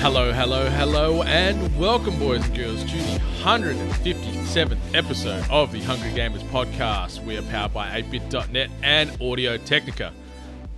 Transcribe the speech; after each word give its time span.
Hello, 0.00 0.32
hello, 0.32 0.70
hello, 0.70 1.22
and 1.24 1.78
welcome, 1.78 2.18
boys 2.18 2.42
and 2.42 2.56
girls, 2.56 2.82
to 2.84 2.96
the 2.96 3.20
157th 3.42 4.78
episode 4.94 5.44
of 5.50 5.72
the 5.72 5.82
Hungry 5.82 6.08
Gamers 6.12 6.42
podcast. 6.44 7.22
We 7.22 7.36
are 7.36 7.42
powered 7.42 7.74
by 7.74 8.00
atebit.net 8.00 8.70
and 8.82 9.10
Audio 9.20 9.58
Technica. 9.58 10.14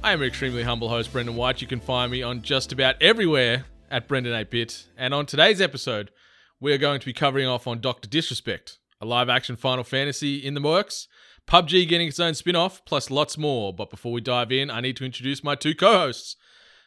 I 0.03 0.13
am 0.13 0.23
an 0.23 0.27
extremely 0.27 0.65
humble 0.65 0.89
host, 0.89 1.13
Brendan 1.13 1.37
White. 1.37 1.63
You 1.63 1.69
can 1.69 1.79
find 1.79 2.11
me 2.11 2.25
on 2.25 2.43
just 2.43 2.73
about 2.73 3.01
everywhere 3.01 3.67
at 3.93 4.09
Brendan8bit. 4.09 4.87
And 4.97 5.15
on 5.15 5.27
today's 5.27 5.61
episode, 5.61 6.11
we 6.59 6.73
are 6.73 6.79
going 6.79 6.99
to 6.99 7.07
be 7.07 7.13
covering 7.13 7.47
off 7.47 7.69
on 7.69 7.81
Dr. 7.81 8.09
Disrespect, 8.09 8.79
a 9.01 9.07
live 9.07 9.29
action 9.29 9.55
Final 9.55 9.85
Fantasy 9.85 10.39
in 10.39 10.55
the 10.55 10.61
works, 10.61 11.07
PUBG 11.47 11.89
getting 11.89 12.09
its 12.09 12.19
own 12.19 12.35
spin 12.35 12.57
off, 12.57 12.85
plus 12.85 13.09
lots 13.09 13.39
more. 13.39 13.73
But 13.73 13.89
before 13.89 14.11
we 14.11 14.21
dive 14.21 14.51
in, 14.51 14.69
I 14.69 14.81
need 14.81 14.97
to 14.97 15.05
introduce 15.05 15.45
my 15.45 15.55
two 15.55 15.77
co 15.77 15.93
hosts. 15.93 16.35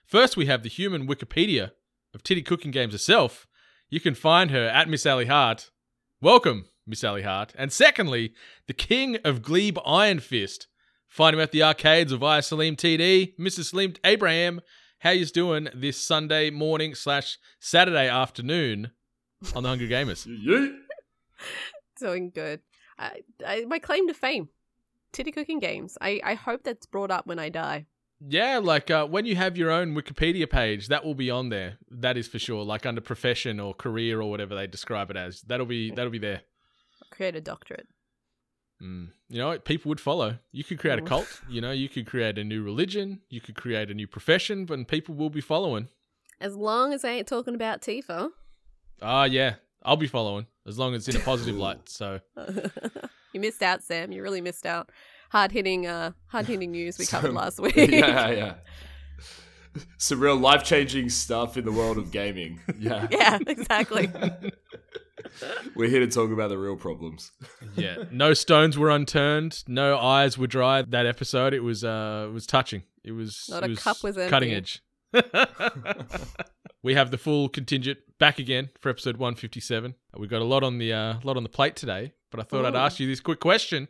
First, 0.06 0.36
we 0.36 0.48
have 0.48 0.64
the 0.64 0.70
human 0.70 1.08
Wikipedia 1.08 1.72
of 2.16 2.24
Titty 2.24 2.42
Cooking 2.42 2.72
Games 2.72 2.94
herself. 2.94 3.46
You 3.90 4.00
can 4.00 4.16
find 4.16 4.50
her 4.50 4.68
at 4.68 4.90
Miss 4.90 5.04
Sally 5.04 5.26
Hart. 5.26 5.70
Welcome, 6.22 6.66
Miss 6.88 7.02
Sally 7.02 7.22
Hart. 7.22 7.54
And 7.58 7.72
secondly, 7.72 8.34
the 8.68 8.74
king 8.74 9.18
of 9.26 9.42
Glebe 9.42 9.78
Iron 9.86 10.20
Fist. 10.20 10.68
Find 11.08 11.36
him 11.36 11.42
at 11.42 11.52
the 11.52 11.62
arcades 11.62 12.12
of 12.12 12.22
via 12.22 12.42
Salim 12.42 12.76
TD, 12.78 13.38
Mrs. 13.38 13.72
Salim 13.72 13.94
Abraham. 14.04 14.62
How 15.00 15.12
you 15.12 15.26
doing 15.26 15.68
this 15.76 15.98
Sunday 16.02 16.50
morning 16.50 16.96
slash 16.96 17.38
Saturday 17.60 18.08
afternoon 18.08 18.92
on 19.54 19.64
the 19.64 19.70
Hungry 19.70 19.90
Gamers? 19.90 20.26
Doing 22.00 22.32
good. 22.32 22.62
I, 22.98 23.22
I, 23.46 23.66
my 23.66 23.78
claim 23.78 24.08
to 24.08 24.14
fame, 24.14 24.50
titty 25.12 25.32
cooking 25.32 25.60
games. 25.60 25.98
I, 26.02 26.22
I 26.24 26.34
hope 26.34 26.64
that's 26.64 26.86
brought 26.86 27.12
up 27.12 27.28
when 27.28 27.40
I 27.40 27.50
die. 27.50 27.86
Yeah, 28.20 28.60
like 28.64 28.90
uh, 28.90 29.06
when 29.06 29.26
you 29.26 29.36
have 29.36 29.58
your 29.58 29.72
own 29.72 29.94
Wikipedia 29.94 30.50
page, 30.50 30.88
that 30.88 31.04
will 31.04 31.16
be 31.16 31.30
on 31.30 31.50
there. 31.50 31.78
That 31.90 32.18
is 32.18 32.28
for 32.28 32.40
sure. 32.40 32.64
Like 32.64 32.86
under 32.86 33.02
profession 33.02 33.60
or 33.60 33.74
career 33.74 34.22
or 34.22 34.30
whatever 34.30 34.56
they 34.56 34.68
describe 34.68 35.12
it 35.12 35.18
as, 35.18 35.42
that'll 35.42 35.66
be 35.66 35.92
that'll 35.92 36.12
be 36.12 36.20
there. 36.20 36.42
Create 37.12 37.36
a 37.36 37.42
doctorate. 37.42 37.88
Mm. 38.82 39.10
You 39.30 39.40
know, 39.40 39.58
people 39.60 39.90
would 39.90 40.00
follow. 40.00 40.38
You 40.52 40.64
could 40.64 40.80
create 40.80 41.00
a 41.00 41.02
cult. 41.02 41.42
You 41.50 41.62
know, 41.62 41.72
you 41.72 41.90
could 41.90 42.06
create 42.06 42.38
a 42.38 42.44
new 42.44 42.64
religion. 42.64 43.22
You 43.30 43.42
could 43.42 43.56
create 43.56 43.90
a 43.90 43.94
new 43.94 44.08
profession, 44.08 44.66
but 44.66 44.88
people 44.88 45.16
will 45.16 45.30
be 45.30 45.42
following. 45.42 45.88
As 46.42 46.56
long 46.56 46.94
as 46.94 47.06
I 47.06 47.12
ain't 47.12 47.28
talking 47.28 47.56
about 47.56 47.82
Tifa. 47.82 48.30
Ah, 49.02 49.24
yeah, 49.26 49.56
I'll 49.84 49.98
be 49.98 50.08
following 50.08 50.48
as 50.68 50.78
long 50.78 50.94
as 50.94 51.08
it's 51.08 51.16
in 51.16 51.22
a 51.22 51.26
positive 51.26 51.56
light. 51.58 51.88
So 51.90 52.20
you 53.34 53.40
missed 53.40 53.62
out, 53.62 53.84
Sam. 53.84 54.12
You 54.12 54.22
really 54.22 54.42
missed 54.42 54.66
out. 54.66 54.92
Hard 55.36 55.52
hitting, 55.52 55.86
uh, 55.86 56.12
hard 56.28 56.46
hitting 56.46 56.72
news 56.72 56.98
we 56.98 57.06
covered 57.14 57.34
last 57.34 57.60
week. 57.62 57.76
yeah, 57.76 58.30
yeah. 58.30 58.54
Some 59.98 60.22
real 60.22 60.38
life 60.38 60.64
changing 60.64 61.10
stuff 61.10 61.58
in 61.58 61.66
the 61.66 61.74
world 61.74 61.98
of 61.98 62.10
gaming. 62.10 62.62
Yeah. 62.80 63.06
yeah, 63.12 63.40
exactly. 63.46 64.10
We're 65.76 65.90
here 65.90 66.00
to 66.00 66.08
talk 66.08 66.32
about 66.32 66.48
the 66.52 66.58
real 66.58 66.78
problems. 66.78 67.34
yeah, 67.76 68.06
no 68.12 68.34
stones 68.34 68.78
were 68.78 68.90
unturned, 68.90 69.62
no 69.68 69.98
eyes 69.98 70.38
were 70.38 70.48
dry. 70.48 70.84
That 70.84 71.06
episode, 71.06 71.54
it 71.54 71.60
was 71.60 71.84
uh, 71.84 72.28
it 72.30 72.32
was 72.32 72.48
touching. 72.48 72.84
It 73.04 73.12
was 73.12 73.48
Not 73.50 73.64
it 73.64 73.66
a 73.66 73.70
was 73.72 73.80
cup 73.80 74.04
was 74.04 74.18
empty. 74.18 74.30
cutting 74.30 74.54
edge. 74.54 74.82
we 76.82 76.94
have 76.94 77.12
the 77.12 77.18
full 77.18 77.50
contingent 77.50 78.00
back 78.20 78.40
again 78.40 78.70
for 78.80 78.88
episode 78.90 79.18
157. 79.18 79.96
We've 80.18 80.30
got 80.30 80.42
a 80.42 80.46
lot 80.46 80.64
on 80.64 80.78
the 80.78 80.94
uh, 80.94 81.16
lot 81.26 81.36
on 81.36 81.44
the 81.44 81.50
plate 81.50 81.76
today, 81.76 82.14
but 82.32 82.40
I 82.40 82.44
thought 82.44 82.64
I'd 82.64 82.74
ask 82.78 83.02
you 83.02 83.08
this 83.08 83.20
quick 83.20 83.42
question. 83.42 83.90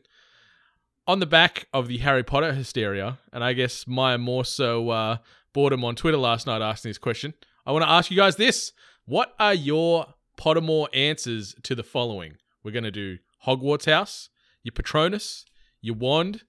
On 1.08 1.20
the 1.20 1.28
back 1.28 1.68
of 1.72 1.88
the 1.88 2.00
Harry 2.00 2.24
Potter 2.24 2.54
hysteria, 2.54 3.20
and 3.32 3.44
I 3.44 3.54
guess 3.54 3.86
my 3.86 4.18
more 4.18 4.44
so 4.44 4.90
uh, 4.90 5.18
boredom 5.54 5.86
on 5.86 5.96
Twitter 5.96 6.18
last 6.18 6.48
night 6.48 6.64
asking 6.64 6.90
this 6.90 6.98
question, 6.98 7.36
I 7.64 7.72
want 7.72 7.84
to 7.84 7.90
ask 7.90 8.10
you 8.10 8.18
guys 8.18 8.38
this: 8.38 8.72
What 9.06 9.36
are 9.40 9.54
your 9.54 10.16
Pottermore 10.36 10.88
answers 10.96 11.56
to 11.62 11.76
the 11.76 11.84
following? 11.84 12.38
We're 12.64 12.72
going 12.72 12.86
to 12.86 12.92
do 12.92 13.20
Hogwarts 13.46 13.86
House, 13.86 14.30
your 14.64 14.72
Patronus, 14.72 15.46
your 15.80 15.94
Wand, 15.94 16.42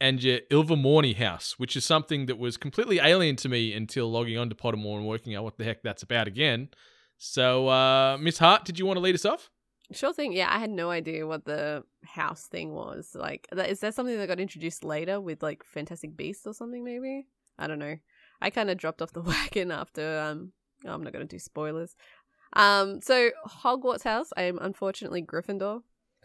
and 0.00 0.22
your 0.22 0.38
Ilvermorny 0.50 1.16
House, 1.16 1.58
which 1.58 1.76
is 1.76 1.84
something 1.84 2.26
that 2.26 2.38
was 2.38 2.56
completely 2.56 3.00
alien 3.00 3.34
to 3.34 3.48
me 3.48 3.72
until 3.72 4.08
logging 4.08 4.38
on 4.38 4.48
to 4.48 4.54
Pottermore 4.54 4.98
and 4.98 5.08
working 5.08 5.34
out 5.34 5.42
what 5.42 5.58
the 5.58 5.64
heck 5.64 5.82
that's 5.82 6.04
about 6.04 6.28
again. 6.28 6.68
So, 7.16 7.66
uh, 7.66 8.16
Miss 8.20 8.38
Hart, 8.38 8.64
did 8.64 8.78
you 8.78 8.86
want 8.86 8.96
to 8.96 9.00
lead 9.00 9.16
us 9.16 9.24
off? 9.24 9.50
Sure 9.90 10.12
thing. 10.12 10.32
Yeah, 10.32 10.48
I 10.54 10.58
had 10.58 10.70
no 10.70 10.90
idea 10.90 11.26
what 11.26 11.46
the 11.46 11.82
house 12.04 12.46
thing 12.46 12.72
was. 12.72 13.14
Like, 13.14 13.48
is 13.56 13.80
that 13.80 13.94
something 13.94 14.18
that 14.18 14.26
got 14.28 14.40
introduced 14.40 14.84
later 14.84 15.20
with 15.20 15.42
like 15.42 15.64
Fantastic 15.64 16.16
Beasts 16.16 16.46
or 16.46 16.52
something? 16.52 16.84
Maybe 16.84 17.26
I 17.58 17.66
don't 17.66 17.78
know. 17.78 17.96
I 18.40 18.50
kind 18.50 18.70
of 18.70 18.76
dropped 18.78 19.02
off 19.02 19.12
the 19.12 19.22
wagon 19.22 19.70
after. 19.70 20.20
Um, 20.20 20.52
oh, 20.86 20.92
I'm 20.92 21.02
not 21.02 21.12
going 21.12 21.26
to 21.26 21.36
do 21.36 21.38
spoilers. 21.38 21.96
Um, 22.52 23.00
so 23.00 23.30
Hogwarts 23.46 24.04
House. 24.04 24.30
I 24.36 24.42
am 24.42 24.58
unfortunately 24.60 25.22
Gryffindor. 25.22 25.82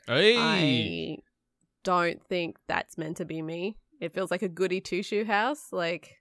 Hey, 0.07 0.35
I 0.37 1.17
don't 1.83 2.21
think 2.27 2.57
that's 2.67 2.97
meant 2.97 3.17
to 3.17 3.25
be 3.25 3.41
me. 3.41 3.77
It 4.01 4.13
feels 4.13 4.31
like 4.31 4.41
a 4.41 4.49
goody 4.49 4.81
two 4.81 5.01
shoe 5.03 5.23
house. 5.23 5.67
Like, 5.71 6.17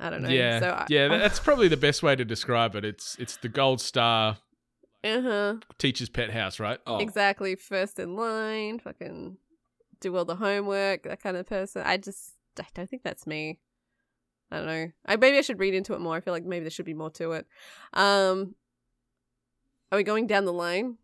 I 0.00 0.10
don't 0.10 0.22
know. 0.22 0.28
yeah, 0.28 0.60
So 0.60 0.70
I, 0.70 0.86
yeah, 0.88 1.08
that's 1.08 1.38
probably 1.38 1.68
the 1.68 1.76
best 1.76 2.02
way 2.02 2.16
to 2.16 2.24
describe 2.24 2.74
it. 2.74 2.84
It's 2.84 3.16
it's 3.20 3.36
the 3.36 3.48
gold 3.48 3.80
star 3.80 4.38
uh 5.04 5.20
huh. 5.20 5.54
teacher's 5.78 6.08
pet 6.08 6.30
house, 6.30 6.58
right? 6.58 6.78
Oh, 6.86 6.98
Exactly. 6.98 7.54
First 7.54 7.98
in 7.98 8.16
line, 8.16 8.78
fucking 8.78 9.36
do 10.00 10.16
all 10.16 10.24
the 10.24 10.36
homework, 10.36 11.04
that 11.04 11.22
kind 11.22 11.36
of 11.36 11.46
person. 11.46 11.82
I 11.84 11.96
just 11.96 12.32
I 12.58 12.66
don't 12.74 12.88
think 12.88 13.02
that's 13.02 13.26
me. 13.26 13.58
I 14.50 14.56
don't 14.56 14.66
know. 14.66 14.88
I 15.06 15.16
maybe 15.16 15.38
I 15.38 15.42
should 15.42 15.60
read 15.60 15.74
into 15.74 15.94
it 15.94 16.00
more. 16.00 16.16
I 16.16 16.20
feel 16.20 16.32
like 16.32 16.44
maybe 16.44 16.64
there 16.64 16.70
should 16.70 16.86
be 16.86 16.94
more 16.94 17.10
to 17.10 17.32
it. 17.32 17.46
Um 17.92 18.54
Are 19.92 19.98
we 19.98 20.04
going 20.04 20.26
down 20.26 20.44
the 20.44 20.52
line? 20.52 20.98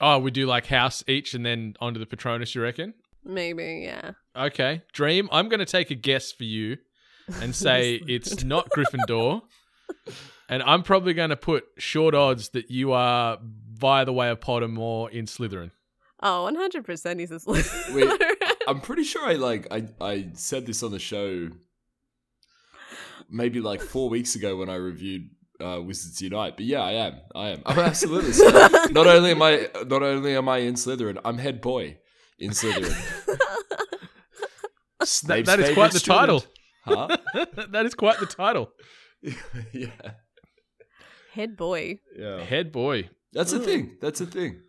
Oh, 0.00 0.18
we 0.18 0.30
do 0.30 0.46
like 0.46 0.66
house 0.66 1.02
each 1.06 1.34
and 1.34 1.44
then 1.44 1.74
onto 1.80 1.98
the 1.98 2.06
Patronus, 2.06 2.54
you 2.54 2.62
reckon? 2.62 2.94
Maybe, 3.24 3.82
yeah. 3.84 4.12
Okay. 4.36 4.82
Dream, 4.92 5.28
I'm 5.32 5.48
going 5.48 5.60
to 5.60 5.66
take 5.66 5.90
a 5.90 5.94
guess 5.94 6.32
for 6.32 6.44
you 6.44 6.76
and 7.40 7.54
say 7.56 8.00
it's 8.06 8.44
not 8.44 8.68
Gryffindor. 8.70 9.42
And 10.48 10.62
I'm 10.62 10.82
probably 10.82 11.14
going 11.14 11.30
to 11.30 11.36
put 11.36 11.64
short 11.76 12.14
odds 12.14 12.50
that 12.50 12.70
you 12.70 12.92
are 12.92 13.38
via 13.72 14.04
the 14.04 14.12
way 14.12 14.28
of 14.30 14.40
Pottermore 14.40 15.10
in 15.10 15.26
Slytherin. 15.26 15.72
Oh, 16.22 16.50
100% 16.50 17.20
he's 17.20 17.30
a 17.30 17.36
Slytherin. 17.36 17.94
Wait, 17.94 18.22
I'm 18.68 18.80
pretty 18.80 19.04
sure 19.04 19.26
I 19.26 19.34
like 19.34 19.66
I, 19.70 19.88
I 20.00 20.28
said 20.34 20.66
this 20.66 20.82
on 20.82 20.92
the 20.92 20.98
show 20.98 21.50
maybe 23.28 23.60
like 23.60 23.80
four 23.80 24.08
weeks 24.08 24.34
ago 24.36 24.56
when 24.56 24.68
I 24.68 24.76
reviewed 24.76 25.30
uh, 25.60 25.80
Wizards 25.82 26.20
Unite. 26.22 26.56
But 26.56 26.66
yeah, 26.66 26.82
I 26.82 26.92
am. 26.92 27.14
I 27.34 27.48
am. 27.48 27.62
I'm 27.66 27.78
absolutely. 27.78 28.30
Slytherin. 28.30 28.90
not 28.92 29.06
only 29.06 29.32
am 29.32 29.42
I 29.42 29.68
not 29.86 30.02
only 30.02 30.36
am 30.36 30.48
I 30.48 30.58
in 30.58 30.74
Slytherin, 30.74 31.20
I'm 31.24 31.38
head 31.38 31.60
boy 31.60 31.98
in 32.38 32.50
Slytherin. 32.50 33.38
That, 35.26 35.44
that 35.44 35.60
is 35.60 35.74
quite 35.74 35.92
the 35.92 36.00
student. 36.00 36.18
title. 36.18 36.44
Huh? 36.84 37.16
that 37.70 37.86
is 37.86 37.94
quite 37.94 38.18
the 38.18 38.26
title. 38.26 38.72
yeah. 39.72 39.88
Head 41.36 41.56
boy. 41.56 42.00
Yeah. 42.16 42.40
Head 42.40 42.72
boy. 42.72 43.08
That's 43.32 43.52
a 43.52 43.60
thing. 43.60 43.96
That's 44.00 44.20
a 44.20 44.26
thing. 44.26 44.60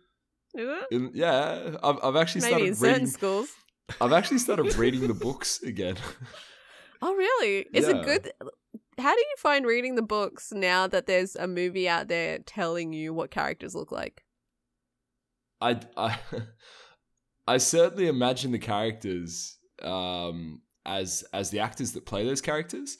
Is 0.54 0.68
it? 0.68 0.86
In, 0.94 1.10
yeah, 1.14 1.76
I've, 1.82 1.98
I've 2.02 2.16
actually 2.16 2.42
Maybe 2.42 2.68
in 2.68 2.74
started 2.74 2.76
certain 2.76 2.92
reading. 2.94 3.06
schools. 3.18 3.48
I've 4.00 4.12
actually 4.12 4.38
started 4.38 4.74
reading 4.84 5.06
the 5.08 5.14
books 5.14 5.62
again. 5.62 5.96
Oh, 7.00 7.14
really? 7.14 7.64
Is 7.72 7.86
Yeah. 7.86 7.98
it 7.98 8.04
good? 8.04 8.32
How 8.98 9.14
do 9.14 9.20
you 9.20 9.34
find 9.38 9.64
reading 9.64 9.94
the 9.94 10.02
books 10.02 10.50
now 10.52 10.88
that 10.88 11.06
there's 11.06 11.36
a 11.36 11.46
movie 11.46 11.88
out 11.88 12.08
there 12.08 12.40
telling 12.40 12.92
you 12.92 13.14
what 13.14 13.30
characters 13.30 13.72
look 13.76 13.92
like? 13.92 14.24
I, 15.60 15.78
I, 15.96 16.18
I 17.46 17.58
certainly 17.58 18.08
imagine 18.08 18.50
the 18.50 18.58
characters 18.58 19.58
um, 19.80 20.62
as 20.84 21.22
as 21.32 21.50
the 21.50 21.60
actors 21.60 21.92
that 21.92 22.04
play 22.04 22.24
those 22.24 22.40
characters, 22.40 22.98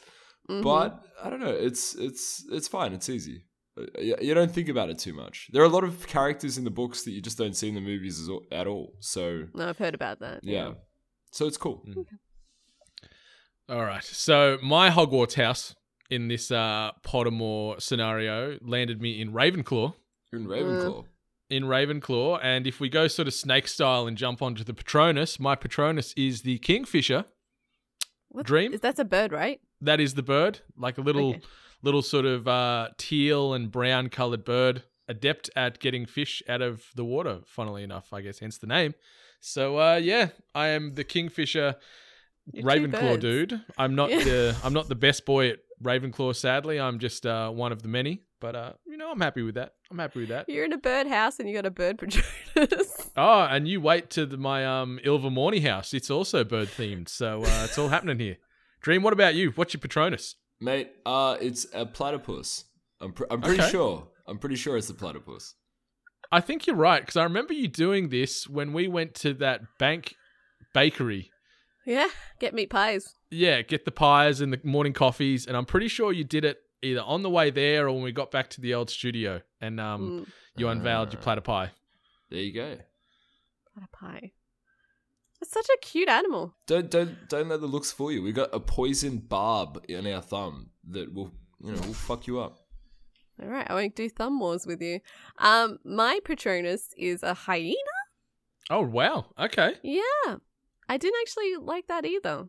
Mhm. 0.49 0.63
but 0.63 1.05
I 1.21 1.29
don't 1.29 1.41
know. 1.41 1.51
It's 1.51 1.97
it's 1.97 2.45
it's 2.53 2.69
fine. 2.69 2.93
It's 2.93 3.09
easy. 3.09 3.47
Uh, 3.79 4.01
You 4.01 4.17
you 4.21 4.35
don't 4.35 4.51
think 4.51 4.69
about 4.69 4.89
it 4.91 4.99
too 4.99 5.13
much. 5.13 5.49
There 5.53 5.63
are 5.63 5.67
a 5.67 5.69
lot 5.79 5.85
of 5.85 6.07
characters 6.07 6.59
in 6.59 6.65
the 6.65 6.71
books 6.71 7.03
that 7.05 7.13
you 7.13 7.21
just 7.21 7.39
don't 7.39 7.55
see 7.55 7.69
in 7.69 7.75
the 7.75 7.81
movies 7.81 8.19
as- 8.21 8.31
at 8.61 8.67
all. 8.67 8.95
So 9.01 9.45
no, 9.55 9.69
I've 9.69 9.79
heard 9.79 9.95
about 9.95 10.19
that. 10.21 10.41
yeah, 10.43 10.73
so 11.33 11.47
it's 11.47 11.57
cool. 11.59 11.85
All 13.69 13.85
right. 13.85 14.05
So 14.05 14.59
my 14.63 14.91
Hogwarts 14.91 15.35
house 15.35 15.75
in 16.11 16.29
this 16.29 16.51
uh, 16.51 16.93
Pottermore 17.03 17.81
scenario 17.81 18.59
landed 18.63 19.01
me 19.01 19.21
in 19.21 19.33
Ravenclaw. 19.33 19.95
In 20.33 20.47
Ravenclaw. 20.47 21.05
In 21.51 21.65
Ravenclaw, 21.65 22.41
and 22.43 22.67
if 22.67 22.79
we 22.79 22.89
go 22.91 23.09
sort 23.09 23.27
of 23.27 23.33
snake 23.35 23.69
style 23.69 24.07
and 24.07 24.17
jump 24.19 24.43
onto 24.43 24.65
the 24.65 24.75
Patronus, 24.75 25.41
my 25.41 25.55
Patronus 25.55 26.13
is 26.17 26.43
the 26.43 26.59
Kingfisher. 26.59 27.25
What- 28.29 28.45
Dream? 28.47 28.75
Is 28.75 28.81
that's 28.81 28.99
a 29.01 29.05
bird, 29.05 29.33
right? 29.33 29.59
That 29.81 30.01
is 30.01 30.13
the 30.15 30.23
bird, 30.23 30.61
like 30.77 30.99
a 30.99 31.01
little, 31.01 31.31
Okay. 31.31 31.41
Little 31.83 32.03
sort 32.03 32.25
of 32.25 32.47
uh, 32.49 32.89
teal 32.99 33.55
and 33.55 33.71
brown 33.71 34.09
colored 34.09 34.45
bird, 34.45 34.83
adept 35.09 35.51
at 35.57 35.79
getting 35.79 36.07
fish 36.07 36.43
out 36.49 36.63
of 36.63 36.85
the 36.95 37.05
water. 37.05 37.41
Funnily 37.47 37.83
enough, 37.83 38.13
I 38.13 38.21
guess 38.21 38.39
hence 38.41 38.59
the 38.59 38.67
name. 38.67 38.95
So 39.41 39.79
uh, 39.79 39.97
yeah, 39.97 40.29
I 40.55 40.69
am 40.69 40.95
the 40.95 41.05
Kingfisher 41.05 41.77
You're 42.53 42.65
Ravenclaw 42.65 43.21
dude. 43.21 43.61
I'm 43.77 43.95
not 43.95 44.11
Yeah. 44.11 44.25
the 44.25 44.57
I'm 44.65 44.73
not 44.73 44.89
the 44.89 44.95
best 44.97 45.25
boy 45.25 45.51
at 45.51 45.59
Ravenclaw. 45.83 46.35
Sadly, 46.35 46.81
I'm 46.81 46.99
just 46.99 47.25
uh, 47.27 47.51
one 47.51 47.73
of 47.73 47.83
the 47.83 47.89
many. 47.89 48.23
But 48.41 48.55
uh, 48.55 48.73
you 48.87 48.97
know, 48.97 49.11
I'm 49.11 49.21
happy 49.21 49.43
with 49.43 49.57
that. 49.57 49.73
I'm 49.91 49.99
happy 49.99 50.21
with 50.21 50.29
that. 50.29 50.49
You're 50.49 50.65
in 50.65 50.73
a 50.73 50.79
bird 50.79 51.09
house 51.09 51.41
and 51.41 51.49
you 51.49 51.55
got 51.57 51.67
a 51.67 51.71
bird 51.71 51.99
Patronus. 51.99 53.11
Oh, 53.17 53.41
and 53.51 53.67
you 53.67 53.81
wait 53.81 54.11
to 54.11 54.27
the, 54.27 54.37
my 54.37 54.65
um 54.65 55.01
Ilvermorny 55.05 55.61
house. 55.63 55.93
It's 55.93 56.09
also 56.11 56.45
bird 56.45 56.69
themed, 56.69 57.09
so 57.09 57.43
uh, 57.43 57.63
it's 57.65 57.77
all 57.79 57.89
happening 57.89 58.19
here. 58.21 58.37
Dream, 58.81 59.03
what 59.03 59.13
about 59.13 59.35
you? 59.35 59.51
What's 59.57 59.75
your 59.75 59.81
Patronus? 59.81 60.37
Mate, 60.61 60.91
uh, 61.07 61.37
it's 61.41 61.67
a 61.73 61.87
platypus. 61.87 62.65
I'm, 63.01 63.13
pr- 63.13 63.25
I'm 63.31 63.41
pretty 63.41 63.63
Okay. 63.63 63.71
sure. 63.71 64.09
I'm 64.27 64.39
pretty 64.39 64.57
sure 64.57 64.77
it's 64.77 64.91
a 64.91 64.95
platypus. 64.95 65.55
I 66.33 66.41
think 66.41 66.67
you're 66.67 66.77
right 66.77 67.01
because 67.01 67.17
I 67.17 67.23
remember 67.23 67.55
you 67.55 67.69
doing 67.69 68.09
this 68.09 68.47
when 68.49 68.73
we 68.73 68.89
went 68.89 69.15
to 69.17 69.33
that 69.35 69.63
bank 69.79 70.15
bakery. 70.75 71.31
yeah, 71.87 72.09
get 72.39 72.53
meat 72.55 72.69
pies. 72.71 73.15
Yeah, 73.31 73.63
get 73.63 73.85
the 73.85 73.91
pies 73.93 74.41
and 74.41 74.53
the 74.53 74.61
morning 74.65 74.93
coffees, 74.93 75.47
and 75.47 75.57
I'm 75.57 75.65
pretty 75.65 75.89
sure 75.89 76.13
you 76.13 76.25
did 76.25 76.45
it 76.45 76.59
either 76.83 77.01
on 77.01 77.23
the 77.23 77.31
way 77.31 77.51
there 77.51 77.87
or 77.89 77.93
when 77.93 78.03
we 78.03 78.13
got 78.13 78.31
back 78.31 78.51
to 78.51 78.61
the 78.61 78.75
old 78.75 78.91
studio, 78.91 79.41
and 79.61 79.81
um, 79.81 80.01
Mm, 80.27 80.29
you 80.57 80.69
unveiled 80.69 81.13
your 81.13 81.21
Ah. 81.21 81.25
platter 81.25 81.41
pie. 81.41 81.71
There 82.31 82.41
you 82.41 82.53
go. 82.53 82.79
what 83.75 83.93
pie. 83.93 84.33
It's 85.41 85.53
such 85.53 85.69
a 85.69 85.79
cute 85.87 86.09
animal. 86.09 86.55
Don't 86.67 86.91
don't 86.91 87.29
don't 87.29 87.49
let 87.49 87.61
the 87.61 87.67
looks 87.67 87.93
fool 87.93 88.11
you. 88.11 88.23
We've 88.23 88.35
got 88.35 88.53
a 88.53 88.61
poison 88.61 89.19
barb 89.19 89.85
in 89.89 90.07
our 90.07 90.21
thumb 90.23 90.71
that 90.91 91.13
will 91.15 91.33
you 91.63 91.73
know 91.73 91.81
will 91.81 91.95
fuck 91.95 92.27
you 92.27 92.41
up. 92.41 92.59
All 93.41 93.49
right, 93.49 93.67
I 93.71 93.75
won't 93.75 93.95
do 93.95 94.09
thumb 94.09 94.41
wars 94.41 94.67
with 94.67 94.83
you. 94.83 94.99
Um, 95.39 95.79
my 95.85 96.19
Patronus 96.25 96.93
is 96.97 97.23
a 97.23 97.35
hyena. 97.35 97.77
Oh 98.69 98.83
wow, 98.83 99.27
okay. 99.39 99.75
Yeah, 99.83 100.37
I 100.89 100.97
didn't 100.97 101.21
actually 101.23 101.55
like 101.57 101.87
that 101.87 102.05
either. 102.05 102.49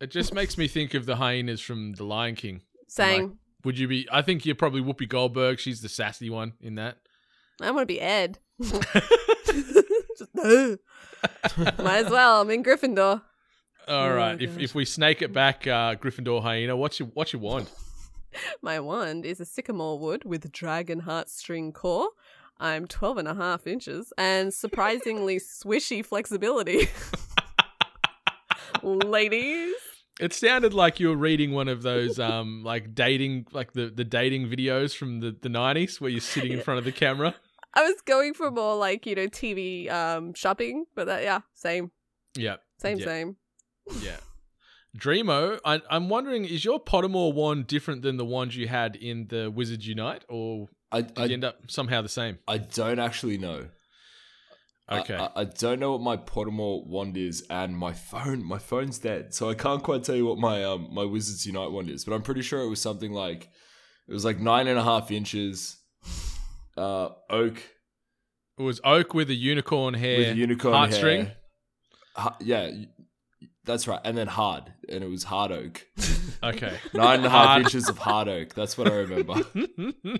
It 0.00 0.10
just 0.10 0.32
makes 0.34 0.56
me 0.56 0.68
think 0.68 0.94
of 0.94 1.06
the 1.06 1.16
hyenas 1.16 1.60
from 1.60 1.94
The 1.94 2.04
Lion 2.04 2.34
King. 2.34 2.62
Saying 2.86 3.38
Would 3.64 3.78
you 3.78 3.88
be? 3.88 4.06
I 4.12 4.22
think 4.22 4.46
you're 4.46 4.54
probably 4.54 4.82
Whoopi 4.82 5.08
Goldberg. 5.08 5.58
She's 5.58 5.80
the 5.80 5.88
sassy 5.88 6.30
one 6.30 6.52
in 6.60 6.76
that. 6.76 6.98
I 7.60 7.70
want 7.70 7.82
to 7.82 7.92
be 7.92 8.00
Ed. 8.00 8.38
Just, 8.62 10.28
no. 10.34 10.76
Might 11.78 12.04
as 12.06 12.10
well. 12.10 12.40
I'm 12.42 12.50
in 12.50 12.62
Gryffindor. 12.62 13.22
All 13.88 14.08
Oh, 14.08 14.14
right. 14.14 14.40
If 14.40 14.58
if 14.58 14.74
we 14.74 14.84
snake 14.84 15.22
it 15.22 15.32
back, 15.32 15.66
uh, 15.66 15.94
Gryffindor 15.96 16.42
hyena. 16.42 16.76
What's 16.76 16.98
your 16.98 17.08
what's 17.14 17.32
your 17.32 17.40
wand? 17.42 17.70
My 18.62 18.80
wand 18.80 19.24
is 19.24 19.40
a 19.40 19.44
sycamore 19.44 19.98
wood 19.98 20.24
with 20.24 20.50
dragon 20.52 21.02
heartstring 21.02 21.72
core. 21.72 22.10
I'm 22.58 22.86
12 22.86 23.18
and 23.18 23.28
a 23.28 23.34
half 23.34 23.66
inches 23.66 24.12
and 24.18 24.52
surprisingly 24.52 25.38
swishy 25.64 26.04
flexibility. 26.04 26.88
Ladies. 28.82 29.74
It 30.18 30.32
sounded 30.32 30.72
like 30.72 30.98
you 30.98 31.08
were 31.08 31.16
reading 31.16 31.52
one 31.52 31.68
of 31.68 31.82
those 31.82 32.18
um 32.18 32.62
like 32.64 32.94
dating 32.94 33.46
like 33.52 33.72
the, 33.72 33.88
the 33.94 34.04
dating 34.04 34.48
videos 34.48 34.96
from 34.96 35.20
the, 35.20 35.36
the 35.40 35.48
90s 35.50 36.00
where 36.00 36.10
you're 36.10 36.20
sitting 36.20 36.52
in 36.52 36.60
front 36.62 36.78
of 36.78 36.84
the 36.84 36.92
camera. 36.92 37.34
I 37.76 37.82
was 37.82 38.00
going 38.04 38.34
for 38.34 38.50
more 38.50 38.74
like, 38.76 39.06
you 39.06 39.14
know, 39.14 39.26
TV 39.28 39.90
um 39.90 40.34
shopping, 40.34 40.86
but 40.96 41.06
that 41.06 41.22
yeah, 41.22 41.40
same. 41.54 41.90
Yeah. 42.36 42.56
Same, 42.78 42.98
yeah, 42.98 43.04
same. 43.04 43.36
Yeah. 44.00 44.16
Dreamo, 44.98 45.58
I, 45.64 45.82
I'm 45.90 46.08
wondering, 46.08 46.44
is 46.46 46.64
your 46.64 46.82
Pottermore 46.82 47.34
wand 47.34 47.66
different 47.66 48.00
than 48.02 48.16
the 48.16 48.24
ones 48.24 48.56
you 48.56 48.66
had 48.66 48.96
in 48.96 49.26
the 49.28 49.50
Wizards 49.50 49.86
Unite, 49.86 50.24
or 50.28 50.68
I 50.90 51.02
did 51.02 51.28
you 51.28 51.34
end 51.34 51.44
up 51.44 51.56
somehow 51.70 52.00
the 52.00 52.08
same? 52.08 52.38
I 52.48 52.58
don't 52.58 52.98
actually 52.98 53.36
know. 53.38 53.68
I- 54.88 55.00
Okay. 55.00 55.16
I, 55.16 55.30
I 55.34 55.44
don't 55.44 55.80
know 55.80 55.92
what 55.92 56.00
my 56.00 56.16
Pottermore 56.16 56.86
wand 56.86 57.16
is, 57.16 57.44
and 57.50 57.76
my 57.76 57.92
phone 57.92 58.42
my 58.44 58.58
phone's 58.58 58.98
dead, 58.98 59.34
so 59.34 59.50
I 59.50 59.54
can't 59.54 59.82
quite 59.82 60.04
tell 60.04 60.14
you 60.16 60.24
what 60.26 60.38
my 60.38 60.64
um 60.64 60.88
my 60.92 61.04
Wizards 61.04 61.44
Unite 61.44 61.72
wand 61.72 61.90
is. 61.90 62.04
But 62.04 62.14
I'm 62.14 62.22
pretty 62.22 62.42
sure 62.42 62.60
it 62.60 62.68
was 62.68 62.80
something 62.80 63.12
like 63.12 63.50
it 64.08 64.12
was 64.12 64.24
like 64.24 64.38
nine 64.40 64.66
and 64.68 64.78
a 64.78 64.84
half 64.84 65.10
inches, 65.10 65.76
uh, 66.76 67.08
oak 67.30 67.62
it 68.58 68.62
was 68.62 68.80
oak 68.84 69.12
with 69.14 69.28
a 69.30 69.34
unicorn 69.34 69.94
hair, 69.94 70.18
with 70.18 70.36
unicorn 70.36 70.74
heartstring. 70.74 71.24
hair. 71.26 71.36
Ha- 72.14 72.36
yeah, 72.40 72.70
that's 73.64 73.86
right, 73.86 74.00
and 74.04 74.16
then 74.16 74.28
hard, 74.28 74.72
and 74.88 75.04
it 75.04 75.10
was 75.10 75.24
hard 75.24 75.52
oak. 75.52 75.86
Okay. 76.42 76.78
Nine 76.92 77.18
and 77.20 77.26
a 77.26 77.30
half 77.30 77.58
inches 77.60 77.88
of 77.88 77.96
hard 77.96 78.28
oak. 78.28 78.54
That's 78.54 78.76
what 78.76 78.92
I 78.92 78.96
remember. 78.96 79.42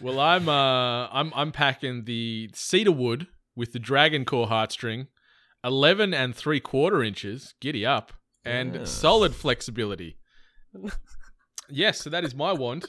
well, 0.00 0.18
I'm 0.18 0.48
uh, 0.48 1.08
I'm 1.08 1.30
I'm 1.34 1.52
packing 1.52 2.04
the 2.04 2.48
cedar 2.54 2.90
wood 2.90 3.26
with 3.54 3.72
the 3.72 3.78
dragon 3.78 4.24
core 4.24 4.46
heartstring, 4.46 5.08
eleven 5.62 6.14
and 6.14 6.34
three 6.34 6.58
quarter 6.58 7.02
inches. 7.04 7.54
Giddy 7.60 7.84
up 7.84 8.14
and 8.46 8.74
Yeah. 8.74 8.84
solid 8.84 9.34
flexibility. 9.34 10.16
yes, 11.68 12.00
so 12.00 12.10
that 12.10 12.24
is 12.24 12.34
my 12.34 12.52
wand. 12.52 12.86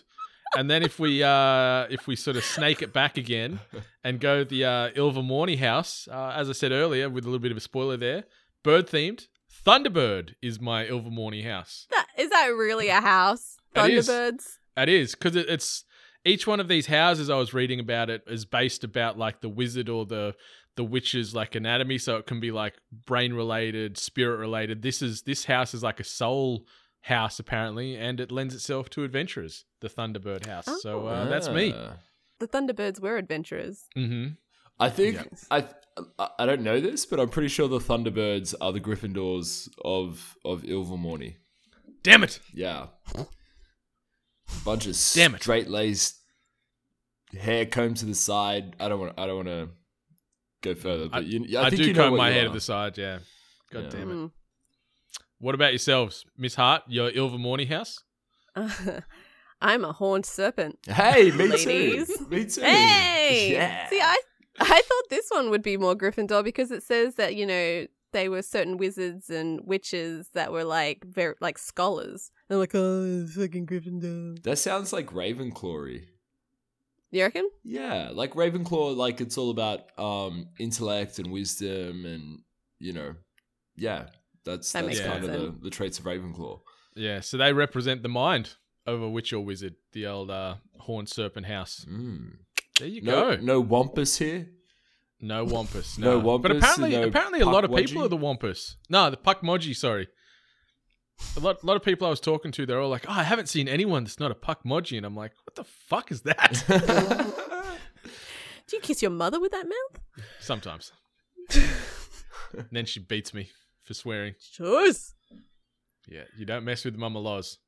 And 0.56 0.70
then 0.70 0.84
if 0.84 1.00
we 1.00 1.24
uh, 1.24 1.88
if 1.90 2.08
we 2.08 2.16
sort 2.16 2.38
of 2.38 2.44
snake 2.44 2.82
it 2.82 2.94
back 2.94 3.18
again 3.18 3.60
and 4.04 4.20
go 4.20 4.44
the 4.44 4.66
uh, 4.66 4.90
Ilvermorny 4.92 5.58
house, 5.58 6.08
uh, 6.12 6.34
as 6.36 6.50
I 6.50 6.54
said 6.54 6.72
earlier, 6.72 7.10
with 7.10 7.24
a 7.26 7.28
little 7.28 7.40
bit 7.40 7.52
of 7.52 7.58
a 7.58 7.62
spoiler 7.62 7.98
there, 7.98 8.26
bird 8.64 8.88
themed. 8.88 9.28
Thunderbird 9.66 10.34
is 10.42 10.60
my 10.60 10.86
Ilvermorny 10.86 11.44
house. 11.46 11.88
That 11.92 12.08
is 12.18 12.30
that 12.30 12.48
really 12.48 12.90
a 12.90 13.02
house? 13.02 13.58
Thunderbirds? 13.76 14.44
It 14.76 14.90
is 14.90 15.16
because 15.16 15.36
it, 15.36 15.48
it's 15.50 15.86
each 16.26 16.48
one 16.48 16.60
of 16.60 16.68
these 16.68 16.88
houses. 16.88 17.30
I 17.30 17.36
was 17.36 17.54
reading 17.54 17.80
about 17.80 18.10
it 18.10 18.24
is 18.28 18.46
based 18.46 18.84
about 18.84 19.18
like 19.18 19.42
the 19.42 19.50
wizard 19.50 19.90
or 19.90 20.06
the 20.06 20.36
the 20.76 20.84
witch's 20.84 21.36
like 21.36 21.56
anatomy, 21.56 21.98
so 21.98 22.18
it 22.18 22.26
can 22.26 22.40
be 22.40 22.52
like 22.52 22.76
brain 23.06 23.34
related, 23.34 23.98
spirit 23.98 24.38
related. 24.38 24.82
This 24.82 25.02
is 25.02 25.22
this 25.24 25.46
house 25.46 25.74
is 25.74 25.84
like 25.84 26.00
a 26.00 26.04
soul 26.04 26.66
house 27.04 27.40
apparently, 27.40 27.96
and 27.96 28.20
it 28.20 28.32
lends 28.32 28.54
itself 28.56 28.90
to 28.92 29.04
adventurers. 29.04 29.66
The 29.82 29.90
Thunderbird 29.90 30.46
house. 30.46 30.68
So 30.82 31.08
uh, 31.08 31.30
that's 31.30 31.50
me. 31.50 31.74
The 32.40 32.48
Thunderbirds 32.48 33.00
were 33.00 33.18
adventurers. 33.18 33.86
hmm 33.96 34.28
I 34.80 34.90
think 34.90 35.16
Yeah. 35.16 35.24
I 35.52 35.68
I- 36.18 36.30
I 36.40 36.46
don't 36.48 36.62
know 36.64 36.80
this, 36.82 37.06
but 37.06 37.20
I'm 37.20 37.30
pretty 37.30 37.50
sure 37.50 37.68
the 37.68 37.78
Thunderbirds 37.78 38.56
are 38.60 38.72
the 38.74 38.80
Gryffindors 38.82 39.70
of 39.86 40.36
of 40.44 40.64
Ilvermorny. 40.64 41.36
Damn 42.02 42.24
it! 42.24 42.40
Yeah, 42.54 42.88
bunch 44.66 44.88
of 44.88 44.96
Damn 45.14 45.36
it. 45.36 45.42
straight 45.42 45.70
laced 45.70 46.20
hair 47.38 47.66
combed 47.66 47.98
to 47.98 48.06
the 48.06 48.16
side. 48.16 48.76
I 48.80 48.88
don't 48.90 49.00
want 49.00 49.14
I 49.20 49.26
don't 49.28 49.36
want 49.46 49.48
to 49.50 49.70
go 50.62 50.76
further, 50.76 51.10
but 51.10 51.18
I- 51.18 51.22
you, 51.28 51.46
yeah, 51.48 51.62
I, 51.62 51.66
I, 51.66 51.70
do 51.70 51.84
you 51.84 51.94
know 51.94 52.04
comb 52.04 52.12
what 52.14 52.18
my 52.18 52.32
hair 52.32 52.46
are. 52.46 52.48
to 52.48 52.54
the 52.54 52.62
side. 52.62 52.98
Yeah. 52.98 53.20
God 53.72 53.84
Yeah. 53.86 53.90
damn 53.90 54.10
it. 54.12 54.14
Mm. 54.16 54.32
What 55.44 55.56
about 55.56 55.74
yourselves, 55.74 56.26
Miss 56.38 56.56
Hart? 56.56 56.84
Your 56.88 57.12
Ilvermorny 57.12 57.68
house? 57.68 58.02
I'm 59.62 59.84
a 59.84 59.92
horned 59.92 60.26
serpent. 60.26 60.80
Hey, 60.88 61.32
me 61.32 61.50
Ladies. 61.50 62.08
too. 62.18 62.28
Me 62.30 62.46
too. 62.46 62.62
Hey! 62.62 63.52
Yeah. 63.52 63.90
See, 63.90 64.00
I 64.00 64.22
I 64.62 64.82
thought 64.88 65.10
this 65.10 65.28
one 65.32 65.50
would 65.50 65.62
be 65.62 65.76
more 65.76 65.96
Gryffindor 65.96 66.46
because 66.46 66.72
it 66.72 66.82
says 66.82 67.16
that 67.16 67.36
you 67.36 67.46
know 67.46 67.88
they 68.14 68.30
were 68.30 68.42
certain 68.42 68.78
wizards 68.78 69.30
and 69.30 69.60
witches 69.66 70.30
that 70.34 70.54
were 70.54 70.64
like 70.64 71.04
very 71.04 71.36
like 71.42 71.58
scholars. 71.58 72.32
They're 72.48 72.58
like, 72.58 72.74
oh, 72.74 73.24
it's 73.26 73.36
fucking 73.36 73.68
Gryffindor. 73.68 74.42
that 74.44 74.60
sounds 74.60 74.94
like 74.94 75.08
Ravenclaw. 75.08 76.04
You 77.12 77.22
reckon? 77.22 77.50
Yeah, 77.66 78.12
like 78.14 78.36
Ravenclaw, 78.36 78.96
like 78.96 79.20
it's 79.20 79.38
all 79.38 79.50
about 79.52 79.92
um 80.00 80.48
intellect 80.58 81.20
and 81.20 81.34
wisdom, 81.34 82.06
and 82.06 82.40
you 82.80 82.94
know, 82.94 83.16
yeah, 83.76 84.06
that's 84.46 84.72
That 84.72 84.86
that's 84.86 85.00
kind 85.00 85.24
of 85.26 85.32
the, 85.32 85.56
the 85.64 85.70
traits 85.70 86.00
of 86.00 86.06
Ravenclaw. 86.06 86.60
Yeah. 86.96 87.22
So 87.22 87.38
they 87.38 87.54
represent 87.54 88.04
the 88.04 88.10
mind 88.10 88.56
of 88.86 89.02
a 89.02 89.10
witch 89.10 89.34
or 89.34 89.40
wizard. 89.40 89.76
The 89.94 90.08
old 90.08 90.30
uh, 90.32 90.56
horned 90.80 91.10
serpent 91.10 91.46
house. 91.48 91.86
Mm. 91.90 92.38
There 92.80 92.88
you 92.88 93.02
No, 93.02 93.36
go. 93.36 93.42
no 93.42 93.60
wampus 93.62 94.18
here. 94.18 94.50
No 95.22 95.46
wampus. 95.46 95.98
No 96.02 96.20
No, 96.20 96.38
But 96.38 96.52
apparently, 96.52 96.92
no 96.92 97.04
apparently, 97.04 97.40
a 97.40 97.46
lot 97.46 97.64
of 97.64 97.72
Pukwudgie? 97.72 97.88
people 97.88 98.04
are 98.06 98.10
the 98.10 98.18
wampus. 98.18 98.76
No, 98.90 99.10
the 99.10 99.18
puckmodgy. 99.18 99.76
Sorry. 99.76 100.08
A 101.38 101.40
lot, 101.40 101.64
lot 101.64 101.78
of 101.78 101.84
people 101.84 102.08
I 102.08 102.10
was 102.10 102.20
talking 102.20 102.52
to, 102.54 102.66
they're 102.66 102.82
all 102.82 102.90
like, 102.90 103.06
"Oh, 103.08 103.14
I 103.14 103.24
haven't 103.24 103.48
seen 103.48 103.70
anyone 103.70 104.04
that's 104.04 104.20
not 104.20 104.32
a 104.32 104.36
puckmodgy," 104.36 104.98
and 104.98 105.06
I'm 105.06 105.16
like, 105.16 105.32
"What 105.46 105.56
the 105.56 105.64
fuck 105.64 106.12
is 106.12 106.22
that?" 106.24 106.64
Do 108.68 108.76
you 108.76 108.82
kiss 108.82 109.02
your 109.02 109.12
mother 109.12 109.40
with 109.40 109.52
that 109.52 109.66
mouth? 109.68 110.02
Sometimes. 110.40 110.92
and 112.58 112.68
then 112.72 112.86
she 112.86 113.00
beats 113.00 113.34
me 113.34 113.50
for 113.84 113.94
swearing. 113.94 114.36
Sure. 114.40 114.90
Yeah, 116.08 116.24
you 116.38 116.46
don't 116.46 116.66
mess 116.66 116.84
with 116.86 116.96
Mama 116.96 117.20
Loz. 117.20 117.60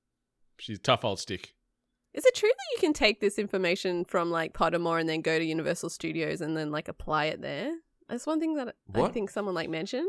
she's 0.58 0.78
a 0.78 0.82
tough 0.82 1.06
old 1.06 1.20
stick. 1.20 1.54
Is 2.14 2.26
it 2.26 2.36
true 2.36 2.50
that 2.50 2.76
you 2.76 2.80
can 2.80 2.94
take 2.94 3.20
this 3.20 3.38
information 3.38 4.06
from 4.06 4.32
like 4.32 4.54
Pottermore 4.54 5.00
and 5.00 5.08
then 5.10 5.22
go 5.22 5.38
to 5.38 5.44
Universal 5.44 5.90
Studios 5.90 6.40
and 6.42 6.56
then 6.56 6.72
like 6.72 6.88
apply 6.88 7.26
it 7.26 7.42
there? 7.42 7.74
That's 8.08 8.26
one 8.26 8.40
thing 8.40 8.56
that 8.56 8.76
I 8.94 9.08
think 9.10 9.30
someone 9.30 9.56
like 9.56 9.70
mentioned. 9.70 10.08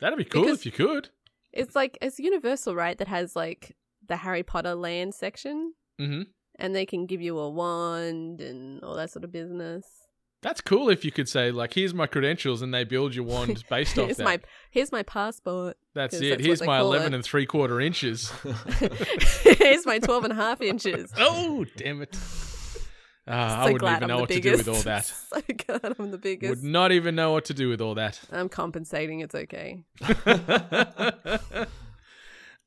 That'd 0.00 0.18
be 0.18 0.24
cool 0.24 0.42
Because- 0.42 0.58
if 0.60 0.66
you 0.66 0.72
could. 0.72 1.10
It's 1.52 1.74
like 1.74 1.96
it's 2.02 2.18
Universal, 2.20 2.74
right? 2.76 2.96
That 2.98 3.08
has 3.08 3.34
like 3.34 3.74
the 4.06 4.16
Harry 4.18 4.42
Potter 4.42 4.74
land 4.74 5.14
section, 5.14 5.74
hmm 5.98 6.22
and 6.60 6.74
they 6.74 6.84
can 6.86 7.06
give 7.06 7.22
you 7.22 7.38
a 7.38 7.48
wand 7.48 8.40
and 8.40 8.82
all 8.82 8.94
that 8.96 9.10
sort 9.10 9.24
of 9.24 9.30
business. 9.32 9.86
That's 10.40 10.60
cool 10.60 10.88
if 10.88 11.04
you 11.04 11.10
could 11.10 11.28
say 11.28 11.50
like, 11.50 11.74
"Here's 11.74 11.92
my 11.92 12.06
credentials," 12.06 12.62
and 12.62 12.72
they 12.72 12.84
build 12.84 13.14
your 13.14 13.24
wand 13.24 13.64
based 13.70 13.98
off 13.98 14.04
here's 14.06 14.18
that. 14.18 14.24
my 14.24 14.40
here's 14.70 14.92
my 14.92 15.02
passport. 15.02 15.76
That's 15.94 16.14
it. 16.14 16.30
that's 16.30 16.44
Here's 16.44 16.62
my 16.62 16.78
eleven 16.78 17.12
it. 17.12 17.16
and 17.16 17.24
three 17.24 17.44
quarter 17.44 17.80
inches. 17.80 18.30
here's 19.42 19.84
my 19.84 19.98
12 19.98 20.24
and 20.24 20.32
a 20.32 20.36
half 20.36 20.60
inches. 20.60 21.12
oh, 21.18 21.64
damn 21.76 22.02
it! 22.02 22.16
Ah, 23.26 23.62
I 23.62 23.72
wouldn't 23.72 23.90
even 23.90 24.02
I'm 24.04 24.08
know 24.08 24.20
what 24.20 24.30
to 24.30 24.40
do 24.40 24.52
with 24.52 24.68
all 24.68 24.80
that. 24.82 25.04
so 25.06 25.40
glad 25.66 25.96
I'm 25.98 26.12
the 26.12 26.18
biggest. 26.18 26.50
Would 26.50 26.62
not 26.62 26.92
even 26.92 27.16
know 27.16 27.32
what 27.32 27.44
to 27.46 27.54
do 27.54 27.68
with 27.68 27.80
all 27.80 27.96
that. 27.96 28.20
I'm 28.30 28.48
compensating. 28.48 29.20
It's 29.20 29.34
okay. 29.34 29.82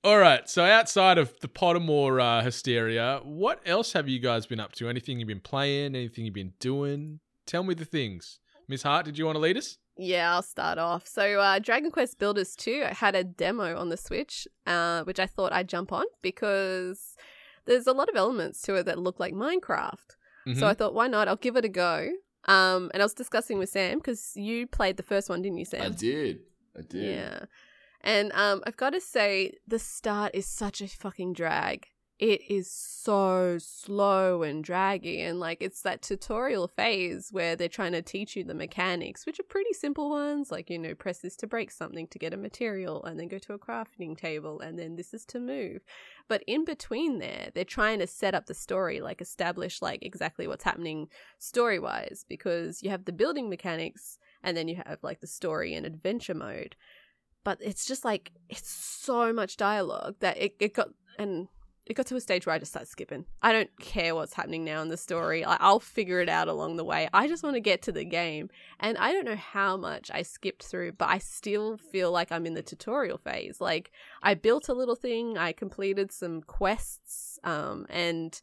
All 0.03 0.17
right. 0.17 0.49
So 0.49 0.63
outside 0.63 1.17
of 1.17 1.33
the 1.41 1.47
Pottermore 1.47 2.21
uh, 2.21 2.43
hysteria, 2.43 3.21
what 3.23 3.61
else 3.65 3.93
have 3.93 4.09
you 4.09 4.19
guys 4.19 4.45
been 4.45 4.59
up 4.59 4.73
to? 4.73 4.89
Anything 4.89 5.19
you've 5.19 5.27
been 5.27 5.39
playing? 5.39 5.95
Anything 5.95 6.25
you've 6.25 6.33
been 6.33 6.53
doing? 6.59 7.19
Tell 7.51 7.63
me 7.63 7.73
the 7.73 7.83
things. 7.83 8.39
Miss 8.69 8.83
Hart, 8.83 9.03
did 9.03 9.17
you 9.17 9.25
want 9.25 9.35
to 9.35 9.41
lead 9.41 9.57
us? 9.57 9.77
Yeah, 9.97 10.33
I'll 10.33 10.41
start 10.41 10.77
off. 10.77 11.05
So, 11.05 11.37
uh, 11.41 11.59
Dragon 11.59 11.91
Quest 11.91 12.17
Builders 12.17 12.55
2 12.55 12.85
had 12.91 13.13
a 13.13 13.25
demo 13.25 13.77
on 13.77 13.89
the 13.89 13.97
Switch, 13.97 14.47
uh, 14.65 15.03
which 15.03 15.19
I 15.19 15.25
thought 15.25 15.51
I'd 15.51 15.67
jump 15.67 15.91
on 15.91 16.05
because 16.21 17.17
there's 17.65 17.87
a 17.87 17.91
lot 17.91 18.07
of 18.07 18.15
elements 18.15 18.61
to 18.61 18.75
it 18.75 18.85
that 18.85 18.99
look 18.99 19.19
like 19.19 19.33
Minecraft. 19.33 20.15
Mm-hmm. 20.47 20.59
So 20.59 20.65
I 20.65 20.73
thought, 20.73 20.93
why 20.93 21.07
not? 21.07 21.27
I'll 21.27 21.35
give 21.35 21.57
it 21.57 21.65
a 21.65 21.69
go. 21.69 22.11
Um, 22.45 22.89
and 22.93 23.03
I 23.03 23.05
was 23.05 23.13
discussing 23.13 23.59
with 23.59 23.67
Sam 23.67 23.97
because 23.97 24.31
you 24.33 24.65
played 24.65 24.95
the 24.95 25.03
first 25.03 25.27
one, 25.27 25.41
didn't 25.41 25.57
you, 25.57 25.65
Sam? 25.65 25.81
I 25.81 25.89
did. 25.89 26.39
I 26.77 26.83
did. 26.87 27.15
Yeah. 27.15 27.39
And 27.99 28.31
um, 28.31 28.63
I've 28.65 28.77
got 28.77 28.91
to 28.91 29.01
say, 29.01 29.55
the 29.67 29.77
start 29.77 30.31
is 30.33 30.47
such 30.47 30.79
a 30.79 30.87
fucking 30.87 31.33
drag. 31.33 31.87
It 32.21 32.51
is 32.51 32.69
so 32.69 33.57
slow 33.57 34.43
and 34.43 34.63
draggy. 34.63 35.21
And 35.21 35.39
like, 35.39 35.57
it's 35.59 35.81
that 35.81 36.03
tutorial 36.03 36.67
phase 36.67 37.29
where 37.31 37.55
they're 37.55 37.67
trying 37.67 37.93
to 37.93 38.03
teach 38.03 38.35
you 38.35 38.43
the 38.43 38.53
mechanics, 38.53 39.25
which 39.25 39.39
are 39.39 39.43
pretty 39.43 39.73
simple 39.73 40.11
ones. 40.11 40.51
Like, 40.51 40.69
you 40.69 40.77
know, 40.77 40.93
press 40.93 41.17
this 41.17 41.35
to 41.37 41.47
break 41.47 41.71
something 41.71 42.05
to 42.09 42.19
get 42.19 42.35
a 42.35 42.37
material, 42.37 43.03
and 43.03 43.19
then 43.19 43.27
go 43.27 43.39
to 43.39 43.53
a 43.53 43.59
crafting 43.59 44.15
table, 44.15 44.59
and 44.59 44.77
then 44.77 44.97
this 44.97 45.15
is 45.15 45.25
to 45.25 45.39
move. 45.39 45.81
But 46.27 46.43
in 46.45 46.63
between 46.63 47.17
there, 47.17 47.49
they're 47.55 47.65
trying 47.65 47.97
to 47.97 48.07
set 48.07 48.35
up 48.35 48.45
the 48.45 48.53
story, 48.53 49.01
like, 49.01 49.19
establish, 49.19 49.81
like, 49.81 50.05
exactly 50.05 50.45
what's 50.47 50.63
happening 50.63 51.07
story 51.39 51.79
wise, 51.79 52.23
because 52.29 52.83
you 52.83 52.91
have 52.91 53.05
the 53.05 53.11
building 53.11 53.49
mechanics, 53.49 54.19
and 54.43 54.55
then 54.55 54.67
you 54.67 54.75
have, 54.85 54.99
like, 55.01 55.21
the 55.21 55.27
story 55.27 55.73
and 55.73 55.87
adventure 55.87 56.35
mode 56.35 56.75
but 57.43 57.57
it's 57.59 57.87
just 57.87 58.05
like 58.05 58.31
it's 58.49 58.69
so 58.69 59.33
much 59.33 59.57
dialogue 59.57 60.13
that 60.19 60.37
it, 60.37 60.53
it 60.59 60.75
got 60.75 60.89
and 61.17 61.47
it 61.85 61.95
got 61.95 62.05
to 62.07 62.15
a 62.15 62.21
stage 62.21 62.45
where 62.45 62.55
I 62.55 62.59
just 62.59 62.71
started 62.71 62.89
skipping. 62.89 63.25
I 63.41 63.51
don't 63.51 63.69
care 63.79 64.13
what's 64.13 64.33
happening 64.33 64.63
now 64.63 64.81
in 64.81 64.89
the 64.89 64.97
story. 64.97 65.43
I, 65.43 65.57
I'll 65.59 65.79
figure 65.79 66.19
it 66.21 66.29
out 66.29 66.47
along 66.47 66.77
the 66.77 66.83
way. 66.83 67.09
I 67.13 67.27
just 67.27 67.43
want 67.43 67.55
to 67.55 67.59
get 67.59 67.81
to 67.83 67.91
the 67.91 68.05
game. 68.05 68.49
And 68.79 68.97
I 68.97 69.11
don't 69.11 69.25
know 69.25 69.35
how 69.35 69.77
much 69.77 70.11
I 70.13 70.21
skipped 70.21 70.63
through, 70.63 70.93
but 70.93 71.09
I 71.09 71.17
still 71.17 71.77
feel 71.77 72.11
like 72.11 72.31
I'm 72.31 72.45
in 72.45 72.53
the 72.53 72.61
tutorial 72.61 73.17
phase. 73.17 73.59
Like 73.59 73.91
I 74.21 74.35
built 74.35 74.69
a 74.69 74.73
little 74.73 74.95
thing, 74.95 75.37
I 75.37 75.53
completed 75.53 76.11
some 76.11 76.41
quests, 76.41 77.39
um, 77.43 77.87
and 77.89 78.39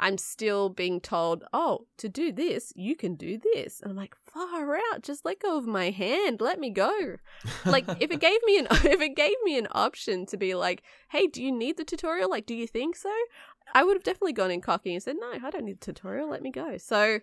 I'm 0.00 0.16
still 0.16 0.70
being 0.70 1.00
told, 1.00 1.44
oh, 1.52 1.86
to 1.98 2.08
do 2.08 2.32
this, 2.32 2.72
you 2.74 2.96
can 2.96 3.14
do 3.14 3.38
this. 3.54 3.80
And 3.80 3.90
I'm 3.90 3.96
like, 3.96 4.16
far 4.24 4.76
out, 4.76 5.02
just 5.02 5.24
let 5.24 5.40
go 5.40 5.58
of 5.58 5.66
my 5.66 5.90
hand, 5.90 6.40
let 6.40 6.58
me 6.58 6.70
go. 6.70 7.16
Like 7.66 7.84
if 8.00 8.10
it 8.10 8.18
gave 8.18 8.42
me 8.44 8.58
an 8.58 8.66
if 8.70 9.00
it 9.00 9.14
gave 9.14 9.36
me 9.44 9.58
an 9.58 9.68
option 9.72 10.26
to 10.26 10.36
be 10.36 10.54
like, 10.54 10.82
hey, 11.10 11.26
do 11.26 11.42
you 11.42 11.52
need 11.52 11.76
the 11.76 11.84
tutorial? 11.84 12.30
Like, 12.30 12.46
do 12.46 12.54
you 12.54 12.66
think 12.66 12.96
so? 12.96 13.12
I 13.74 13.84
would 13.84 13.94
have 13.94 14.02
definitely 14.02 14.32
gone 14.32 14.50
in 14.50 14.60
cocky 14.60 14.94
and 14.94 15.02
said, 15.02 15.16
no, 15.20 15.32
I 15.32 15.50
don't 15.50 15.64
need 15.64 15.80
the 15.80 15.92
tutorial, 15.92 16.28
let 16.28 16.42
me 16.42 16.50
go. 16.50 16.78
So 16.78 17.20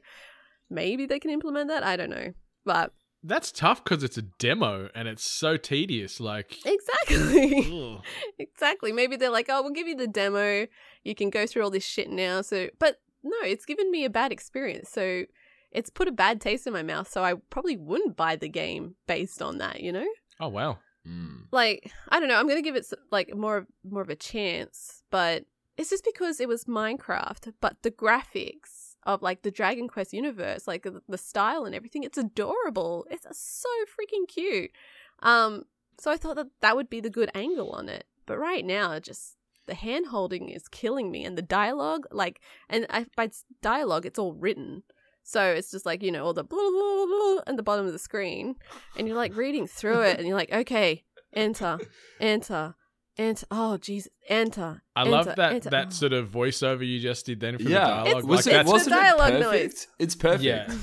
maybe 0.70 1.06
they 1.06 1.20
can 1.20 1.32
implement 1.32 1.70
that. 1.70 1.84
I 1.84 1.96
don't 1.96 2.10
know. 2.10 2.34
But 2.64 2.94
That's 3.24 3.52
tough 3.52 3.84
because 3.84 4.04
it's 4.04 4.18
a 4.18 4.22
demo 4.22 4.90
and 4.94 5.08
it's 5.08 5.24
so 5.24 5.58
tedious. 5.58 6.20
Like, 6.20 6.56
exactly. 6.66 8.02
exactly. 8.40 8.92
Maybe 8.92 9.16
they're 9.16 9.32
like, 9.32 9.48
oh, 9.50 9.64
we'll 9.64 9.74
give 9.74 9.88
you 9.88 9.96
the 9.96 10.08
demo. 10.08 10.68
You 11.08 11.16
can 11.16 11.30
go 11.30 11.48
through 11.48 11.64
all 11.64 11.70
this 11.70 11.86
shit 11.86 12.10
now. 12.10 12.42
So, 12.42 12.70
but 12.80 12.98
no, 13.24 13.38
it's 13.44 13.66
given 13.66 13.90
me 13.90 14.04
a 14.04 14.10
bad 14.10 14.34
experience. 14.34 14.90
So 14.90 15.24
it's 15.72 15.90
put 15.90 16.10
a 16.10 16.12
bad 16.12 16.42
taste 16.42 16.68
in 16.68 16.74
my 16.74 16.84
mouth. 16.84 17.10
So 17.10 17.24
I 17.24 17.36
probably 17.50 17.78
wouldn't 17.78 18.18
buy 18.18 18.36
the 18.36 18.50
game 18.50 18.96
based 19.08 19.42
on 19.42 19.58
that, 19.60 19.82
you 19.82 19.92
know? 19.92 20.08
oh 20.40 20.50
wow. 20.50 20.80
Mm. 21.08 21.46
Like, 21.52 21.92
I 22.10 22.20
don't 22.20 22.28
know. 22.28 22.36
I'm 22.36 22.48
going 22.48 22.58
to 22.58 22.62
give 22.62 22.76
it 22.76 22.86
like 23.10 23.34
more, 23.34 23.66
more 23.90 24.02
of 24.02 24.10
a 24.10 24.16
chance, 24.16 25.02
but 25.10 25.46
it's 25.78 25.90
just 25.90 26.04
because 26.04 26.42
it 26.42 26.50
was 26.50 26.66
Minecraft, 26.66 27.54
but 27.62 27.78
the 27.84 27.92
graphics 27.92 28.96
of 29.04 29.22
like 29.22 29.44
the 29.44 29.52
Dragon 29.52 29.88
Quest 29.88 30.12
universe, 30.12 30.68
like 30.68 30.84
the, 30.84 31.02
the 31.08 31.18
style 31.18 31.64
and 31.64 31.74
everything, 31.74 32.04
it's 32.04 32.18
adorable. 32.18 33.08
It's 33.10 33.26
so 33.40 33.70
freaking 33.86 34.28
cute. 34.28 34.72
Um, 35.20 35.64
so 35.98 36.12
I 36.12 36.18
thought 36.18 36.36
that 36.36 36.48
that 36.60 36.76
would 36.76 36.90
be 36.90 37.00
the 37.00 37.10
good 37.10 37.32
angle 37.34 37.72
on 37.72 37.88
it. 37.88 38.06
But 38.26 38.40
right 38.40 38.66
now, 38.66 38.92
it 38.92 39.06
just 39.06 39.37
the 39.68 39.76
hand 39.76 40.08
holding 40.08 40.50
is 40.50 40.68
killing 40.68 41.12
me, 41.12 41.24
and 41.26 41.38
the 41.38 41.42
dialogue, 41.42 42.06
like, 42.12 42.40
and 42.70 42.86
I, 42.90 43.06
by 43.16 43.30
dialogue, 43.62 44.06
it's 44.06 44.18
all 44.20 44.34
written. 44.34 44.84
So 45.24 45.42
it's 45.44 45.72
just 45.72 45.86
like 45.86 46.02
you 46.04 46.12
know 46.12 46.26
all 46.26 46.34
the 46.34 46.44
blah 46.44 46.58
blah 46.58 46.72
blah, 46.72 47.06
blah 47.06 47.42
at 47.48 47.58
the 47.58 47.64
bottom 47.64 47.86
of 47.86 47.92
the 47.92 48.00
screen, 48.00 48.56
and 48.98 49.08
you're 49.08 49.18
like 49.18 49.36
reading 49.36 49.68
through 49.68 50.02
it, 50.02 50.18
and 50.18 50.28
you're 50.28 50.38
like, 50.38 50.52
okay, 50.54 51.04
enter, 51.34 51.78
enter, 52.20 52.76
enter. 53.18 53.46
Oh 53.52 53.78
Jesus, 53.78 54.10
enter. 54.30 54.84
I 54.96 55.04
love 55.04 55.26
that 55.26 55.52
enter. 55.52 55.70
that 55.72 55.88
Oh. 55.88 55.92
sort 55.92 56.14
of 56.14 56.30
voiceover 56.30 56.88
you 56.88 57.00
just 57.00 57.26
did 57.26 57.40
then 57.42 57.58
for 57.58 57.64
Yeah. 57.64 57.80
the 57.80 57.86
dialogue. 57.86 58.08
It's- 58.08 58.24
like 58.24 58.30
Was 58.30 58.40
it's 58.40 58.48
it, 58.56 58.66
the 58.66 58.72
wasn't 58.72 58.96
dialogue 58.96 59.34
it 59.34 59.40
noise. 59.42 59.52
perfect? 59.62 59.88
It's 60.00 60.16
perfect. 60.16 60.44
yeah. 60.44 60.74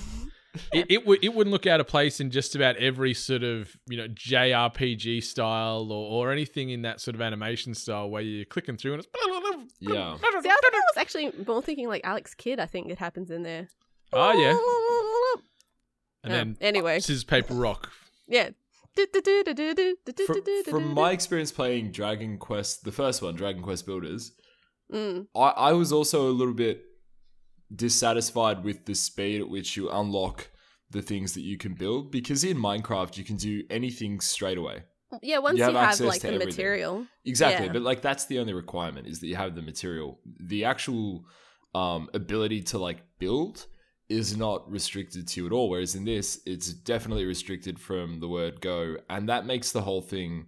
It 0.73 0.87
it, 0.91 1.07
would 1.07 1.23
it 1.25 1.35
wouldn't 1.35 1.53
look 1.53 1.67
out 1.67 1.81
of 1.81 1.87
place 1.87 2.21
in 2.21 2.31
just 2.31 2.55
about 2.55 2.77
every 2.77 3.15
sort 3.15 3.43
of 3.43 3.77
you 3.89 3.97
know 3.97 4.09
JRPG 4.09 5.23
style 5.23 5.91
or, 5.93 6.27
or 6.29 6.33
anything 6.33 6.71
in 6.71 6.83
that 6.83 7.01
sort 7.01 7.15
of 7.15 7.21
animation 7.23 7.75
style 7.75 8.09
where 8.11 8.23
you're 8.23 8.45
clicking 8.45 8.77
through 8.77 8.95
and 8.95 9.05
it's 9.05 9.09
Yeah. 9.81 10.17
See, 10.17 10.27
I 10.27 10.41
think 10.41 10.47
I 10.47 10.71
was 10.73 10.97
actually 10.97 11.33
more 11.47 11.63
thinking 11.63 11.89
like 11.89 12.03
Alex 12.05 12.35
Kidd. 12.35 12.61
I 12.61 12.67
think 12.67 12.89
it 12.91 12.99
happens 12.99 13.31
in 13.31 13.43
there. 13.43 13.69
oh 14.13 14.33
yeah 14.33 14.57
and 16.23 16.33
Yeah. 16.33 16.39
then 16.39 16.57
anyway, 16.61 17.01
scissors 17.01 17.25
paper 17.25 17.55
rock 17.55 17.91
yeah. 18.29 18.51
From, 20.27 20.43
from 20.71 20.95
my 20.95 21.11
experience 21.11 21.51
playing 21.51 21.91
Dragon 21.91 22.39
Quest, 22.39 22.85
the 22.85 22.93
first 22.93 23.23
one, 23.23 23.35
Dragon 23.35 23.61
Quest 23.63 23.87
Builders, 23.87 24.33
Mm. 24.93 25.27
I, 25.35 25.49
I 25.49 25.73
was 25.73 25.93
also 25.93 26.29
a 26.29 26.31
little 26.31 26.53
bit 26.55 26.85
dissatisfied 27.75 28.65
with 28.65 28.87
the 28.87 28.95
speed 28.95 29.41
at 29.41 29.49
which 29.49 29.77
you 29.77 29.91
unlock 29.91 30.51
the 30.91 31.03
things 31.03 31.35
that 31.35 31.41
you 31.43 31.57
can 31.57 31.75
build 31.75 32.13
because 32.13 32.45
in 32.45 32.57
Minecraft 32.57 33.17
you 33.17 33.25
can 33.25 33.37
do 33.37 33.63
anything 33.71 34.21
straight 34.21 34.59
away. 34.59 34.85
Yeah, 35.23 35.39
once 35.39 35.59
You 35.59 35.65
you 35.67 35.73
have 35.73 35.99
have, 35.99 36.01
like 36.01 36.23
the 36.23 36.29
everything. 36.29 36.47
material. 36.49 37.07
Exactly, 37.25 37.67
Yeah. 37.67 37.73
but 37.73 37.83
like 37.83 38.03
that's 38.03 38.27
the 38.27 38.39
only 38.41 38.53
requirement 38.53 39.07
is 39.07 39.21
that 39.21 39.29
you 39.29 39.37
have 39.37 39.55
the 39.55 39.63
material. 39.63 40.19
The 40.41 40.65
actual 40.65 41.25
um, 41.75 42.09
ability 42.15 42.63
to 42.63 42.79
like 42.79 43.03
build 43.19 43.67
is 44.09 44.37
not 44.37 44.69
restricted 44.71 45.27
to 45.29 45.41
you 45.41 45.47
at 45.47 45.53
all. 45.53 45.71
Whereas 45.71 45.95
in 45.95 46.05
this, 46.05 46.41
it's 46.47 46.73
definitely 46.73 47.25
restricted 47.25 47.79
from 47.81 48.21
the 48.21 48.29
word 48.29 48.61
go, 48.61 48.97
and 49.09 49.29
that 49.29 49.47
makes 49.47 49.73
the 49.73 49.83
whole 49.83 50.03
thing 50.03 50.47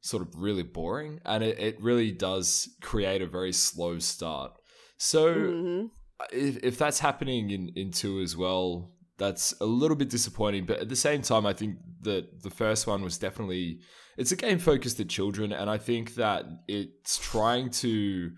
sort 0.00 0.22
of 0.22 0.34
really 0.36 0.62
boring, 0.62 1.20
and 1.24 1.42
it, 1.44 1.58
it 1.58 1.80
really 1.80 2.10
does 2.12 2.68
create 2.82 3.22
a 3.22 3.26
very 3.26 3.52
slow 3.52 3.98
start. 3.98 4.52
So 4.98 5.34
Mhm. 5.34 5.90
If, 6.32 6.58
if 6.62 6.78
that's 6.78 7.00
happening 7.00 7.50
in, 7.50 7.70
in 7.76 7.90
two 7.90 8.20
as 8.20 8.36
well, 8.36 8.90
that's 9.18 9.54
a 9.60 9.66
little 9.66 9.96
bit 9.96 10.10
disappointing. 10.10 10.66
But 10.66 10.80
at 10.80 10.88
the 10.88 10.96
same 10.96 11.22
time, 11.22 11.46
I 11.46 11.52
think 11.52 11.76
that 12.02 12.42
the 12.42 12.50
first 12.50 12.86
one 12.86 13.02
was 13.02 13.18
definitely 13.18 13.80
it's 14.16 14.32
a 14.32 14.36
game 14.36 14.58
focused 14.58 15.00
at 15.00 15.08
children, 15.08 15.52
and 15.52 15.68
I 15.68 15.78
think 15.78 16.14
that 16.14 16.44
it's 16.68 17.18
trying 17.18 17.70
to 17.70 18.30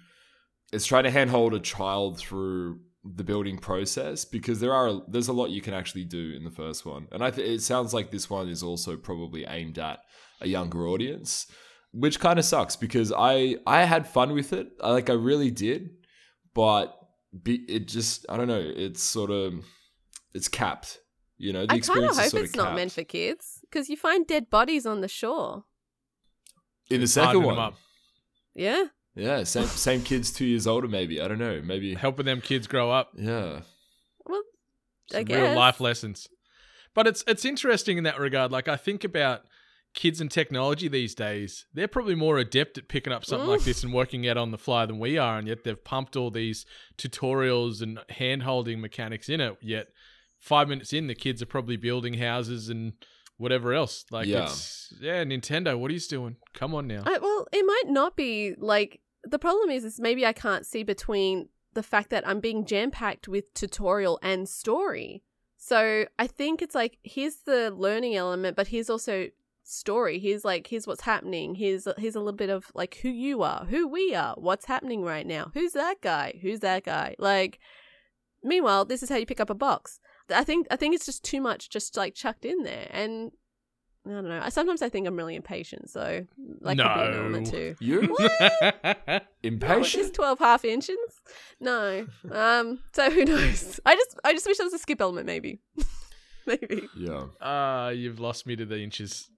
it's 0.73 0.87
trying 0.87 1.05
to 1.05 1.11
handhold 1.11 1.55
a 1.55 1.61
child 1.61 2.19
through 2.19 2.81
the 3.05 3.25
building 3.25 3.59
process 3.59 4.25
because 4.25 4.61
there 4.61 4.75
are 4.75 5.01
there's 5.09 5.29
a 5.29 5.33
lot 5.33 5.51
you 5.51 5.63
can 5.63 5.75
actually 5.75 6.05
do 6.05 6.35
in 6.37 6.45
the 6.45 6.51
first 6.51 6.85
one, 6.85 7.09
and 7.13 7.23
I 7.23 7.31
th- 7.31 7.49
it 7.49 7.63
sounds 7.63 7.95
like 7.95 8.11
this 8.11 8.29
one 8.29 8.49
is 8.49 8.63
also 8.63 8.97
probably 8.97 9.45
aimed 9.47 9.79
at 9.79 10.01
a 10.41 10.49
younger 10.49 10.87
audience, 10.87 11.47
which 11.93 12.21
kind 12.21 12.39
of 12.39 12.45
sucks 12.45 12.77
because 12.77 13.13
I 13.17 13.57
I 13.67 13.85
had 13.85 14.09
fun 14.09 14.33
with 14.33 14.53
it, 14.53 14.69
like 14.83 15.11
I 15.11 15.15
really 15.15 15.51
did, 15.51 15.91
but 16.55 16.95
be, 17.43 17.57
it 17.69 17.89
just 17.89 18.27
I 18.29 18.37
don't 18.37 18.49
know, 18.49 18.61
it's 18.77 19.03
sort 19.03 19.31
of 19.31 19.65
it's 20.35 20.49
capped. 20.49 21.01
You 21.37 21.53
know, 21.53 21.67
the 21.67 21.75
I 21.75 21.79
kind 21.81 22.05
of 22.05 22.17
hope 22.17 22.35
it's 22.35 22.57
not 22.57 22.75
meant 22.75 22.93
for 22.93 23.05
kids 23.05 23.61
because 23.63 23.89
you 23.89 23.97
find 23.97 24.27
dead 24.27 24.51
bodies 24.51 24.87
on 24.87 25.01
the 25.03 25.09
shore. 25.09 25.65
in 26.91 27.01
the 27.01 27.07
second 27.07 27.43
one. 27.43 27.59
up. 27.59 27.75
Yeah. 28.55 28.87
Yeah, 29.15 29.43
same 29.45 29.67
same 29.67 30.03
kids 30.03 30.33
two 30.33 30.45
years 30.45 30.67
older, 30.67 30.89
maybe. 30.89 31.21
I 31.21 31.29
don't 31.29 31.39
know. 31.39 31.61
Maybe. 31.65 31.95
Helping 31.95 32.27
them 32.27 32.41
kids 32.41 32.67
grow 32.67 32.91
up. 32.91 33.11
Yeah. 33.17 33.61
Well, 34.25 34.43
I 35.13 35.19
Some 35.19 35.25
guess. 35.25 35.41
real 35.41 35.55
life 35.57 35.81
lessons. 35.81 36.29
But 36.95 37.07
it's 37.07 37.25
it's 37.27 37.45
interesting 37.45 37.99
in 37.99 38.05
that 38.05 38.19
regard. 38.19 38.51
Like 38.53 38.69
I 38.69 38.77
think 38.77 39.05
about 39.05 39.43
kids 39.99 40.21
and 40.21 40.31
technology 40.31 40.87
these 40.87 41.13
days. 41.13 41.67
They're 41.75 41.89
probably 41.89 42.15
more 42.15 42.39
adept 42.39 42.79
at 42.79 42.87
picking 42.87 43.13
up 43.13 43.25
something 43.25 43.49
like 43.49 43.65
this 43.65 43.83
and 43.83 43.93
working 43.93 44.29
out 44.29 44.37
on 44.37 44.53
the 44.53 44.57
fly 44.57 44.87
than 44.87 45.01
we 45.01 45.19
are, 45.19 45.37
and 45.39 45.49
yet 45.49 45.65
they've 45.65 45.83
pumped 45.83 46.15
all 46.15 46.31
these 46.31 46.65
tutorials 46.97 47.83
and 47.83 47.99
hand 48.11 48.45
holding 48.45 48.81
mechanics 48.81 49.29
in 49.29 49.41
it. 49.41 49.57
Yet 49.61 49.89
five 50.39 50.69
minutes 50.69 50.93
in, 50.93 51.09
the 51.09 51.17
kids 51.17 51.43
are 51.43 51.47
probably 51.47 51.77
building 51.77 52.15
houses 52.15 52.69
and 52.69 52.93
whatever 53.39 53.73
else. 53.73 54.05
Like 54.13 54.29
Yeah. 54.29 54.45
it's 54.45 54.95
yeah, 55.01 55.25
Nintendo, 55.25 55.77
what 55.77 55.91
are 55.91 55.95
you 55.95 56.01
doing? 56.01 56.37
Come 56.55 56.77
on 56.77 56.87
now. 56.87 57.03
I, 57.05 57.19
well, 57.19 57.49
it 57.53 57.67
might 57.67 57.89
not 57.89 58.15
be 58.15 58.55
like 58.57 59.01
the 59.25 59.39
problem 59.39 59.69
is 59.69 59.85
is 59.85 59.99
maybe 59.99 60.25
I 60.25 60.33
can't 60.33 60.65
see 60.65 60.85
between 60.85 61.49
the 61.75 61.83
fact 61.83 62.11
that 62.11 62.27
I'm 62.27 62.39
being 62.39 62.65
jam 62.65 62.93
packed 62.93 63.27
with 63.27 63.53
tutorial 63.53 64.21
and 64.23 64.49
story. 64.49 65.25
So 65.57 66.07
I 66.21 66.29
think 66.29 66.63
it's 66.63 66.77
like 66.77 66.99
here's 67.03 67.39
the 67.39 67.73
learning 67.73 68.15
element, 68.15 68.57
but 68.57 68.69
here's 68.69 68.89
also 68.89 69.29
story. 69.69 70.19
Here's 70.19 70.45
like 70.45 70.67
here's 70.67 70.87
what's 70.87 71.03
happening. 71.03 71.55
Here's 71.55 71.87
here's 71.99 72.15
a 72.15 72.21
little 72.21 72.33
bit 72.37 72.51
of 72.51 72.67
like 72.75 72.99
who 73.03 73.09
you 73.09 73.43
are, 73.43 73.65
who 73.67 73.87
we 73.89 74.15
are, 74.15 74.35
what's 74.37 74.67
happening 74.67 75.03
right 75.03 75.27
now. 75.27 75.51
Who's 75.55 75.73
that 75.73 76.01
guy? 76.01 76.39
Who's 76.43 76.61
that 76.61 76.85
guy? 76.85 77.15
Like 77.19 77.59
meanwhile, 78.43 78.85
this 78.85 79.03
is 79.03 79.09
how 79.09 79.17
you 79.17 79.27
pick 79.27 79.41
up 79.41 79.51
a 79.51 79.55
box. 79.55 80.01
I 80.35 80.45
think 80.45 80.67
I 80.71 80.77
think 80.77 80.95
it's 80.95 81.07
just 81.07 81.25
too 81.25 81.41
much 81.41 81.71
just 81.71 81.97
like 81.97 82.15
chucked 82.15 82.45
in 82.45 82.63
there 82.63 82.89
and 82.91 83.31
I 84.07 84.11
don't 84.11 84.29
know. 84.29 84.41
I 84.43 84.49
Sometimes 84.49 84.81
I 84.81 84.89
think 84.89 85.07
I'm 85.07 85.17
really 85.17 85.35
impatient, 85.35 85.91
so 85.91 86.25
that 86.63 86.69
could 86.69 86.77
be 86.79 86.83
an 86.83 87.15
element 87.15 87.47
No. 87.47 87.51
too. 87.51 87.77
You 87.81 88.03
No, 88.03 88.17
it's 88.21 89.27
impatient? 89.43 90.15
twelve 90.15 90.39
half 90.39 90.65
inches. 90.65 90.97
No. 91.61 92.07
Um. 92.33 92.79
So 92.95 93.11
who 93.11 93.25
knows? 93.27 93.81
I 93.85 93.95
just 93.97 94.19
I 94.25 94.33
just 94.33 94.47
wish 94.47 94.57
there 94.57 94.67
was 94.67 94.73
a 94.73 94.79
skip 94.79 95.01
element, 95.03 95.27
maybe. 95.27 95.61
maybe. 96.47 96.89
Yeah. 96.97 97.25
Ah, 97.41 97.89
you've 97.91 98.19
lost 98.21 98.47
me 98.47 98.57
to 98.57 98.65
the 98.65 98.81
inches. 98.81 99.29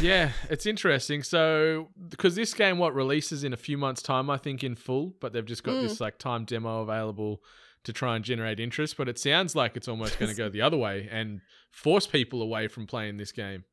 Yeah, 0.00 0.30
it's 0.48 0.64
interesting. 0.64 1.22
So, 1.24 1.88
because 2.08 2.36
this 2.36 2.54
game, 2.54 2.78
what 2.78 2.94
releases 2.94 3.42
in 3.42 3.52
a 3.52 3.56
few 3.56 3.76
months' 3.76 4.00
time, 4.00 4.30
I 4.30 4.36
think 4.38 4.62
in 4.62 4.76
full, 4.76 5.14
but 5.20 5.32
they've 5.32 5.44
just 5.44 5.64
got 5.64 5.74
Mm. 5.74 5.82
this 5.82 6.00
like 6.00 6.18
time 6.18 6.44
demo 6.44 6.82
available 6.82 7.42
to 7.84 7.92
try 7.92 8.14
and 8.14 8.24
generate 8.24 8.60
interest. 8.60 8.96
But 8.96 9.08
it 9.08 9.18
sounds 9.18 9.56
like 9.56 9.76
it's 9.76 9.88
almost 9.88 10.18
going 10.20 10.30
to 10.30 10.36
go 10.36 10.48
the 10.48 10.62
other 10.62 10.76
way 10.76 11.08
and 11.10 11.40
force 11.72 12.06
people 12.06 12.42
away 12.42 12.68
from 12.68 12.86
playing 12.86 13.16
this 13.16 13.32
game. 13.32 13.64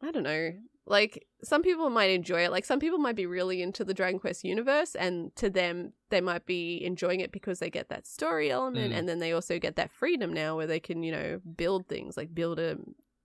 I 0.00 0.12
don't 0.12 0.22
know. 0.22 0.52
Like 0.86 1.26
some 1.42 1.62
people 1.62 1.90
might 1.90 2.10
enjoy 2.10 2.44
it. 2.44 2.52
Like 2.52 2.64
some 2.64 2.78
people 2.80 2.98
might 2.98 3.14
be 3.16 3.26
really 3.26 3.62
into 3.62 3.84
the 3.84 3.94
Dragon 3.94 4.20
Quest 4.20 4.44
universe, 4.44 4.94
and 4.94 5.34
to 5.36 5.50
them, 5.50 5.92
they 6.10 6.20
might 6.20 6.46
be 6.46 6.84
enjoying 6.84 7.18
it 7.20 7.32
because 7.32 7.58
they 7.58 7.70
get 7.70 7.88
that 7.88 8.06
story 8.06 8.50
element, 8.50 8.92
Mm. 8.92 8.96
and 8.98 9.08
then 9.08 9.18
they 9.18 9.32
also 9.32 9.58
get 9.58 9.74
that 9.76 9.92
freedom 9.92 10.32
now 10.32 10.56
where 10.56 10.66
they 10.68 10.80
can, 10.80 11.02
you 11.02 11.10
know, 11.12 11.40
build 11.56 11.88
things 11.88 12.16
like 12.16 12.32
build 12.34 12.58
a 12.60 12.78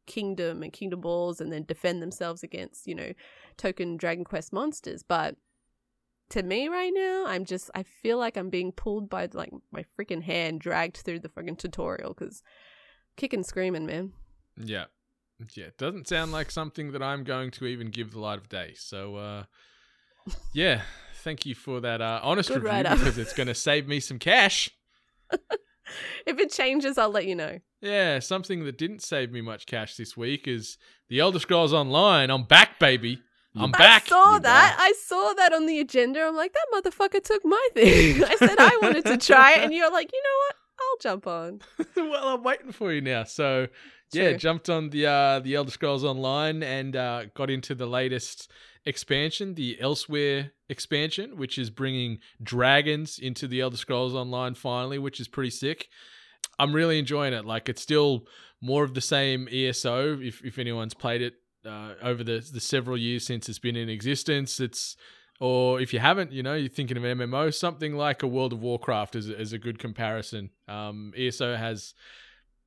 kingdom 0.07 0.63
and 0.63 0.73
kingdom 0.73 1.01
balls, 1.01 1.39
and 1.39 1.51
then 1.51 1.63
defend 1.63 2.01
themselves 2.01 2.43
against, 2.43 2.87
you 2.87 2.95
know, 2.95 3.13
token 3.57 3.97
Dragon 3.97 4.23
Quest 4.23 4.51
monsters. 4.51 5.03
But 5.03 5.35
to 6.29 6.43
me, 6.43 6.67
right 6.67 6.91
now, 6.93 7.25
I'm 7.27 7.45
just 7.45 7.69
I 7.75 7.83
feel 7.83 8.17
like 8.17 8.37
I'm 8.37 8.49
being 8.49 8.71
pulled 8.71 9.09
by 9.09 9.29
like 9.31 9.51
my 9.71 9.85
freaking 9.97 10.23
hand, 10.23 10.61
dragged 10.61 10.97
through 10.97 11.19
the 11.19 11.29
freaking 11.29 11.57
tutorial 11.57 12.13
because 12.13 12.41
kicking, 13.15 13.43
screaming, 13.43 13.85
man. 13.85 14.13
Yeah. 14.57 14.85
Yeah, 15.53 15.65
it 15.65 15.77
doesn't 15.77 16.07
sound 16.07 16.31
like 16.31 16.49
something 16.49 16.93
that 16.93 17.03
I'm 17.03 17.23
going 17.23 17.51
to 17.51 17.67
even 17.67 17.91
give 17.91 18.11
the 18.11 18.19
light 18.19 18.39
of 18.39 18.49
day. 18.49 18.73
So, 18.75 19.17
uh, 19.17 19.43
yeah, 20.51 20.81
thank 21.17 21.45
you 21.45 21.53
for 21.53 21.79
that 21.81 22.01
uh, 22.01 22.19
honest 22.23 22.49
Good 22.49 22.63
review 22.63 22.83
because 22.83 23.19
it's 23.19 23.33
going 23.33 23.47
to 23.47 23.53
save 23.53 23.87
me 23.87 23.99
some 23.99 24.17
cash. 24.17 24.71
If 26.25 26.39
it 26.39 26.51
changes, 26.51 26.97
I'll 26.97 27.09
let 27.09 27.25
you 27.25 27.35
know. 27.35 27.59
Yeah, 27.81 28.19
something 28.19 28.65
that 28.65 28.77
didn't 28.77 29.01
save 29.01 29.31
me 29.31 29.41
much 29.41 29.65
cash 29.65 29.95
this 29.95 30.17
week 30.17 30.47
is 30.47 30.77
the 31.09 31.19
Elder 31.19 31.39
Scrolls 31.39 31.73
Online. 31.73 32.29
I'm 32.29 32.43
back, 32.43 32.79
baby. 32.79 33.21
I'm 33.55 33.69
You're 33.69 33.71
back. 33.71 34.03
I 34.05 34.09
saw 34.09 34.31
You're 34.31 34.39
that. 34.41 34.75
back. 34.75 34.79
I 34.79 34.93
saw 35.03 35.33
that 35.33 35.53
on 35.53 35.65
the 35.65 35.79
agenda. 35.79 36.21
I'm 36.21 36.35
like, 36.35 36.53
that 36.53 36.65
motherfucker 36.73 37.23
took 37.23 37.45
my 37.45 37.67
thing. 37.73 38.23
I 38.23 38.35
said 38.35 38.55
I 38.59 38.77
wanted 38.81 39.05
to 39.05 39.17
try 39.17 39.53
it, 39.53 39.63
and 39.63 39.73
you're 39.73 39.91
like, 39.91 40.11
you 40.11 40.21
know 40.21 40.37
what? 40.47 40.55
I'll 40.79 40.97
jump 41.01 41.27
on. 41.27 41.61
well, 41.95 42.35
I'm 42.35 42.43
waiting 42.43 42.71
for 42.71 42.93
you 42.93 43.01
now. 43.01 43.23
So, 43.23 43.67
yeah, 44.13 44.33
jumped 44.33 44.69
on 44.69 44.89
the 44.89 45.07
uh, 45.07 45.39
the 45.39 45.55
Elder 45.55 45.71
Scrolls 45.71 46.03
Online 46.03 46.61
and 46.61 46.95
uh, 46.95 47.25
got 47.33 47.49
into 47.49 47.73
the 47.73 47.87
latest 47.87 48.51
expansion, 48.87 49.53
the 49.55 49.77
Elsweyr 49.81 50.51
expansion, 50.69 51.37
which 51.37 51.57
is 51.57 51.69
bringing 51.69 52.19
dragons 52.41 53.19
into 53.19 53.47
the 53.47 53.61
Elder 53.61 53.77
Scrolls 53.77 54.15
Online 54.15 54.55
finally, 54.55 54.97
which 54.99 55.19
is 55.19 55.27
pretty 55.27 55.49
sick. 55.51 55.89
I'm 56.59 56.73
really 56.73 56.97
enjoying 56.97 57.33
it. 57.33 57.45
Like, 57.45 57.69
it's 57.69 57.81
still 57.81 58.25
more 58.61 58.83
of 58.83 58.93
the 58.93 59.01
same 59.01 59.47
ESO. 59.51 60.19
If 60.19 60.43
if 60.43 60.57
anyone's 60.57 60.93
played 60.95 61.21
it 61.21 61.33
uh, 61.65 61.93
over 62.01 62.23
the 62.23 62.39
the 62.51 62.59
several 62.59 62.97
years 62.97 63.25
since 63.25 63.47
it's 63.49 63.59
been 63.59 63.75
in 63.75 63.89
existence, 63.89 64.59
it's 64.59 64.95
or 65.39 65.79
if 65.79 65.93
you 65.93 65.99
haven't, 65.99 66.31
you 66.31 66.41
know, 66.41 66.55
you're 66.55 66.67
thinking 66.69 66.97
of 66.97 67.03
MMO, 67.03 67.53
something 67.53 67.95
like 67.95 68.23
a 68.23 68.27
World 68.27 68.53
of 68.53 68.61
Warcraft 68.63 69.15
is, 69.15 69.29
is 69.29 69.53
a 69.53 69.59
good 69.59 69.77
comparison. 69.77 70.49
Um, 70.67 71.13
ESO 71.15 71.55
has 71.55 71.93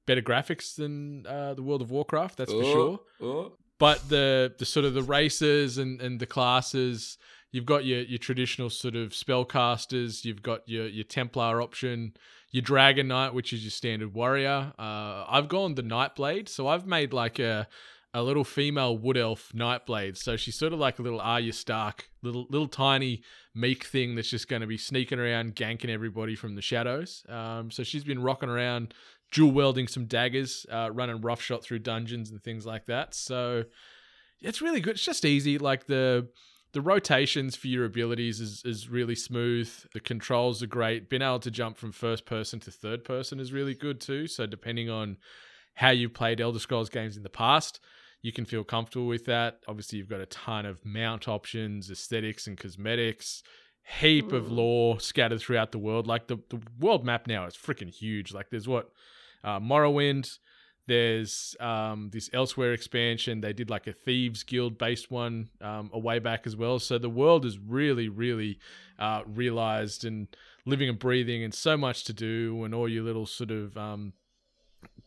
better 0.07 0.23
graphics 0.23 0.77
than 0.77 1.27
uh, 1.27 1.55
the 1.55 1.63
World 1.65 1.83
of 1.83 1.91
Warcraft, 1.91 2.37
that's 2.37 2.53
for 2.53 2.63
Oh, 2.63 2.73
sure. 2.73 3.01
oh. 3.29 3.53
But 3.81 4.09
the 4.11 4.53
the 4.59 4.67
sort 4.67 4.85
of 4.85 4.95
the 4.95 5.03
races 5.03 5.79
and, 5.79 6.01
and 6.01 6.21
the 6.21 6.27
classes, 6.27 7.19
you've 7.51 7.67
got 7.67 7.85
your, 7.85 8.03
your 8.03 8.19
traditional 8.19 8.71
sort 8.71 8.95
of 8.95 9.11
spellcasters, 9.11 10.25
you've 10.25 10.43
got 10.43 10.69
your, 10.69 10.87
your 10.87 11.05
Templar 11.05 11.61
option, 11.63 12.13
your 12.51 12.63
Dragon 12.63 13.09
Knight, 13.09 13.33
which 13.35 13.53
is 13.55 13.65
your 13.65 13.71
standard 13.71 14.13
warrior. 14.13 14.73
Uh, 14.79 15.25
I've 15.27 15.49
gone 15.49 15.75
the 15.77 15.83
Nightblade, 15.83 16.49
so 16.49 16.69
I've 16.69 16.87
made 16.87 17.13
like 17.13 17.39
a 17.39 17.67
a 18.13 18.23
little 18.23 18.45
female 18.45 18.97
wood 18.97 19.17
elf 19.17 19.53
Nightblade. 19.55 20.17
So 20.17 20.37
she's 20.37 20.57
sort 20.57 20.73
of 20.73 20.79
like 20.79 20.99
a 20.99 21.03
little 21.03 21.21
Arya 21.21 21.53
Stark, 21.53 22.09
little 22.23 22.47
little 22.51 22.69
tiny 22.69 23.23
meek 23.55 23.85
thing 23.85 24.15
that's 24.15 24.31
just 24.31 24.49
going 24.49 24.63
to 24.63 24.67
be 24.67 24.77
sneaking 24.77 25.21
around, 25.21 25.55
ganking 25.55 25.91
everybody 25.91 26.35
from 26.35 26.55
the 26.57 26.63
shadows. 26.63 27.25
Um, 27.29 27.71
so 27.71 27.83
she's 27.83 28.05
been 28.05 28.23
rocking 28.23 28.49
around, 28.49 28.95
dual 29.31 29.53
welding 29.53 29.87
some 29.87 30.07
daggers, 30.07 30.67
uh, 30.71 30.91
running 30.93 31.21
roughshot 31.21 31.63
through 31.63 31.81
dungeons 31.81 32.31
and 32.31 32.43
things 32.43 32.67
like 32.67 32.87
that. 32.87 33.15
So 33.15 33.65
it's 34.41 34.61
really 34.61 34.81
good. 34.81 34.97
It's 34.97 35.05
just 35.05 35.25
easy. 35.25 35.59
Like 35.59 35.87
the 35.87 36.29
the 36.73 36.81
rotations 36.81 37.57
for 37.57 37.69
your 37.69 37.85
abilities 37.85 38.41
is 38.41 38.63
is 38.65 38.89
really 38.89 39.15
smooth. 39.15 39.71
The 39.93 40.01
controls 40.01 40.63
are 40.63 40.69
great. 40.69 41.09
Being 41.09 41.23
able 41.23 41.41
to 41.41 41.51
jump 41.51 41.77
from 41.77 41.93
first 41.93 42.27
person 42.27 42.59
to 42.61 42.71
third 42.73 43.05
person 43.05 43.39
is 43.39 43.53
really 43.53 43.75
good 43.75 44.01
too. 44.01 44.27
So 44.27 44.47
depending 44.47 44.91
on 44.91 45.17
how 45.75 45.91
you've 45.91 46.15
played 46.15 46.41
Elder 46.41 46.59
Scrolls 46.59 46.91
games 46.91 47.17
in 47.17 47.23
the 47.23 47.31
past, 47.31 47.81
you 48.23 48.33
can 48.33 48.45
feel 48.45 48.65
comfortable 48.65 49.07
with 49.07 49.25
that. 49.27 49.61
Obviously, 49.67 49.99
you've 49.99 50.09
got 50.09 50.21
a 50.21 50.27
ton 50.27 50.67
of 50.67 50.85
mount 50.85 51.27
options, 51.29 51.91
aesthetics, 51.91 52.47
and 52.47 52.59
cosmetics. 52.59 53.43
Heap 54.01 54.33
of 54.33 54.47
Mm. 54.47 54.51
lore 54.57 55.01
scattered 55.01 55.41
throughout 55.41 55.73
the 55.73 55.79
world. 55.79 56.07
Like 56.07 56.29
the, 56.29 56.37
the 56.51 56.61
world 56.79 57.05
map 57.05 57.27
now 57.27 57.47
is 57.47 57.55
freaking 57.57 57.91
huge. 57.91 58.33
Like 58.33 58.51
there's 58.51 58.69
what 58.69 58.91
uh, 59.43 59.59
Morrowind. 59.59 60.39
There's 60.87 61.55
um, 61.61 62.11
this 62.13 62.29
Elsweyr 62.31 62.75
expansion. 62.75 63.41
They 63.41 63.53
did 63.53 63.71
like 63.71 63.87
a 63.87 63.93
Thieves 63.93 64.43
Guild 64.43 64.77
based 64.77 65.11
one 65.11 65.49
um, 65.61 65.89
a 65.93 65.99
way 65.99 66.19
back 66.19 66.47
as 66.47 66.57
well. 66.57 66.79
So 66.79 66.99
the 66.99 67.09
world 67.09 67.45
is 67.45 67.59
really, 67.59 68.09
really 68.09 68.59
uh, 68.99 69.23
realized 69.27 70.05
and 70.05 70.27
living 70.67 70.89
and 70.89 70.99
breathing, 70.99 71.43
and 71.45 71.55
so 71.55 71.77
much 71.77 72.05
to 72.05 72.13
do, 72.13 72.65
and 72.65 72.75
all 72.75 72.89
your 72.89 73.05
little 73.05 73.27
sort 73.27 73.51
of 73.51 73.77
um, 73.77 74.13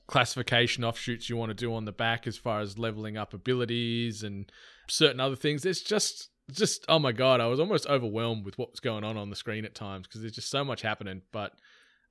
classification 0.07 0.83
offshoots 0.83 1.29
you 1.29 1.37
want 1.37 1.49
to 1.49 1.55
do 1.55 1.73
on 1.73 1.85
the 1.85 1.91
back 1.91 2.27
as 2.27 2.37
far 2.37 2.59
as 2.59 2.77
leveling 2.77 3.17
up 3.17 3.33
abilities 3.33 4.23
and 4.23 4.51
certain 4.87 5.19
other 5.19 5.35
things. 5.35 5.65
It's 5.65 5.81
just 5.81 6.29
just 6.51 6.85
oh 6.89 6.99
my 6.99 7.11
god, 7.11 7.39
I 7.39 7.47
was 7.47 7.59
almost 7.59 7.87
overwhelmed 7.87 8.45
with 8.45 8.57
what 8.57 8.71
was 8.71 8.79
going 8.79 9.03
on 9.03 9.17
on 9.17 9.29
the 9.29 9.35
screen 9.35 9.65
at 9.65 9.75
times 9.75 10.07
because 10.07 10.21
there's 10.21 10.33
just 10.33 10.49
so 10.49 10.63
much 10.63 10.81
happening. 10.81 11.21
But 11.31 11.53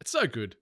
it's 0.00 0.10
so 0.10 0.26
good. 0.26 0.56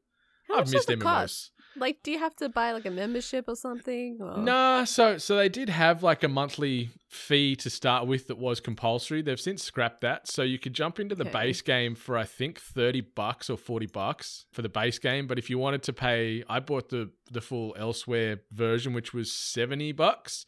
How 0.49 0.59
I've 0.59 0.71
missed 0.71 0.89
MMOs. 0.89 1.03
cost? 1.03 1.51
Like, 1.77 2.03
do 2.03 2.11
you 2.11 2.19
have 2.19 2.35
to 2.37 2.49
buy 2.49 2.73
like 2.73 2.85
a 2.87 2.91
membership 2.91 3.45
or 3.47 3.55
something? 3.55 4.19
Or... 4.21 4.39
Nah, 4.39 4.85
so 4.85 5.19
so 5.19 5.37
they 5.37 5.49
did 5.49 5.69
have 5.69 6.03
like 6.03 6.23
a 6.25 6.29
monthly 6.29 6.91
fee 7.09 7.55
to 7.57 7.71
start 7.71 8.07
with 8.07 8.27
that 8.29 8.39
was 8.39 8.61
compulsory. 8.61 9.23
They've 9.23 9.41
since 9.41 9.63
scrapped 9.63 10.01
that, 10.01 10.27
so 10.29 10.43
you 10.43 10.59
could 10.59 10.75
jump 10.75 10.99
into 10.99 11.15
the 11.15 11.25
Okay. 11.25 11.33
base 11.33 11.63
game 11.63 11.95
for 11.95 12.17
I 12.19 12.25
think 12.25 12.59
thirty 12.59 13.01
bucks 13.01 13.49
or 13.49 13.57
forty 13.57 13.87
bucks 13.87 14.47
for 14.53 14.63
the 14.63 14.69
base 14.69 14.99
game. 14.99 15.27
But 15.27 15.39
if 15.39 15.49
you 15.49 15.59
wanted 15.59 15.83
to 15.85 15.93
pay, 15.93 16.43
I 16.49 16.61
bought 16.61 16.89
the 16.89 17.11
the 17.31 17.41
full 17.41 17.75
Elsweyr 17.79 18.41
version, 18.51 18.93
which 18.93 19.15
was 19.15 19.33
seventy 19.33 19.93
bucks, 19.93 20.45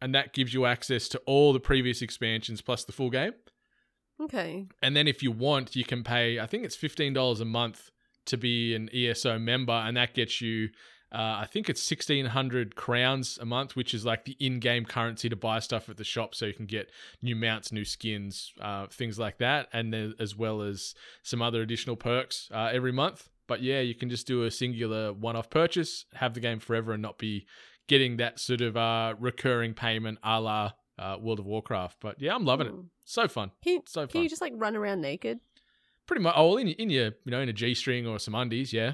and 0.00 0.14
that 0.14 0.32
gives 0.32 0.54
you 0.54 0.64
access 0.64 1.06
to 1.08 1.18
all 1.26 1.52
the 1.52 1.60
previous 1.60 2.00
expansions 2.00 2.62
plus 2.62 2.84
the 2.84 2.92
full 2.92 3.10
game. 3.10 3.34
Okay. 4.20 4.66
And 4.80 4.96
then 4.96 5.08
if 5.08 5.22
you 5.22 5.32
want, 5.32 5.74
you 5.74 5.84
can 5.84 6.04
pay, 6.04 6.38
I 6.38 6.46
think 6.46 6.64
it's 6.64 6.76
$15 6.76 7.40
a 7.40 7.44
month 7.44 7.90
to 8.26 8.36
be 8.36 8.74
an 8.74 8.88
ESO 8.94 9.38
member, 9.38 9.72
and 9.72 9.96
that 9.96 10.14
gets 10.14 10.40
you 10.40 10.70
Uh, 11.14 11.40
I 11.42 11.46
think 11.46 11.68
it's 11.68 11.82
1600 11.90 12.74
crowns 12.74 13.36
a 13.38 13.44
month, 13.44 13.76
which 13.76 13.92
is 13.92 14.02
like 14.06 14.24
the 14.24 14.34
in 14.40 14.60
game 14.60 14.86
currency 14.86 15.28
to 15.28 15.36
buy 15.36 15.58
stuff 15.58 15.90
at 15.90 15.98
the 15.98 16.04
shop 16.04 16.34
so 16.34 16.46
you 16.46 16.54
can 16.54 16.64
get 16.64 16.88
new 17.20 17.36
mounts, 17.36 17.70
new 17.70 17.84
skins, 17.84 18.50
uh, 18.62 18.86
things 18.86 19.18
like 19.18 19.36
that. 19.36 19.68
And 19.74 19.92
then 19.92 20.14
as 20.18 20.34
well 20.36 20.62
as 20.62 20.94
some 21.22 21.42
other 21.42 21.60
additional 21.60 21.96
perks 21.96 22.48
uh, 22.50 22.70
every 22.72 22.92
month. 22.92 23.28
But 23.46 23.60
yeah, 23.62 23.80
you 23.80 23.94
can 23.94 24.08
just 24.08 24.26
do 24.26 24.44
a 24.44 24.50
singular 24.50 25.12
one 25.12 25.36
off 25.36 25.50
purchase, 25.50 26.06
have 26.14 26.32
the 26.32 26.40
game 26.40 26.60
forever, 26.60 26.92
and 26.94 27.02
not 27.02 27.18
be 27.18 27.46
getting 27.88 28.16
that 28.16 28.40
sort 28.40 28.62
of 28.62 28.78
uh, 28.78 29.14
recurring 29.18 29.74
payment 29.74 30.18
a 30.24 30.40
la 30.40 30.72
uh, 30.98 31.18
World 31.20 31.40
of 31.40 31.44
Warcraft. 31.44 31.98
But 32.00 32.22
yeah, 32.22 32.34
I'm 32.34 32.46
loving 32.46 32.68
it. 32.68 32.72
So 33.04 33.28
fun. 33.28 33.50
Can, 33.62 33.72
you- 33.74 33.82
So 33.86 34.06
can 34.06 34.22
you 34.22 34.30
just 34.30 34.40
like 34.40 34.54
run 34.56 34.76
around 34.76 35.02
naked? 35.02 35.40
Pretty 36.12 36.22
much. 36.24 36.34
Oh, 36.36 36.58
in, 36.58 36.68
in 36.68 36.90
your, 36.90 37.06
you 37.24 37.30
know, 37.30 37.40
in 37.40 37.48
a 37.48 37.54
G 37.54 37.74
string 37.74 38.06
or 38.06 38.18
some 38.18 38.34
undies, 38.34 38.70
yeah. 38.70 38.92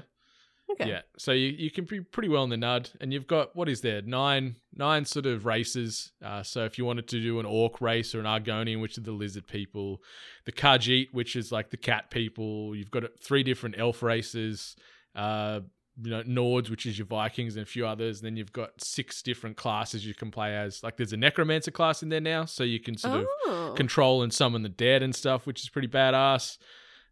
Okay. 0.71 0.87
Yeah, 0.87 1.01
so 1.17 1.33
you, 1.33 1.47
you 1.49 1.69
can 1.69 1.83
be 1.83 1.99
pretty 1.99 2.29
well 2.29 2.45
in 2.45 2.49
the 2.49 2.55
nud, 2.55 2.91
and 3.01 3.11
you've 3.11 3.27
got 3.27 3.55
what 3.57 3.67
is 3.67 3.81
there 3.81 4.01
nine 4.03 4.55
nine 4.73 5.03
sort 5.03 5.25
of 5.25 5.45
races. 5.45 6.13
Uh, 6.23 6.43
so 6.43 6.63
if 6.63 6.77
you 6.77 6.85
wanted 6.85 7.09
to 7.09 7.19
do 7.21 7.39
an 7.41 7.45
orc 7.45 7.81
race 7.81 8.15
or 8.15 8.19
an 8.21 8.25
Argonian, 8.25 8.79
which 8.79 8.97
are 8.97 9.01
the 9.01 9.11
lizard 9.11 9.47
people, 9.47 10.01
the 10.45 10.53
Khajiit, 10.53 11.07
which 11.11 11.35
is 11.35 11.51
like 11.51 11.71
the 11.71 11.75
cat 11.77 12.09
people, 12.09 12.73
you've 12.73 12.91
got 12.91 13.03
three 13.21 13.43
different 13.43 13.75
elf 13.77 14.01
races. 14.01 14.77
Uh, 15.13 15.59
you 16.01 16.11
know 16.11 16.23
Nords, 16.23 16.69
which 16.69 16.85
is 16.85 16.97
your 16.97 17.07
Vikings, 17.07 17.57
and 17.57 17.63
a 17.63 17.65
few 17.65 17.85
others. 17.85 18.19
And 18.19 18.27
then 18.27 18.37
you've 18.37 18.53
got 18.53 18.69
six 18.79 19.21
different 19.21 19.57
classes 19.57 20.05
you 20.05 20.13
can 20.13 20.31
play 20.31 20.55
as. 20.55 20.81
Like 20.83 20.95
there's 20.95 21.11
a 21.11 21.17
Necromancer 21.17 21.71
class 21.71 22.01
in 22.03 22.07
there 22.07 22.21
now, 22.21 22.45
so 22.45 22.63
you 22.63 22.79
can 22.79 22.95
sort 22.95 23.21
of 23.21 23.25
Oh. 23.47 23.73
control 23.75 24.21
and 24.23 24.31
summon 24.31 24.61
the 24.61 24.69
dead 24.69 25.03
and 25.03 25.13
stuff, 25.13 25.45
which 25.45 25.61
is 25.61 25.67
pretty 25.69 25.89
badass. 25.89 26.57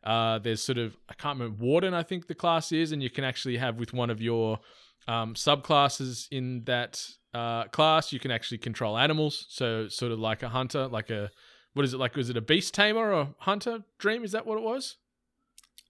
Uh, 0.04 0.40
there's 0.40 0.62
sort 0.62 0.78
of 0.78 0.96
I 1.10 1.14
can't 1.14 1.38
remember 1.40 1.62
warden 1.64 1.94
I 1.94 2.04
think 2.04 2.28
the 2.28 2.36
class 2.36 2.72
is, 2.72 2.92
and 2.92 3.02
you 3.04 3.10
can 3.10 3.24
actually 3.24 3.58
have 3.58 3.78
with 3.78 3.94
one 3.94 4.10
of 4.10 4.22
your 4.22 4.60
um, 5.08 5.34
subclasses 5.34 6.28
in 6.32 6.64
that 6.66 7.04
uh, 7.34 7.66
class, 7.66 8.12
you 8.14 8.20
can 8.20 8.32
actually 8.32 8.58
control 8.58 8.98
animals. 8.98 9.46
So 9.50 9.88
sort 9.90 10.12
of 10.12 10.20
like 10.20 10.44
a 10.44 10.50
hunter, 10.50 10.88
like 10.88 11.10
a 11.10 11.30
what 11.74 11.86
is 11.86 11.94
it 11.94 11.98
like? 11.98 12.16
Was 12.16 12.30
it 12.30 12.38
a 12.38 12.42
beast 12.42 12.74
tamer 12.74 13.14
or 13.14 13.36
hunter 13.40 13.84
dream? 14.00 14.24
Is 14.24 14.32
that 14.32 14.46
what 14.46 14.58
it 14.58 14.64
was? 14.64 14.98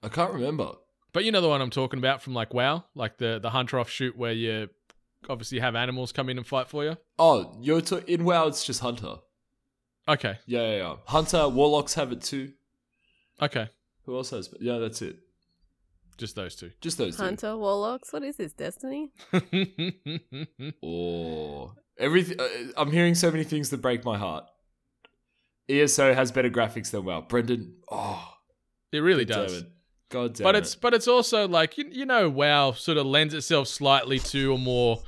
I 0.03 0.09
can't 0.09 0.33
remember. 0.33 0.71
But 1.13 1.23
you 1.23 1.31
know 1.31 1.41
the 1.41 1.49
one 1.49 1.61
I'm 1.61 1.69
talking 1.69 1.99
about 1.99 2.21
from 2.21 2.33
like 2.33 2.53
WoW, 2.53 2.83
like 2.95 3.17
the 3.17 3.39
the 3.41 3.51
hunter 3.51 3.79
offshoot 3.79 4.17
where 4.17 4.33
you 4.33 4.69
obviously 5.29 5.59
have 5.59 5.75
animals 5.75 6.11
come 6.11 6.29
in 6.29 6.37
and 6.37 6.45
fight 6.45 6.67
for 6.69 6.83
you. 6.83 6.97
Oh, 7.17 7.55
you're 7.61 7.81
to- 7.81 8.05
in 8.11 8.23
WoW. 8.23 8.47
It's 8.47 8.63
just 8.65 8.81
Hunter. 8.81 9.15
Okay, 10.07 10.37
Yeah, 10.45 10.61
yeah, 10.61 10.77
yeah. 10.77 10.95
Hunter, 11.07 11.49
Warlocks 11.49 11.95
have 11.95 12.11
it 12.13 12.21
too. 12.21 12.53
okay, 13.41 13.69
Who 14.07 14.15
else 14.15 14.31
has? 14.31 14.49
Yeah, 14.59 14.79
that's 14.79 15.01
it. 15.03 15.17
just 16.17 16.35
those 16.35 16.55
two. 16.55 16.71
Just 16.81 16.97
those 16.97 17.15
two. 17.17 17.21
Hunter 17.23 17.55
Warlocks. 17.55 18.11
What 18.11 18.23
is 18.23 18.37
this? 18.37 18.53
Destiny? 18.53 19.11
Or 20.81 21.73
everything. 21.99 22.39
Uh, 22.39 22.47
I'm 22.77 22.91
hearing 22.91 23.15
so 23.15 23.29
many 23.31 23.43
things 23.43 23.69
that 23.69 23.77
break 23.81 24.03
my 24.05 24.17
heart. 24.17 24.45
ESO 25.69 26.13
has 26.13 26.31
better 26.31 26.49
graphics 26.49 26.91
than 26.91 27.03
WoW. 27.03 27.21
Brendan, 27.21 27.75
oh, 27.91 28.33
it 28.91 28.99
really 28.99 29.25
God 29.25 29.33
does. 29.35 29.51
damn 29.53 29.61
it. 29.61 29.71
God 30.09 30.33
damn 30.35 30.43
but 30.45 30.55
it. 30.55 30.59
it's 30.59 30.75
but 30.75 30.93
it's 30.93 31.07
also 31.09 31.47
like 31.47 31.77
you, 31.77 31.85
you 31.91 32.05
know 32.05 32.29
WoW 32.29 32.71
sort 32.71 32.97
of 32.97 33.05
lends 33.05 33.33
itself 33.33 33.67
slightly 33.67 34.19
to 34.19 34.53
a 34.53 34.57
more 34.57 35.01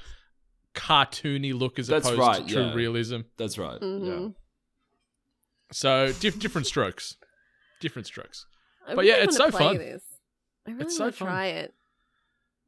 cartoony 0.76 1.58
look 1.58 1.80
as 1.80 1.88
That's 1.88 2.06
opposed 2.06 2.20
right, 2.20 2.46
to 2.48 2.54
true 2.54 2.66
yeah. 2.66 2.74
realism. 2.74 3.20
that's 3.38 3.58
right. 3.58 3.80
Mhm. 3.80 4.06
Yeah. 4.06 4.28
So 5.72 6.12
diff- 6.20 6.40
different 6.40 6.68
strokes, 6.68 7.16
different 7.80 8.08
strokes. 8.08 8.46
I 8.88 8.96
But 8.96 9.06
yeah, 9.06 9.16
it's 9.18 9.38
so 9.38 9.52
fun. 9.52 9.78
This. 9.78 10.02
I 10.68 10.72
really 10.72 10.86
It's 10.86 10.98
so 10.98 11.06
want 11.06 11.14
to 11.16 11.20
fun. 11.20 11.28
try 11.28 11.46
it, 11.48 11.74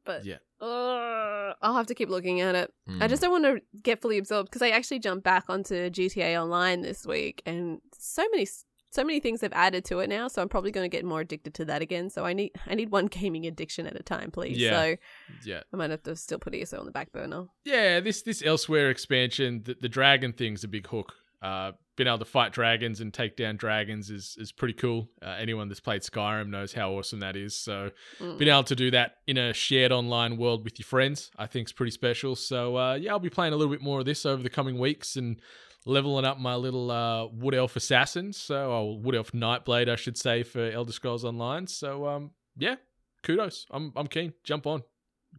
but 0.05 0.25
Yeah. 0.25 0.37
uh, 0.59 1.53
I'll 1.61 1.75
have 1.75 1.87
to 1.87 1.95
keep 1.95 2.09
looking 2.09 2.41
at 2.41 2.55
it. 2.55 2.73
I 2.87 2.91
Mm. 2.91 3.09
just 3.09 3.21
don't 3.21 3.31
want 3.31 3.45
to 3.45 3.61
get 3.81 4.01
fully 4.01 4.17
absorbed 4.17 4.49
because 4.49 4.61
I 4.61 4.69
actually 4.69 4.99
jumped 4.99 5.23
back 5.23 5.45
onto 5.49 5.89
GTA 5.89 6.35
Online 6.41 6.81
this 6.81 7.05
week, 7.05 7.41
and 7.45 7.81
so 7.97 8.23
many 8.31 8.47
so 8.93 9.05
many 9.05 9.21
things 9.21 9.39
have 9.39 9.53
added 9.53 9.85
to 9.85 9.99
it 9.99 10.09
now. 10.09 10.27
So 10.27 10.41
I'm 10.41 10.49
probably 10.49 10.69
going 10.71 10.83
to 10.83 10.89
get 10.97 11.05
more 11.05 11.21
addicted 11.21 11.53
to 11.53 11.65
that 11.65 11.81
again. 11.81 12.09
So 12.09 12.25
I 12.25 12.33
need 12.33 12.51
I 12.67 12.75
need 12.75 12.89
one 12.91 13.05
gaming 13.07 13.45
addiction 13.47 13.87
at 13.87 13.95
a 13.97 14.03
time, 14.03 14.31
please. 14.31 14.57
Yeah. 14.57 14.71
So 14.71 14.97
Yeah, 15.45 15.61
I 15.71 15.77
might 15.77 15.91
have 15.91 16.03
to 16.03 16.15
still 16.17 16.39
put 16.39 16.53
ESO 16.53 16.77
on 16.79 16.85
the 16.85 16.91
back 16.91 17.11
burner. 17.13 17.45
yeah. 17.63 17.99
This 18.01 18.21
this 18.21 18.41
Elsweyr 18.41 18.91
expansion, 18.91 19.63
the, 19.63 19.75
the 19.79 19.87
dragon 19.89 20.33
thing's 20.33 20.63
a 20.65 20.67
big 20.67 20.87
hook. 20.87 21.13
Uh, 21.41 21.71
being 21.97 22.07
able 22.07 22.19
to 22.19 22.25
fight 22.25 22.51
dragons 22.53 23.01
and 23.01 23.13
take 23.13 23.35
down 23.35 23.57
dragons 23.57 24.09
is 24.09 24.35
is 24.39 24.51
pretty 24.51 24.73
cool. 24.73 25.09
Uh, 25.21 25.35
anyone 25.39 25.67
that's 25.67 25.79
played 25.81 26.01
Skyrim 26.01 26.49
knows 26.49 26.73
how 26.73 26.91
awesome 26.93 27.19
that 27.19 27.35
is. 27.35 27.55
So 27.55 27.91
Mm. 28.19 28.37
being 28.37 28.49
able 28.49 28.63
to 28.63 28.75
do 28.75 28.91
that 28.91 29.17
in 29.27 29.37
a 29.37 29.53
shared 29.53 29.91
online 29.91 30.37
world 30.37 30.63
with 30.63 30.79
your 30.79 30.85
friends, 30.85 31.31
I 31.37 31.47
think 31.47 31.67
is 31.67 31.73
pretty 31.73 31.91
special. 31.91 32.35
So 32.35 32.77
uh, 32.77 32.93
yeah, 32.95 33.11
I'll 33.11 33.19
be 33.19 33.29
playing 33.29 33.53
a 33.53 33.57
little 33.57 33.73
bit 33.73 33.81
more 33.81 33.99
of 33.99 34.05
this 34.05 34.25
over 34.25 34.41
the 34.41 34.49
coming 34.49 34.79
weeks 34.79 35.15
and 35.15 35.39
leveling 35.85 36.25
up 36.25 36.39
my 36.39 36.55
little 36.55 36.91
uh, 36.91 37.25
Wood 37.27 37.55
Elf 37.55 37.75
Assassin, 37.75 38.33
so 38.33 38.71
or 38.71 38.99
Wood 38.99 39.15
Elf 39.15 39.31
Nightblade, 39.31 39.89
I 39.89 39.95
should 39.95 40.17
say, 40.17 40.43
for 40.43 40.69
Elder 40.71 40.91
Scrolls 40.93 41.25
Online. 41.25 41.67
So 41.67 42.07
um, 42.07 42.31
yeah, 42.57 42.75
kudos. 43.23 43.65
I'm 43.71 43.91
I'm 43.95 44.07
keen. 44.07 44.33
Jump 44.43 44.65
on, 44.65 44.83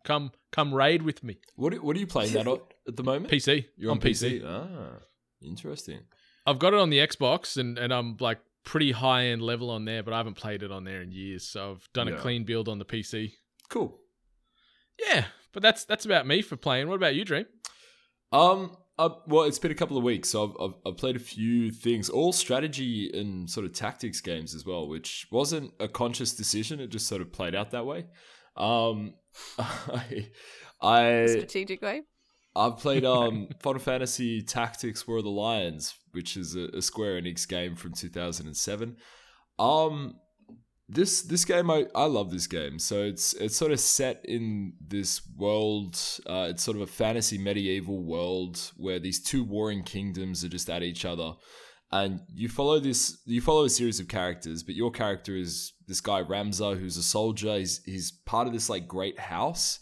come 0.04 0.32
come 0.50 0.74
raid 0.74 1.02
with 1.02 1.22
me. 1.24 1.38
What, 1.56 1.74
what 1.82 1.96
are 1.96 2.00
you 2.00 2.06
playing 2.06 2.32
that 2.34 2.46
on 2.46 2.60
at 2.86 2.96
the 2.96 3.02
moment? 3.04 3.30
PC. 3.32 3.66
You're 3.76 3.90
on, 3.92 4.00
PC. 4.00 4.42
Ah, 4.44 4.98
interesting. 5.40 6.00
I've 6.46 6.58
got 6.58 6.74
it 6.74 6.80
on 6.80 6.90
the 6.90 6.98
Xbox, 6.98 7.56
and 7.56 7.78
and 7.78 7.92
I'm 7.92 8.16
like 8.20 8.38
pretty 8.64 8.92
high 8.92 9.26
end 9.26 9.42
level 9.42 9.70
on 9.70 9.84
there, 9.84 10.02
but 10.02 10.14
I 10.14 10.18
haven't 10.18 10.34
played 10.34 10.62
it 10.62 10.70
on 10.70 10.84
there 10.84 11.02
in 11.02 11.12
years. 11.12 11.48
So 11.48 11.72
I've 11.72 11.88
done 11.92 12.08
a 12.08 12.16
clean 12.16 12.44
build 12.44 12.68
on 12.68 12.78
the 12.78 12.84
PC. 12.84 13.32
Cool. 13.68 13.98
Yeah, 14.98 15.24
but 15.52 15.62
that's 15.62 15.84
that's 15.84 16.04
about 16.04 16.26
me 16.26 16.42
for 16.42 16.56
playing. 16.56 16.88
What 16.88 16.96
about 16.96 17.14
you, 17.14 17.24
Dream? 17.24 17.46
Um. 18.32 18.76
Uh, 18.98 19.08
well, 19.26 19.44
it's 19.44 19.58
been 19.58 19.70
a 19.70 19.74
couple 19.74 19.96
of 19.96 20.04
weeks, 20.04 20.28
so 20.28 20.44
I've, 20.44 20.54
I've, 20.60 20.74
I've 20.86 20.96
played 20.98 21.16
a 21.16 21.18
few 21.18 21.70
things, 21.70 22.10
all 22.10 22.30
strategy 22.30 23.10
and 23.12 23.48
sort 23.48 23.64
of 23.64 23.72
tactics 23.72 24.20
games 24.20 24.54
as 24.54 24.66
well, 24.66 24.86
which 24.86 25.26
wasn't 25.32 25.72
a 25.80 25.88
conscious 25.88 26.34
decision. 26.34 26.78
It 26.78 26.88
just 26.88 27.06
sort 27.06 27.22
of 27.22 27.32
played 27.32 27.54
out 27.54 27.70
that 27.70 27.86
way. 27.86 28.04
Um, 28.54 29.14
I, 29.58 30.28
I 30.82 31.26
Strategic 31.26 31.80
way. 31.80 32.02
I've 32.54 32.78
played 32.78 33.04
um 33.06 33.48
Final 33.60 33.80
Fantasy 33.80 34.42
Tactics 34.42 35.06
War 35.06 35.18
of 35.18 35.24
the 35.24 35.30
Lions, 35.30 35.94
which 36.12 36.36
is 36.36 36.54
a, 36.56 36.68
a 36.76 36.82
Square 36.82 37.22
Enix 37.22 37.46
game 37.46 37.76
from 37.76 37.92
2007. 37.92 38.96
Um 39.58 40.14
this 40.88 41.22
this 41.22 41.44
game 41.44 41.70
I, 41.70 41.86
I 41.94 42.04
love 42.04 42.30
this 42.30 42.46
game. 42.46 42.78
So 42.78 43.02
it's 43.02 43.32
it's 43.34 43.56
sort 43.56 43.72
of 43.72 43.80
set 43.80 44.20
in 44.24 44.74
this 44.86 45.22
world 45.36 45.98
uh, 46.26 46.48
it's 46.50 46.62
sort 46.62 46.76
of 46.76 46.82
a 46.82 46.86
fantasy 46.86 47.38
medieval 47.38 48.02
world 48.02 48.72
where 48.76 48.98
these 48.98 49.22
two 49.22 49.44
warring 49.44 49.82
kingdoms 49.82 50.44
are 50.44 50.48
just 50.48 50.68
at 50.68 50.82
each 50.82 51.04
other 51.04 51.32
and 51.90 52.20
you 52.34 52.48
follow 52.48 52.80
this 52.80 53.18
you 53.26 53.40
follow 53.40 53.64
a 53.64 53.70
series 53.70 54.00
of 54.00 54.08
characters 54.08 54.62
but 54.62 54.74
your 54.74 54.90
character 54.90 55.36
is 55.36 55.72
this 55.86 56.00
guy 56.00 56.22
Ramza 56.22 56.78
who's 56.78 56.96
a 56.96 57.02
soldier 57.02 57.58
he's 57.58 57.82
he's 57.84 58.12
part 58.24 58.46
of 58.46 58.52
this 58.52 58.68
like 58.68 58.88
great 58.88 59.18
house 59.18 59.78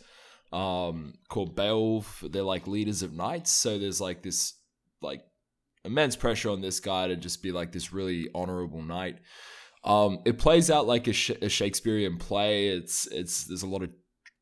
um 0.52 1.14
called 1.28 1.54
Beoulve. 1.54 2.24
They're 2.28 2.42
like 2.42 2.66
leaders 2.66 3.02
of 3.02 3.12
knights. 3.12 3.50
So 3.50 3.78
there's 3.78 4.00
like 4.00 4.22
this 4.22 4.54
like 5.00 5.22
immense 5.84 6.16
pressure 6.16 6.50
on 6.50 6.60
this 6.60 6.80
guy 6.80 7.08
to 7.08 7.16
just 7.16 7.42
be 7.42 7.52
like 7.52 7.72
this 7.72 7.92
really 7.92 8.28
honorable 8.34 8.82
knight. 8.82 9.18
Um 9.84 10.20
it 10.24 10.38
plays 10.38 10.70
out 10.70 10.86
like 10.86 11.06
a, 11.06 11.12
Sh- 11.12 11.30
a 11.42 11.48
Shakespearean 11.48 12.18
play. 12.18 12.68
It's 12.68 13.06
it's 13.06 13.44
there's 13.44 13.62
a 13.62 13.68
lot 13.68 13.82
of 13.82 13.90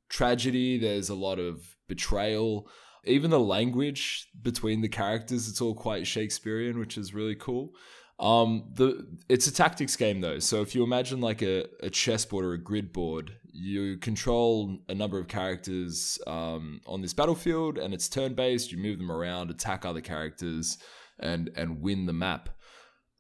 tragedy. 0.09 0.79
There's 0.79 1.11
a 1.11 1.15
lot 1.15 1.39
of 1.39 1.63
betrayal. 1.89 2.69
Even 3.05 3.31
the 3.31 3.41
language 3.41 4.29
between 4.43 4.81
the 4.81 4.89
characters 4.89 5.49
it's 5.49 5.61
all 5.61 5.75
quite 5.75 6.07
Shakespearean 6.07 6.79
which 6.79 6.97
is 6.97 7.15
really 7.15 7.37
cool. 7.37 7.73
Um, 8.21 8.71
the 8.75 9.07
it's 9.29 9.47
a 9.47 9.53
tactics 9.53 9.95
game 9.95 10.21
though, 10.21 10.41
so 10.41 10.61
if 10.61 10.75
you 10.75 10.83
imagine 10.83 11.21
like 11.21 11.41
a, 11.41 11.67
a 11.81 11.89
chessboard 11.89 12.45
or 12.45 12.53
a 12.53 12.59
grid 12.59 12.93
board, 12.93 13.37
you 13.59 13.99
control 13.99 14.79
a 14.89 14.95
number 14.95 15.19
of 15.19 15.29
characters 15.29 16.19
um, 16.27 16.81
on 16.87 17.03
this 17.03 17.13
battlefield, 17.13 17.77
and 17.77 17.93
it's 17.93 18.09
turn 18.09 18.35
based. 18.35 18.71
You 18.71 18.79
move 18.79 18.99
them 18.99 19.11
around, 19.11 19.51
attack 19.51 19.85
other 19.85 20.01
characters, 20.01 20.79
and 21.19 21.51
and 21.57 21.81
win 21.83 22.07
the 22.07 22.13
map. 22.13 22.51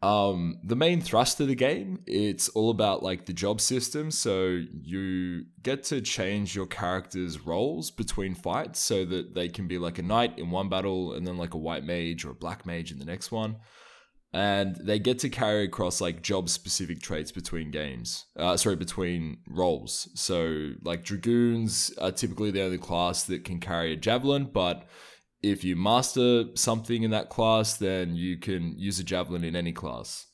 Um, 0.00 0.60
the 0.62 0.76
main 0.76 1.00
thrust 1.00 1.40
of 1.40 1.48
the 1.48 1.56
game, 1.56 2.04
it's 2.06 2.48
all 2.50 2.70
about 2.70 3.02
like 3.02 3.26
the 3.26 3.32
job 3.32 3.60
system. 3.60 4.12
So 4.12 4.60
you 4.70 5.46
get 5.60 5.82
to 5.84 6.00
change 6.00 6.54
your 6.54 6.66
character's 6.66 7.44
roles 7.44 7.90
between 7.90 8.34
fights, 8.34 8.78
so 8.78 9.04
that 9.04 9.34
they 9.34 9.48
can 9.48 9.66
be 9.66 9.78
like 9.78 9.98
a 9.98 10.02
knight 10.02 10.38
in 10.38 10.50
one 10.50 10.68
battle, 10.68 11.14
and 11.14 11.26
then 11.26 11.36
like 11.36 11.54
a 11.54 11.58
white 11.58 11.84
mage 11.84 12.24
or 12.24 12.30
a 12.30 12.34
black 12.34 12.64
mage 12.64 12.92
in 12.92 12.98
the 12.98 13.04
next 13.04 13.32
one 13.32 13.56
and 14.32 14.76
they 14.76 14.98
get 14.98 15.18
to 15.18 15.28
carry 15.28 15.64
across 15.64 16.00
like 16.00 16.22
job 16.22 16.48
specific 16.48 17.00
traits 17.00 17.32
between 17.32 17.70
games 17.70 18.26
uh, 18.36 18.56
sorry 18.56 18.76
between 18.76 19.38
roles 19.48 20.08
so 20.14 20.70
like 20.82 21.02
dragoons 21.02 21.90
are 21.98 22.12
typically 22.12 22.50
the 22.50 22.62
only 22.62 22.78
class 22.78 23.24
that 23.24 23.44
can 23.44 23.58
carry 23.58 23.92
a 23.92 23.96
javelin 23.96 24.44
but 24.52 24.86
if 25.42 25.64
you 25.64 25.76
master 25.76 26.44
something 26.54 27.02
in 27.02 27.10
that 27.10 27.30
class 27.30 27.76
then 27.76 28.14
you 28.14 28.36
can 28.36 28.78
use 28.78 28.98
a 28.98 29.04
javelin 29.04 29.44
in 29.44 29.56
any 29.56 29.72
class 29.72 30.26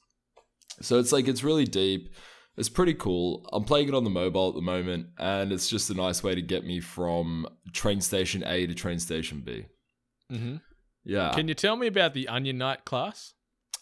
so 0.80 0.98
it's 0.98 1.12
like 1.12 1.28
it's 1.28 1.44
really 1.44 1.64
deep 1.66 2.12
It's 2.56 2.68
pretty 2.68 2.94
cool. 2.94 3.48
I'm 3.52 3.64
playing 3.64 3.88
it 3.88 3.94
on 3.94 4.04
the 4.04 4.10
mobile 4.10 4.48
at 4.48 4.54
the 4.54 4.62
moment, 4.62 5.08
and 5.18 5.52
it's 5.52 5.68
just 5.68 5.90
a 5.90 5.94
nice 5.94 6.22
way 6.22 6.36
to 6.36 6.42
get 6.42 6.64
me 6.64 6.80
from 6.80 7.48
train 7.72 8.00
station 8.00 8.44
A 8.46 8.66
to 8.66 8.74
train 8.74 9.00
station 9.00 9.42
B. 9.44 9.66
Mm-hmm. 10.30 10.56
Yeah. 11.04 11.32
Can 11.34 11.48
you 11.48 11.54
tell 11.54 11.76
me 11.76 11.88
about 11.88 12.14
the 12.14 12.28
Onion 12.28 12.58
Knight 12.58 12.84
class? 12.84 13.33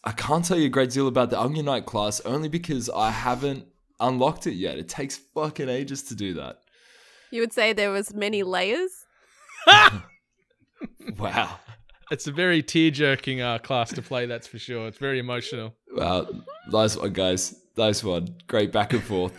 I 0.05 0.13
can't 0.13 0.45
tell 0.45 0.59
you 0.59 0.67
a 0.67 0.71
great 0.71 0.91
deal 0.91 1.09
about 1.09 1.31
the 1.31 1.41
Onion 1.41 1.67
Knight 1.67 1.87
class 1.87 2.21
only 2.21 2.49
because 2.49 2.91
I 2.91 3.11
haven't 3.11 3.67
unlocked 4.01 4.47
it 4.47 4.55
yet. 4.55 4.79
It 4.79 4.89
takes 4.89 5.17
fucking 5.17 5.69
ages 5.69 6.03
to 6.05 6.15
do 6.15 6.35
that. 6.35 6.59
You 7.31 7.41
would 7.41 7.53
say 7.53 7.73
there 7.73 7.91
was 7.91 8.13
many 8.15 8.43
layers. 8.43 8.91
Wow. 11.19 11.59
It's 12.11 12.27
a 12.27 12.33
very 12.33 12.63
tear 12.63 12.91
jerking 12.91 13.41
uh, 13.41 13.59
class 13.59 13.93
to 13.93 14.03
play, 14.03 14.27
that's 14.27 14.47
for 14.47 14.59
sure. 14.59 14.89
It's 14.89 14.99
very 14.99 15.19
emotional. 15.19 15.75
Wow. 15.95 16.29
Nice 16.69 16.97
one, 16.97 17.13
guys. 17.13 17.55
Nice 17.77 18.05
one. 18.05 18.37
Great 18.49 18.73
back 18.73 18.93
and 18.93 19.03
forth. 19.03 19.33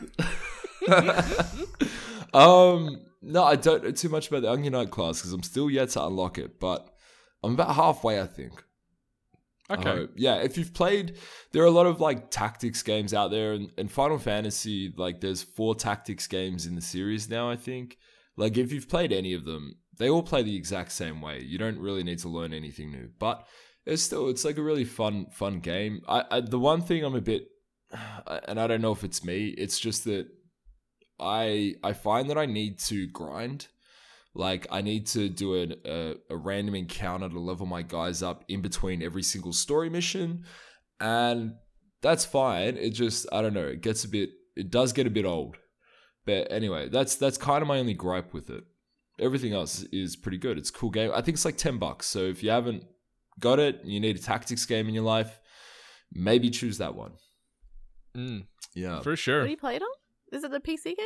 um, 2.34 3.02
no, 3.22 3.44
I 3.44 3.56
don't 3.56 3.84
know 3.84 3.92
too 3.92 4.10
much 4.10 4.30
about 4.30 4.42
the 4.42 4.52
Onion 4.52 4.74
Knight 4.74 4.90
class 4.92 5.20
because 5.20 5.34
I'm 5.34 5.44
still 5.44 5.70
yet 5.70 5.90
to 5.90 6.06
unlock 6.06 6.38
it, 6.38 6.60
but 6.60 6.90
I'm 7.44 7.54
about 7.54 7.76
halfway, 7.76 8.20
I 8.20 8.26
think. 8.26 8.64
Okay. 9.80 10.08
Yeah, 10.16 10.36
if 10.36 10.58
you've 10.58 10.74
played, 10.74 11.18
there 11.52 11.64
are 11.64 11.68
a 11.68 11.72
lot 11.72 11.86
of 11.86 12.02
like 12.02 12.30
tactics 12.30 12.82
games 12.84 13.14
out 13.14 13.32
there, 13.32 13.54
and, 13.54 13.72
and 13.78 13.92
Final 13.92 14.18
Fantasy, 14.18 14.94
like 14.96 15.22
there's 15.22 15.44
four 15.44 15.76
tactics 15.76 16.28
games 16.28 16.66
in 16.66 16.76
the 16.76 16.82
series 16.82 17.30
now, 17.30 17.50
I 17.50 17.56
think. 17.56 17.98
Like 18.36 18.58
if 18.58 18.72
you've 18.72 18.90
played 18.90 19.12
any 19.12 19.34
of 19.34 19.46
them, 19.46 19.76
they 19.98 20.10
all 20.10 20.24
play 20.24 20.44
the 20.44 20.56
exact 20.56 20.92
same 20.92 21.22
way. 21.22 21.42
You 21.42 21.58
don't 21.58 21.80
really 21.80 22.04
need 22.04 22.20
to 22.20 22.30
learn 22.30 22.54
anything 22.54 22.92
new, 22.92 23.10
but 23.20 23.48
it's 23.86 24.02
still 24.02 24.30
it's 24.30 24.46
like 24.46 24.58
a 24.58 24.64
really 24.64 24.86
fun 24.86 25.28
fun 25.32 25.60
game. 25.60 26.02
I, 26.08 26.24
I 26.32 26.42
the 26.42 26.60
one 26.60 26.82
thing 26.82 27.04
I'm 27.04 27.16
a 27.16 27.22
bit, 27.22 27.48
and 28.48 28.60
I 28.60 28.68
don't 28.68 28.82
know 28.82 28.92
if 28.92 29.04
it's 29.04 29.24
me, 29.24 29.48
it's 29.50 29.80
just 29.80 30.06
that 30.06 30.28
I 31.20 31.76
I 31.84 31.94
find 31.94 32.30
that 32.30 32.38
I 32.38 32.46
need 32.46 32.80
to 32.80 33.08
grind. 33.08 33.68
Like 34.36 34.66
I 34.72 34.82
need 34.82 35.06
to 35.08 35.30
do 35.30 35.56
an, 35.56 35.76
a 35.86 36.16
a 36.30 36.36
random 36.36 36.76
encounter 36.76 37.30
to 37.30 37.40
level 37.40 37.66
my 37.66 37.82
guys 37.84 38.24
up 38.24 38.44
in 38.48 38.62
between 38.62 39.04
every 39.04 39.24
single 39.24 39.54
story 39.54 39.90
mission, 39.90 40.46
and 41.00 41.54
that's 42.02 42.26
fine. 42.26 42.78
It 42.78 42.92
just 42.92 43.28
I 43.32 43.42
don't 43.42 43.54
know. 43.54 43.68
It 43.68 43.82
gets 43.82 44.04
a 44.04 44.10
bit. 44.10 44.30
It 44.56 44.72
does 44.72 44.92
get 44.94 45.08
a 45.08 45.12
bit 45.12 45.26
old. 45.26 45.58
But 46.26 46.52
anyway, 46.52 46.90
that's 46.90 47.16
that's 47.16 47.38
kind 47.38 47.62
of 47.62 47.68
my 47.68 47.78
only 47.80 47.94
gripe 47.94 48.34
with 48.34 48.50
it. 48.50 48.64
Everything 49.20 49.54
else 49.54 49.84
is 49.92 50.16
pretty 50.16 50.38
good. 50.40 50.58
It's 50.58 50.70
a 50.70 50.74
cool 50.74 50.90
game. 50.90 51.12
I 51.14 51.22
think 51.22 51.36
it's 51.36 51.46
like 51.46 51.58
ten 51.58 51.78
bucks. 51.78 52.08
So 52.08 52.20
if 52.20 52.42
you 52.42 52.50
haven't 52.50 52.86
got 53.40 53.60
it, 53.60 53.82
you 53.84 54.00
need 54.00 54.16
a 54.16 54.20
tactics 54.20 54.66
game 54.66 54.88
in 54.88 54.94
your 54.96 55.04
life, 55.04 55.40
maybe 56.12 56.50
choose 56.50 56.78
that 56.80 56.96
one. 56.96 57.14
Mm, 58.16 58.46
Yeah. 58.76 59.02
for 59.02 59.12
What 59.12 59.20
sure. 59.20 59.44
do 59.44 59.50
you 59.50 59.58
play 59.58 59.76
it 59.76 59.82
on? 59.82 59.90
Is 60.32 60.44
it 60.44 60.54
a 60.54 60.60
PC 60.60 60.96
game? 60.96 61.06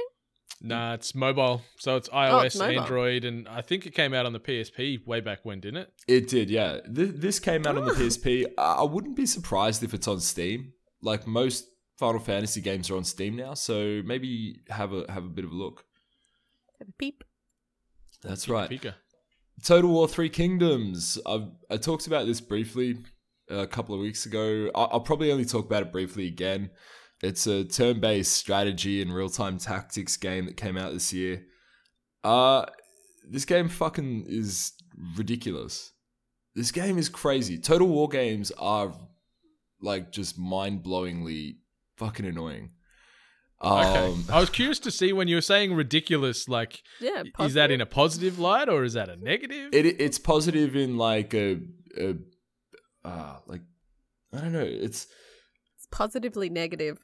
Nah, 0.62 0.94
it's 0.96 1.14
mobile. 1.14 1.62
So 1.78 1.96
it's 1.98 2.10
Oh, 2.12 2.16
iOS, 2.16 2.46
it's. 2.46 2.60
Android, 2.62 3.26
and 3.26 3.48
I 3.48 3.62
think 3.62 3.86
it 3.86 3.92
came 3.92 4.14
out 4.14 4.26
on 4.26 4.34
the 4.34 4.40
PSP 4.40 5.06
way 5.06 5.20
back 5.20 5.40
when, 5.44 5.60
didn't 5.60 5.82
it? 5.82 5.94
It 6.08 6.28
did, 6.28 6.50
yeah. 6.50 6.80
Th- 6.82 7.12
this 7.14 7.40
came 7.40 7.68
out 7.68 7.78
on 7.78 7.86
the 7.86 7.92
Ah. 7.92 7.96
PSP. 7.96 8.46
I 8.58 8.74
I 8.74 8.84
wouldn't 8.84 9.16
be 9.16 9.26
surprised 9.28 9.84
if 9.84 9.94
it's 9.94 10.08
on 10.08 10.20
Steam. 10.20 10.74
Like 11.02 11.28
most 11.28 11.68
Final 11.98 12.20
Fantasy 12.20 12.62
games 12.62 12.90
are 12.90 12.98
on 12.98 13.04
Steam 13.04 13.36
now, 13.36 13.54
so 13.54 14.02
maybe 14.06 14.62
have 14.70 14.94
a 14.94 15.06
have 15.12 15.26
a 15.26 15.30
bit 15.30 15.46
of 15.46 15.52
a 15.52 15.56
look. 15.56 15.86
Have 16.80 16.90
a 16.90 16.94
peep. 16.94 17.24
That's 18.24 18.50
right. 18.50 18.70
Pika. 18.70 18.96
Total 19.64 19.90
War 19.92 20.08
Three 20.08 20.30
Kingdoms. 20.30 21.20
I 21.26 21.48
I 21.70 21.78
talked 21.78 22.08
about 22.08 22.26
this 22.26 22.42
briefly 22.42 22.98
a 23.50 23.68
couple 23.68 23.94
of 23.96 24.02
weeks 24.02 24.26
ago. 24.26 24.72
I- 24.76 24.84
I'll 24.92 25.02
probably 25.02 25.32
only 25.32 25.46
talk 25.46 25.66
about 25.66 25.84
it 25.84 25.92
briefly 25.92 26.28
again. 26.28 26.72
It's 27.22 27.48
a 27.48 27.64
turn-based 27.64 28.32
strategy 28.32 29.02
and 29.02 29.14
real-time 29.14 29.58
tactics 29.58 30.18
game 30.18 30.46
that 30.46 30.58
came 30.58 30.78
out 30.78 30.94
this 30.94 31.12
year. 31.14 31.44
Uh 32.24 32.66
this 33.30 33.46
game 33.46 33.68
fucking 33.70 34.26
is 34.28 34.74
ridiculous. 35.18 35.92
This 36.56 36.72
game 36.72 36.98
is 36.98 37.10
crazy. 37.10 37.58
Total 37.58 37.88
War 37.88 38.08
games 38.08 38.52
are 38.58 38.94
like 39.82 40.12
just 40.12 40.38
mind-blowingly 40.40 41.58
fucking 41.98 42.26
annoying. 42.26 42.72
Okay. 43.64 44.06
Um, 44.12 44.24
I 44.32 44.40
was 44.40 44.50
curious 44.52 44.78
to 44.80 44.92
see 44.92 45.12
when 45.14 45.28
you 45.28 45.36
were 45.36 45.42
saying 45.42 45.74
ridiculous, 45.74 46.48
like, 46.48 46.84
Yeah. 47.02 47.24
is 47.40 47.56
that 47.56 47.72
in 47.72 47.82
a 47.82 47.88
positive 47.88 48.38
light 48.38 48.70
or 48.70 48.84
is 48.84 48.94
that 48.94 49.10
a 49.10 49.16
negative? 49.16 49.74
it 49.74 49.86
it's 50.00 50.20
positive 50.20 50.76
in 50.76 50.98
like 50.98 51.34
a, 51.34 51.60
a 51.98 52.16
uh 53.04 53.40
like 53.48 53.62
I 54.34 54.42
don't 54.42 54.52
know. 54.54 54.60
It's 54.62 55.08
It's 55.76 55.88
positively 55.92 56.50
negative. 56.50 57.00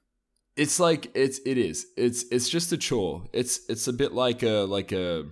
It's 0.56 0.80
like 0.80 1.12
it's 1.16 1.39
it 1.46 1.58
is. 1.58 1.88
It's 1.98 2.26
it's 2.32 2.50
just 2.50 2.72
a 2.72 2.78
chore. 2.78 3.24
It's 3.34 3.62
it's 3.70 3.88
a 3.88 3.94
bit 3.94 4.13
like 4.13 4.44
a 4.44 4.66
like 4.66 4.92
a 4.92 5.26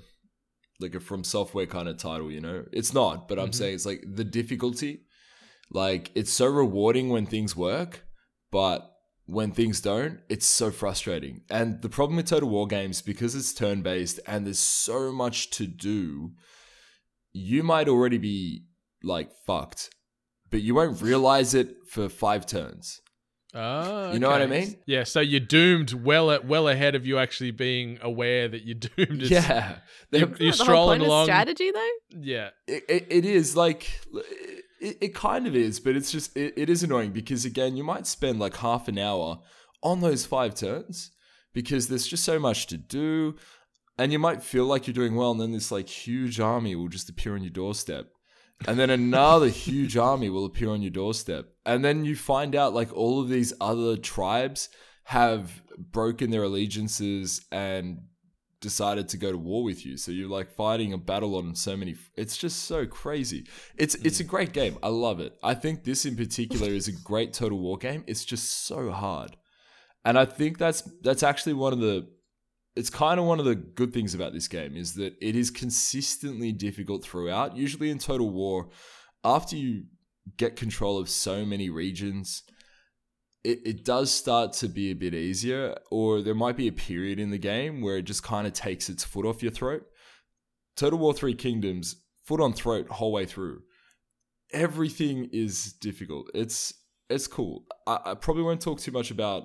like 0.79 0.95
a 0.95 0.99
FromSoftware 0.99 1.69
kind 1.69 1.87
of 1.87 1.97
title, 1.97 2.31
you 2.31 2.41
know. 2.41 2.65
It's 2.73 2.93
not, 2.93 3.27
but 3.27 3.37
I'm 3.37 3.49
Mhm. 3.51 3.55
saying 3.55 3.75
it's 3.75 3.85
like 3.85 4.03
the 4.07 4.23
difficulty. 4.23 5.01
Like 5.69 6.11
it's 6.15 6.31
so 6.31 6.47
rewarding 6.47 7.09
when 7.09 7.27
things 7.27 7.55
work, 7.55 8.03
but 8.51 8.87
when 9.25 9.51
things 9.51 9.79
don't, 9.79 10.19
it's 10.27 10.47
so 10.47 10.71
frustrating. 10.71 11.41
And 11.49 11.81
the 11.83 11.87
problem 11.89 12.17
with 12.17 12.25
Total 12.25 12.49
War 12.49 12.65
games 12.67 13.01
because 13.01 13.35
it's 13.35 13.53
turn 13.53 13.81
based 13.83 14.19
and 14.25 14.45
there's 14.45 14.59
so 14.59 15.11
much 15.11 15.51
to 15.51 15.67
do, 15.67 16.31
you 17.31 17.61
might 17.63 17.87
already 17.87 18.17
be 18.17 18.65
like 19.03 19.31
fucked, 19.45 19.91
but 20.49 20.61
you 20.63 20.73
won't 20.75 21.01
realize 21.01 21.53
it 21.53 21.75
for 21.87 22.09
5 22.09 22.45
turns. 22.47 22.99
Ah, 23.53 24.11
You 24.13 24.19
know 24.19 24.29
what 24.29 24.41
I 24.41 24.47
mean? 24.47 24.77
Yeah, 24.85 25.03
so 25.03 25.19
you're 25.19 25.39
doomed 25.41 25.93
well 25.93 26.31
at, 26.31 26.45
well 26.45 26.67
ahead 26.69 26.95
of 26.95 27.05
you 27.05 27.17
actually 27.17 27.51
being 27.51 27.99
aware 28.01 28.47
that 28.47 28.63
you're 28.65 28.75
doomed. 28.95 29.23
It's- 29.23 29.29
yeah. 29.29 29.77
You're, 30.11 30.27
They're- 30.27 30.29
you're 30.29 30.29
Isn't 30.29 30.39
that 30.39 30.39
the 30.39 30.45
whole 30.45 30.53
strolling 30.65 30.99
point 30.99 31.07
along. 31.07 31.21
of 31.21 31.25
strategy, 31.25 31.71
though. 31.71 31.89
Yeah. 32.19 32.49
it, 32.67 32.83
it, 32.87 33.07
it 33.09 33.25
is 33.25 33.55
like 33.57 33.89
it, 34.79 34.97
it 35.01 35.15
kind 35.15 35.47
of 35.47 35.55
is 35.55 35.79
but 35.79 35.95
it's 35.95 36.11
just 36.11 36.35
it, 36.35 36.53
it 36.57 36.69
is 36.69 36.81
annoying 36.83 37.11
because 37.11 37.45
again 37.45 37.75
you 37.77 37.83
might 37.83 38.07
spend 38.07 38.39
like 38.39 38.55
half 38.57 38.87
an 38.87 38.97
hour 38.97 39.39
on 39.83 39.99
those 40.01 40.25
five 40.25 40.55
turns 40.55 41.11
because 41.53 41.87
there's 41.87 42.07
just 42.07 42.23
so 42.23 42.39
much 42.39 42.67
to 42.67 42.77
do 42.77 43.35
and 43.97 44.11
you 44.11 44.17
might 44.19 44.41
feel 44.41 44.65
like 44.65 44.87
you're 44.87 44.93
doing 44.93 45.15
well 45.15 45.31
and 45.31 45.39
then 45.41 45.51
this 45.51 45.71
like 45.71 45.87
huge 45.87 46.39
army 46.39 46.75
will 46.75 46.87
just 46.87 47.09
appear 47.09 47.35
on 47.35 47.41
your 47.43 47.51
doorstep 47.51 48.07
and 48.67 48.79
then 48.79 48.89
another 48.89 49.47
huge 49.47 49.97
army 49.97 50.29
will 50.29 50.45
appear 50.45 50.69
on 50.69 50.81
your 50.81 50.91
doorstep 50.91 51.51
and 51.65 51.83
then 51.83 52.05
you 52.05 52.15
find 52.15 52.55
out 52.55 52.73
like 52.73 52.91
all 52.93 53.21
of 53.21 53.29
these 53.29 53.53
other 53.61 53.97
tribes 53.97 54.69
have 55.05 55.61
broken 55.77 56.31
their 56.31 56.43
allegiances 56.43 57.45
and 57.51 57.99
decided 58.61 59.09
to 59.09 59.17
go 59.17 59.31
to 59.31 59.37
war 59.37 59.63
with 59.63 59.85
you. 59.85 59.97
So 59.97 60.11
you're 60.11 60.29
like 60.29 60.51
fighting 60.51 60.93
a 60.93 60.97
battle 60.97 61.35
on 61.35 61.55
so 61.55 61.75
many. 61.75 61.95
It's 62.15 62.37
just 62.37 62.63
so 62.63 62.85
crazy. 62.85 63.47
It's 63.75 63.95
it's 63.95 64.19
a 64.19 64.23
great 64.23 64.53
game. 64.53 64.77
I 64.81 64.87
love 64.87 65.19
it. 65.19 65.37
I 65.43 65.55
think 65.55 65.83
this 65.83 66.05
in 66.05 66.15
particular 66.15 66.69
is 66.69 66.87
a 66.87 66.91
great 66.91 67.33
Total 67.33 67.57
War 67.57 67.77
game. 67.77 68.03
It's 68.07 68.23
just 68.23 68.65
so 68.65 68.91
hard, 68.91 69.35
and 70.05 70.17
I 70.17 70.25
think 70.25 70.57
that's 70.57 70.83
that's 71.01 71.23
actually 71.23 71.53
one 71.53 71.73
of 71.73 71.79
the. 71.79 72.07
It's 72.81 72.89
kind 72.89 73.19
of 73.19 73.27
one 73.27 73.37
of 73.37 73.45
the 73.45 73.53
good 73.53 73.93
things 73.93 74.15
about 74.15 74.33
this 74.33 74.47
game 74.47 74.75
is 74.75 74.95
that 74.95 75.13
it 75.21 75.35
is 75.35 75.51
consistently 75.51 76.51
difficult 76.51 77.03
throughout. 77.03 77.55
Usually 77.55 77.91
in 77.91 77.99
Total 77.99 78.27
War, 78.27 78.69
after 79.23 79.55
you 79.55 79.83
get 80.35 80.55
control 80.55 80.97
of 80.97 81.07
so 81.07 81.45
many 81.45 81.69
regions, 81.69 82.41
it, 83.43 83.59
it 83.63 83.85
does 83.85 84.11
start 84.11 84.53
to 84.53 84.67
be 84.67 84.89
a 84.89 84.95
bit 84.95 85.13
easier, 85.13 85.75
or 85.91 86.23
there 86.23 86.33
might 86.33 86.57
be 86.57 86.67
a 86.67 86.71
period 86.71 87.19
in 87.19 87.29
the 87.29 87.37
game 87.37 87.81
where 87.83 87.97
it 87.97 88.05
just 88.05 88.23
kind 88.23 88.47
of 88.47 88.53
takes 88.53 88.89
its 88.89 89.03
foot 89.03 89.27
off 89.27 89.43
your 89.43 89.51
throat. 89.51 89.83
Total 90.75 90.97
War 90.97 91.13
Three 91.13 91.35
Kingdoms, 91.35 91.97
foot 92.23 92.41
on 92.41 92.51
throat 92.51 92.89
whole 92.89 93.11
way 93.11 93.27
through. 93.27 93.59
Everything 94.53 95.29
is 95.31 95.73
difficult. 95.73 96.31
It's 96.33 96.73
it's 97.11 97.27
cool. 97.27 97.65
I, 97.85 97.99
I 98.05 98.13
probably 98.15 98.41
won't 98.41 98.59
talk 98.59 98.79
too 98.79 98.91
much 98.91 99.11
about 99.11 99.43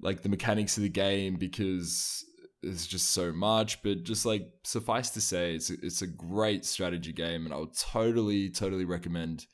like 0.00 0.22
the 0.22 0.28
mechanics 0.28 0.76
of 0.76 0.84
the 0.84 0.88
game 0.88 1.34
because 1.40 2.24
there's 2.62 2.86
just 2.86 3.10
so 3.10 3.32
much, 3.32 3.82
but 3.82 4.04
just 4.04 4.24
like 4.24 4.48
suffice 4.64 5.10
to 5.10 5.20
say, 5.20 5.54
it's 5.54 5.70
a, 5.70 5.74
it's 5.82 6.02
a 6.02 6.06
great 6.06 6.64
strategy 6.64 7.12
game, 7.12 7.44
and 7.44 7.52
I 7.52 7.58
would 7.58 7.76
totally 7.76 8.50
totally 8.50 8.84
recommend 8.84 9.46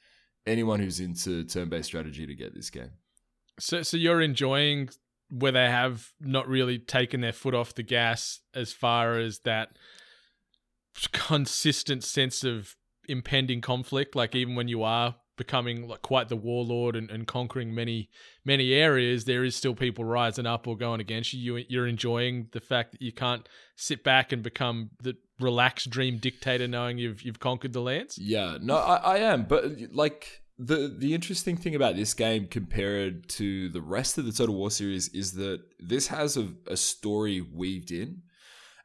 anyone 0.47 0.81
who's 0.81 1.01
into 1.01 1.45
turn-based 1.45 1.87
strategy 1.87 2.27
to 2.27 2.35
get 2.35 2.55
this 2.55 2.71
game. 2.71 2.91
So, 3.59 3.83
so 3.83 3.97
you're 3.97 4.21
enjoying 4.21 4.91
where 5.31 5.53
they 5.53 5.67
have 5.67 6.11
not 6.21 6.49
really 6.49 6.79
taken 6.79 7.21
their 7.21 7.33
foot 7.33 7.55
off 7.55 7.75
the 7.75 7.83
gas 7.83 8.41
as 8.55 8.73
far 8.73 9.19
as 9.19 9.41
that 9.41 9.71
consistent 11.13 12.05
sense 12.05 12.45
of 12.45 12.77
impending 13.09 13.61
conflict. 13.61 14.15
Like 14.17 14.35
even 14.35 14.55
when 14.55 14.69
you 14.69 14.83
are 14.83 15.17
becoming 15.39 15.89
like 15.89 16.03
quite 16.03 16.29
the 16.29 16.37
warlord 16.37 16.95
and, 16.95 17.11
and 17.11 17.27
conquering 17.27 17.75
many 17.75 18.11
many 18.45 18.75
areas, 18.75 19.25
there 19.25 19.45
is 19.45 19.57
still 19.57 19.75
people 19.75 20.05
rising 20.05 20.45
up 20.45 20.67
or 20.67 20.77
going 20.77 21.01
against 21.01 21.33
you. 21.33 21.57
you. 21.57 21.65
You're 21.69 21.87
enjoying 21.87 22.49
the 22.53 22.61
fact 22.61 22.93
that 22.93 23.01
you 23.01 23.13
can't 23.13 23.49
sit 23.77 24.05
back 24.05 24.33
and 24.33 24.43
become 24.43 24.91
the 25.03 25.17
relaxed 25.41 25.89
dream 25.89 26.19
dictator, 26.19 26.69
knowing 26.69 26.99
you've 26.99 27.23
you've 27.23 27.41
conquered 27.41 27.73
the 27.73 27.81
lands. 27.81 28.19
Yeah, 28.19 28.59
no, 28.61 28.77
I, 28.77 28.97
I 28.97 29.17
am, 29.19 29.45
but 29.45 29.65
like 29.93 30.43
the 30.59 30.95
the 30.97 31.15
interesting 31.15 31.57
thing 31.57 31.75
about 31.75 31.97
this 31.97 32.13
game 32.15 32.47
compared 32.49 33.29
to 33.31 33.69
the 33.69 33.81
rest 33.81 34.19
of 34.19 34.27
the 34.27 34.33
Total 34.33 34.55
War 34.55 34.71
series 34.71 35.09
is 35.09 35.33
that 35.33 35.63
this 35.79 36.09
has 36.09 36.37
a, 36.37 36.49
a 36.67 36.77
story 36.77 37.41
weaved 37.41 37.91
in 37.91 38.23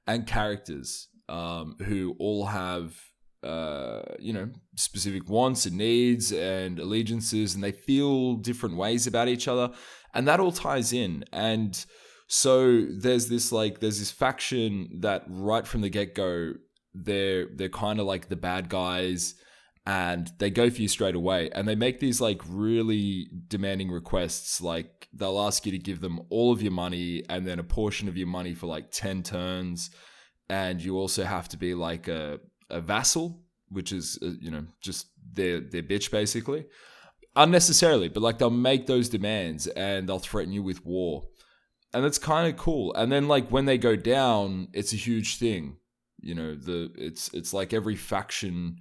and 0.05 0.27
characters 0.27 1.07
um, 1.29 1.77
who 1.85 2.15
all 2.19 2.45
have 2.45 2.95
uh, 3.43 4.03
you 4.19 4.33
know 4.33 4.49
specific 4.75 5.29
wants 5.29 5.65
and 5.65 5.77
needs 5.77 6.31
and 6.31 6.79
allegiances, 6.79 7.55
and 7.55 7.63
they 7.63 7.71
feel 7.71 8.35
different 8.35 8.77
ways 8.77 9.07
about 9.07 9.27
each 9.27 9.47
other, 9.47 9.71
and 10.13 10.27
that 10.27 10.39
all 10.39 10.51
ties 10.51 10.93
in 10.93 11.25
and. 11.31 11.85
So 12.27 12.85
there's 12.89 13.27
this 13.27 13.51
like 13.51 13.79
there's 13.79 13.99
this 13.99 14.09
faction 14.09 15.01
that 15.01 15.23
right 15.27 15.67
from 15.67 15.81
the 15.81 15.89
get 15.89 16.15
go 16.15 16.53
they're 16.93 17.47
they're 17.53 17.69
kind 17.69 17.99
of 17.99 18.05
like 18.05 18.29
the 18.29 18.35
bad 18.35 18.69
guys 18.69 19.35
and 19.85 20.31
they 20.37 20.49
go 20.49 20.69
for 20.69 20.81
you 20.81 20.87
straight 20.87 21.15
away 21.15 21.49
and 21.53 21.67
they 21.67 21.75
make 21.75 21.99
these 21.99 22.21
like 22.21 22.41
really 22.47 23.27
demanding 23.47 23.91
requests 23.91 24.61
like 24.61 25.09
they'll 25.13 25.39
ask 25.39 25.65
you 25.65 25.71
to 25.71 25.77
give 25.77 25.99
them 25.99 26.21
all 26.29 26.53
of 26.53 26.61
your 26.61 26.71
money 26.71 27.23
and 27.29 27.45
then 27.45 27.59
a 27.59 27.63
portion 27.63 28.07
of 28.07 28.15
your 28.15 28.27
money 28.27 28.53
for 28.53 28.67
like 28.67 28.91
10 28.91 29.23
turns 29.23 29.89
and 30.49 30.81
you 30.81 30.97
also 30.97 31.23
have 31.23 31.49
to 31.49 31.57
be 31.57 31.73
like 31.73 32.07
a, 32.07 32.39
a 32.73 32.81
vassal 32.81 33.39
which 33.69 33.91
is 33.91 34.19
uh, 34.21 34.31
you 34.39 34.51
know 34.51 34.65
just 34.81 35.07
their 35.33 35.59
their 35.59 35.83
bitch 35.83 36.11
basically. 36.11 36.65
Unnecessarily 37.35 38.09
but 38.09 38.21
like 38.21 38.37
they'll 38.37 38.49
make 38.49 38.85
those 38.85 39.09
demands 39.09 39.67
and 39.67 40.07
they'll 40.07 40.19
threaten 40.19 40.53
you 40.53 40.61
with 40.61 40.85
war. 40.85 41.23
And 41.93 42.05
it's 42.05 42.17
kind 42.17 42.51
of 42.51 42.59
cool. 42.59 42.93
And 42.93 43.11
then 43.11 43.27
like 43.27 43.49
when 43.49 43.65
they 43.65 43.77
go 43.77 43.95
down 43.95 44.67
it's 44.73 44.93
a 44.93 44.97
huge 44.97 45.37
thing. 45.37 45.77
You 46.19 46.35
know 46.35 46.55
the 46.55 46.91
it's 46.95 47.33
it's 47.33 47.53
like 47.53 47.73
every 47.73 47.95
faction 47.95 48.77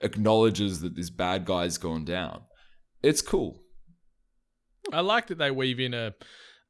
acknowledges 0.00 0.80
that 0.80 0.96
this 0.96 1.10
bad 1.10 1.44
guy's 1.44 1.78
gone 1.78 2.04
down. 2.04 2.42
It's 3.02 3.22
cool. 3.22 3.62
I 4.92 5.00
like 5.00 5.28
that 5.28 5.38
they 5.38 5.50
weave 5.50 5.78
in 5.78 5.94
a 5.94 6.14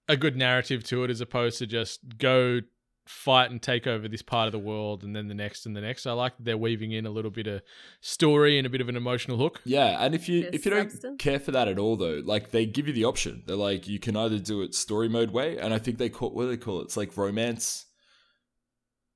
a 0.08 0.16
good 0.16 0.36
narrative 0.36 0.82
to 0.84 1.04
it 1.04 1.10
as 1.10 1.20
opposed 1.20 1.58
to 1.58 1.66
just 1.66 2.18
go 2.18 2.60
fight 3.06 3.50
and 3.50 3.60
take 3.60 3.86
over 3.86 4.08
this 4.08 4.22
part 4.22 4.46
of 4.46 4.52
the 4.52 4.58
world 4.58 5.02
and 5.02 5.14
then 5.14 5.28
the 5.28 5.34
next 5.34 5.66
and 5.66 5.76
the 5.76 5.80
next. 5.80 6.06
I 6.06 6.12
like 6.12 6.36
that 6.36 6.44
they're 6.44 6.56
weaving 6.56 6.92
in 6.92 7.06
a 7.06 7.10
little 7.10 7.30
bit 7.30 7.46
of 7.46 7.62
story 8.00 8.58
and 8.58 8.66
a 8.66 8.70
bit 8.70 8.80
of 8.80 8.88
an 8.88 8.96
emotional 8.96 9.38
hook. 9.38 9.60
Yeah, 9.64 9.96
and 10.04 10.14
if 10.14 10.28
you 10.28 10.42
There's 10.42 10.54
if 10.54 10.64
you 10.64 10.70
don't 10.70 11.18
care 11.18 11.40
for 11.40 11.50
that 11.52 11.68
at 11.68 11.78
all, 11.78 11.96
though, 11.96 12.22
like 12.24 12.50
they 12.50 12.66
give 12.66 12.86
you 12.86 12.92
the 12.92 13.04
option. 13.04 13.42
They're 13.46 13.56
like, 13.56 13.88
you 13.88 13.98
can 13.98 14.16
either 14.16 14.38
do 14.38 14.62
it 14.62 14.74
story 14.74 15.08
mode 15.08 15.30
way, 15.30 15.58
and 15.58 15.74
I 15.74 15.78
think 15.78 15.98
they 15.98 16.08
call 16.08 16.30
what 16.30 16.44
do 16.44 16.48
they 16.50 16.56
call 16.56 16.80
it? 16.80 16.84
It's 16.84 16.96
like 16.96 17.16
romance, 17.16 17.86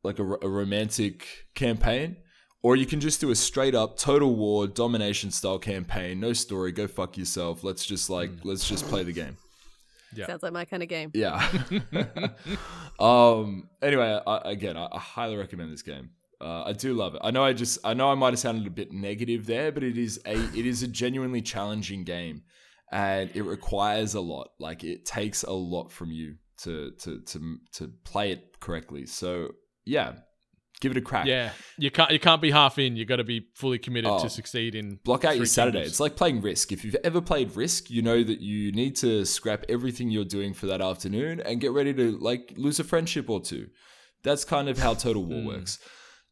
like 0.02 0.18
a, 0.18 0.24
a 0.24 0.48
romantic 0.48 1.46
campaign, 1.54 2.16
or 2.62 2.76
you 2.76 2.86
can 2.86 3.00
just 3.00 3.20
do 3.20 3.30
a 3.30 3.36
straight 3.36 3.74
up 3.74 3.96
total 3.96 4.34
war 4.34 4.66
domination 4.66 5.30
style 5.30 5.58
campaign. 5.58 6.20
No 6.20 6.32
story, 6.32 6.72
go 6.72 6.86
fuck 6.86 7.16
yourself. 7.16 7.62
Let's 7.62 7.86
just 7.86 8.10
like 8.10 8.30
mm. 8.30 8.44
let's 8.44 8.68
just 8.68 8.86
play 8.88 9.04
the 9.04 9.12
game. 9.12 9.36
Yeah. 10.14 10.26
Sounds 10.26 10.42
like 10.42 10.52
my 10.52 10.64
kind 10.64 10.82
of 10.82 10.88
game. 10.88 11.10
Yeah. 11.14 11.46
um. 12.98 13.68
Anyway, 13.82 14.20
I, 14.26 14.40
again, 14.44 14.76
I, 14.76 14.88
I 14.90 14.98
highly 14.98 15.36
recommend 15.36 15.72
this 15.72 15.82
game. 15.82 16.10
Uh, 16.40 16.64
I 16.64 16.72
do 16.72 16.92
love 16.92 17.14
it. 17.14 17.22
I 17.24 17.30
know 17.30 17.44
I 17.44 17.52
just 17.52 17.78
I 17.84 17.94
know 17.94 18.10
I 18.10 18.14
might 18.14 18.30
have 18.30 18.38
sounded 18.38 18.66
a 18.66 18.70
bit 18.70 18.92
negative 18.92 19.46
there, 19.46 19.72
but 19.72 19.82
it 19.82 19.96
is 19.96 20.20
a 20.26 20.34
it 20.34 20.66
is 20.66 20.82
a 20.82 20.88
genuinely 20.88 21.40
challenging 21.40 22.04
game, 22.04 22.42
and 22.92 23.30
it 23.34 23.42
requires 23.42 24.14
a 24.14 24.20
lot. 24.20 24.50
Like 24.58 24.84
it 24.84 25.06
takes 25.06 25.42
a 25.44 25.52
lot 25.52 25.90
from 25.90 26.12
you 26.12 26.36
to 26.58 26.92
to 27.00 27.20
to 27.20 27.58
to 27.72 27.88
play 28.04 28.32
it 28.32 28.60
correctly. 28.60 29.06
So 29.06 29.52
yeah, 29.86 30.12
give 30.80 30.92
it 30.92 30.98
a 30.98 31.00
crack. 31.00 31.26
Yeah, 31.26 31.50
you 31.78 31.90
can't 31.90 32.10
you 32.10 32.18
can't 32.20 32.40
be 32.42 32.50
half 32.50 32.78
in. 32.78 32.96
You 32.96 33.04
got 33.04 33.16
to 33.16 33.24
be 33.24 33.46
fully 33.54 33.78
committed 33.78 34.10
Oh. 34.10 34.22
to 34.22 34.28
succeed 34.30 34.74
in. 34.74 34.98
Block 35.04 35.24
out 35.24 35.36
your 35.36 35.46
Saturday. 35.46 35.78
Kingdoms. 35.78 35.92
It's 35.92 36.00
like 36.00 36.16
playing 36.16 36.40
Risk. 36.42 36.72
If 36.72 36.84
you've 36.84 36.96
ever 37.04 37.20
played 37.20 37.56
Risk, 37.56 37.90
you 37.90 38.02
know 38.02 38.22
that 38.22 38.40
you 38.40 38.72
need 38.72 38.96
to 38.96 39.24
scrap 39.24 39.64
everything 39.68 40.10
you're 40.10 40.24
doing 40.24 40.54
for 40.54 40.66
that 40.66 40.80
afternoon 40.80 41.40
and 41.40 41.60
get 41.60 41.72
ready 41.72 41.92
to 41.94 42.18
like 42.18 42.52
lose 42.56 42.78
a 42.80 42.84
friendship 42.84 43.28
or 43.30 43.40
two. 43.40 43.68
That's 44.22 44.44
kind 44.44 44.68
of 44.68 44.78
how 44.78 44.94
Total 44.94 45.24
War 45.24 45.40
Hmm. 45.40 45.46
works. 45.46 45.78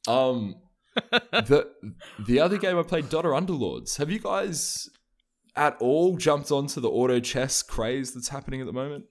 Um, 0.07 0.57
the 1.11 1.69
the 2.27 2.41
other 2.41 2.57
game 2.59 2.79
I 2.79 2.83
played, 2.83 3.07
Dota 3.07 3.25
Underlords. 3.25 3.97
Have 3.99 4.11
you 4.11 4.19
guys 4.21 4.89
at 5.57 5.77
all 5.81 6.17
jumped 6.17 6.51
onto 6.51 6.81
the 6.81 6.91
auto 6.91 7.21
chess 7.21 7.63
craze 7.63 8.13
that's 8.13 8.29
happening 8.29 8.61
at 8.61 8.67
the 8.67 8.73
moment? 8.73 9.05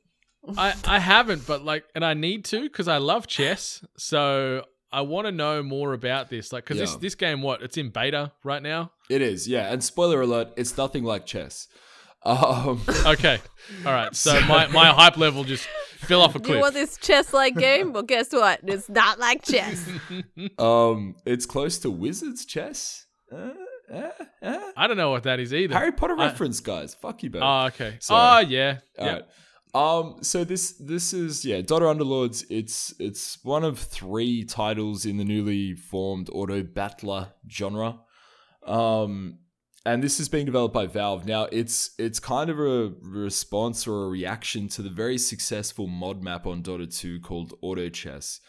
I 0.58 0.74
I 0.86 1.00
haven't, 1.00 1.48
but 1.48 1.63
like, 1.63 1.86
and 1.96 2.04
I 2.06 2.13
need 2.13 2.46
to 2.46 2.62
because 2.63 2.88
I 2.88 2.98
love 2.98 3.28
chess. 3.28 3.84
So 3.98 4.63
I 4.94 5.02
want 5.02 5.26
to 5.28 5.32
know 5.32 5.62
more 5.64 5.94
about 5.94 6.30
this. 6.30 6.54
Like, 6.54 6.64
because 6.66 6.78
this 6.80 6.92
Yeah. 6.94 6.98
this 7.00 7.16
game, 7.16 7.42
what 7.42 7.62
it's 7.62 7.78
in 7.78 7.90
beta 7.90 8.32
right 8.44 8.62
now. 8.62 8.92
It 9.10 9.22
is, 9.22 9.48
yeah. 9.48 9.72
And 9.74 9.84
spoiler 9.84 10.22
alert, 10.22 10.50
it's 10.56 10.78
nothing 10.78 11.04
like 11.04 11.26
chess. 11.26 11.68
Um, 12.26 12.82
Okay, 13.06 13.42
all 13.86 13.92
right. 13.92 14.16
So 14.16 14.40
my 14.48 14.68
my 14.68 14.88
hype 14.92 15.18
level 15.18 15.44
just 15.44 15.68
fell 15.98 16.22
off 16.22 16.36
a 16.36 16.40
Do 16.40 16.44
you 16.44 16.54
cliff. 16.54 16.62
want 16.62 16.74
this 16.74 16.96
chess-like 16.98 17.58
game? 17.58 17.92
Well, 17.92 18.04
guess 18.04 18.32
what? 18.32 18.62
It's 18.64 18.88
not 18.88 19.20
like 19.20 19.44
chess. 19.44 19.86
um, 20.58 21.16
it's 21.26 21.46
close 21.46 21.80
to 21.80 21.92
Wizards 21.92 22.46
chess. 22.46 23.08
Uh, 23.30 23.50
uh, 23.94 24.10
uh. 24.42 24.72
I 24.78 24.88
don't 24.88 24.96
know 24.96 25.12
what 25.12 25.24
that 25.24 25.42
is 25.42 25.54
either. 25.54 25.76
Harry 25.76 25.92
Potter 25.92 26.16
I- 26.18 26.28
reference, 26.28 26.62
guys. 26.62 26.94
Fuck 26.96 27.24
you 27.24 27.30
both. 27.30 27.42
Oh, 27.44 27.66
okay. 27.68 27.98
Sorry. 28.00 28.46
Oh, 28.46 28.50
yeah. 28.50 28.78
All 28.98 29.06
yeah. 29.06 29.14
right. 29.16 29.24
Um. 29.74 30.18
So 30.22 30.44
this 30.44 30.74
this 30.74 31.14
is 31.14 31.44
yeah, 31.44 31.62
Dota 31.62 31.94
Underlords. 31.94 32.46
It's 32.50 32.94
it's 33.00 33.40
one 33.44 33.64
of 33.64 33.80
three 33.80 34.46
titles 34.46 35.06
in 35.06 35.18
the 35.18 35.24
newly 35.24 35.74
formed 35.76 36.30
auto 36.32 36.62
battler 36.62 37.34
genre. 37.50 38.00
Um, 38.66 39.40
and 39.86 40.02
this 40.02 40.20
is 40.20 40.30
being 40.30 40.46
developed 40.46 40.74
by 40.74 40.86
Valve. 40.86 41.26
Now 41.26 41.48
it's 41.52 41.92
it's 41.98 42.20
kind 42.20 42.50
of 42.50 42.60
a 42.60 42.94
response 43.02 43.88
or 43.88 44.06
a 44.06 44.10
reaction 44.10 44.68
to 44.70 44.82
the 44.82 44.90
very 44.90 45.18
successful 45.18 45.88
mod 45.88 46.24
map 46.24 46.46
on 46.46 46.64
Dota 46.64 46.94
2 46.94 47.20
called 47.20 47.54
Auto 47.62 47.90
Chess. 47.90 48.40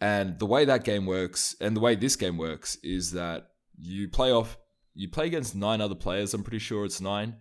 And 0.00 0.38
the 0.38 0.46
way 0.46 0.64
that 0.64 0.84
game 0.84 1.04
works, 1.04 1.54
and 1.60 1.76
the 1.76 1.80
way 1.80 1.94
this 1.94 2.16
game 2.16 2.38
works, 2.38 2.78
is 2.82 3.12
that 3.12 3.48
you 3.76 4.08
play 4.08 4.32
off, 4.32 4.56
you 4.94 5.10
play 5.10 5.26
against 5.26 5.54
nine 5.54 5.82
other 5.82 5.94
players. 5.94 6.32
I'm 6.32 6.42
pretty 6.42 6.58
sure 6.58 6.86
it's 6.86 7.02
nine, 7.02 7.36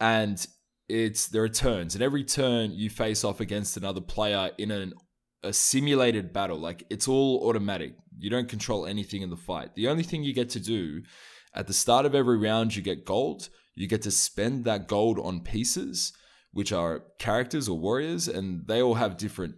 and 0.00 0.44
it's 0.90 1.28
there 1.28 1.44
are 1.44 1.48
turns, 1.48 1.94
and 1.94 2.02
every 2.02 2.24
turn 2.24 2.72
you 2.72 2.90
face 2.90 3.24
off 3.24 3.40
against 3.40 3.76
another 3.76 4.00
player 4.00 4.50
in 4.58 4.70
an 4.70 4.92
a 5.42 5.52
simulated 5.52 6.32
battle. 6.32 6.58
Like 6.58 6.84
it's 6.90 7.08
all 7.08 7.48
automatic. 7.48 7.94
You 8.18 8.30
don't 8.30 8.48
control 8.48 8.86
anything 8.86 9.22
in 9.22 9.30
the 9.30 9.36
fight. 9.36 9.74
The 9.74 9.88
only 9.88 10.02
thing 10.02 10.22
you 10.22 10.34
get 10.34 10.50
to 10.50 10.60
do 10.60 11.02
at 11.54 11.66
the 11.66 11.72
start 11.72 12.06
of 12.06 12.14
every 12.14 12.38
round, 12.38 12.76
you 12.76 12.82
get 12.82 13.04
gold. 13.04 13.48
You 13.74 13.86
get 13.86 14.02
to 14.02 14.10
spend 14.10 14.64
that 14.64 14.88
gold 14.88 15.18
on 15.18 15.40
pieces, 15.40 16.12
which 16.52 16.72
are 16.72 17.04
characters 17.18 17.68
or 17.68 17.78
warriors, 17.78 18.28
and 18.28 18.66
they 18.66 18.82
all 18.82 18.94
have 18.94 19.16
different 19.16 19.54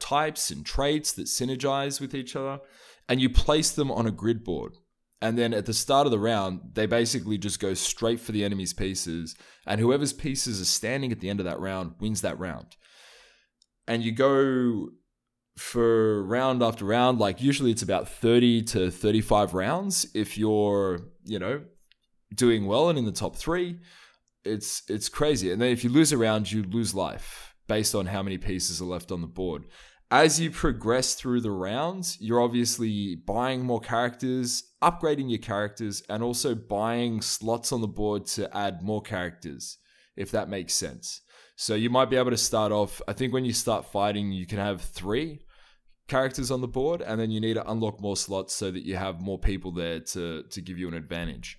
types 0.00 0.50
and 0.50 0.64
traits 0.64 1.12
that 1.12 1.26
synergize 1.26 2.00
with 2.00 2.14
each 2.14 2.34
other. 2.34 2.60
And 3.08 3.20
you 3.20 3.28
place 3.28 3.70
them 3.70 3.90
on 3.90 4.06
a 4.06 4.10
grid 4.10 4.44
board. 4.44 4.72
And 5.20 5.36
then 5.36 5.52
at 5.52 5.66
the 5.66 5.74
start 5.74 6.06
of 6.06 6.12
the 6.12 6.18
round, 6.18 6.60
they 6.74 6.86
basically 6.86 7.38
just 7.38 7.58
go 7.58 7.74
straight 7.74 8.20
for 8.20 8.32
the 8.32 8.44
enemy's 8.44 8.72
pieces. 8.72 9.34
And 9.66 9.80
whoever's 9.80 10.12
pieces 10.12 10.60
are 10.60 10.64
standing 10.64 11.10
at 11.10 11.20
the 11.20 11.28
end 11.28 11.40
of 11.40 11.46
that 11.46 11.58
round 11.58 11.94
wins 11.98 12.20
that 12.20 12.38
round. 12.38 12.76
And 13.88 14.02
you 14.04 14.12
go 14.12 14.90
for 15.56 16.22
round 16.24 16.62
after 16.62 16.84
round, 16.84 17.18
like 17.18 17.42
usually 17.42 17.72
it's 17.72 17.82
about 17.82 18.08
30 18.08 18.62
to 18.62 18.90
35 18.90 19.54
rounds. 19.54 20.06
If 20.14 20.38
you're, 20.38 21.00
you 21.24 21.38
know, 21.40 21.62
doing 22.34 22.66
well 22.66 22.88
and 22.88 22.98
in 22.98 23.04
the 23.04 23.12
top 23.12 23.34
three, 23.34 23.80
it's 24.44 24.82
it's 24.88 25.08
crazy. 25.08 25.50
And 25.50 25.60
then 25.60 25.70
if 25.70 25.82
you 25.82 25.90
lose 25.90 26.12
a 26.12 26.18
round, 26.18 26.50
you 26.50 26.62
lose 26.62 26.94
life 26.94 27.54
based 27.66 27.94
on 27.94 28.06
how 28.06 28.22
many 28.22 28.38
pieces 28.38 28.80
are 28.80 28.86
left 28.86 29.10
on 29.10 29.20
the 29.20 29.26
board. 29.26 29.64
As 30.10 30.40
you 30.40 30.50
progress 30.50 31.14
through 31.14 31.42
the 31.42 31.50
rounds, 31.50 32.16
you're 32.18 32.40
obviously 32.40 33.14
buying 33.14 33.62
more 33.62 33.80
characters, 33.80 34.64
upgrading 34.82 35.28
your 35.28 35.38
characters, 35.38 36.02
and 36.08 36.22
also 36.22 36.54
buying 36.54 37.20
slots 37.20 37.72
on 37.72 37.82
the 37.82 37.88
board 37.88 38.24
to 38.26 38.56
add 38.56 38.80
more 38.80 39.02
characters, 39.02 39.76
if 40.16 40.30
that 40.30 40.48
makes 40.48 40.72
sense. 40.72 41.20
So 41.56 41.74
you 41.74 41.90
might 41.90 42.08
be 42.08 42.16
able 42.16 42.30
to 42.30 42.38
start 42.38 42.72
off, 42.72 43.02
I 43.06 43.12
think 43.12 43.34
when 43.34 43.44
you 43.44 43.52
start 43.52 43.92
fighting, 43.92 44.32
you 44.32 44.46
can 44.46 44.58
have 44.58 44.80
three 44.80 45.40
characters 46.08 46.50
on 46.50 46.62
the 46.62 46.68
board, 46.68 47.02
and 47.02 47.20
then 47.20 47.30
you 47.30 47.38
need 47.38 47.54
to 47.54 47.70
unlock 47.70 48.00
more 48.00 48.16
slots 48.16 48.54
so 48.54 48.70
that 48.70 48.86
you 48.86 48.96
have 48.96 49.20
more 49.20 49.38
people 49.38 49.72
there 49.72 50.00
to, 50.00 50.42
to 50.44 50.62
give 50.62 50.78
you 50.78 50.88
an 50.88 50.94
advantage. 50.94 51.58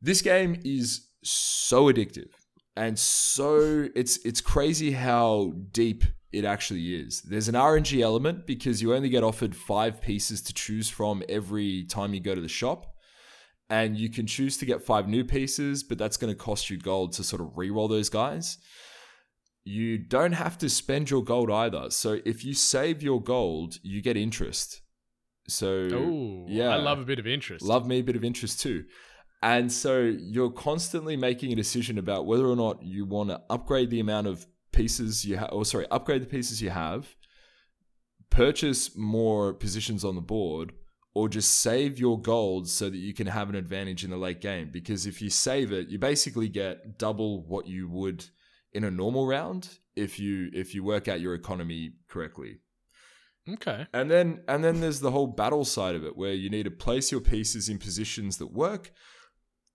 This 0.00 0.22
game 0.22 0.60
is 0.64 1.08
so 1.24 1.92
addictive 1.92 2.30
and 2.76 2.98
so 2.98 3.88
it's 3.94 4.18
it's 4.24 4.40
crazy 4.40 4.92
how 4.92 5.52
deep 5.72 6.04
it 6.32 6.44
actually 6.44 6.94
is. 6.94 7.22
There's 7.22 7.48
an 7.48 7.54
RNG 7.54 8.00
element 8.00 8.46
because 8.46 8.80
you 8.80 8.94
only 8.94 9.08
get 9.08 9.24
offered 9.24 9.56
five 9.56 10.00
pieces 10.00 10.40
to 10.42 10.54
choose 10.54 10.88
from 10.88 11.22
every 11.28 11.84
time 11.84 12.14
you 12.14 12.20
go 12.20 12.34
to 12.34 12.40
the 12.40 12.48
shop. 12.48 12.86
And 13.68 13.96
you 13.96 14.10
can 14.10 14.26
choose 14.26 14.56
to 14.58 14.66
get 14.66 14.82
five 14.82 15.06
new 15.06 15.24
pieces, 15.24 15.84
but 15.84 15.96
that's 15.96 16.16
going 16.16 16.32
to 16.32 16.38
cost 16.38 16.70
you 16.70 16.76
gold 16.78 17.12
to 17.14 17.24
sort 17.24 17.40
of 17.40 17.56
re-roll 17.56 17.86
those 17.86 18.08
guys. 18.08 18.58
You 19.64 19.96
don't 19.98 20.32
have 20.32 20.58
to 20.58 20.68
spend 20.68 21.08
your 21.08 21.22
gold 21.22 21.50
either. 21.52 21.90
So 21.90 22.18
if 22.24 22.44
you 22.44 22.52
save 22.52 23.00
your 23.00 23.22
gold, 23.22 23.76
you 23.84 24.02
get 24.02 24.16
interest. 24.16 24.80
So 25.46 25.88
Oh, 25.92 26.46
yeah. 26.48 26.70
I 26.70 26.76
love 26.76 26.98
a 26.98 27.04
bit 27.04 27.20
of 27.20 27.28
interest. 27.28 27.64
Love 27.64 27.86
me 27.86 28.00
a 28.00 28.02
bit 28.02 28.16
of 28.16 28.24
interest 28.24 28.60
too. 28.60 28.84
And 29.42 29.72
so 29.72 30.00
you're 30.00 30.50
constantly 30.50 31.16
making 31.16 31.52
a 31.52 31.56
decision 31.56 31.98
about 31.98 32.26
whether 32.26 32.46
or 32.46 32.56
not 32.56 32.82
you 32.82 33.06
want 33.06 33.30
to 33.30 33.40
upgrade 33.48 33.90
the 33.90 34.00
amount 34.00 34.26
of 34.26 34.46
pieces 34.72 35.24
you 35.24 35.38
have, 35.38 35.50
or 35.52 35.64
sorry, 35.64 35.86
upgrade 35.90 36.22
the 36.22 36.26
pieces 36.26 36.60
you 36.60 36.70
have, 36.70 37.16
purchase 38.28 38.96
more 38.96 39.54
positions 39.54 40.04
on 40.04 40.14
the 40.14 40.20
board, 40.20 40.72
or 41.14 41.28
just 41.28 41.58
save 41.58 41.98
your 41.98 42.20
gold 42.20 42.68
so 42.68 42.90
that 42.90 42.98
you 42.98 43.14
can 43.14 43.26
have 43.26 43.48
an 43.48 43.54
advantage 43.54 44.04
in 44.04 44.10
the 44.10 44.16
late 44.16 44.40
game. 44.40 44.68
Because 44.70 45.06
if 45.06 45.20
you 45.20 45.30
save 45.30 45.72
it, 45.72 45.88
you 45.88 45.98
basically 45.98 46.48
get 46.48 46.98
double 46.98 47.46
what 47.46 47.66
you 47.66 47.88
would 47.88 48.26
in 48.72 48.84
a 48.84 48.90
normal 48.90 49.26
round 49.26 49.78
if 49.96 50.18
you 50.18 50.50
if 50.52 50.74
you 50.74 50.84
work 50.84 51.08
out 51.08 51.20
your 51.20 51.34
economy 51.34 51.92
correctly. 52.08 52.58
Okay. 53.48 53.86
And 53.92 54.10
then 54.10 54.42
and 54.46 54.62
then 54.62 54.80
there's 54.80 55.00
the 55.00 55.10
whole 55.10 55.26
battle 55.26 55.64
side 55.64 55.94
of 55.94 56.04
it 56.04 56.16
where 56.16 56.34
you 56.34 56.50
need 56.50 56.64
to 56.64 56.70
place 56.70 57.10
your 57.10 57.20
pieces 57.20 57.68
in 57.68 57.78
positions 57.78 58.36
that 58.36 58.52
work. 58.52 58.92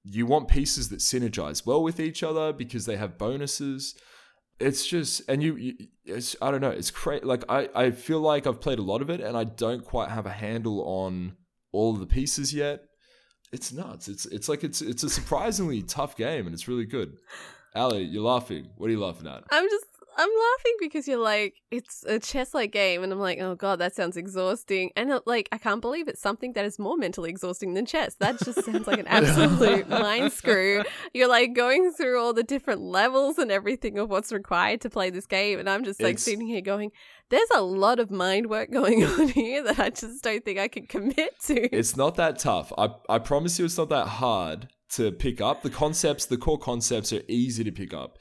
You 0.08 0.26
want 0.26 0.48
pieces 0.48 0.90
that 0.90 1.00
synergize 1.00 1.66
well 1.66 1.82
with 1.82 2.00
each 2.00 2.24
other 2.24 2.54
because 2.54 2.86
they 2.86 2.98
have 2.98 3.18
bonuses. 3.18 3.96
It's 4.60 4.86
just 4.86 5.22
and 5.28 5.42
you, 5.44 5.56
you 5.56 5.74
it's 6.06 6.36
I 6.42 6.52
don't 6.52 6.62
know, 6.62 6.70
it's 6.70 6.92
crazy 6.92 7.26
like 7.26 7.44
I 7.50 7.70
I 7.76 7.92
feel 7.92 8.20
like 8.20 8.48
I've 8.48 8.62
played 8.62 8.80
a 8.80 8.84
lot 8.84 9.02
of 9.02 9.10
it 9.10 9.20
and 9.20 9.36
I 9.36 9.44
don't 9.44 9.84
quite 9.84 10.10
have 10.10 10.26
a 10.26 10.32
handle 10.32 10.82
on 10.82 11.36
all 11.72 11.94
of 11.94 12.00
the 12.00 12.06
pieces 12.06 12.54
yet. 12.54 12.82
It's 13.52 13.74
nuts. 13.74 14.08
It's 14.08 14.26
it's 14.28 14.48
like 14.48 14.64
it's 14.64 14.82
it's 14.82 15.04
a 15.04 15.10
surprisingly 15.10 15.82
tough 15.82 16.16
game 16.16 16.46
and 16.46 16.54
it's 16.54 16.68
really 16.68 16.86
good. 16.86 17.18
Ali, 17.76 18.04
you're 18.04 18.24
laughing. 18.24 18.70
What 18.78 18.88
are 18.88 18.92
you 18.92 19.02
laughing 19.02 19.28
at? 19.28 19.44
I'm 19.52 19.70
just 19.70 19.86
I'm 20.18 20.30
laughing 20.30 20.76
because 20.80 21.08
you're 21.08 21.18
like 21.22 21.56
it's 21.72 22.04
a 22.08 22.20
chess 22.20 22.54
like 22.54 22.72
game, 22.72 23.04
and 23.04 23.12
I'm 23.12 23.20
like, 23.20 23.40
oh 23.40 23.56
god, 23.56 23.80
that 23.80 23.96
sounds 23.96 24.16
exhausting, 24.18 24.92
and 24.96 25.12
uh, 25.12 25.20
like 25.26 25.50
I 25.52 25.58
can't 25.58 25.82
believe 25.82 26.08
it's 26.08 26.22
something 26.22 26.54
that 26.54 26.66
is 26.66 26.80
more 26.80 26.98
mentally 26.98 27.30
exhausting 27.30 27.74
than 27.74 27.86
chess. 27.86 28.16
That 28.16 28.40
just 28.40 28.64
sounds 28.64 28.88
like 28.88 29.00
an 29.00 29.08
absolute 29.10 29.90
mind 29.90 30.32
screw. 30.32 30.84
You're 31.14 31.28
like 31.30 31.54
going 31.54 31.92
through 31.92 32.20
all 32.22 32.34
the 32.34 32.44
different 32.44 32.82
levels 32.82 33.38
and 33.38 33.52
everything 33.52 33.98
of 33.98 34.10
what's 34.10 34.32
required 34.32 34.82
to 34.82 34.90
play 34.90 35.10
this 35.10 35.26
game, 35.26 35.60
and 35.60 35.70
I'm 35.70 35.84
just 35.84 36.02
like 36.02 36.12
It's- 36.12 36.24
sitting 36.24 36.48
here 36.48 36.62
going, 36.62 36.92
there's 37.30 37.50
a 37.54 37.62
lot 37.62 38.00
of 38.00 38.10
mind 38.12 38.48
work 38.50 38.72
going 38.72 39.04
on 39.20 39.28
here 39.30 39.64
that 39.64 39.80
I 39.80 39.90
just 39.90 40.24
don't 40.24 40.46
think 40.46 40.60
I 40.60 40.68
can 40.68 40.88
commit 40.88 41.40
to. 41.46 41.76
It's 41.76 41.98
not 41.98 42.16
that 42.16 42.40
tough. 42.40 42.72
I, 42.78 42.90
I 43.10 43.20
promise 43.20 43.60
you 43.60 43.66
it's 43.66 43.78
not 43.78 43.90
that 43.90 44.08
hard 44.08 44.70
to 44.94 45.12
pick 45.12 45.42
up. 45.42 45.62
The 45.64 45.70
concepts, 45.70 46.26
the 46.26 46.38
core 46.38 46.60
concepts 46.60 47.12
are 47.12 47.22
easy 47.28 47.64
to 47.64 47.72
pick 47.72 47.94
up. 47.94 48.18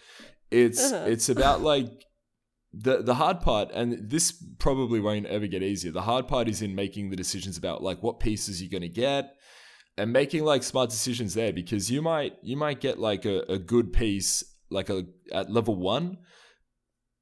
It's 0.62 0.92
Uh-huh. 0.92 1.06
it's 1.08 1.28
about 1.28 1.62
like 1.62 1.90
the 2.72 3.02
the 3.02 3.14
hard 3.14 3.40
part 3.40 3.70
and 3.72 4.10
this 4.10 4.32
probably 4.58 5.00
won't 5.00 5.26
ever 5.26 5.46
get 5.46 5.62
easier. 5.62 5.92
The 5.92 6.02
hard 6.12 6.26
part 6.28 6.48
is 6.48 6.60
in 6.62 6.74
making 6.74 7.10
the 7.10 7.16
decisions 7.16 7.56
about 7.56 7.82
like 7.82 8.02
what 8.02 8.18
pieces 8.20 8.60
you're 8.60 8.70
going 8.78 8.82
to 8.92 9.00
get 9.06 9.34
and 9.96 10.12
making 10.12 10.44
like 10.44 10.62
smart 10.62 10.90
decisions 10.90 11.34
there 11.34 11.52
because 11.52 11.90
you 11.90 12.02
might 12.02 12.32
you 12.42 12.56
might 12.56 12.80
get 12.80 12.98
like 12.98 13.24
a, 13.24 13.38
a 13.48 13.58
good 13.58 13.92
piece 13.92 14.42
like 14.70 14.88
a 14.90 15.04
at 15.32 15.50
level 15.50 15.76
1 15.76 16.18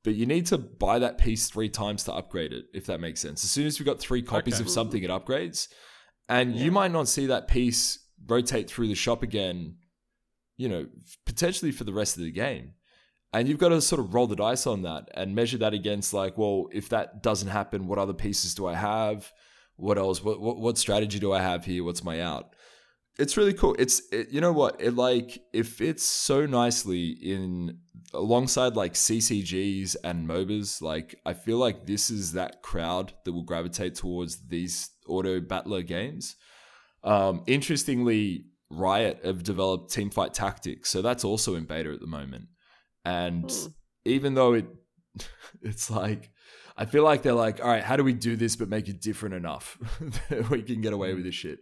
but 0.05 0.15
you 0.15 0.27
need 0.27 0.47
to 0.47 0.59
buy 0.59 0.99
that 0.99 1.17
piece 1.19 1.49
three 1.49 1.69
times 1.69 2.03
to 2.05 2.13
upgrade 2.13 2.53
it, 2.53 2.65
if 2.75 2.87
that 2.87 2.99
makes 2.99 3.21
sense. 3.21 3.45
As 3.45 3.51
soon 3.53 3.67
as 3.69 3.79
you've 3.79 3.87
got 3.87 4.01
three 4.01 4.21
copies 4.21 4.55
Okay. 4.55 4.63
of 4.65 4.69
something, 4.69 5.01
it 5.01 5.11
upgrades. 5.11 5.69
And 6.29 6.57
you 6.57 6.73
might 6.73 6.91
not 6.91 7.07
see 7.07 7.27
that 7.27 7.47
piece 7.47 8.01
rotate 8.27 8.69
through 8.69 8.89
the 8.89 8.97
shop 8.97 9.23
again, 9.23 9.77
you 10.57 10.69
know, 10.69 10.87
potentially 11.25 11.71
for 11.71 11.85
the 11.85 11.93
rest 11.93 12.17
of 12.17 12.25
the 12.25 12.33
game. 12.33 12.73
And 13.33 13.49
you've 13.49 13.59
got 13.59 13.71
to 13.71 13.81
sort 13.81 14.01
of 14.01 14.13
roll 14.13 14.27
the 14.27 14.37
dice 14.37 14.67
on 14.67 14.83
that 14.83 15.09
and 15.15 15.35
measure 15.35 15.59
that 15.59 15.73
against, 15.73 16.13
like, 16.13 16.37
well, 16.37 16.69
if 16.73 16.91
that 16.91 17.23
doesn't 17.23 17.49
happen, 17.49 17.87
what 17.87 17.99
other 17.99 18.13
pieces 18.13 18.55
do 18.55 18.67
I 18.67 18.75
have? 18.75 19.33
What 19.77 19.97
else? 19.97 20.23
What, 20.23 20.41
what, 20.41 20.59
what 20.59 20.77
strategy 20.77 21.19
do 21.19 21.33
I 21.33 21.41
have 21.41 21.65
here? 21.65 21.83
What's 21.83 22.05
my 22.05 22.21
out? 22.21 22.55
it's 23.19 23.37
really 23.37 23.53
cool. 23.53 23.77
It's 23.79 24.03
it, 24.11 24.31
you 24.31 24.41
know 24.41 24.53
what 24.53 24.81
it 24.81 24.95
like 24.95 25.39
it 25.53 25.67
fits 25.67 26.03
so 26.03 26.47
nicely 26.47 27.11
in 27.11 27.79
alongside 28.15 28.75
like 28.75 28.95
CCGs 28.95 29.97
and 30.03 30.29
MOBAs. 30.29 30.81
Like 30.81 31.17
I 31.27 31.35
feel 31.35 31.59
like 31.59 31.87
this 31.87 32.11
is 32.11 32.33
that 32.33 32.63
crowd 32.63 33.13
that 33.25 33.33
will 33.33 33.43
gravitate 33.43 33.97
towards 33.97 34.49
these 34.49 34.91
auto 35.07 35.41
battler 35.41 35.83
games. 35.83 36.37
Um, 37.05 37.43
interestingly, 37.47 38.47
Riot 38.71 39.21
have 39.25 39.43
developed 39.43 39.93
Teamfight 39.93 40.33
Tactics, 40.33 40.89
so 40.89 41.03
that's 41.03 41.25
also 41.25 41.55
in 41.55 41.65
beta 41.65 41.91
at 41.91 42.01
the 42.01 42.07
moment. 42.07 42.47
And 43.05 43.51
Hmm. 43.51 43.67
even 44.05 44.35
though 44.35 44.55
it, 44.55 44.67
it's 45.63 45.91
like. 45.91 46.31
I 46.75 46.87
feel 46.87 47.05
like 47.05 47.21
they're 47.21 47.35
like, 47.35 47.61
all 47.63 47.69
right, 47.69 47.85
how 47.85 47.97
do 47.97 48.03
we 48.03 48.15
do 48.15 48.35
this 48.35 48.57
but 48.57 48.67
make 48.71 48.89
it 48.89 48.99
different 49.03 49.35
enough 49.35 49.77
that 50.31 50.49
we 50.49 50.63
can 50.63 50.81
get 50.81 50.95
away 50.95 51.13
with 51.13 51.23
this 51.25 51.35
shit? 51.35 51.59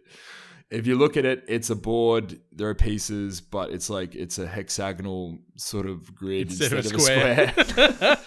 if 0.69 0.87
you 0.87 0.95
look 0.97 1.17
at 1.17 1.25
it, 1.25 1.43
it's 1.49 1.69
a 1.69 1.75
board. 1.75 2.39
There 2.53 2.69
are 2.69 2.73
pieces, 2.73 3.41
but 3.41 3.71
it's 3.71 3.89
like 3.89 4.15
it's 4.15 4.39
a 4.39 4.47
hexagonal 4.47 5.39
sort 5.57 5.85
of 5.85 6.15
grid 6.15 6.47
Instead, 6.47 6.71
instead, 6.71 6.85
of 6.95 6.97
a 6.97 7.03
square. 7.03 7.49
of 7.49 7.57
a 7.57 8.17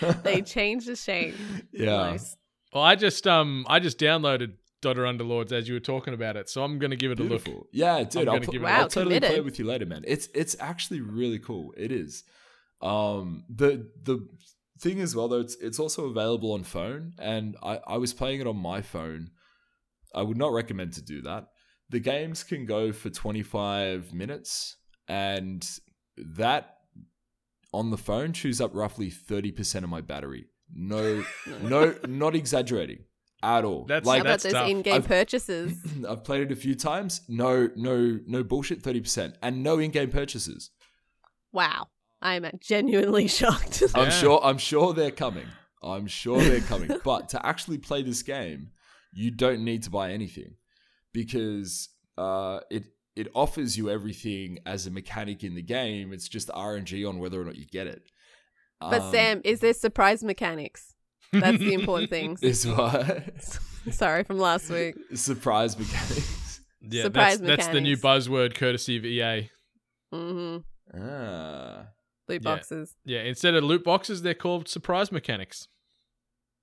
square. 0.00 0.14
they 0.22 0.42
changed 0.42 0.86
the 0.86 0.96
shape. 0.96 1.34
yeah, 1.72 2.10
Nice. 2.10 2.36
well, 2.74 2.82
I 2.84 2.94
just 2.94 3.26
um 3.26 3.64
I 3.66 3.78
just 3.80 3.98
downloaded 3.98 4.52
Dota 4.82 4.96
Underlords 4.98 5.50
as 5.50 5.66
you 5.66 5.72
were 5.72 5.80
talking 5.80 6.12
about 6.12 6.36
it, 6.36 6.50
so 6.50 6.62
I'm 6.62 6.78
gonna 6.78 6.94
give 6.94 7.10
it 7.10 7.20
a 7.20 7.22
look. 7.22 7.48
Yeah, 7.72 8.02
dude, 8.04 8.28
I'm 8.28 8.28
I'll, 8.28 8.34
gonna 8.34 8.40
pl- 8.44 8.52
give 8.52 8.62
it 8.62 8.66
a 8.66 8.68
I'll 8.70 8.82
look. 8.82 8.90
totally 8.92 9.20
play 9.20 9.40
with 9.40 9.58
you 9.58 9.64
later, 9.64 9.86
man. 9.86 10.04
It's 10.06 10.28
it's 10.34 10.54
actually 10.60 11.00
really 11.00 11.38
cool. 11.38 11.72
It 11.74 11.90
is. 11.90 12.24
Um, 12.84 13.44
the 13.48 13.90
the 14.02 14.28
thing 14.78 15.00
as 15.00 15.16
well 15.16 15.26
though, 15.28 15.40
it's 15.40 15.56
it's 15.56 15.78
also 15.80 16.04
available 16.06 16.52
on 16.52 16.62
phone, 16.64 17.14
and 17.18 17.56
I 17.62 17.80
I 17.86 17.96
was 17.96 18.12
playing 18.12 18.40
it 18.40 18.46
on 18.46 18.56
my 18.56 18.82
phone. 18.82 19.30
I 20.14 20.22
would 20.22 20.36
not 20.36 20.52
recommend 20.52 20.92
to 20.94 21.02
do 21.02 21.22
that. 21.22 21.46
The 21.90 21.98
games 22.00 22.44
can 22.44 22.66
go 22.66 22.92
for 22.92 23.10
25 23.10 24.12
minutes, 24.12 24.76
and 25.08 25.66
that 26.16 26.76
on 27.72 27.90
the 27.90 27.96
phone 27.98 28.32
chews 28.32 28.60
up 28.60 28.70
roughly 28.74 29.10
30% 29.10 29.82
of 29.82 29.88
my 29.90 30.00
battery. 30.00 30.46
No, 30.72 31.24
no, 31.62 31.94
not 32.06 32.36
exaggerating 32.36 33.00
at 33.42 33.64
all. 33.64 33.84
That's- 33.86 34.06
How 34.06 34.12
like 34.12 34.20
about 34.20 34.30
that's 34.30 34.42
those 34.44 34.52
tough. 34.52 34.68
in-game 34.68 34.94
I've- 34.94 35.08
purchases? 35.08 35.76
I've 36.08 36.22
played 36.22 36.42
it 36.42 36.52
a 36.52 36.56
few 36.56 36.74
times. 36.76 37.22
No, 37.28 37.68
no, 37.74 38.20
no 38.26 38.44
bullshit. 38.44 38.82
Thirty 38.82 39.00
percent, 39.00 39.36
and 39.42 39.62
no 39.62 39.78
in-game 39.78 40.10
purchases. 40.10 40.70
Wow. 41.52 41.88
I'm 42.24 42.46
genuinely 42.60 43.28
shocked. 43.38 43.82
I'm 43.94 44.10
sure. 44.10 44.40
I'm 44.42 44.58
sure 44.58 44.92
they're 44.94 45.10
coming. 45.10 45.46
I'm 45.82 46.06
sure 46.06 46.40
they're 46.40 46.60
coming. 46.60 46.90
but 47.04 47.28
to 47.30 47.46
actually 47.46 47.78
play 47.78 48.02
this 48.02 48.22
game, 48.22 48.70
you 49.12 49.30
don't 49.30 49.62
need 49.62 49.82
to 49.84 49.90
buy 49.90 50.10
anything 50.12 50.54
because 51.12 51.90
uh, 52.18 52.60
it 52.70 52.84
it 53.14 53.28
offers 53.34 53.76
you 53.76 53.90
everything 53.90 54.58
as 54.66 54.86
a 54.86 54.90
mechanic 54.90 55.44
in 55.44 55.54
the 55.54 55.62
game. 55.62 56.12
It's 56.12 56.28
just 56.28 56.48
RNG 56.48 57.08
on 57.08 57.18
whether 57.18 57.40
or 57.40 57.44
not 57.44 57.56
you 57.56 57.66
get 57.66 57.86
it. 57.86 58.02
but 58.80 59.00
Um, 59.02 59.12
Sam, 59.12 59.40
is 59.44 59.60
there 59.60 59.74
surprise 59.74 60.24
mechanics? 60.24 60.94
That's 61.32 61.58
the 61.58 61.74
important 61.74 62.10
thing. 62.16 62.36
is 62.42 62.66
what 62.66 63.22
Sorry 63.92 64.24
from 64.24 64.38
last 64.38 64.70
week. 64.70 64.96
surprise 65.14 65.78
mechanics. 65.78 66.60
Yeah, 66.80 67.04
Surprise 67.04 67.38
that's, 67.40 67.64
that's 67.64 67.68
the 67.72 67.80
new 67.80 67.96
buzzword 67.96 68.54
courtesy 68.56 68.96
of 68.96 69.04
EA. 69.04 69.50
hmm 70.12 70.58
Ah, 70.92 71.86
Loot 72.28 72.42
Yeah. 72.42 72.54
boxes. 72.54 72.94
Yeah, 73.04 73.22
instead 73.22 73.54
of 73.54 73.64
loot 73.64 73.84
boxes, 73.84 74.22
they're 74.22 74.34
called 74.34 74.68
surprise 74.68 75.12
mechanics. 75.12 75.68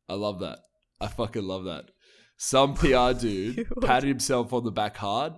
I 0.09 0.13
love 0.15 0.39
that. 0.39 0.59
I 0.99 1.07
fucking 1.07 1.43
love 1.43 1.63
that. 1.65 1.91
Some 2.37 2.73
PR 2.73 3.13
dude 3.19 3.67
patted 3.81 4.07
himself 4.07 4.51
on 4.53 4.63
the 4.63 4.71
back 4.71 4.97
hard 4.97 5.33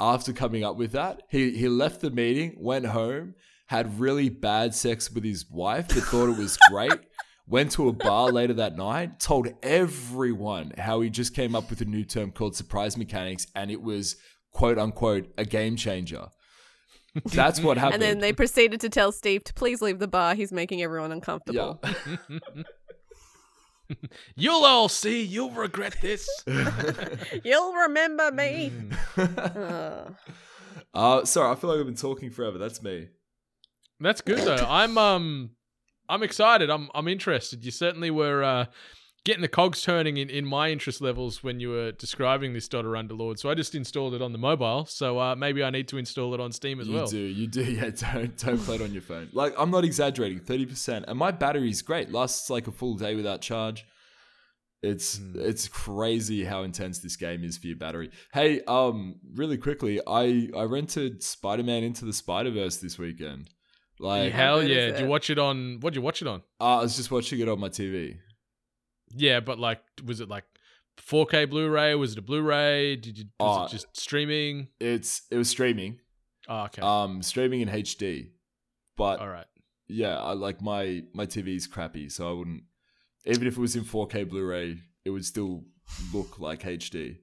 after 0.00 0.32
coming 0.32 0.64
up 0.64 0.76
with 0.76 0.92
that. 0.92 1.22
He 1.30 1.52
he 1.56 1.68
left 1.68 2.00
the 2.00 2.10
meeting, 2.10 2.54
went 2.58 2.86
home, 2.86 3.34
had 3.66 4.00
really 4.00 4.28
bad 4.28 4.74
sex 4.74 5.10
with 5.10 5.24
his 5.24 5.46
wife, 5.50 5.86
but 5.88 5.98
thought 5.98 6.28
it 6.30 6.38
was 6.38 6.56
great. 6.70 6.92
Went 7.46 7.72
to 7.72 7.88
a 7.88 7.92
bar 7.92 8.30
later 8.30 8.52
that 8.54 8.76
night, 8.76 9.18
told 9.18 9.48
everyone 9.64 10.72
how 10.78 11.00
he 11.00 11.10
just 11.10 11.34
came 11.34 11.56
up 11.56 11.68
with 11.68 11.80
a 11.80 11.84
new 11.84 12.04
term 12.04 12.30
called 12.30 12.54
surprise 12.54 12.96
mechanics, 12.96 13.48
and 13.56 13.72
it 13.72 13.82
was 13.82 14.14
quote 14.52 14.78
unquote 14.78 15.32
a 15.36 15.44
game 15.44 15.74
changer. 15.74 16.28
That's 17.26 17.60
what 17.60 17.76
happened. 17.76 18.02
And 18.02 18.02
then 18.02 18.18
they 18.20 18.32
proceeded 18.32 18.80
to 18.80 18.88
tell 18.88 19.12
Steve 19.12 19.44
to 19.44 19.54
please 19.54 19.82
leave 19.82 19.98
the 19.98 20.08
bar. 20.08 20.34
He's 20.34 20.52
making 20.52 20.82
everyone 20.82 21.12
uncomfortable. 21.12 21.80
yeah. 21.82 22.38
You'll 24.36 24.64
all 24.64 24.88
see. 24.88 25.22
You'll 25.24 25.50
regret 25.50 25.96
this. 26.00 26.28
You'll 27.44 27.72
remember 27.72 28.30
me. 28.30 28.72
Mm. 29.16 29.56
Ugh. 29.56 30.14
uh, 30.94 31.24
sorry, 31.24 31.50
I 31.50 31.56
feel 31.56 31.70
like 31.70 31.80
I've 31.80 31.86
been 31.86 31.96
talking 31.96 32.30
forever. 32.30 32.56
That's 32.56 32.80
me. 32.82 33.08
That's 33.98 34.20
good 34.20 34.38
though. 34.38 34.64
I'm 34.68 34.96
um 34.96 35.50
I'm 36.08 36.22
excited. 36.22 36.70
I'm 36.70 36.88
I'm 36.94 37.08
interested. 37.08 37.64
You 37.64 37.70
certainly 37.70 38.10
were 38.10 38.42
uh 38.44 38.66
getting 39.24 39.42
the 39.42 39.48
cogs 39.48 39.82
turning 39.82 40.16
in, 40.16 40.30
in 40.30 40.44
my 40.46 40.70
interest 40.70 41.00
levels 41.00 41.42
when 41.42 41.60
you 41.60 41.68
were 41.70 41.92
describing 41.92 42.52
this 42.52 42.68
Dota 42.68 42.84
Underlord. 42.96 43.38
So 43.38 43.50
I 43.50 43.54
just 43.54 43.74
installed 43.74 44.14
it 44.14 44.22
on 44.22 44.32
the 44.32 44.38
mobile. 44.38 44.86
So 44.86 45.18
uh 45.18 45.34
maybe 45.36 45.62
I 45.62 45.70
need 45.70 45.88
to 45.88 45.98
install 45.98 46.32
it 46.34 46.40
on 46.40 46.52
Steam 46.52 46.80
as 46.80 46.88
you 46.88 46.94
well. 46.94 47.04
You 47.04 47.10
do, 47.10 47.18
you 47.18 47.46
do. 47.46 47.62
Yeah, 47.80 47.90
don't 48.12 48.36
don't 48.38 48.58
play 48.58 48.76
it 48.76 48.82
on 48.82 48.92
your 48.92 49.02
phone. 49.02 49.28
Like 49.32 49.54
I'm 49.58 49.70
not 49.70 49.84
exaggerating, 49.84 50.40
thirty 50.40 50.66
percent, 50.66 51.04
and 51.08 51.18
my 51.18 51.30
battery's 51.30 51.82
great. 51.82 52.10
Lasts 52.10 52.50
like 52.50 52.66
a 52.66 52.72
full 52.72 52.94
day 52.94 53.14
without 53.14 53.40
charge. 53.42 53.84
It's 54.82 55.18
Hmm. 55.18 55.32
it's 55.38 55.68
crazy 55.68 56.42
how 56.44 56.62
intense 56.62 57.00
this 57.00 57.16
game 57.16 57.44
is 57.44 57.58
for 57.58 57.66
your 57.66 57.76
battery. 57.76 58.10
Hey, 58.32 58.62
um, 58.66 59.16
really 59.34 59.58
quickly, 59.58 60.00
I 60.06 60.48
I 60.56 60.62
rented 60.64 61.22
Spider 61.22 61.62
Man 61.62 61.82
into 61.82 62.06
the 62.06 62.14
Spider 62.14 62.50
Verse 62.50 62.78
this 62.78 62.98
weekend. 62.98 63.50
Like, 63.98 64.32
Hell 64.32 64.62
yeah! 64.62 64.86
Did 64.92 65.00
you 65.00 65.06
watch 65.06 65.28
it 65.28 65.38
on? 65.38 65.80
What'd 65.80 65.94
you 65.94 66.00
watch 66.00 66.22
it 66.22 66.28
on? 66.28 66.40
uh, 66.58 66.78
I 66.78 66.82
was 66.82 66.96
just 66.96 67.10
watching 67.10 67.40
it 67.40 67.48
on 67.50 67.60
my 67.60 67.68
TV. 67.68 68.16
Yeah, 69.14 69.40
but 69.40 69.58
like, 69.58 69.80
was 70.04 70.20
it 70.20 70.28
like 70.28 70.44
4K 70.98 71.48
Blu-ray? 71.48 71.94
Was 71.94 72.12
it 72.12 72.18
a 72.18 72.22
Blu-ray? 72.22 72.96
Did 72.96 73.18
you? 73.18 73.24
Was 73.40 73.58
Uh, 73.58 73.64
it 73.64 73.70
just 73.70 73.96
streaming? 73.98 74.68
It's 74.78 75.22
it 75.30 75.36
was 75.36 75.48
streaming, 75.48 75.98
Oh, 76.48 76.64
okay. 76.64 76.82
um, 76.82 77.22
streaming 77.22 77.60
in 77.62 77.68
HD, 77.68 78.30
but 78.96 79.20
All 79.20 79.28
right. 79.28 79.46
yeah, 79.88 80.18
I 80.18 80.32
like 80.32 80.60
my 80.62 81.02
my 81.14 81.26
TV's 81.26 81.66
crappy, 81.66 82.08
so 82.08 82.28
I 82.28 82.32
wouldn't. 82.32 82.64
Even 83.26 83.46
if 83.46 83.56
it 83.56 83.60
was 83.60 83.76
in 83.76 83.84
4K 83.84 84.28
Blu-ray, 84.28 84.78
it 85.04 85.10
would 85.10 85.24
still 85.26 85.64
look 86.12 86.38
like 86.38 86.62
HD. 86.62 87.18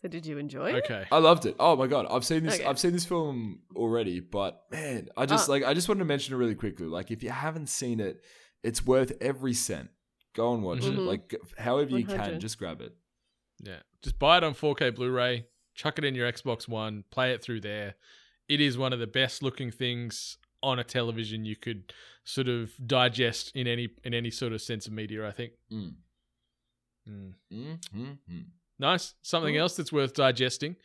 So 0.00 0.08
did 0.08 0.26
you 0.26 0.36
enjoy 0.38 0.70
it? 0.74 0.84
Okay. 0.84 1.06
I 1.10 1.16
loved 1.18 1.46
it. 1.46 1.56
Oh 1.58 1.76
my 1.76 1.86
god, 1.86 2.06
I've 2.10 2.24
seen 2.26 2.44
this. 2.44 2.56
Okay. 2.56 2.64
I've 2.64 2.78
seen 2.78 2.92
this 2.92 3.06
film 3.06 3.60
already, 3.74 4.20
but 4.20 4.62
man, 4.70 5.08
I 5.16 5.24
just 5.26 5.48
Oh. 5.48 5.52
like. 5.52 5.64
I 5.64 5.72
just 5.74 5.88
wanted 5.88 6.00
to 6.00 6.04
mention 6.04 6.34
it 6.34 6.36
really 6.36 6.54
quickly. 6.54 6.86
Like, 6.86 7.10
if 7.10 7.22
you 7.22 7.30
haven't 7.30 7.68
seen 7.70 8.00
it, 8.00 8.22
it's 8.62 8.84
worth 8.84 9.12
every 9.22 9.54
cent. 9.54 9.88
Go 10.34 10.54
and 10.54 10.62
watch 10.62 10.84
it. 10.84 10.94
Mhm. 10.94 11.06
Like, 11.06 11.34
however 11.58 11.98
you 11.98 12.06
can, 12.06 12.40
just 12.40 12.58
grab 12.58 12.80
it. 12.80 12.94
Yeah. 13.60 13.80
Just 14.02 14.18
buy 14.18 14.38
it 14.38 14.44
on 14.44 14.54
4K 14.54 14.90
Blu-ray. 14.90 15.46
Chuck 15.74 15.98
it 15.98 16.04
in 16.04 16.14
your 16.14 16.30
Xbox 16.30 16.68
One. 16.68 17.04
Play 17.10 17.32
it 17.32 17.42
through 17.42 17.60
there. 17.60 17.94
It 18.48 18.60
is 18.60 18.76
one 18.76 18.92
of 18.92 18.98
the 18.98 19.06
best 19.06 19.42
looking 19.42 19.70
things 19.70 20.38
on 20.62 20.78
a 20.78 20.84
television 20.84 21.44
you 21.44 21.56
could 21.56 21.92
sort 22.24 22.48
of 22.48 22.72
digest 22.86 23.52
in 23.54 23.66
any 23.66 23.88
in 24.02 24.14
any 24.14 24.30
sort 24.30 24.52
of 24.52 24.62
sense 24.62 24.86
of 24.86 24.92
media. 24.92 25.26
I 25.26 25.32
think. 25.32 25.52
Mm. 25.72 25.94
Mm. 27.08 27.34
Mm, 27.52 27.78
mm, 27.94 28.18
mm. 28.30 28.44
Nice. 28.78 29.14
Something 29.22 29.54
Cool. 29.54 29.62
else 29.62 29.76
that's 29.76 29.92
worth 29.92 30.14
digesting. 30.14 30.76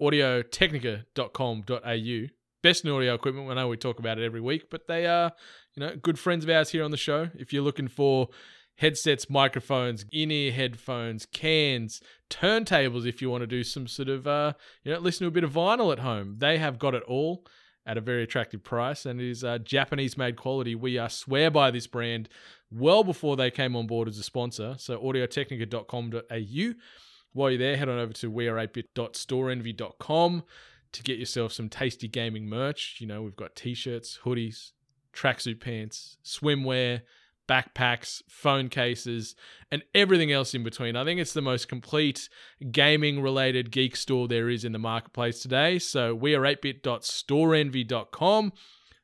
Audiotechnica.com.au. 0.00 2.26
Best 2.62 2.84
in 2.84 2.90
audio 2.90 3.14
equipment. 3.14 3.50
I 3.50 3.54
know 3.54 3.68
we 3.68 3.76
talk 3.76 3.98
about 3.98 4.18
it 4.18 4.24
every 4.24 4.40
week, 4.40 4.70
but 4.70 4.86
they 4.86 5.06
are, 5.06 5.32
you 5.74 5.80
know, 5.80 5.96
good 5.96 6.18
friends 6.18 6.44
of 6.44 6.50
ours 6.50 6.70
here 6.70 6.84
on 6.84 6.92
the 6.92 6.96
show. 6.96 7.28
If 7.34 7.52
you're 7.52 7.62
looking 7.62 7.88
for 7.88 8.28
headsets, 8.76 9.30
microphones, 9.30 10.04
in-ear 10.12 10.52
headphones, 10.52 11.26
cans, 11.26 12.00
turntables, 12.30 13.06
if 13.06 13.22
you 13.22 13.30
want 13.30 13.42
to 13.42 13.46
do 13.46 13.62
some 13.62 13.86
sort 13.86 14.08
of, 14.08 14.26
uh, 14.26 14.54
you 14.84 14.92
know, 14.92 14.98
listen 14.98 15.24
to 15.24 15.28
a 15.28 15.32
bit 15.32 15.44
of 15.44 15.52
vinyl 15.52 15.92
at 15.92 16.00
home, 16.00 16.36
they 16.38 16.58
have 16.58 16.78
got 16.78 16.94
it 16.94 17.02
all 17.04 17.44
at 17.84 17.98
a 17.98 18.00
very 18.00 18.22
attractive 18.22 18.62
price, 18.62 19.04
and 19.06 19.20
it 19.20 19.28
is 19.28 19.42
uh, 19.42 19.58
Japanese-made 19.58 20.36
quality. 20.36 20.72
We 20.74 20.98
uh, 20.98 21.08
swear 21.08 21.50
by 21.50 21.70
this 21.70 21.86
brand 21.86 22.28
well 22.70 23.04
before 23.04 23.36
they 23.36 23.50
came 23.50 23.76
on 23.76 23.86
board 23.86 24.08
as 24.08 24.18
a 24.18 24.22
sponsor. 24.22 24.76
So 24.78 24.98
audiotechnica.com.au. 24.98 26.74
While 27.32 27.50
you're 27.50 27.58
there, 27.58 27.76
head 27.76 27.88
on 27.88 27.98
over 27.98 28.12
to 28.12 28.30
weareatebit.storeenvy.com 28.30 30.44
to 30.92 31.02
get 31.02 31.18
yourself 31.18 31.52
some 31.52 31.68
tasty 31.68 32.06
gaming 32.06 32.48
merch. 32.48 32.98
You 33.00 33.06
know, 33.06 33.22
we've 33.22 33.34
got 33.34 33.56
t-shirts, 33.56 34.20
hoodies, 34.24 34.72
tracksuit 35.12 35.60
pants, 35.60 36.18
swimwear, 36.24 37.02
backpacks, 37.48 38.22
phone 38.28 38.68
cases, 38.68 39.34
and 39.70 39.82
everything 39.94 40.32
else 40.32 40.54
in 40.54 40.62
between. 40.62 40.96
I 40.96 41.04
think 41.04 41.20
it's 41.20 41.32
the 41.32 41.42
most 41.42 41.68
complete 41.68 42.28
gaming 42.70 43.22
related 43.22 43.70
geek 43.70 43.96
store 43.96 44.28
there 44.28 44.48
is 44.48 44.64
in 44.64 44.72
the 44.72 44.78
marketplace 44.78 45.40
today. 45.40 45.78
So 45.78 46.16
weareatebit.storeenvy.com. 46.16 48.52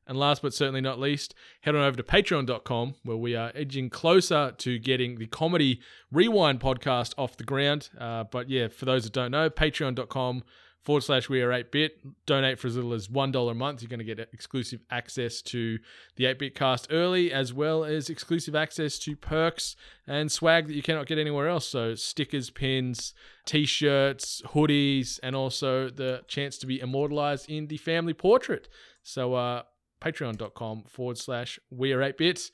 And 0.07 0.19
last 0.19 0.41
but 0.41 0.55
certainly 0.55 0.81
not 0.81 0.99
least, 0.99 1.35
head 1.61 1.77
on 1.77 1.83
over 1.83 1.99
to 1.99 2.03
patreon.com 2.03 2.95
where 3.05 3.19
we 3.19 3.37
are 3.37 3.53
edging 3.55 3.91
closer 3.91 4.55
to 4.57 4.79
getting 4.79 5.19
the 5.19 5.27
comedy 5.27 5.83
rewind 6.11 6.61
podcast 6.61 7.13
off 7.19 7.37
the 7.37 7.45
ground. 7.45 7.91
Uh, 8.01 8.25
but 8.25 8.49
yeah, 8.49 8.69
for 8.69 8.87
those 8.87 9.05
that 9.05 9.13
don't 9.13 9.33
know, 9.33 9.51
patreon.com 9.51 10.45
forward 10.85 11.03
slash 11.03 11.29
we 11.29 11.43
are 11.43 11.53
8 11.53 11.71
bit. 11.71 11.99
Donate 12.27 12.59
for 12.59 12.67
as 12.67 12.77
little 12.77 12.93
as 12.93 13.09
$1 13.09 13.51
a 13.51 13.55
month. 13.55 13.83
You're 13.83 13.89
going 13.89 13.99
to 13.99 14.05
get 14.05 14.19
exclusive 14.33 14.81
access 14.91 15.43
to 15.43 15.79
the 16.17 16.27
8 16.27 16.39
bit 16.39 16.55
cast 16.55 16.89
early, 16.91 17.33
as 17.33 17.53
well 17.53 17.85
as 17.85 18.09
exclusive 18.09 18.55
access 18.55 18.99
to 19.01 19.17
perks 19.17 19.77
and 20.07 20.31
swag 20.31 20.67
that 20.69 20.75
you 20.75 20.83
cannot 20.83 21.07
get 21.07 21.19
anywhere 21.19 21.49
else. 21.49 21.67
So 21.67 21.95
stickers, 21.95 22.51
pins, 22.51 23.15
t 23.45 23.67
shirts, 23.67 24.43
hoodies, 24.47 25.19
and 25.23 25.37
also 25.37 25.91
the 25.91 26.23
chance 26.29 26.59
to 26.59 26.67
be 26.67 26.81
immortalized 26.81 27.51
in 27.51 27.67
the 27.67 27.77
family 27.77 28.15
portrait. 28.15 28.69
So, 29.03 29.35
uh, 29.35 29.63
patreon.com 30.01 30.85
forward 30.89 31.19
slash 31.19 31.59
we 31.71 31.93
are 31.93 32.03
8 32.03 32.17
bit. 32.17 32.51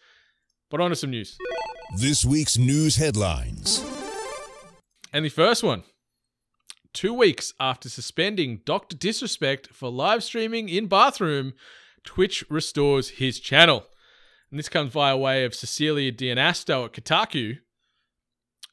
But 0.71 0.81
on 0.81 0.91
to 0.91 0.97
some 0.97 1.11
news. 1.11 1.37
This 1.99 2.25
week's 2.25 2.59
news 2.59 2.97
headlines. 2.97 3.85
And 5.13 5.25
the 5.25 5.29
first 5.29 5.63
one 5.63 5.85
two 6.95 7.13
weeks 7.13 7.53
after 7.61 7.89
suspending 7.89 8.61
Dr. 8.65 8.97
Disrespect 8.97 9.67
for 9.69 9.91
live 9.91 10.25
streaming 10.25 10.69
in 10.69 10.87
bathroom, 10.87 11.53
Twitch 12.05 12.45
restores 12.49 13.11
his 13.11 13.41
channel. 13.41 13.85
And 14.51 14.59
this 14.59 14.69
comes 14.69 14.93
via 14.93 15.17
way 15.17 15.45
of 15.45 15.55
Cecilia 15.55 16.13
D'Anastasio 16.13 16.87
at 16.87 16.93
Kotaku. 16.93 17.59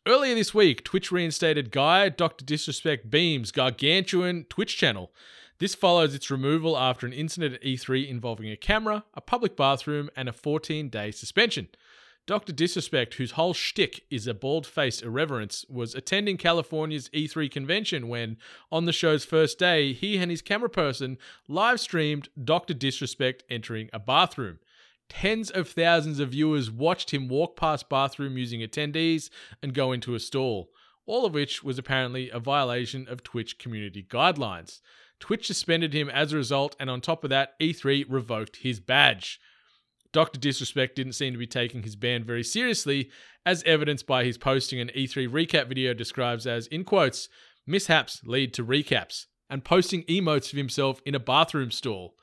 Earlier 0.08 0.36
this 0.36 0.54
week, 0.54 0.84
Twitch 0.84 1.12
reinstated 1.12 1.72
Guy 1.72 2.10
Dr. 2.10 2.46
Disrespect 2.46 3.10
Beahm's 3.10 3.52
gargantuan 3.52 4.46
Twitch 4.50 4.78
channel. 4.78 5.12
This 5.60 5.76
follows 5.76 6.16
its 6.16 6.32
removal 6.32 6.78
after 6.78 7.06
an 7.06 7.14
incident 7.14 7.56
at 7.56 7.62
E3 7.62 8.08
involving 8.08 8.50
a 8.50 8.58
camera, 8.58 9.04
a 9.14 9.22
public 9.22 9.56
bathroom, 9.56 10.10
and 10.16 10.28
a 10.28 10.34
14 10.34 10.90
day 10.90 11.12
suspension. 11.12 11.68
Dr. 12.28 12.54
Disrespect, 12.54 13.16
whose 13.16 13.32
whole 13.32 13.54
shtick 13.54 14.04
is 14.12 14.28
a 14.28 14.34
bald 14.34 14.68
faced 14.68 15.02
irreverence, 15.02 15.66
was 15.68 15.96
attending 15.96 16.38
California's 16.38 17.10
E3 17.10 17.50
convention 17.50 18.08
when, 18.08 18.38
on 18.72 18.86
the 18.86 18.94
show's 18.94 19.26
first 19.26 19.58
day, 19.58 19.92
he 19.92 20.18
and 20.18 20.30
his 20.30 20.42
camera 20.42 20.70
person 20.70 21.18
live 21.48 21.80
streamed 21.80 22.30
Dr. 22.42 22.74
Disrespect 22.76 23.44
entering 23.50 23.90
a 23.92 24.00
bathroom. 24.00 24.60
Tens 25.10 25.50
of 25.50 25.68
thousands 25.68 26.20
of 26.20 26.30
viewers 26.30 26.72
watched 26.72 27.12
him 27.12 27.28
walk 27.28 27.58
past 27.58 27.90
bathroom 27.90 28.38
using 28.38 28.62
attendees 28.62 29.30
and 29.62 29.74
go 29.74 29.92
into 29.92 30.16
a 30.16 30.20
stall, 30.20 30.70
all 31.06 31.26
of 31.26 31.34
which 31.34 31.64
was 31.64 31.78
apparently 31.78 32.30
a 32.30 32.40
violation 32.40 33.08
of 33.10 33.24
Twitch 33.24 33.58
community 33.58 34.04
guidelines. 34.04 34.80
Twitch 35.20 35.48
suspended 35.48 35.94
him 35.94 36.10
as 36.10 36.32
a 36.32 36.38
result, 36.38 36.76
and 36.80 36.90
on 36.90 37.02
top 37.02 37.24
of 37.24 37.30
that, 37.30 37.60
E3 37.60 38.06
revoked 38.08 38.58
his 38.58 38.80
badge. 38.80 39.40
Dr. 40.14 40.40
Disrespect 40.40 40.96
didn't 40.96 41.14
seem 41.14 41.34
to 41.34 41.40
be 41.40 41.48
taking 41.48 41.84
his 41.84 41.96
ban 41.96 42.24
very 42.24 42.44
seriously, 42.44 43.10
as 43.46 43.64
evidenced 43.64 44.06
by 44.06 44.24
his 44.24 44.38
posting 44.38 44.80
an 44.80 44.92
E3 44.96 45.30
recap 45.30 45.68
video 45.68 45.94
describes 45.94 46.46
as, 46.46 46.68
in 46.68 46.84
quotes, 46.84 47.30
mishaps 47.66 48.22
lead 48.26 48.54
to 48.54 48.66
recaps, 48.66 49.28
and 49.50 49.64
posting 49.64 50.04
emotes 50.04 50.52
of 50.52 50.58
himself 50.58 51.02
in 51.06 51.16
a 51.16 51.20
bathroom 51.20 51.72
stall. 51.72 52.16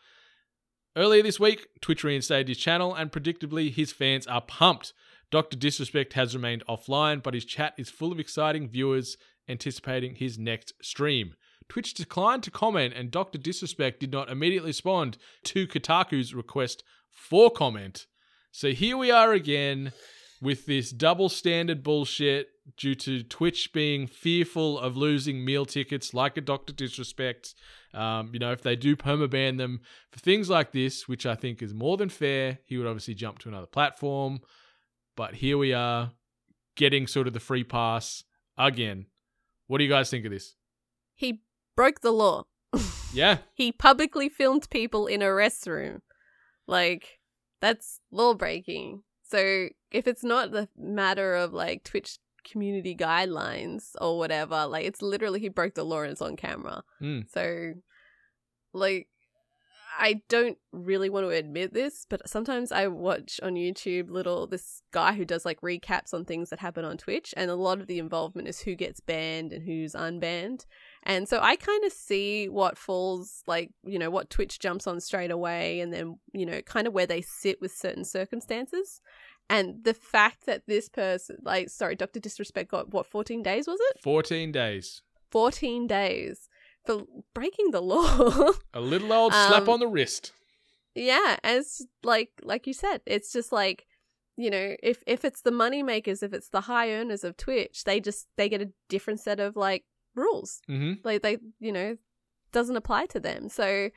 Earlier 0.97 1.23
this 1.23 1.41
week, 1.41 1.69
Twitch 1.81 2.05
reinstated 2.05 2.49
his 2.49 2.59
channel, 2.59 2.95
and 2.95 3.13
predictably, 3.13 3.73
his 3.73 3.93
fans 3.93 4.27
are 4.27 4.43
pumped. 4.43 4.93
Dr. 5.31 5.57
Disrespect 5.57 6.15
has 6.15 6.35
remained 6.35 6.65
offline, 6.69 7.23
but 7.23 7.35
his 7.35 7.45
chat 7.45 7.75
is 7.79 7.91
full 7.91 8.13
of 8.13 8.19
exciting 8.19 8.69
viewers 8.69 9.17
anticipating 9.49 10.15
his 10.15 10.39
next 10.39 10.75
stream. 10.83 11.35
Twitch 11.69 11.95
declined 11.95 12.43
to 12.43 12.51
comment, 12.51 12.95
and 12.95 13.11
Dr. 13.11 13.39
Disrespect 13.39 14.01
did 14.01 14.11
not 14.11 14.31
immediately 14.31 14.71
respond 14.71 15.19
to 15.45 15.67
Kotaku's 15.67 16.35
request 16.35 16.83
for 17.11 17.51
comment. 17.51 18.07
So 18.51 18.71
here 18.71 18.97
we 18.97 19.11
are 19.11 19.33
again 19.33 19.93
with 20.41 20.67
this 20.67 20.91
double 20.91 21.29
standard 21.29 21.83
bullshit 21.83 22.49
due 22.77 22.95
to 22.95 23.23
Twitch 23.23 23.73
being 23.73 24.07
fearful 24.07 24.79
of 24.79 24.97
losing 24.97 25.45
meal 25.45 25.65
tickets 25.65 26.15
like 26.15 26.37
a 26.37 26.41
Dr. 26.41 26.73
Disrespect. 26.73 27.55
Um, 27.95 28.31
you 28.33 28.39
know, 28.39 28.53
if 28.53 28.63
they 28.63 28.77
do 28.77 28.97
permaban 28.97 29.57
them 29.59 29.81
for 30.11 30.21
things 30.21 30.51
like 30.51 30.73
this, 30.73 31.09
which 31.09 31.27
I 31.27 31.35
think 31.35 31.63
is 31.63 31.75
more 31.75 31.97
than 31.97 32.09
fair, 32.09 32.59
he 32.67 32.77
would 32.77 32.87
obviously 32.87 33.15
jump 33.15 33.39
to 33.41 33.49
another 33.49 33.67
platform. 33.67 34.41
But 35.17 35.35
here 35.35 35.59
we 35.59 35.73
are 35.73 36.13
getting 36.77 37.07
sort 37.07 37.27
of 37.27 37.33
the 37.33 37.41
free 37.41 37.65
pass 37.65 38.23
again. 38.57 39.07
What 39.67 39.79
do 39.79 39.85
you 39.85 39.91
guys 39.91 40.11
think 40.11 40.25
of 40.25 40.31
this? 40.31 40.55
He 41.15 41.43
broke 41.77 42.01
the 42.01 42.13
law. 42.13 42.45
Yeah. 43.11 43.39
He 43.55 43.73
publicly 43.73 44.29
filmed 44.29 44.69
people 44.69 45.07
in 45.07 45.23
a 45.23 45.27
restroom. 45.27 46.01
Like, 46.69 47.19
that's 47.61 48.01
law 48.13 48.35
breaking. 48.35 49.03
So, 49.25 49.69
if 49.91 50.07
it's 50.07 50.23
not 50.23 50.53
the 50.53 50.69
matter 50.77 51.35
of 51.35 51.53
like 51.53 51.83
Twitch 51.83 52.19
community 52.45 52.95
guidelines 52.95 53.91
or 54.01 54.19
whatever, 54.19 54.67
like, 54.67 54.87
it's 54.87 55.03
literally 55.03 55.41
he 55.41 55.49
broke 55.49 55.75
the 55.75 55.85
law 55.85 56.03
and 56.03 56.13
it's 56.13 56.23
on 56.23 56.37
camera. 56.37 56.85
Mm. 57.03 57.29
So, 57.29 57.73
like, 58.73 59.09
I 59.99 60.23
don't 60.29 60.59
really 60.71 61.11
want 61.11 61.27
to 61.27 61.31
admit 61.31 61.75
this, 61.75 62.07
but 62.09 62.29
sometimes 62.29 62.71
I 62.71 62.87
watch 62.87 63.41
on 63.43 63.55
YouTube 63.55 64.11
little 64.11 64.47
this 64.47 64.83
guy 64.93 65.15
who 65.15 65.25
does 65.25 65.45
like 65.45 65.61
recaps 65.61 66.15
on 66.15 66.25
things 66.25 66.51
that 66.51 66.61
happen 66.61 66.85
on 66.85 66.97
Twitch, 66.99 67.35
and 67.37 67.51
a 67.51 67.57
lot 67.57 67.81
of 67.81 67.89
the 67.89 67.99
involvement 67.99 68.47
is 68.47 68.61
who 68.61 68.77
gets 68.77 69.01
banned 69.01 69.53
and 69.53 69.65
who's 69.65 69.95
unbanned. 69.95 70.67
And 71.09 71.27
so 71.29 71.41
I 71.41 71.57
kind 71.57 71.85
of 71.85 71.93
see 71.93 72.49
what 72.51 72.77
falls 72.79 73.43
like, 73.47 73.71
you 73.85 73.99
know, 73.99 74.11
what 74.11 74.29
Twitch 74.31 74.59
jumps 74.61 74.87
on 74.87 75.01
straight 75.01 75.31
away 75.31 75.81
and 75.81 75.91
then, 75.93 76.19
you 76.35 76.45
know, 76.47 76.61
kind 76.63 76.87
of 76.87 76.93
where 76.93 77.07
they 77.07 77.23
sit 77.23 77.61
with 77.63 77.73
certain 77.73 78.05
circumstances. 78.05 79.01
And 79.51 79.83
the 79.85 79.95
fact 79.95 80.45
that 80.45 80.65
this 80.67 80.91
person, 80.91 81.39
like, 81.43 81.71
sorry, 81.71 81.97
Dr. 81.97 82.21
Disrespect 82.21 82.71
got 82.71 82.93
what, 82.93 83.07
14 83.07 83.43
days 83.43 83.67
was 83.67 83.79
it? 83.91 84.01
14 84.03 84.53
days. 84.53 85.01
14 85.31 85.87
days 85.87 86.49
for 86.85 87.05
breaking 87.35 87.71
the 87.71 87.81
law. 87.95 88.51
A 88.75 88.81
little 88.81 89.11
old 89.13 89.33
slap 89.33 89.63
Um, 89.63 89.71
on 89.71 89.81
the 89.81 89.89
wrist. 89.89 90.33
yeah. 90.95 91.39
as 91.43 91.81
like, 92.03 92.31
like 92.43 92.67
you 92.67 92.75
said, 92.75 93.01
it's 93.07 93.33
just 93.33 93.51
like, 93.51 93.87
you 94.37 94.51
know, 94.51 94.77
if, 94.83 95.03
if 95.07 95.25
it's 95.25 95.41
the 95.41 95.51
money 95.51 95.83
makers, 95.83 96.23
if 96.23 96.35
it's 96.35 96.51
the 96.51 96.61
high 96.63 96.91
earners 96.93 97.25
of 97.25 97.37
Twitch, 97.39 97.85
they 97.85 97.99
just, 97.99 98.27
they 98.37 98.51
get 98.51 98.61
a 98.61 98.71
different 98.91 99.21
set 99.21 99.41
of 99.41 99.57
like 99.57 99.85
rules. 100.15 100.61
hmm 100.67 100.95
Like 101.05 101.23
they, 101.23 101.39
you 101.61 101.73
know, 101.73 101.97
doesn't 102.53 102.77
apply 102.77 103.07
to 103.07 103.21
them. 103.21 103.49
So 103.49 103.91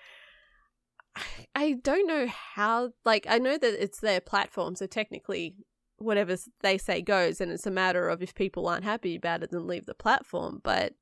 I- 1.16 1.48
I 1.56 1.72
don't 1.74 2.08
know 2.08 2.28
how. 2.28 2.94
Like 3.06 3.26
I 3.30 3.38
know 3.38 3.58
that 3.58 3.84
it's 3.84 4.00
their 4.00 4.22
platform, 4.22 4.76
so 4.76 4.88
technically, 4.88 5.56
whatever 5.98 6.36
they 6.62 6.78
say 6.78 7.02
goes, 7.02 7.42
and 7.42 7.52
it's 7.52 7.68
a 7.68 7.72
matter 7.72 8.08
of 8.10 8.22
if 8.22 8.34
people 8.34 8.68
aren't 8.68 8.84
happy 8.86 9.16
about 9.16 9.44
it, 9.44 9.52
then 9.52 9.68
leave 9.68 9.86
the 9.86 9.94
platform. 9.94 10.62
But 10.64 10.94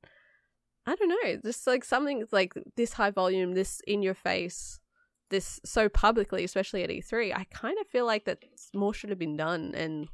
I 0.86 0.94
don't 0.96 1.08
know, 1.08 1.40
just 1.44 1.66
like 1.66 1.84
something 1.84 2.24
like 2.32 2.54
this 2.76 2.94
high 2.94 3.10
volume, 3.10 3.54
this 3.54 3.80
in 3.86 4.02
your 4.02 4.14
face, 4.14 4.80
this 5.28 5.60
so 5.64 5.88
publicly, 5.88 6.42
especially 6.42 6.82
at 6.82 6.90
E3. 6.90 7.32
I 7.32 7.44
kind 7.44 7.78
of 7.80 7.86
feel 7.86 8.06
like 8.06 8.24
that 8.24 8.42
more 8.74 8.92
should 8.94 9.10
have 9.10 9.18
been 9.18 9.36
done, 9.36 9.74
and 9.76 10.08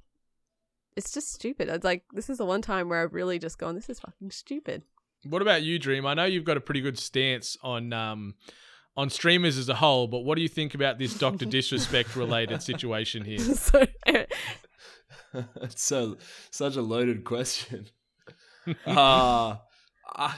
it's 0.97 1.13
just 1.13 1.33
stupid. 1.33 1.69
It's 1.69 1.85
like 1.85 2.05
this 2.13 2.31
is 2.31 2.39
the 2.39 2.45
one 2.45 2.63
time 2.63 2.89
where 2.89 3.03
I've 3.03 3.15
really 3.15 3.39
just 3.39 3.59
gone, 3.59 3.75
this 3.75 3.89
is 3.89 4.01
fucking 4.01 4.31
stupid. 4.31 4.83
What 5.25 5.43
about 5.43 5.63
you, 5.63 5.79
Dream? 5.79 6.07
I 6.07 6.15
know 6.15 6.25
you've 6.25 6.45
got 6.45 6.57
a 6.57 6.61
pretty 6.61 6.81
good 6.81 6.99
stance 6.99 7.57
on 7.63 7.93
um, 7.93 8.35
on 8.97 9.11
streamers 9.11 9.59
as 9.59 9.69
a 9.69 9.75
whole, 9.75 10.07
but 10.07 10.21
what 10.21 10.37
do 10.37 10.43
you 10.43 10.49
think 10.49 10.75
about 10.75 10.99
this 10.99 11.15
Doctor 11.15 11.45
Disrespect 11.47 12.17
related 12.17 12.63
situation 12.63 13.25
here? 13.25 13.39
so 13.55 13.87
it's 15.35 15.77
so 15.83 16.17
such 16.51 16.77
a 16.77 16.83
loaded 16.83 17.25
question. 17.25 17.89
Uh, 18.87 19.57
I, 20.13 20.35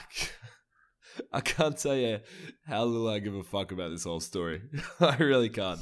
I 1.32 1.40
can't 1.40 1.76
tell 1.76 1.96
you 1.96 2.20
how 2.66 2.84
little 2.84 3.08
I 3.08 3.18
give 3.18 3.34
a 3.34 3.42
fuck 3.42 3.72
about 3.72 3.90
this 3.90 4.04
whole 4.04 4.20
story. 4.20 4.62
I 5.00 5.16
really 5.16 5.48
can't. 5.48 5.80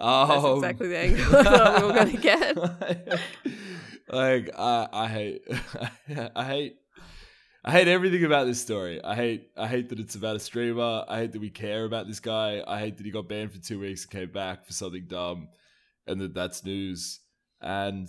Um, 0.00 0.28
That's 0.28 0.44
exactly 0.44 0.88
the 0.88 0.98
angle 0.98 1.24
thought 1.44 1.80
we 1.80 1.86
were 1.86 1.94
gonna 1.94 2.16
get. 2.16 2.56
like 4.08 4.50
I, 4.56 4.88
I 4.92 5.08
hate, 5.08 5.42
I 6.36 6.44
hate, 6.44 6.76
I 7.64 7.72
hate 7.72 7.88
everything 7.88 8.24
about 8.24 8.46
this 8.46 8.60
story. 8.60 9.02
I 9.02 9.14
hate, 9.14 9.50
I 9.56 9.66
hate 9.66 9.88
that 9.88 9.98
it's 9.98 10.14
about 10.14 10.36
a 10.36 10.40
streamer. 10.40 11.04
I 11.08 11.18
hate 11.18 11.32
that 11.32 11.40
we 11.40 11.50
care 11.50 11.84
about 11.84 12.06
this 12.06 12.20
guy. 12.20 12.62
I 12.66 12.78
hate 12.78 12.96
that 12.98 13.06
he 13.06 13.12
got 13.12 13.28
banned 13.28 13.52
for 13.52 13.58
two 13.58 13.80
weeks 13.80 14.04
and 14.04 14.10
came 14.10 14.32
back 14.32 14.66
for 14.66 14.72
something 14.72 15.06
dumb, 15.08 15.48
and 16.06 16.20
that 16.20 16.34
that's 16.34 16.64
news. 16.64 17.20
And 17.60 18.08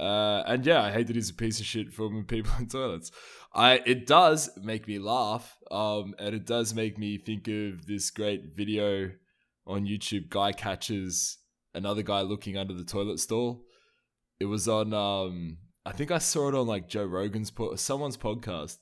uh, 0.00 0.42
and 0.46 0.64
yeah, 0.64 0.82
I 0.82 0.90
hate 0.90 1.06
that 1.08 1.16
he's 1.16 1.30
a 1.30 1.34
piece 1.34 1.60
of 1.60 1.66
shit 1.66 1.92
filming 1.92 2.24
people 2.24 2.52
in 2.58 2.66
toilets. 2.66 3.10
I 3.52 3.80
it 3.84 4.06
does 4.06 4.50
make 4.62 4.86
me 4.86 4.98
laugh, 4.98 5.56
um, 5.70 6.14
and 6.18 6.34
it 6.34 6.46
does 6.46 6.74
make 6.74 6.98
me 6.98 7.18
think 7.18 7.48
of 7.48 7.86
this 7.86 8.10
great 8.10 8.56
video 8.56 9.10
on 9.66 9.86
YouTube. 9.86 10.28
Guy 10.28 10.52
catches 10.52 11.38
another 11.74 12.02
guy 12.02 12.20
looking 12.22 12.56
under 12.56 12.74
the 12.74 12.84
toilet 12.84 13.18
stall. 13.20 13.64
It 14.38 14.46
was 14.46 14.68
on, 14.68 14.94
um, 14.94 15.58
I 15.84 15.92
think 15.92 16.10
I 16.10 16.18
saw 16.18 16.48
it 16.48 16.54
on 16.54 16.66
like 16.66 16.88
Joe 16.88 17.04
Rogan's 17.04 17.50
po- 17.50 17.74
someone's 17.76 18.16
podcast. 18.16 18.78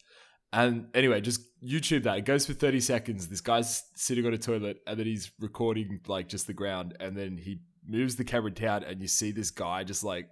And 0.53 0.87
anyway, 0.95 1.21
just 1.21 1.43
YouTube 1.63 2.05
that. 2.05 2.19
It 2.19 2.25
goes 2.25 2.47
for 2.47 2.55
30 2.55 2.81
seconds. 2.81 3.29
This 3.29 3.41
guy's 3.41 3.85
sitting 3.97 4.25
on 4.25 4.33
a 4.33 4.39
toilet 4.39 4.79
and 4.87 4.99
then 4.99 5.07
he's 5.07 5.31
recording 5.41 6.01
like 6.07 6.29
just 6.29 6.47
the 6.47 6.55
ground. 6.55 6.97
And 7.01 7.17
then 7.17 7.37
he 7.37 7.61
moves 7.87 8.17
the 8.17 8.25
camera 8.25 8.51
down 8.51 8.85
and 8.85 9.01
you 9.03 9.09
see 9.09 9.31
this 9.31 9.51
guy 9.51 9.85
just 9.85 10.05
like 10.05 10.29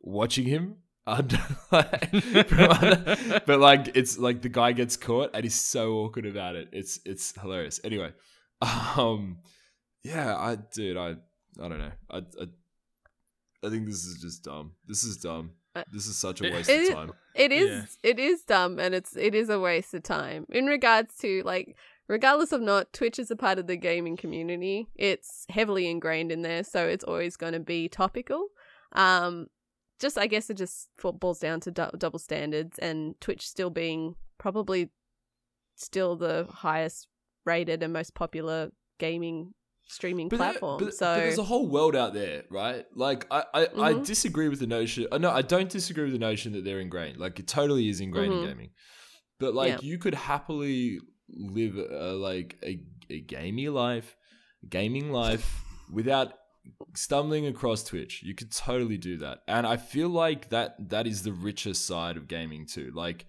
watching 0.00 0.46
him. 0.46 0.78
Under, 1.06 1.38
like, 1.72 2.10
from 2.46 2.70
under- 2.70 3.40
but 3.46 3.60
like 3.60 3.94
it's 3.94 4.16
like 4.18 4.40
the 4.42 4.48
guy 4.48 4.72
gets 4.72 4.96
caught 4.96 5.30
and 5.34 5.44
he's 5.44 5.60
so 5.60 5.94
awkward 5.98 6.24
about 6.26 6.56
it. 6.56 6.68
It's 6.72 6.98
it's 7.04 7.38
hilarious. 7.38 7.78
Anyway, 7.84 8.12
um, 8.62 9.38
yeah, 10.02 10.34
I 10.36 10.56
dude, 10.56 10.96
I 10.96 11.10
I 11.62 11.68
don't 11.68 11.78
know. 11.78 11.92
I 12.10 12.16
I, 12.18 12.46
I 13.66 13.70
think 13.70 13.86
this 13.86 14.04
is 14.04 14.20
just 14.20 14.44
dumb. 14.44 14.72
This 14.86 15.04
is 15.04 15.18
dumb. 15.18 15.52
This 15.92 16.06
is 16.06 16.16
such 16.16 16.40
a 16.40 16.44
waste 16.44 16.70
It- 16.70 16.88
of 16.90 16.94
time. 16.94 17.12
It 17.34 17.50
is 17.52 17.68
Yeah. 17.68 18.10
it 18.10 18.18
is 18.18 18.42
dumb 18.42 18.78
and 18.78 18.94
it's 18.94 19.16
it 19.16 19.34
is 19.34 19.50
a 19.50 19.58
waste 19.60 19.92
of 19.92 20.04
time. 20.04 20.46
In 20.50 20.66
regards 20.66 21.16
to 21.18 21.42
like 21.44 21.76
regardless 22.08 22.52
of 22.52 22.60
not 22.62 22.92
Twitch 22.92 23.18
is 23.18 23.30
a 23.30 23.36
part 23.36 23.58
of 23.58 23.66
the 23.66 23.76
gaming 23.76 24.16
community. 24.16 24.88
It's 24.94 25.44
heavily 25.48 25.90
ingrained 25.90 26.30
in 26.32 26.42
there, 26.42 26.62
so 26.64 26.86
it's 26.86 27.04
always 27.04 27.36
going 27.36 27.54
to 27.54 27.60
be 27.60 27.88
topical. 27.88 28.46
Um 28.92 29.48
just 30.04 30.16
I 30.24 30.26
guess 30.26 30.50
it 30.50 30.56
just 30.64 30.88
boils 31.22 31.38
down 31.46 31.58
to 31.60 31.70
dou- 31.78 31.96
double 32.04 32.18
standards 32.28 32.78
and 32.78 33.14
Twitch 33.24 33.42
still 33.54 33.70
being 33.70 34.00
probably 34.38 34.90
still 35.76 36.16
the 36.16 36.46
highest 36.50 37.08
rated 37.44 37.82
and 37.82 37.92
most 37.92 38.14
popular 38.14 38.70
gaming 38.98 39.54
streaming 39.86 40.28
But 40.28 40.38
there- 40.38 40.48
platform. 40.52 40.78
but- 40.84 40.94
so 40.94 41.06
but 41.06 41.16
there's 41.20 41.38
a 41.38 41.42
whole 41.52 41.68
world 41.68 41.94
out 42.02 42.12
there, 42.14 42.44
right? 42.50 42.84
Like 42.94 43.26
I, 43.30 43.40
I, 43.52 43.62
I 43.88 43.92
Mhm. 43.94 44.06
disagree 44.06 44.48
with 44.48 44.60
the 44.60 44.66
notion. 44.78 45.06
Uh, 45.12 45.18
no, 45.18 45.30
I 45.30 45.42
don't 45.42 45.68
disagree 45.78 46.04
with 46.04 46.12
the 46.18 46.18
notion 46.30 46.52
that 46.54 46.64
they're 46.64 46.80
ingrained. 46.80 47.18
Like 47.18 47.38
it 47.38 47.46
totally 47.46 47.88
is 47.88 48.00
ingrained 48.00 48.32
Mhm. 48.32 48.42
in 48.42 48.48
gaming. 48.48 48.70
But 49.40 49.54
like 49.54 49.72
Yeah. 49.72 49.78
you 49.90 49.98
could 49.98 50.14
happily 50.14 51.00
live 51.28 51.76
a, 51.76 52.12
like 52.28 52.56
a, 52.62 52.80
a 53.10 53.20
gamey 53.20 53.68
life, 53.68 54.16
gaming 54.68 55.10
life 55.12 55.46
without 55.92 56.28
stumbling 56.94 57.46
across 57.46 57.84
Twitch. 57.84 58.22
You 58.22 58.34
could 58.34 58.52
totally 58.52 58.98
do 58.98 59.18
that. 59.18 59.42
And 59.48 59.66
I 59.66 59.76
feel 59.76 60.08
like 60.08 60.50
that 60.50 60.90
that 60.90 61.06
is 61.06 61.22
the 61.22 61.32
richest 61.32 61.86
side 61.86 62.16
of 62.16 62.28
gaming 62.28 62.66
too. 62.66 62.92
Like 62.94 63.26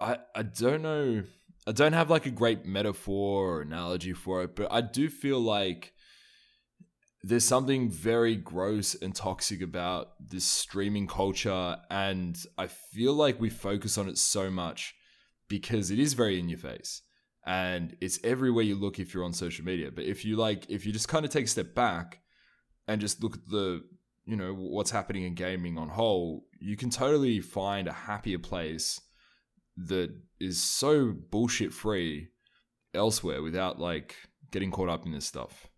I 0.00 0.18
I 0.34 0.42
don't 0.42 0.82
know 0.82 1.22
I 1.66 1.72
don't 1.72 1.92
have 1.92 2.10
like 2.10 2.26
a 2.26 2.30
great 2.30 2.64
metaphor 2.64 3.56
or 3.56 3.60
analogy 3.62 4.12
for 4.12 4.42
it, 4.42 4.56
but 4.56 4.72
I 4.72 4.80
do 4.80 5.08
feel 5.08 5.40
like 5.40 5.92
there's 7.22 7.44
something 7.44 7.90
very 7.90 8.36
gross 8.36 8.94
and 8.94 9.14
toxic 9.14 9.60
about 9.60 10.12
this 10.20 10.44
streaming 10.44 11.06
culture 11.06 11.76
and 11.90 12.38
I 12.56 12.68
feel 12.68 13.12
like 13.12 13.40
we 13.40 13.50
focus 13.50 13.98
on 13.98 14.08
it 14.08 14.18
so 14.18 14.50
much 14.50 14.94
because 15.48 15.90
it 15.90 15.98
is 15.98 16.14
very 16.14 16.38
in 16.38 16.48
your 16.48 16.58
face 16.58 17.02
and 17.48 17.96
it's 18.02 18.20
everywhere 18.22 18.62
you 18.62 18.74
look 18.74 18.98
if 18.98 19.14
you're 19.14 19.24
on 19.24 19.32
social 19.32 19.64
media. 19.64 19.90
But 19.90 20.04
if 20.04 20.22
you 20.22 20.36
like 20.36 20.66
if 20.68 20.84
you 20.84 20.92
just 20.92 21.08
kind 21.08 21.24
of 21.24 21.32
take 21.32 21.46
a 21.46 21.48
step 21.48 21.74
back 21.74 22.20
and 22.86 23.00
just 23.00 23.22
look 23.22 23.36
at 23.36 23.48
the 23.48 23.82
you 24.26 24.36
know 24.36 24.52
what's 24.52 24.90
happening 24.90 25.24
in 25.24 25.34
gaming 25.34 25.78
on 25.78 25.88
whole, 25.88 26.44
you 26.60 26.76
can 26.76 26.90
totally 26.90 27.40
find 27.40 27.88
a 27.88 27.92
happier 27.92 28.38
place 28.38 29.00
that 29.78 30.14
is 30.38 30.62
so 30.62 31.14
bullshit 31.30 31.72
free 31.72 32.28
elsewhere 32.92 33.42
without 33.42 33.80
like 33.80 34.14
getting 34.52 34.70
caught 34.70 34.90
up 34.90 35.06
in 35.06 35.12
this 35.12 35.24
stuff. 35.24 35.68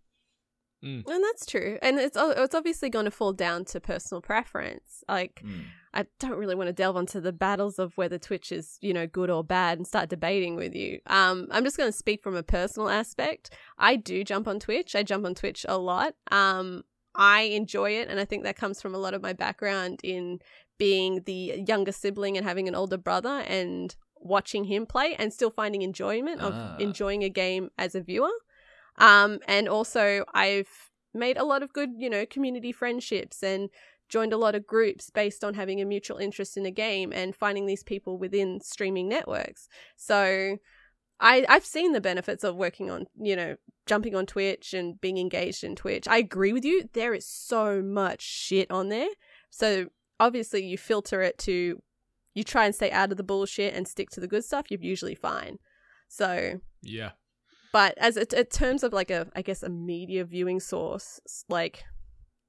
And 0.82 1.24
that's 1.24 1.44
true. 1.46 1.78
And 1.82 1.98
it's 1.98 2.16
it's 2.18 2.54
obviously 2.54 2.88
going 2.90 3.04
to 3.04 3.10
fall 3.10 3.32
down 3.32 3.64
to 3.66 3.80
personal 3.80 4.20
preference. 4.22 5.04
Like 5.08 5.42
Mm. 5.44 5.64
I 5.92 6.06
don't 6.20 6.38
really 6.38 6.54
want 6.54 6.68
to 6.68 6.72
delve 6.72 6.96
into 6.96 7.20
the 7.20 7.32
battles 7.32 7.80
of 7.80 7.96
whether 7.96 8.16
Twitch 8.16 8.52
is, 8.52 8.78
you 8.80 8.94
know, 8.94 9.08
good 9.08 9.28
or 9.28 9.42
bad 9.42 9.76
and 9.78 9.84
start 9.86 10.08
debating 10.08 10.54
with 10.54 10.72
you. 10.72 11.00
Um, 11.06 11.48
I'm 11.50 11.64
just 11.64 11.76
going 11.76 11.90
to 11.90 11.96
speak 11.98 12.22
from 12.22 12.36
a 12.36 12.44
personal 12.44 12.88
aspect. 12.88 13.50
I 13.76 13.96
do 13.96 14.22
jump 14.22 14.46
on 14.46 14.60
Twitch. 14.60 14.94
I 14.94 15.02
jump 15.02 15.26
on 15.26 15.34
Twitch 15.34 15.66
a 15.68 15.78
lot. 15.78 16.14
Um, 16.30 16.84
I 17.16 17.40
enjoy 17.42 17.90
it, 17.98 18.06
and 18.08 18.20
I 18.20 18.24
think 18.24 18.44
that 18.44 18.54
comes 18.56 18.80
from 18.80 18.94
a 18.94 18.98
lot 18.98 19.14
of 19.14 19.20
my 19.22 19.32
background 19.32 19.98
in 20.04 20.38
being 20.78 21.22
the 21.26 21.64
younger 21.66 21.90
sibling 21.90 22.36
and 22.36 22.46
having 22.46 22.68
an 22.68 22.76
older 22.76 22.96
brother 22.96 23.42
and 23.48 23.96
watching 24.20 24.64
him 24.66 24.86
play 24.86 25.16
and 25.18 25.32
still 25.32 25.50
finding 25.50 25.82
enjoyment 25.82 26.40
of 26.40 26.52
Ah. 26.54 26.76
enjoying 26.78 27.24
a 27.24 27.28
game 27.28 27.70
as 27.76 27.96
a 27.96 28.00
viewer. 28.00 28.30
Um, 29.00 29.40
and 29.48 29.68
also 29.68 30.24
I've 30.34 30.90
made 31.12 31.36
a 31.36 31.44
lot 31.44 31.62
of 31.62 31.72
good, 31.72 31.90
you 31.96 32.08
know, 32.10 32.26
community 32.26 32.72
friendships 32.72 33.42
and 33.42 33.70
joined 34.08 34.32
a 34.32 34.36
lot 34.36 34.54
of 34.54 34.66
groups 34.66 35.10
based 35.10 35.42
on 35.42 35.54
having 35.54 35.80
a 35.80 35.84
mutual 35.84 36.18
interest 36.18 36.56
in 36.56 36.66
a 36.66 36.70
game 36.70 37.12
and 37.12 37.34
finding 37.34 37.66
these 37.66 37.82
people 37.82 38.18
within 38.18 38.60
streaming 38.60 39.08
networks. 39.08 39.68
So 39.96 40.58
I 41.20 41.44
I've 41.48 41.64
seen 41.64 41.92
the 41.92 42.00
benefits 42.00 42.44
of 42.44 42.56
working 42.56 42.90
on, 42.90 43.06
you 43.20 43.36
know, 43.36 43.56
jumping 43.86 44.14
on 44.14 44.26
Twitch 44.26 44.74
and 44.74 45.00
being 45.00 45.18
engaged 45.18 45.64
in 45.64 45.76
Twitch. 45.76 46.06
I 46.08 46.18
agree 46.18 46.52
with 46.52 46.64
you. 46.64 46.88
There 46.92 47.14
is 47.14 47.26
so 47.26 47.82
much 47.82 48.22
shit 48.22 48.70
on 48.70 48.88
there. 48.88 49.08
So 49.50 49.86
obviously 50.18 50.64
you 50.64 50.76
filter 50.76 51.22
it 51.22 51.38
to 51.38 51.80
you 52.34 52.44
try 52.44 52.64
and 52.64 52.74
stay 52.74 52.90
out 52.90 53.10
of 53.10 53.16
the 53.16 53.24
bullshit 53.24 53.74
and 53.74 53.88
stick 53.88 54.10
to 54.10 54.20
the 54.20 54.28
good 54.28 54.44
stuff, 54.44 54.70
you're 54.70 54.80
usually 54.80 55.14
fine. 55.14 55.58
So 56.08 56.60
Yeah. 56.82 57.10
But 57.72 57.96
as 57.98 58.16
it, 58.16 58.32
in 58.32 58.44
terms 58.46 58.82
of 58.82 58.92
like 58.92 59.10
a 59.10 59.26
i 59.34 59.42
guess 59.42 59.62
a 59.62 59.68
media 59.68 60.24
viewing 60.24 60.60
source 60.60 61.20
like 61.48 61.84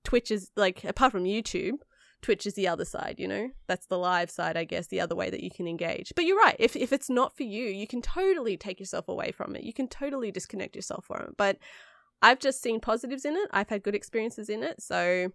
twitch 0.04 0.32
is 0.32 0.52
like 0.56 0.84
apart 0.84 1.12
from 1.12 1.24
youtube 1.24 1.78
twitch 2.22 2.46
is 2.46 2.54
the 2.54 2.68
other 2.68 2.86
side 2.86 3.16
you 3.18 3.28
know? 3.28 3.50
That's 3.68 3.88
the 3.88 3.98
live 3.98 4.30
side 4.30 4.58
i 4.58 4.64
guess 4.64 4.88
the 4.88 5.02
other 5.02 5.16
way 5.16 5.30
that 5.30 5.42
you 5.42 5.50
can 5.50 5.68
engage. 5.68 6.14
But 6.16 6.26
you're 6.26 6.38
right 6.38 6.56
if, 6.60 6.76
if 6.76 6.94
it's 6.94 7.10
not 7.10 7.36
for 7.36 7.44
you 7.44 7.66
you 7.66 7.88
can 7.88 8.02
totally 8.02 8.58
take 8.58 8.80
yourself 8.80 9.08
away 9.08 9.32
from 9.32 9.56
it. 9.56 9.64
You 9.64 9.74
can 9.74 9.88
totally 9.88 10.32
disconnect 10.32 10.76
yourself 10.76 11.06
from 11.06 11.22
it. 11.22 11.38
But 11.38 11.58
i've 12.22 12.40
just 12.40 12.62
seen 12.62 12.80
positives 12.80 13.26
in 13.26 13.36
it. 13.36 13.50
I've 13.52 13.70
had 13.70 13.82
good 13.82 13.96
experiences 13.96 14.50
in 14.50 14.62
it. 14.62 14.82
So 14.82 15.32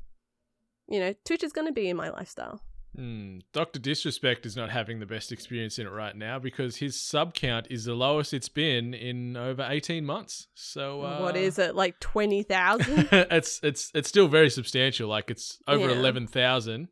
you 0.88 1.00
know, 1.00 1.14
Twitch 1.24 1.42
is 1.42 1.52
going 1.52 1.66
to 1.66 1.72
be 1.72 1.88
in 1.88 1.96
my 1.96 2.10
lifestyle. 2.10 2.60
Hmm. 2.96 3.38
Dr. 3.52 3.78
Disrespect 3.78 4.46
is 4.46 4.56
not 4.56 4.70
having 4.70 5.00
the 5.00 5.06
best 5.06 5.30
experience 5.30 5.78
in 5.78 5.86
it 5.86 5.90
right 5.90 6.16
now 6.16 6.38
because 6.38 6.76
his 6.76 6.98
sub 7.00 7.34
count 7.34 7.66
is 7.68 7.84
the 7.84 7.94
lowest 7.94 8.32
it's 8.32 8.48
been 8.48 8.94
in 8.94 9.36
over 9.36 9.66
18 9.68 10.06
months. 10.06 10.48
So 10.54 11.02
uh, 11.02 11.20
what 11.20 11.36
is 11.36 11.58
it 11.58 11.74
like 11.74 12.00
twenty 12.00 12.42
thousand? 12.42 13.08
it's 13.12 13.60
it's 13.62 13.90
it's 13.94 14.08
still 14.08 14.28
very 14.28 14.48
substantial. 14.48 15.08
Like 15.08 15.30
it's 15.30 15.58
over 15.68 15.90
Yeah. 15.90 15.96
eleven 15.96 16.26
thousand, 16.26 16.88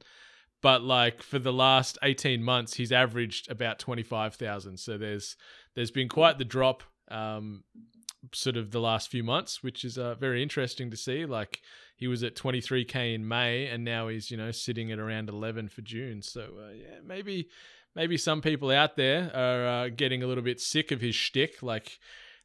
but 0.60 0.82
like 0.82 1.22
for 1.22 1.38
the 1.38 1.52
last 1.54 1.96
eighteen 2.02 2.42
months, 2.42 2.74
he's 2.74 2.92
averaged 2.92 3.50
about 3.50 3.78
twenty 3.78 4.02
five 4.02 4.34
thousand. 4.34 4.78
So 4.80 4.98
there's 4.98 5.36
there's 5.74 5.90
been 5.90 6.10
quite 6.10 6.36
the 6.38 6.44
drop, 6.44 6.82
um, 7.10 7.64
sort 8.32 8.56
of 8.58 8.72
the 8.72 8.80
last 8.80 9.10
few 9.10 9.24
months, 9.24 9.62
which 9.62 9.84
is 9.86 9.96
uh, 9.96 10.16
very 10.16 10.42
interesting 10.42 10.90
to 10.90 10.96
see. 10.98 11.24
Like 11.24 11.60
he 11.96 12.08
was 12.08 12.22
at 12.22 12.36
twenty 12.36 12.60
three 12.60 12.84
k 12.84 13.14
in 13.14 13.26
May, 13.26 13.66
and 13.66 13.84
now 13.84 14.08
he's 14.08 14.30
you 14.30 14.36
know 14.36 14.50
sitting 14.50 14.90
at 14.92 14.98
around 14.98 15.28
eleven 15.28 15.68
for 15.68 15.82
June. 15.82 16.22
So 16.22 16.42
uh, 16.58 16.72
yeah, 16.72 16.98
maybe 17.04 17.48
maybe 17.94 18.16
some 18.16 18.40
people 18.40 18.70
out 18.70 18.96
there 18.96 19.30
are 19.34 19.66
uh, 19.66 19.88
getting 19.88 20.22
a 20.22 20.26
little 20.26 20.44
bit 20.44 20.60
sick 20.60 20.90
of 20.90 21.00
his 21.00 21.14
shtick. 21.14 21.62
Like 21.62 21.98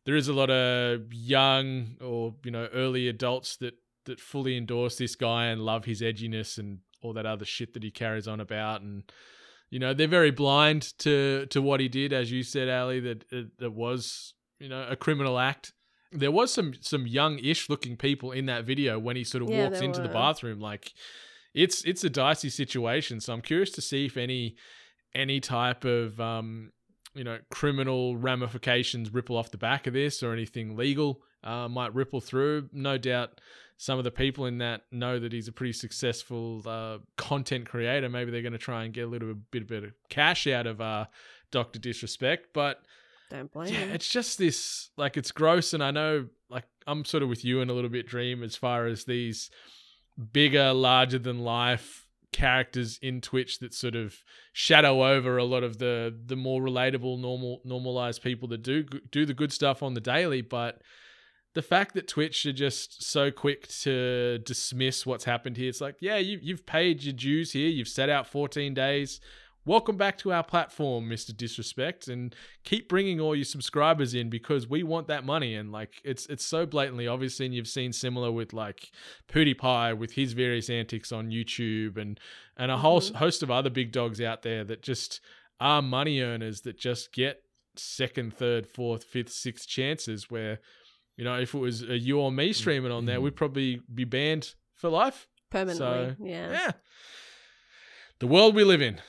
there 0.06 0.16
is 0.16 0.28
a 0.28 0.34
lot 0.34 0.50
of 0.50 1.14
young 1.14 1.98
or 2.02 2.36
you 2.44 2.52
know 2.52 2.68
early 2.74 3.08
adults 3.08 3.58
that 3.58 3.76
that 4.06 4.20
fully 4.20 4.58
endorse 4.58 4.98
this 4.98 5.16
guy 5.16 5.46
and 5.46 5.62
love 5.62 5.86
his 5.86 6.02
edginess 6.02 6.58
and 6.58 6.80
all 7.02 7.14
that 7.14 7.26
other 7.26 7.46
shit 7.46 7.74
that 7.74 7.84
he 7.84 7.92
carries 7.92 8.28
on 8.28 8.40
about 8.40 8.82
and 8.82 9.04
you 9.70 9.80
know 9.80 9.94
they're 9.94 10.08
very 10.08 10.32
blind 10.32 10.98
to 10.98 11.46
to 11.48 11.62
what 11.62 11.80
he 11.80 11.88
did 11.88 12.12
as 12.12 12.32
you 12.32 12.44
said 12.44 12.70
ali 12.70 13.00
that 13.00 13.24
it, 13.32 13.48
it 13.60 13.72
was 13.72 14.34
you 14.60 14.68
know 14.68 14.86
a 14.90 14.96
criminal 14.96 15.38
act 15.38 15.74
there 16.12 16.32
was 16.32 16.54
some 16.54 16.74
some 16.82 17.06
young-ish 17.06 17.70
looking 17.70 17.96
people 17.96 18.32
in 18.32 18.46
that 18.48 18.66
video 18.66 18.98
when 18.98 19.16
he 19.16 19.24
sort 19.24 19.44
of 19.44 19.50
Yeah, 19.50 19.66
walks 19.66 19.82
into 19.82 20.02
the 20.02 20.10
bathroom 20.10 20.60
like 20.60 20.94
it's 21.54 21.84
it's 21.84 22.04
a 22.04 22.10
dicey 22.10 22.50
situation. 22.50 23.20
So 23.20 23.34
i'm 23.34 23.42
curious 23.42 23.72
to 23.72 23.82
see 23.82 24.06
if 24.06 24.18
any 24.18 24.56
any 25.14 25.40
type 25.40 25.86
of 25.86 26.20
um 26.20 26.72
you 27.16 27.24
know 27.24 27.40
criminal 27.50 28.18
ramifications 28.18 29.14
ripple 29.14 29.36
off 29.38 29.52
the 29.52 29.58
back 29.58 29.88
of 29.88 29.94
this 29.94 30.22
or 30.24 30.34
anything 30.34 30.76
legal 30.76 31.22
uh, 31.44 31.68
might 31.68 31.94
ripple 31.96 32.22
through. 32.22 32.70
No 32.74 32.98
doubt 32.98 33.40
some 33.78 33.98
of 33.98 34.04
the 34.04 34.12
people 34.12 34.46
in 34.46 34.58
that 34.58 34.82
know 34.92 35.20
that 35.20 35.32
he's 35.32 35.48
a 35.48 35.54
pretty 35.54 35.72
successful 35.74 36.62
uh, 36.66 36.98
content 37.18 37.66
creator. 37.70 38.10
Maybe 38.10 38.30
they're 38.30 38.42
going 38.42 38.52
to 38.52 38.58
try 38.58 38.84
and 38.84 38.94
get 38.94 39.06
a 39.06 39.08
little 39.08 39.34
bit, 39.52 39.68
bit 39.68 39.84
of 39.86 39.92
cash 40.10 40.48
out 40.48 40.68
of 40.68 40.82
uh, 40.82 41.06
dr 41.52 41.80
disrespect 41.80 42.50
but 42.54 42.84
Don't 43.30 43.52
blame 43.52 43.74
yeah, 43.74 43.80
him. 43.82 43.92
it's 43.92 44.10
just 44.10 44.38
this 44.38 44.90
like 44.98 45.16
it's 45.16 45.32
gross, 45.32 45.74
and 45.74 45.84
I 45.84 45.92
know 45.92 46.28
like 46.50 46.66
I'm 46.88 47.06
sort 47.06 47.22
of 47.22 47.30
with 47.30 47.46
you 47.46 47.62
in 47.62 47.70
a 47.70 47.74
little 47.74 47.90
bit, 47.90 48.08
Dream, 48.08 48.44
as 48.44 48.56
far 48.56 48.88
as 48.88 49.06
these 49.06 49.52
bigger, 50.34 50.74
larger 50.74 51.20
than 51.20 51.40
life 51.40 52.08
characters 52.32 53.00
in 53.02 53.22
Twitch 53.22 53.60
that 53.60 53.74
sort 53.74 53.96
of 53.96 54.16
shadow 54.54 55.06
over 55.06 55.38
a 55.38 55.44
lot 55.44 55.64
of 55.64 55.78
the 55.78 56.16
the 56.26 56.36
more 56.36 56.62
relatable, 56.62 57.20
normal, 57.20 57.62
normalized 57.64 58.24
people 58.24 58.48
that 58.50 58.64
do 58.64 58.84
do 58.84 59.26
the 59.26 59.34
good 59.34 59.54
stuff 59.54 59.84
on 59.84 59.94
the 59.94 60.02
daily, 60.02 60.42
but. 60.42 60.82
The 61.56 61.64
fact 61.64 61.96
that 61.96 62.08
Twitch 62.08 62.46
are 62.46 62.54
just 62.54 63.04
so 63.04 63.32
quick 63.32 63.68
to 63.82 64.38
dismiss 64.38 65.04
what's 65.04 65.24
happened 65.24 65.58
here, 65.58 65.68
it's 65.68 65.82
like, 65.82 65.96
yeah, 66.00 66.18
you, 66.18 66.38
you've 66.40 66.68
paid 66.68 67.04
your 67.04 67.12
dues 67.12 67.54
here. 67.54 67.68
You've 67.68 67.88
set 67.88 68.08
out 68.08 68.28
14 68.28 68.76
days 68.76 69.20
welcome 69.66 69.98
back 69.98 70.18
to 70.20 70.32
our 70.32 70.44
platform, 70.44 71.10
Mr. 71.10 71.36
Disrespect, 71.36 72.08
and 72.08 72.36
keep 72.64 72.90
bringing 72.90 73.20
all 73.20 73.36
your 73.36 73.46
subscribers 73.46 74.14
in 74.14 74.30
because 74.30 74.68
we 74.68 74.84
want 74.84 75.08
that 75.08 75.24
money. 75.26 75.56
And 75.56 75.72
like, 75.72 76.02
it's 76.04 76.26
it's 76.28 76.46
so 76.46 76.66
blatantly 76.66 77.08
obvious, 77.08 77.40
and 77.40 77.54
you've 77.54 77.68
seen 77.68 77.94
similar 77.94 78.32
with 78.32 78.54
like 78.54 78.92
PewDiePie 79.28 79.98
with 79.98 80.14
his 80.14 80.34
various 80.34 80.70
antics 80.70 81.12
on 81.12 81.30
YouTube, 81.30 81.98
and 81.98 82.20
and 82.58 82.72
a 82.72 82.78
whole 82.78 83.02
Mhm. 83.02 83.16
host 83.16 83.44
of 83.44 83.52
other 83.52 83.70
big 83.70 83.92
dogs 83.92 84.20
out 84.22 84.42
there 84.42 84.64
that 84.66 84.82
just 84.82 85.22
are 85.60 85.82
money 85.82 86.22
earners 86.22 86.62
that 86.62 86.78
just 86.78 87.12
get 87.14 87.44
second, 87.76 88.34
third, 88.34 88.66
fourth, 88.68 89.04
fifth, 89.04 89.32
sixth 89.32 89.68
chances. 89.68 90.30
Where 90.30 90.60
you 91.18 91.26
know, 91.26 91.38
if 91.38 91.54
it 91.54 91.60
was 91.60 91.82
a 91.84 91.98
you 92.00 92.18
or 92.20 92.32
me 92.32 92.54
streaming 92.54 92.92
on 92.94 93.06
there, 93.06 93.20
we'd 93.20 93.36
probably 93.36 93.82
be 93.94 94.06
banned 94.06 94.56
for 94.74 94.90
life. 94.90 95.28
Permanently. 95.50 95.78
So, 95.78 96.16
yeah. 96.24 96.52
Yeah. 96.52 96.72
The 98.20 98.28
world 98.28 98.56
we 98.56 98.64
live 98.64 98.82
in. 98.82 99.02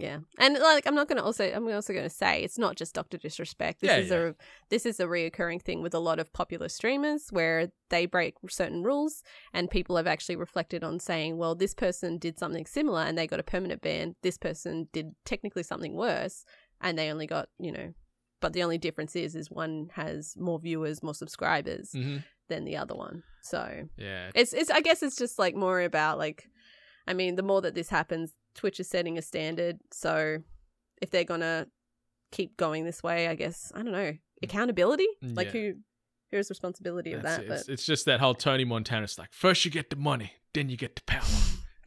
Yeah, 0.00 0.18
and 0.38 0.58
like 0.58 0.86
I'm 0.86 0.94
not 0.94 1.08
gonna 1.08 1.22
also 1.22 1.44
I'm 1.44 1.68
also 1.68 1.92
gonna 1.92 2.08
say 2.08 2.42
it's 2.42 2.58
not 2.58 2.76
just 2.76 2.94
Doctor 2.94 3.18
Disrespect. 3.18 3.80
This 3.80 3.90
Yeah, 3.90 3.98
is 3.98 4.10
a 4.10 4.34
this 4.70 4.86
is 4.86 4.98
a 5.00 5.04
reoccurring 5.04 5.60
thing 5.62 5.82
with 5.82 5.94
a 5.94 5.98
lot 5.98 6.18
of 6.18 6.32
popular 6.32 6.68
streamers 6.68 7.28
where 7.30 7.70
they 7.90 8.06
break 8.06 8.36
certain 8.48 8.82
rules, 8.82 9.22
and 9.52 9.70
people 9.70 9.96
have 9.96 10.06
actually 10.06 10.36
reflected 10.36 10.82
on 10.82 11.00
saying, 11.00 11.36
well, 11.36 11.54
this 11.54 11.74
person 11.74 12.18
did 12.18 12.38
something 12.38 12.64
similar 12.66 13.02
and 13.02 13.18
they 13.18 13.26
got 13.26 13.40
a 13.40 13.44
permanent 13.44 13.82
ban. 13.82 14.14
This 14.22 14.38
person 14.38 14.88
did 14.92 15.14
technically 15.24 15.62
something 15.64 15.94
worse, 15.94 16.44
and 16.80 16.98
they 16.98 17.10
only 17.10 17.26
got 17.26 17.48
you 17.58 17.72
know, 17.72 17.92
but 18.40 18.52
the 18.54 18.62
only 18.62 18.78
difference 18.78 19.14
is 19.14 19.34
is 19.36 19.50
one 19.50 19.90
has 19.92 20.34
more 20.38 20.58
viewers, 20.58 21.02
more 21.02 21.14
subscribers 21.14 21.90
Mm-hmm. 21.94 22.18
than 22.48 22.64
the 22.64 22.76
other 22.78 22.94
one. 22.94 23.22
So 23.42 23.88
Yeah. 23.98 24.30
it's 24.34 24.52
it's 24.54 24.70
I 24.70 24.80
guess 24.80 25.02
it's 25.02 25.16
just 25.16 25.38
like 25.38 25.54
more 25.54 25.82
about 25.82 26.16
like 26.16 26.48
I 27.06 27.14
mean, 27.14 27.34
the 27.36 27.42
more 27.42 27.60
that 27.62 27.74
this 27.74 27.88
happens, 27.88 28.32
Twitch 28.54 28.80
is 28.80 28.88
setting 28.88 29.18
a 29.18 29.22
standard. 29.22 29.78
So 29.92 30.38
if 31.00 31.10
they're 31.10 31.24
gonna 31.24 31.66
keep 32.32 32.56
going 32.56 32.84
this 32.84 33.02
way, 33.02 33.28
I 33.28 33.34
guess 33.34 33.72
I 33.74 33.82
don't 33.82 33.92
know 33.92 34.12
accountability. 34.42 35.06
Like 35.22 35.48
Mm. 35.48 35.54
Yeah. 35.54 35.60
who 35.60 35.74
who's 36.30 36.48
responsibility 36.48 37.12
of 37.12 37.22
That's 37.22 37.38
that? 37.38 37.44
it. 37.46 37.50
It's, 37.52 37.64
But 37.66 37.72
it's 37.72 37.86
just 37.86 38.04
that 38.06 38.20
whole 38.20 38.34
Tony 38.34 38.64
Montana. 38.64 39.04
It's 39.04 39.18
like 39.18 39.32
first 39.32 39.64
you 39.64 39.70
get 39.70 39.90
the 39.90 39.96
money, 39.96 40.32
then 40.54 40.68
you 40.68 40.76
get 40.76 40.94
the 40.96 41.02
power, 41.02 41.22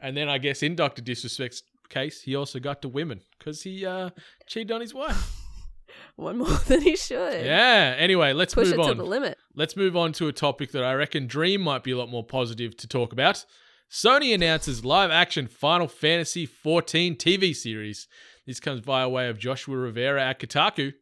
and 0.00 0.16
then 0.16 0.28
I 0.28 0.38
guess 0.38 0.62
in 0.62 0.74
Doctor 0.76 1.00
Disrespect's 1.02 1.62
case, 1.88 2.22
he 2.22 2.34
also 2.36 2.58
got 2.60 2.82
the 2.82 2.88
women 2.88 3.20
because 3.38 3.62
he 3.62 3.84
uh, 3.86 4.10
cheated 4.46 4.72
on 4.72 4.80
his 4.80 4.92
wife. 4.94 5.40
one 6.16 6.38
more 6.38 6.48
than 6.66 6.80
he 6.82 6.96
should. 6.96 7.44
yeah. 7.44 7.94
Anyway, 7.98 8.32
let's 8.32 8.54
push 8.54 8.68
move 8.70 8.80
it 8.80 8.82
to 8.84 8.90
on. 8.90 8.96
the 8.98 9.04
limit. 9.04 9.38
Let's 9.54 9.76
move 9.76 9.96
on 9.96 10.12
to 10.14 10.28
a 10.28 10.32
topic 10.32 10.72
that 10.72 10.82
I 10.84 10.94
reckon 10.94 11.26
Dream 11.26 11.60
might 11.60 11.82
be 11.84 11.90
a 11.92 11.96
lot 11.96 12.08
more 12.10 12.24
positive 12.24 12.76
to 12.78 12.88
talk 12.88 13.12
about. 13.12 13.44
Sony 13.90 14.34
announces 14.34 14.84
live 14.84 15.10
action 15.10 15.46
Final 15.46 15.86
Fantasy 15.86 16.46
XIV 16.46 17.16
TV 17.16 17.54
series. 17.54 18.08
This 18.46 18.60
comes 18.60 18.80
via 18.80 19.08
way 19.08 19.28
of 19.28 19.38
Joshua 19.38 19.76
Rivera 19.76 20.22
at 20.22 20.40
Kotaku. 20.40 20.94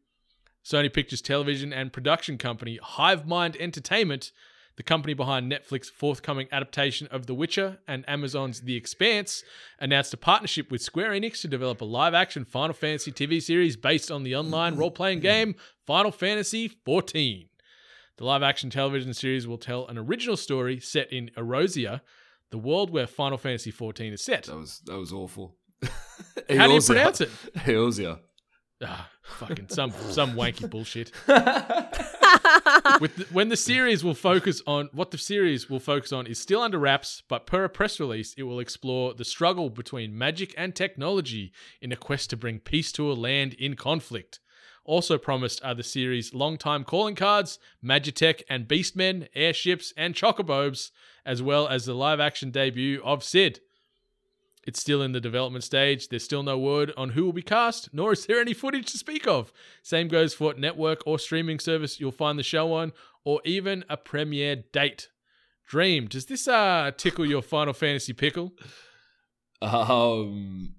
Sony 0.65 0.93
Pictures 0.93 1.23
Television 1.23 1.73
and 1.73 1.93
production 1.93 2.39
company 2.39 2.79
Hivemind 2.83 3.57
Entertainment, 3.59 4.31
the 4.77 4.83
company 4.83 5.13
behind 5.15 5.51
Netflix's 5.51 5.91
forthcoming 5.91 6.49
adaptation 6.53 7.09
of 7.11 7.27
The 7.27 7.35
Witcher 7.35 7.79
and 7.89 8.05
Amazon's 8.09 8.61
The 8.61 8.77
Expanse, 8.77 9.43
announced 9.81 10.15
a 10.15 10.19
partnership 10.19 10.71
with 10.71 10.83
Square 10.83 11.13
Enix 11.13 11.41
to 11.41 11.49
develop 11.49 11.81
a 11.81 11.87
live 11.87 12.15
action 12.15 12.45
Final 12.45 12.75
Fantasy 12.75 13.11
TV 13.11 13.43
series 13.43 13.77
based 13.77 14.11
on 14.11 14.23
the 14.23 14.37
online 14.37 14.77
role 14.77 14.91
playing 14.91 15.21
game 15.21 15.57
Final 15.87 16.13
Fantasy 16.13 16.69
XIV. 16.87 17.49
The 18.19 18.25
live 18.25 18.43
action 18.43 18.71
television 18.71 19.15
series 19.15 19.47
will 19.47 19.59
tell 19.59 19.87
an 19.89 19.99
original 19.99 20.37
story 20.37 20.79
set 20.79 21.13
in 21.13 21.31
Erosia, 21.37 22.03
the 22.53 22.59
world 22.59 22.91
where 22.91 23.09
Final 23.09 23.39
Fantasy 23.39 23.73
XIV 23.73 24.13
is 24.13 24.23
set. 24.23 24.45
That 24.45 24.57
was 24.57 24.81
that 24.85 24.97
was 24.97 25.13
awful. 25.13 25.57
How 25.83 26.69
do 26.69 26.75
you 26.75 26.81
pronounce 26.81 27.21
it? 27.21 27.31
Eorzea. 27.57 28.21
Ah, 28.85 29.11
fucking 29.25 29.69
some 29.69 29.91
some 30.11 30.35
wanky 30.35 30.69
bullshit. 30.69 31.11
With 33.01 33.17
the, 33.17 33.27
when 33.33 33.49
the 33.49 33.57
series 33.57 34.05
will 34.05 34.15
focus 34.15 34.61
on 34.67 34.91
what 34.93 35.13
the 35.13 35.19
series 35.19 35.71
will 35.71 35.81
focus 35.81 36.13
on 36.13 36.27
is 36.27 36.39
still 36.39 36.61
under 36.61 36.79
wraps, 36.79 37.23
but 37.29 37.47
per 37.47 37.65
a 37.65 37.69
press 37.69 37.99
release, 37.99 38.35
it 38.37 38.43
will 38.43 38.61
explore 38.61 39.15
the 39.15 39.25
struggle 39.25 39.71
between 39.71 40.17
magic 40.17 40.55
and 40.57 40.75
technology 40.75 41.53
in 41.81 41.91
a 41.91 41.97
quest 41.97 42.31
to 42.31 42.37
bring 42.37 42.59
peace 42.59 42.93
to 42.93 43.11
a 43.11 43.15
land 43.15 43.55
in 43.55 43.77
conflict. 43.77 44.41
Also 44.85 45.17
promised 45.19 45.63
are 45.65 45.75
the 45.75 45.83
series' 45.83 46.35
longtime 46.35 46.85
calling 46.85 47.15
cards, 47.15 47.59
Magitech 47.85 48.43
and 48.49 48.67
Beastmen, 48.67 49.29
airships, 49.35 49.93
and 49.97 50.15
chocobos, 50.15 50.91
as 51.25 51.41
well 51.41 51.69
as 51.69 51.87
the 51.87 51.95
live 51.95 52.19
action 52.21 52.51
debut 52.51 53.01
of 53.05 53.23
Cid. 53.23 53.61
It's 54.65 54.81
still 54.81 55.03
in 55.03 55.13
the 55.13 55.21
development 55.21 55.65
stage. 55.65 56.09
There's 56.09 56.23
still 56.25 56.43
no 56.43 56.57
word 56.59 56.93
on 56.97 57.11
who 57.11 57.25
will 57.25 57.33
be 57.33 57.43
cast, 57.43 57.89
nor 57.93 58.13
is 58.13 58.27
there 58.27 58.41
any 58.41 58.55
footage 58.55 58.91
to 58.93 58.99
speak 58.99 59.27
of. 59.27 59.53
Same 59.83 60.09
goes 60.09 60.35
for 60.35 60.55
network 60.55 61.03
or 61.07 61.19
streaming 61.19 61.59
service 61.59 61.99
you'll 62.01 62.13
find 62.13 62.39
the 62.39 62.43
show 62.45 62.73
on, 62.73 62.93
or 63.25 63.41
even 63.45 63.85
a 63.89 63.97
premiere 63.97 64.57
date. 64.73 65.09
Dream, 65.69 66.07
does 66.07 66.27
this 66.27 66.47
uh 66.49 66.91
tickle 66.97 67.25
your 67.27 67.43
Final 67.43 67.73
Fantasy 67.73 68.13
pickle? 68.13 68.53
Um, 69.63 70.75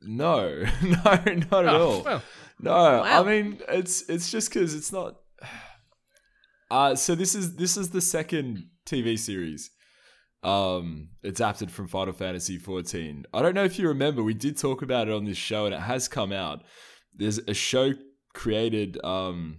no, 0.00 0.62
no, 0.82 0.94
not 1.04 1.24
at 1.24 1.50
Oh, 1.74 1.90
all. 1.90 2.02
well. 2.02 2.22
No, 2.62 2.72
I 3.02 3.22
mean 3.24 3.58
it's 3.68 4.02
it's 4.08 4.30
just 4.30 4.52
because 4.52 4.74
it's 4.74 4.92
not. 4.92 5.16
Uh 6.70 6.94
so 6.94 7.14
this 7.14 7.34
is 7.34 7.56
this 7.56 7.76
is 7.76 7.90
the 7.90 8.00
second 8.00 8.64
TV 8.86 9.18
series, 9.18 9.70
um, 10.42 11.10
adapted 11.22 11.70
from 11.70 11.86
Final 11.86 12.14
Fantasy 12.14 12.58
XIV. 12.58 13.24
I 13.34 13.42
don't 13.42 13.54
know 13.54 13.64
if 13.64 13.78
you 13.78 13.88
remember, 13.88 14.22
we 14.22 14.32
did 14.32 14.56
talk 14.56 14.80
about 14.80 15.06
it 15.08 15.12
on 15.12 15.26
this 15.26 15.36
show, 15.36 15.66
and 15.66 15.74
it 15.74 15.82
has 15.82 16.08
come 16.08 16.32
out. 16.32 16.62
There's 17.14 17.36
a 17.46 17.52
show 17.52 17.92
created 18.32 18.98
um 19.04 19.58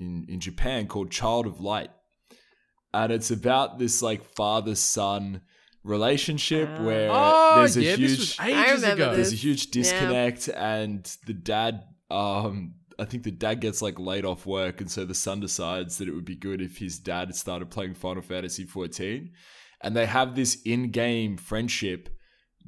in 0.00 0.26
in 0.28 0.40
Japan 0.40 0.88
called 0.88 1.12
Child 1.12 1.46
of 1.46 1.60
Light, 1.60 1.90
and 2.92 3.12
it's 3.12 3.30
about 3.30 3.78
this 3.78 4.02
like 4.02 4.24
father 4.24 4.74
son 4.74 5.42
relationship 5.84 6.68
Ah. 6.72 6.82
where 6.84 7.08
Oh, 7.12 7.54
there's 7.58 7.76
a 7.76 7.82
yeah, 7.82 7.94
huge 7.96 8.10
this 8.18 8.38
was 8.38 8.48
ages 8.48 8.82
ago. 8.82 9.08
this. 9.10 9.16
there's 9.16 9.32
a 9.32 9.36
huge 9.36 9.66
Yeah. 9.66 9.72
disconnect 9.82 10.48
and 10.48 11.04
the 11.28 11.34
dad 11.34 11.84
um 12.12 12.74
I 12.98 13.06
think 13.06 13.22
the 13.22 13.30
dad 13.30 13.60
gets 13.60 13.80
like 13.80 13.98
laid 13.98 14.24
off 14.24 14.46
work 14.46 14.80
and 14.80 14.90
so 14.90 15.04
the 15.04 15.14
son 15.14 15.40
decides 15.40 15.98
that 15.98 16.08
it 16.08 16.14
would 16.14 16.26
be 16.26 16.36
good 16.36 16.60
if 16.60 16.78
his 16.78 16.98
dad 16.98 17.34
started 17.34 17.70
playing 17.70 17.94
Final 17.94 18.22
Fantasy 18.22 18.64
14 18.64 19.30
and 19.82 19.96
they 19.96 20.06
have 20.06 20.34
this 20.34 20.60
in-game 20.64 21.38
friendship 21.38 22.08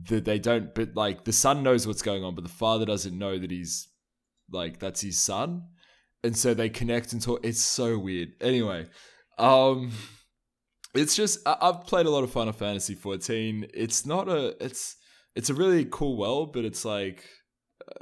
that 0.09 0.25
they 0.25 0.39
don't 0.39 0.75
but 0.75 0.97
like 0.97 1.25
the 1.25 1.33
son 1.33 1.63
knows 1.63 1.87
what's 1.87 2.03
going 2.03 2.25
on 2.25 2.35
but 2.35 2.43
the 2.43 2.51
father 2.51 2.85
doesn't 2.87 3.17
know 3.17 3.39
that 3.39 3.51
he's 3.51 3.89
like 4.51 4.79
that's 4.79 5.03
his 5.03 5.19
son. 5.19 5.63
And 6.23 6.37
so 6.37 6.55
they 6.55 6.71
connect 6.71 7.13
and 7.13 7.21
talk. 7.21 7.41
It's 7.45 7.61
so 7.61 7.99
weird. 7.99 8.31
Anyway 8.41 8.87
um 9.39 9.93
it's 10.95 11.15
just 11.15 11.47
I- 11.47 11.59
I've 11.61 11.85
played 11.87 12.07
a 12.07 12.11
lot 12.11 12.25
of 12.25 12.31
Final 12.31 12.53
Fantasy 12.53 12.95
14 12.95 13.67
it's 13.75 14.07
not 14.07 14.29
a 14.29 14.57
it's 14.65 14.97
it's 15.37 15.51
a 15.51 15.55
really 15.55 15.85
cool 15.85 16.17
world 16.17 16.53
but 16.53 16.65
it's 16.65 16.85
like 16.85 17.25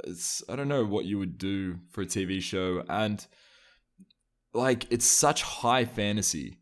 it's 0.05 0.43
I 0.49 0.55
don't 0.55 0.67
know 0.67 0.85
what 0.85 1.05
you 1.05 1.17
would 1.19 1.37
do 1.37 1.79
for 1.91 2.01
a 2.01 2.05
TV 2.05 2.41
show 2.41 2.83
and 2.89 3.25
like 4.53 4.85
it's 4.91 5.05
such 5.05 5.41
high 5.43 5.85
fantasy. 5.85 6.59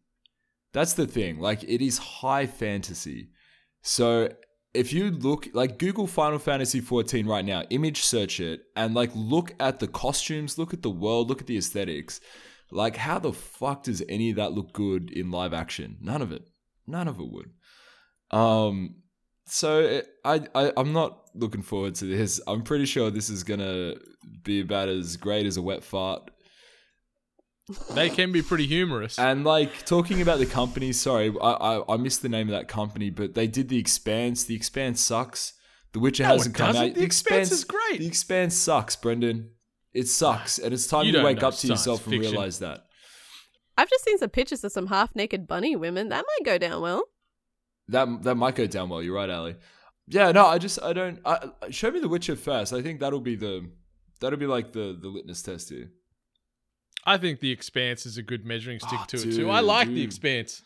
That's 0.74 0.94
the 0.94 1.08
thing. 1.08 1.40
Like 1.40 1.64
it 1.64 1.84
is 1.84 1.98
high 1.98 2.48
fantasy. 2.48 3.30
So 3.82 4.30
if 4.74 4.94
you 4.94 5.12
look 5.12 5.50
like 5.54 5.78
Google 5.78 6.08
Final 6.08 6.40
Fantasy 6.40 6.80
14 6.80 7.26
right 7.26 7.44
now, 7.44 7.64
image 7.70 8.04
search 8.04 8.40
it 8.40 8.62
and 8.76 8.94
like 8.94 9.12
look 9.14 9.54
at 9.60 9.80
the 9.80 9.88
costumes, 9.88 10.58
look 10.58 10.74
at 10.74 10.82
the 10.82 10.90
world, 10.90 11.28
look 11.28 11.42
at 11.42 11.48
the 11.48 11.58
aesthetics. 11.58 12.22
Like 12.72 12.96
how 12.96 13.20
the 13.20 13.34
fuck 13.34 13.84
does 13.84 14.02
any 14.08 14.30
of 14.30 14.38
that 14.38 14.54
look 14.54 14.72
good 14.72 15.12
in 15.12 15.30
live 15.30 15.54
action? 15.54 15.98
None 16.00 16.22
of 16.22 16.32
it. 16.32 16.44
None 16.88 17.08
of 17.08 17.20
it 17.20 17.30
would. 17.30 17.52
Um 18.32 18.96
so 19.46 19.82
it, 19.82 20.08
I, 20.24 20.42
I 20.56 20.72
I'm 20.78 20.94
not 20.94 21.21
looking 21.36 21.62
forward 21.62 21.96
to 21.96 22.06
this. 22.06 22.40
I'm 22.48 22.64
pretty 22.64 22.86
sure 22.86 23.10
this 23.10 23.30
is 23.30 23.44
gonna 23.44 23.96
be 24.44 24.62
about 24.62 24.90
as 24.90 25.18
great 25.18 25.46
as 25.46 25.58
a 25.58 25.62
wet 25.62 25.84
fart. 25.84 26.30
They 27.92 28.10
can 28.10 28.32
be 28.32 28.42
pretty 28.42 28.68
humorous. 28.68 29.18
And 29.18 29.46
like 29.46 29.86
talking 29.86 30.22
about 30.22 30.40
the 30.40 30.46
company, 30.46 30.92
sorry, 30.92 31.34
I, 31.42 31.52
I 31.52 31.94
I 31.94 31.98
missed 31.98 32.22
the 32.22 32.30
name 32.30 32.48
of 32.50 32.54
that 32.54 32.68
company, 32.68 33.10
but 33.10 33.34
they 33.34 33.48
did 33.48 33.70
the 33.70 33.78
Expanse. 33.78 34.44
The 34.44 34.56
Expanse 34.56 35.00
sucks. 35.00 35.54
The 35.94 36.00
Witcher 36.00 36.24
No, 36.24 36.30
hasn't 36.30 36.56
it 36.56 36.58
come 36.58 36.74
doesn't. 36.74 36.90
out. 36.90 36.96
The 36.96 37.04
Expanse 37.04 37.52
is 37.52 37.64
great. 37.64 38.00
The 38.00 38.08
Expanse 38.08 38.56
sucks, 38.56 38.96
Brendan. 38.96 39.52
It 39.94 40.08
sucks, 40.08 40.58
and 40.58 40.74
it's 40.74 40.88
time 40.88 41.02
You 41.04 41.08
you, 41.08 41.14
don't 41.14 41.26
wake 41.26 41.42
know 41.42 41.50
up 41.50 41.54
to 41.54 41.60
science 41.60 41.70
yourself 41.82 42.06
and 42.08 42.14
fiction. 42.16 42.32
realize 42.32 42.60
that. 42.60 42.86
I've 43.78 43.90
just 43.90 44.04
seen 44.06 44.18
some 44.18 44.30
pictures 44.30 44.64
of 44.64 44.72
some 44.72 44.88
half 44.88 45.16
naked 45.16 45.48
bunny 45.48 45.76
women. 45.76 46.10
That 46.10 46.26
might 46.28 46.46
go 46.46 46.58
down 46.58 46.82
well. 46.82 47.04
That 47.88 48.24
that 48.24 48.36
might 48.36 48.56
go 48.56 48.68
down 48.68 48.90
well. 48.90 49.02
You're 49.04 49.16
right, 49.16 49.30
Ali. 49.30 49.56
Yeah, 50.12 50.32
no, 50.32 50.46
I 50.46 50.58
just 50.58 50.82
I 50.84 50.94
don't. 50.94 51.20
I, 51.26 51.50
I- 51.62 51.70
show 51.72 51.90
me 51.92 52.00
The 52.00 52.08
Witcher 52.10 52.36
first. 52.36 52.74
I 52.74 52.82
think 52.82 53.00
that'll 53.00 53.20
be 53.22 53.36
the 53.36 53.70
that'll 54.20 54.38
be 54.40 54.46
like 54.48 54.74
the 54.74 54.98
the 55.00 55.08
litmus 55.08 55.42
test 55.42 55.70
here. 55.70 55.90
I 57.06 57.18
think 57.18 57.40
the 57.40 57.50
Expanse 57.52 58.06
is 58.06 58.18
a 58.18 58.22
good 58.22 58.46
measuring 58.46 58.80
stick 58.80 59.00
Oh, 59.02 59.06
to 59.08 59.18
it 59.18 59.36
too. 59.36 59.50
I 59.50 59.60
like 59.62 59.88
the 59.88 59.96
dude. 59.96 60.06
Expanse. 60.06 60.62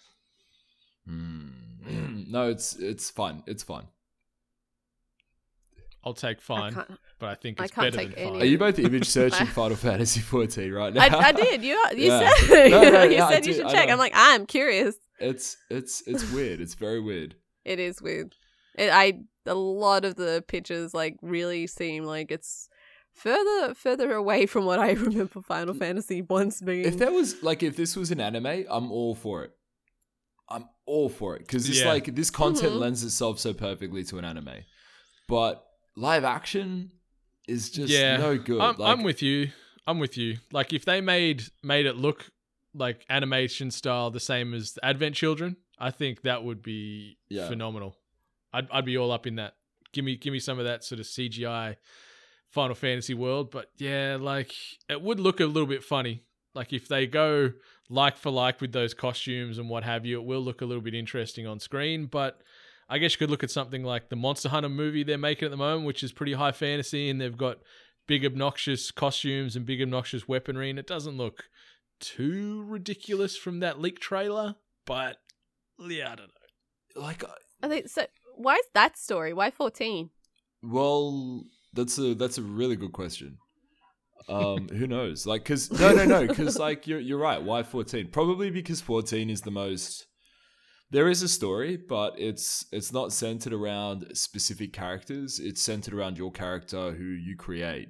Mm. 1.09 2.27
no, 2.29 2.49
it's 2.49 2.75
it's 2.75 3.09
fun. 3.09 3.43
It's 3.47 3.63
fun. 3.63 3.85
I'll 6.03 6.13
take 6.13 6.39
fine, 6.39 6.73
can't- 6.73 6.99
but 7.17 7.29
I 7.29 7.35
think 7.35 7.59
it's 7.59 7.71
can't 7.71 7.91
better 7.95 8.07
than 8.07 8.15
fine. 8.33 8.41
Are 8.41 8.45
you 8.45 8.57
both 8.59 8.77
image 8.77 9.05
searching 9.17 9.47
Final 9.47 9.75
Fantasy 9.75 10.19
14 10.19 10.71
right 10.71 10.93
now? 10.93 11.01
I, 11.01 11.07
I 11.27 11.31
did. 11.31 11.63
You 11.63 11.73
you 11.95 12.07
Yeah. 12.11 12.31
said 12.35 12.69
No, 12.71 12.89
no, 12.89 13.03
you 13.05 13.15
yeah, 13.15 13.29
said 13.29 13.45
you 13.45 13.53
should 13.53 13.69
check. 13.69 13.89
I'm 13.89 13.97
like 13.97 14.11
I'm 14.15 14.45
curious. 14.45 14.95
It's 15.19 15.57
it's 15.69 16.03
it's 16.05 16.29
weird. 16.31 16.61
It's 16.61 16.75
very 16.75 16.99
weird. 16.99 17.35
It 17.63 17.79
is 17.79 18.01
weird. 18.01 18.35
It, 18.77 18.89
I 18.91 19.19
a 19.45 19.53
lot 19.55 20.05
of 20.05 20.15
the 20.15 20.43
pictures 20.47 20.93
like 20.93 21.17
really 21.21 21.67
seem 21.67 22.03
like 22.03 22.31
it's 22.31 22.67
further 23.13 23.73
further 23.75 24.13
away 24.13 24.45
from 24.45 24.65
what 24.65 24.79
I 24.79 24.91
remember 25.07 25.41
Final 25.41 25.73
Fantasy 25.73 26.21
once 26.21 26.61
being. 26.61 26.85
If 26.85 26.97
there 26.97 27.11
was 27.11 27.41
like 27.43 27.63
if 27.63 27.75
this 27.75 27.95
was 27.95 28.11
an 28.11 28.19
anime, 28.19 28.65
I'm 28.69 28.91
all 28.91 29.15
for 29.15 29.43
it. 29.43 29.51
I'm 30.49 30.65
all 30.85 31.09
for 31.09 31.35
it 31.35 31.39
because 31.39 31.67
it's 31.67 31.79
Yeah. 31.81 31.89
like 31.93 32.13
this 32.15 32.29
content 32.29 32.73
Mhm. 32.73 32.79
lends 32.79 33.03
itself 33.03 33.39
so 33.39 33.53
perfectly 33.53 34.03
to 34.05 34.17
an 34.19 34.25
anime, 34.25 34.63
but 35.27 35.65
live 35.95 36.23
action 36.23 36.91
is 37.47 37.69
just 37.69 37.91
yeah, 37.91 38.17
no 38.17 38.37
good. 38.37 38.61
I'm, 38.61 38.75
like, 38.77 38.97
I'm 38.97 39.03
with 39.03 39.21
you. 39.21 39.49
I'm 39.87 39.99
with 39.99 40.17
you. 40.17 40.37
Like 40.51 40.73
if 40.73 40.85
they 40.85 41.01
made 41.01 41.43
made 41.63 41.85
it 41.85 41.95
look 41.95 42.29
like 42.73 43.05
animation 43.09 43.71
style, 43.71 44.11
the 44.11 44.19
same 44.19 44.53
as 44.53 44.77
Advent 44.83 45.15
Children, 45.15 45.57
I 45.79 45.91
think 45.91 46.21
that 46.23 46.43
would 46.43 46.61
be 46.61 47.17
Yeah. 47.29 47.47
phenomenal. 47.47 47.95
I'd 48.55 48.67
I'd 48.71 48.85
be 48.85 48.97
all 48.97 49.11
up 49.11 49.27
in 49.27 49.35
that. 49.35 49.55
Give 49.93 50.05
me 50.05 50.15
give 50.15 50.33
me 50.33 50.39
some 50.39 50.59
of 50.59 50.65
that 50.65 50.83
sort 50.83 50.99
of 50.99 51.05
CGI 51.05 51.75
Final 52.49 52.75
Fantasy 52.75 53.13
world. 53.13 53.51
But 53.51 53.71
yeah, 53.77 54.17
like 54.19 54.53
it 54.89 55.01
would 55.01 55.19
look 55.19 55.39
a 55.39 55.45
little 55.45 55.67
bit 55.67 55.83
funny. 55.83 56.23
Like 56.53 56.71
if 56.71 56.87
they 56.87 57.05
go 57.05 57.51
like 57.89 58.17
for 58.17 58.31
like 58.31 58.61
with 58.61 58.71
those 58.71 58.93
costumes 58.93 59.57
and 59.57 59.69
what 59.69 59.83
have 59.83 60.05
you, 60.05 60.19
it 60.19 60.25
will 60.25 60.41
look 60.41 60.61
a 60.61 60.65
little 60.65 60.81
bit 60.81 60.95
interesting 60.95 61.45
on 61.45 61.59
screen. 61.59 62.05
But 62.05 62.41
I 62.89 62.97
guess 62.97 63.13
you 63.13 63.19
could 63.19 63.29
look 63.31 63.43
at 63.43 63.51
something 63.51 63.83
like 63.83 64.09
the 64.09 64.15
Monster 64.15 64.49
Hunter 64.49 64.69
movie 64.69 65.03
they're 65.03 65.17
making 65.17 65.45
at 65.45 65.51
the 65.51 65.57
moment, 65.57 65.85
which 65.85 66.03
is 66.03 66.11
pretty 66.11 66.33
high 66.33 66.51
fantasy, 66.51 67.09
and 67.09 67.19
they've 67.19 67.37
got 67.37 67.57
big 68.07 68.25
obnoxious 68.25 68.91
costumes 68.91 69.55
and 69.55 69.65
big 69.65 69.81
obnoxious 69.81 70.27
weaponry, 70.27 70.69
and 70.69 70.79
it 70.79 70.87
doesn't 70.87 71.17
look 71.17 71.49
too 71.99 72.63
ridiculous 72.67 73.35
from 73.35 73.59
that 73.59 73.81
leak 73.81 73.99
trailer. 73.99 74.55
But 74.85 75.17
yeah, 75.79 76.11
I 76.11 76.15
don't 76.15 76.29
know. 76.29 77.01
like 77.01 77.23
uh, 77.23 77.27
I 77.61 77.67
think 77.67 77.89
so. 77.89 78.05
Why 78.37 78.55
is 78.55 78.65
that 78.73 78.97
story? 78.97 79.33
Why 79.33 79.51
14? 79.51 80.09
Well, 80.61 81.43
that's 81.73 81.97
a 81.97 82.15
that's 82.15 82.37
a 82.37 82.41
really 82.41 82.75
good 82.75 82.91
question. 82.93 83.37
Um, 84.27 84.67
who 84.73 84.87
knows? 84.87 85.25
Like, 85.25 85.45
cause 85.45 85.71
no, 85.79 85.93
no, 85.93 86.05
no, 86.05 86.27
because 86.27 86.57
like 86.57 86.87
you're 86.87 86.99
you're 86.99 87.19
right. 87.19 87.41
Why 87.41 87.63
fourteen? 87.63 88.09
Probably 88.09 88.49
because 88.49 88.81
fourteen 88.81 89.29
is 89.29 89.41
the 89.41 89.51
most. 89.51 90.07
There 90.91 91.09
is 91.09 91.21
a 91.23 91.27
story, 91.27 91.77
but 91.77 92.13
it's 92.17 92.65
it's 92.71 92.93
not 92.93 93.11
centered 93.11 93.53
around 93.53 94.15
specific 94.15 94.71
characters. 94.73 95.39
It's 95.39 95.61
centered 95.61 95.93
around 95.93 96.17
your 96.17 96.31
character 96.31 96.91
who 96.93 97.03
you 97.03 97.35
create. 97.35 97.89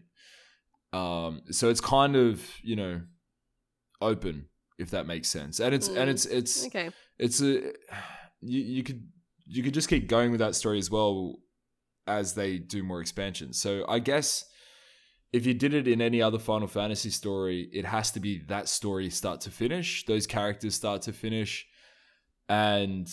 Um, 0.93 1.41
so 1.51 1.69
it's 1.69 1.81
kind 1.81 2.15
of 2.15 2.41
you 2.63 2.75
know 2.75 3.01
open 4.01 4.47
if 4.77 4.91
that 4.91 5.07
makes 5.07 5.29
sense, 5.29 5.59
and 5.59 5.73
it's 5.73 5.87
and 5.87 6.09
Mm, 6.09 6.13
it's 6.13 6.25
it's 6.25 6.65
Okay. 6.67 6.89
it's 7.17 7.41
a 7.41 7.73
you, 8.41 8.59
you 8.61 8.83
could 8.83 9.07
you 9.45 9.63
could 9.63 9.73
just 9.73 9.89
keep 9.89 10.07
going 10.07 10.31
with 10.31 10.39
that 10.39 10.55
story 10.55 10.79
as 10.79 10.89
well 10.89 11.39
as 12.07 12.33
they 12.33 12.57
do 12.57 12.83
more 12.83 13.01
expansions. 13.01 13.59
So 13.59 13.85
I 13.87 13.99
guess 13.99 14.45
if 15.31 15.45
you 15.45 15.53
did 15.53 15.73
it 15.73 15.87
in 15.87 16.01
any 16.01 16.21
other 16.21 16.39
Final 16.39 16.67
Fantasy 16.67 17.09
story, 17.09 17.69
it 17.73 17.85
has 17.85 18.11
to 18.11 18.19
be 18.19 18.39
that 18.47 18.69
story 18.69 19.09
start 19.09 19.41
to 19.41 19.51
finish, 19.51 20.05
those 20.05 20.27
characters 20.27 20.75
start 20.75 21.01
to 21.03 21.13
finish, 21.13 21.65
and 22.47 23.11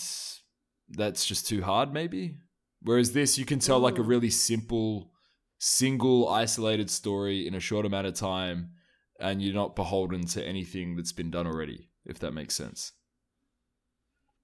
that's 0.89 1.25
just 1.25 1.47
too 1.47 1.63
hard, 1.63 1.93
maybe. 1.93 2.37
Whereas 2.81 3.13
this, 3.13 3.37
you 3.37 3.45
can 3.45 3.59
tell 3.59 3.79
like 3.79 3.97
a 3.97 4.03
really 4.03 4.29
simple, 4.29 5.11
single, 5.59 6.29
isolated 6.29 6.89
story 6.89 7.47
in 7.47 7.55
a 7.55 7.59
short 7.59 7.85
amount 7.85 8.07
of 8.07 8.13
time, 8.13 8.71
and 9.19 9.41
you're 9.41 9.53
not 9.53 9.75
beholden 9.75 10.25
to 10.27 10.45
anything 10.45 10.95
that's 10.95 11.13
been 11.13 11.31
done 11.31 11.47
already. 11.47 11.89
If 12.05 12.19
that 12.19 12.33
makes 12.33 12.55
sense. 12.55 12.91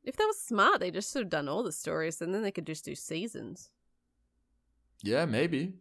If 0.04 0.16
they 0.16 0.26
were 0.26 0.34
smart, 0.34 0.80
they 0.80 0.92
just 0.92 1.12
should 1.12 1.24
have 1.24 1.30
done 1.30 1.48
all 1.50 1.64
the 1.64 1.72
stories, 1.72 2.22
and 2.22 2.34
then 2.34 2.42
they 2.44 2.52
could 2.52 2.66
just 2.68 2.86
do 2.86 2.96
seasons. 2.96 3.70
Yeah, 5.04 5.26
maybe. 5.26 5.74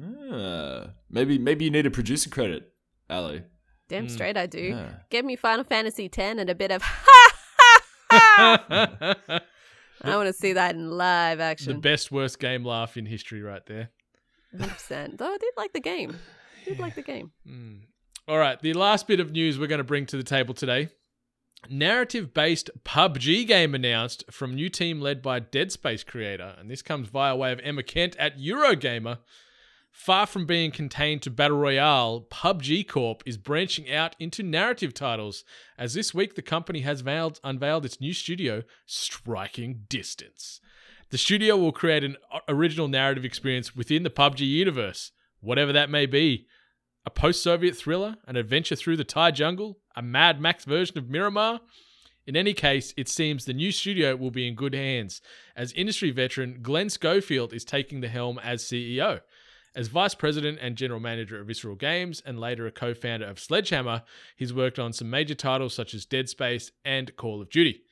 Ah, 0.00 0.90
maybe 1.10 1.38
maybe 1.38 1.64
you 1.66 1.70
need 1.70 1.86
a 1.86 1.90
producer 1.90 2.30
credit, 2.30 2.72
Ali. 3.10 3.42
Damn 3.88 4.06
Mm. 4.06 4.10
straight 4.10 4.36
I 4.36 4.46
do. 4.46 4.60
Yeah. 4.60 4.94
Give 5.10 5.24
me 5.24 5.36
Final 5.36 5.64
Fantasy 5.64 6.06
X 6.06 6.18
and 6.18 6.48
a 6.48 6.54
bit 6.54 6.70
of 6.70 6.82
I 8.10 9.38
want 10.04 10.26
to 10.28 10.32
see 10.32 10.52
that 10.54 10.74
in 10.74 10.90
live 10.90 11.40
action. 11.40 11.74
the 11.74 11.78
best 11.80 12.10
worst 12.10 12.38
game 12.38 12.64
laugh 12.64 12.96
in 12.96 13.06
history, 13.06 13.42
right 13.42 13.64
there. 13.66 13.90
100%. 14.56 15.18
Though 15.18 15.32
I 15.32 15.38
did 15.38 15.52
like 15.56 15.72
the 15.72 15.80
game. 15.80 16.18
I 16.60 16.64
did 16.70 16.78
like 16.78 16.94
the 16.94 17.02
game. 17.02 17.32
Mm. 17.48 17.80
All 18.28 18.38
right, 18.38 18.60
the 18.60 18.72
last 18.74 19.06
bit 19.08 19.20
of 19.20 19.32
news 19.32 19.58
we're 19.58 19.66
going 19.66 19.78
to 19.78 19.84
bring 19.84 20.06
to 20.06 20.16
the 20.16 20.22
table 20.22 20.54
today. 20.54 20.88
Narrative 21.68 22.34
based 22.34 22.70
PUBG 22.84 23.46
game 23.46 23.74
announced 23.74 24.24
from 24.30 24.54
new 24.54 24.68
team 24.68 25.00
led 25.00 25.22
by 25.22 25.38
Dead 25.38 25.70
Space 25.70 26.02
creator, 26.02 26.56
and 26.58 26.68
this 26.68 26.82
comes 26.82 27.08
via 27.08 27.36
way 27.36 27.52
of 27.52 27.60
Emma 27.62 27.82
Kent 27.82 28.16
at 28.16 28.38
Eurogamer. 28.38 29.18
Far 29.92 30.26
from 30.26 30.46
being 30.46 30.70
contained 30.70 31.22
to 31.22 31.30
Battle 31.30 31.58
Royale, 31.58 32.26
PUBG 32.30 32.88
Corp 32.88 33.22
is 33.24 33.36
branching 33.36 33.90
out 33.92 34.16
into 34.18 34.42
narrative 34.42 34.92
titles, 34.92 35.44
as 35.78 35.94
this 35.94 36.12
week 36.12 36.34
the 36.34 36.42
company 36.42 36.80
has 36.80 37.02
veiled, 37.02 37.38
unveiled 37.44 37.84
its 37.84 38.00
new 38.00 38.12
studio, 38.12 38.62
Striking 38.86 39.84
Distance. 39.88 40.60
The 41.10 41.18
studio 41.18 41.56
will 41.56 41.72
create 41.72 42.02
an 42.02 42.16
original 42.48 42.88
narrative 42.88 43.24
experience 43.24 43.76
within 43.76 44.02
the 44.02 44.10
PUBG 44.10 44.40
universe, 44.40 45.12
whatever 45.40 45.72
that 45.72 45.90
may 45.90 46.06
be 46.06 46.46
a 47.04 47.10
post 47.10 47.42
Soviet 47.42 47.76
thriller, 47.76 48.16
an 48.26 48.36
adventure 48.36 48.76
through 48.76 48.96
the 48.96 49.04
Thai 49.04 49.32
jungle, 49.32 49.78
a 49.96 50.02
Mad 50.02 50.40
Max 50.40 50.64
version 50.64 50.98
of 50.98 51.10
Miramar. 51.10 51.60
In 52.26 52.36
any 52.36 52.54
case, 52.54 52.94
it 52.96 53.08
seems 53.08 53.44
the 53.44 53.52
new 53.52 53.72
studio 53.72 54.14
will 54.14 54.30
be 54.30 54.46
in 54.46 54.54
good 54.54 54.74
hands, 54.74 55.20
as 55.56 55.72
industry 55.72 56.12
veteran 56.12 56.60
Glenn 56.62 56.88
Schofield 56.88 57.52
is 57.52 57.64
taking 57.64 58.00
the 58.00 58.08
helm 58.08 58.38
as 58.38 58.62
CEO. 58.62 59.20
As 59.74 59.88
vice 59.88 60.14
president 60.14 60.58
and 60.60 60.76
general 60.76 61.00
manager 61.00 61.40
of 61.40 61.46
Visceral 61.46 61.76
Games 61.76 62.22
and 62.24 62.38
later 62.38 62.66
a 62.66 62.70
co 62.70 62.94
founder 62.94 63.26
of 63.26 63.40
Sledgehammer, 63.40 64.02
he's 64.36 64.52
worked 64.52 64.78
on 64.78 64.92
some 64.92 65.10
major 65.10 65.34
titles 65.34 65.74
such 65.74 65.94
as 65.94 66.04
Dead 66.04 66.28
Space 66.28 66.70
and 66.84 67.16
Call 67.16 67.40
of 67.40 67.50
Duty. 67.50 67.82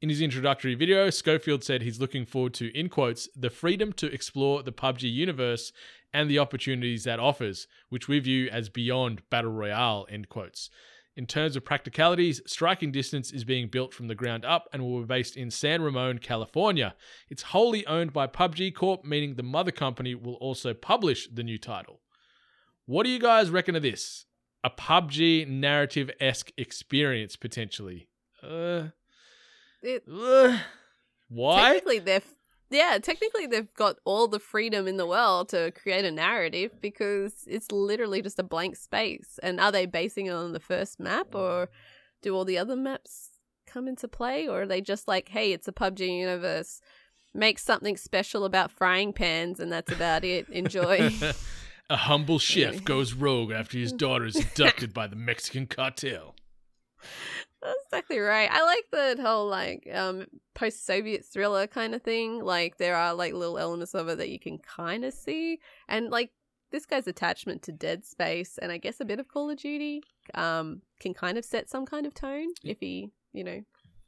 In 0.00 0.10
his 0.10 0.20
introductory 0.20 0.76
video, 0.76 1.10
Schofield 1.10 1.64
said 1.64 1.82
he's 1.82 2.00
looking 2.00 2.24
forward 2.24 2.54
to, 2.54 2.70
in 2.78 2.88
quotes, 2.88 3.28
the 3.34 3.50
freedom 3.50 3.92
to 3.94 4.06
explore 4.12 4.62
the 4.62 4.70
PUBG 4.70 5.12
universe 5.12 5.72
and 6.12 6.30
the 6.30 6.38
opportunities 6.38 7.02
that 7.02 7.18
offers, 7.18 7.66
which 7.88 8.06
we 8.06 8.20
view 8.20 8.48
as 8.48 8.68
beyond 8.68 9.28
Battle 9.28 9.50
Royale, 9.50 10.06
end 10.08 10.28
quotes. 10.28 10.70
In 11.16 11.26
terms 11.26 11.56
of 11.56 11.64
practicalities, 11.64 12.40
Striking 12.46 12.92
Distance 12.92 13.32
is 13.32 13.42
being 13.42 13.66
built 13.66 13.92
from 13.92 14.06
the 14.06 14.14
ground 14.14 14.44
up 14.44 14.68
and 14.72 14.84
will 14.84 15.00
be 15.00 15.06
based 15.06 15.36
in 15.36 15.50
San 15.50 15.82
Ramon, 15.82 16.18
California. 16.18 16.94
It's 17.28 17.42
wholly 17.42 17.84
owned 17.88 18.12
by 18.12 18.28
PUBG 18.28 18.76
Corp, 18.76 19.04
meaning 19.04 19.34
the 19.34 19.42
mother 19.42 19.72
company 19.72 20.14
will 20.14 20.34
also 20.34 20.74
publish 20.74 21.26
the 21.26 21.42
new 21.42 21.58
title. 21.58 22.02
What 22.86 23.02
do 23.02 23.10
you 23.10 23.18
guys 23.18 23.50
reckon 23.50 23.74
of 23.74 23.82
this? 23.82 24.26
A 24.62 24.70
PUBG 24.70 25.48
narrative 25.48 26.08
esque 26.20 26.52
experience, 26.56 27.34
potentially. 27.34 28.08
Uh, 28.40 28.90
It, 29.82 30.04
why? 31.28 31.62
Technically, 31.62 31.98
they're 32.00 32.22
yeah. 32.70 32.98
Technically, 33.00 33.46
they've 33.46 33.72
got 33.74 33.96
all 34.04 34.28
the 34.28 34.38
freedom 34.38 34.86
in 34.86 34.96
the 34.96 35.06
world 35.06 35.50
to 35.50 35.70
create 35.70 36.04
a 36.04 36.10
narrative 36.10 36.72
because 36.80 37.44
it's 37.46 37.70
literally 37.70 38.22
just 38.22 38.38
a 38.38 38.42
blank 38.42 38.76
space. 38.76 39.38
And 39.42 39.60
are 39.60 39.72
they 39.72 39.86
basing 39.86 40.26
it 40.26 40.32
on 40.32 40.52
the 40.52 40.60
first 40.60 41.00
map, 41.00 41.34
or 41.34 41.68
do 42.22 42.34
all 42.34 42.44
the 42.44 42.58
other 42.58 42.76
maps 42.76 43.30
come 43.66 43.86
into 43.86 44.08
play, 44.08 44.48
or 44.48 44.62
are 44.62 44.66
they 44.66 44.80
just 44.80 45.06
like, 45.06 45.28
hey, 45.28 45.52
it's 45.52 45.68
a 45.68 45.72
PUBG 45.72 46.18
universe, 46.18 46.80
make 47.34 47.58
something 47.58 47.96
special 47.96 48.44
about 48.44 48.72
frying 48.72 49.12
pans, 49.12 49.60
and 49.60 49.70
that's 49.70 49.92
about 49.92 50.24
it. 50.24 50.48
Enjoy. 50.48 51.10
A 51.90 51.96
humble 51.96 52.38
chef 52.38 52.84
goes 52.84 53.14
rogue 53.14 53.50
after 53.50 53.78
his 53.78 53.92
daughter 53.92 54.26
is 54.26 54.36
abducted 54.44 54.92
by 54.92 55.06
the 55.06 55.16
Mexican 55.16 55.66
cartel. 55.66 56.34
That's 57.62 57.78
exactly 57.86 58.18
right. 58.18 58.48
I 58.50 58.64
like 58.64 58.84
the 58.92 59.22
whole 59.22 59.48
like 59.48 59.88
um 59.92 60.26
post 60.54 60.86
Soviet 60.86 61.24
thriller 61.24 61.66
kind 61.66 61.94
of 61.94 62.02
thing. 62.02 62.42
Like 62.42 62.78
there 62.78 62.96
are 62.96 63.14
like 63.14 63.34
little 63.34 63.58
elements 63.58 63.94
of 63.94 64.08
it 64.08 64.18
that 64.18 64.28
you 64.28 64.38
can 64.38 64.58
kind 64.58 65.04
of 65.04 65.12
see, 65.12 65.58
and 65.88 66.10
like 66.10 66.30
this 66.70 66.86
guy's 66.86 67.06
attachment 67.08 67.62
to 67.62 67.72
Dead 67.72 68.04
Space 68.04 68.58
and 68.58 68.70
I 68.70 68.78
guess 68.78 69.00
a 69.00 69.04
bit 69.04 69.18
of 69.18 69.28
Call 69.28 69.50
of 69.50 69.56
Duty 69.56 70.02
um 70.34 70.82
can 71.00 71.14
kind 71.14 71.38
of 71.38 71.44
set 71.44 71.70
some 71.70 71.86
kind 71.86 72.06
of 72.06 72.12
tone 72.14 72.48
if 72.62 72.78
he 72.80 73.10
you 73.32 73.42
know 73.42 73.62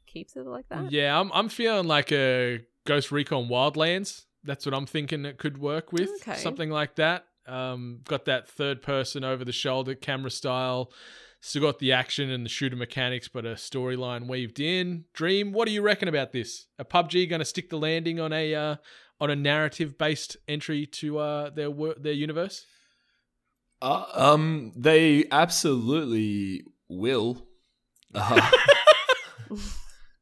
keeps 0.05 0.35
it 0.35 0.45
like 0.45 0.69
that. 0.69 0.91
Yeah, 0.91 1.19
I'm 1.19 1.31
I'm 1.33 1.49
feeling 1.49 1.87
like 1.87 2.11
a 2.11 2.61
Ghost 2.85 3.11
Recon 3.11 3.47
Wildlands. 3.49 4.25
That's 4.43 4.65
what 4.65 4.73
I'm 4.73 4.85
thinking 4.85 5.25
it 5.25 5.37
could 5.37 5.57
work 5.57 5.91
with. 5.91 6.09
Okay. 6.21 6.37
Something 6.37 6.69
like 6.69 6.95
that. 6.95 7.25
Um, 7.47 8.01
got 8.05 8.25
that 8.25 8.47
third 8.47 8.81
person 8.81 9.23
over 9.23 9.43
the 9.43 9.51
shoulder 9.51 9.95
camera 9.95 10.31
style. 10.31 10.91
Still 11.43 11.63
got 11.63 11.79
the 11.79 11.91
action 11.91 12.29
and 12.29 12.45
the 12.45 12.49
shooter 12.49 12.75
mechanics, 12.75 13.27
but 13.27 13.45
a 13.45 13.55
storyline 13.55 14.27
weaved 14.27 14.59
in. 14.59 15.05
Dream, 15.13 15.51
what 15.51 15.67
do 15.67 15.73
you 15.73 15.81
reckon 15.81 16.07
about 16.07 16.31
this? 16.31 16.67
A 16.77 16.85
PUBG 16.85 17.27
going 17.27 17.39
to 17.39 17.45
stick 17.45 17.69
the 17.71 17.79
landing 17.79 18.19
on 18.19 18.31
a 18.31 18.53
uh, 18.53 18.75
on 19.19 19.31
a 19.31 19.35
narrative 19.35 19.97
based 19.97 20.37
entry 20.47 20.85
to 20.85 21.17
uh, 21.17 21.49
their 21.49 21.69
their 21.97 22.13
universe? 22.13 22.65
Uh, 23.81 24.05
um, 24.13 24.71
they 24.75 25.25
absolutely 25.31 26.63
will. 26.87 27.47
Uh, 28.13 28.51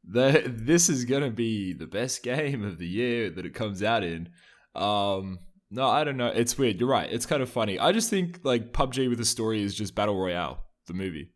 the, 0.07 0.43
this 0.45 0.87
is 0.87 1.03
gonna 1.03 1.31
be 1.31 1.73
the 1.73 1.87
best 1.87 2.23
game 2.23 2.63
of 2.63 2.77
the 2.77 2.87
year 2.87 3.29
that 3.29 3.45
it 3.45 3.53
comes 3.53 3.83
out 3.83 4.03
in. 4.03 4.29
Um, 4.73 5.39
no, 5.69 5.87
I 5.87 6.03
don't 6.03 6.17
know. 6.17 6.27
It's 6.27 6.57
weird. 6.57 6.79
You're 6.79 6.89
right. 6.89 7.11
It's 7.11 7.25
kind 7.25 7.41
of 7.41 7.49
funny. 7.49 7.77
I 7.77 7.91
just 7.91 8.09
think 8.09 8.39
like 8.43 8.71
PUBG 8.71 9.09
with 9.09 9.19
a 9.19 9.25
story 9.25 9.61
is 9.61 9.75
just 9.75 9.95
battle 9.95 10.17
royale, 10.19 10.65
the 10.89 10.93
movie, 10.93 11.31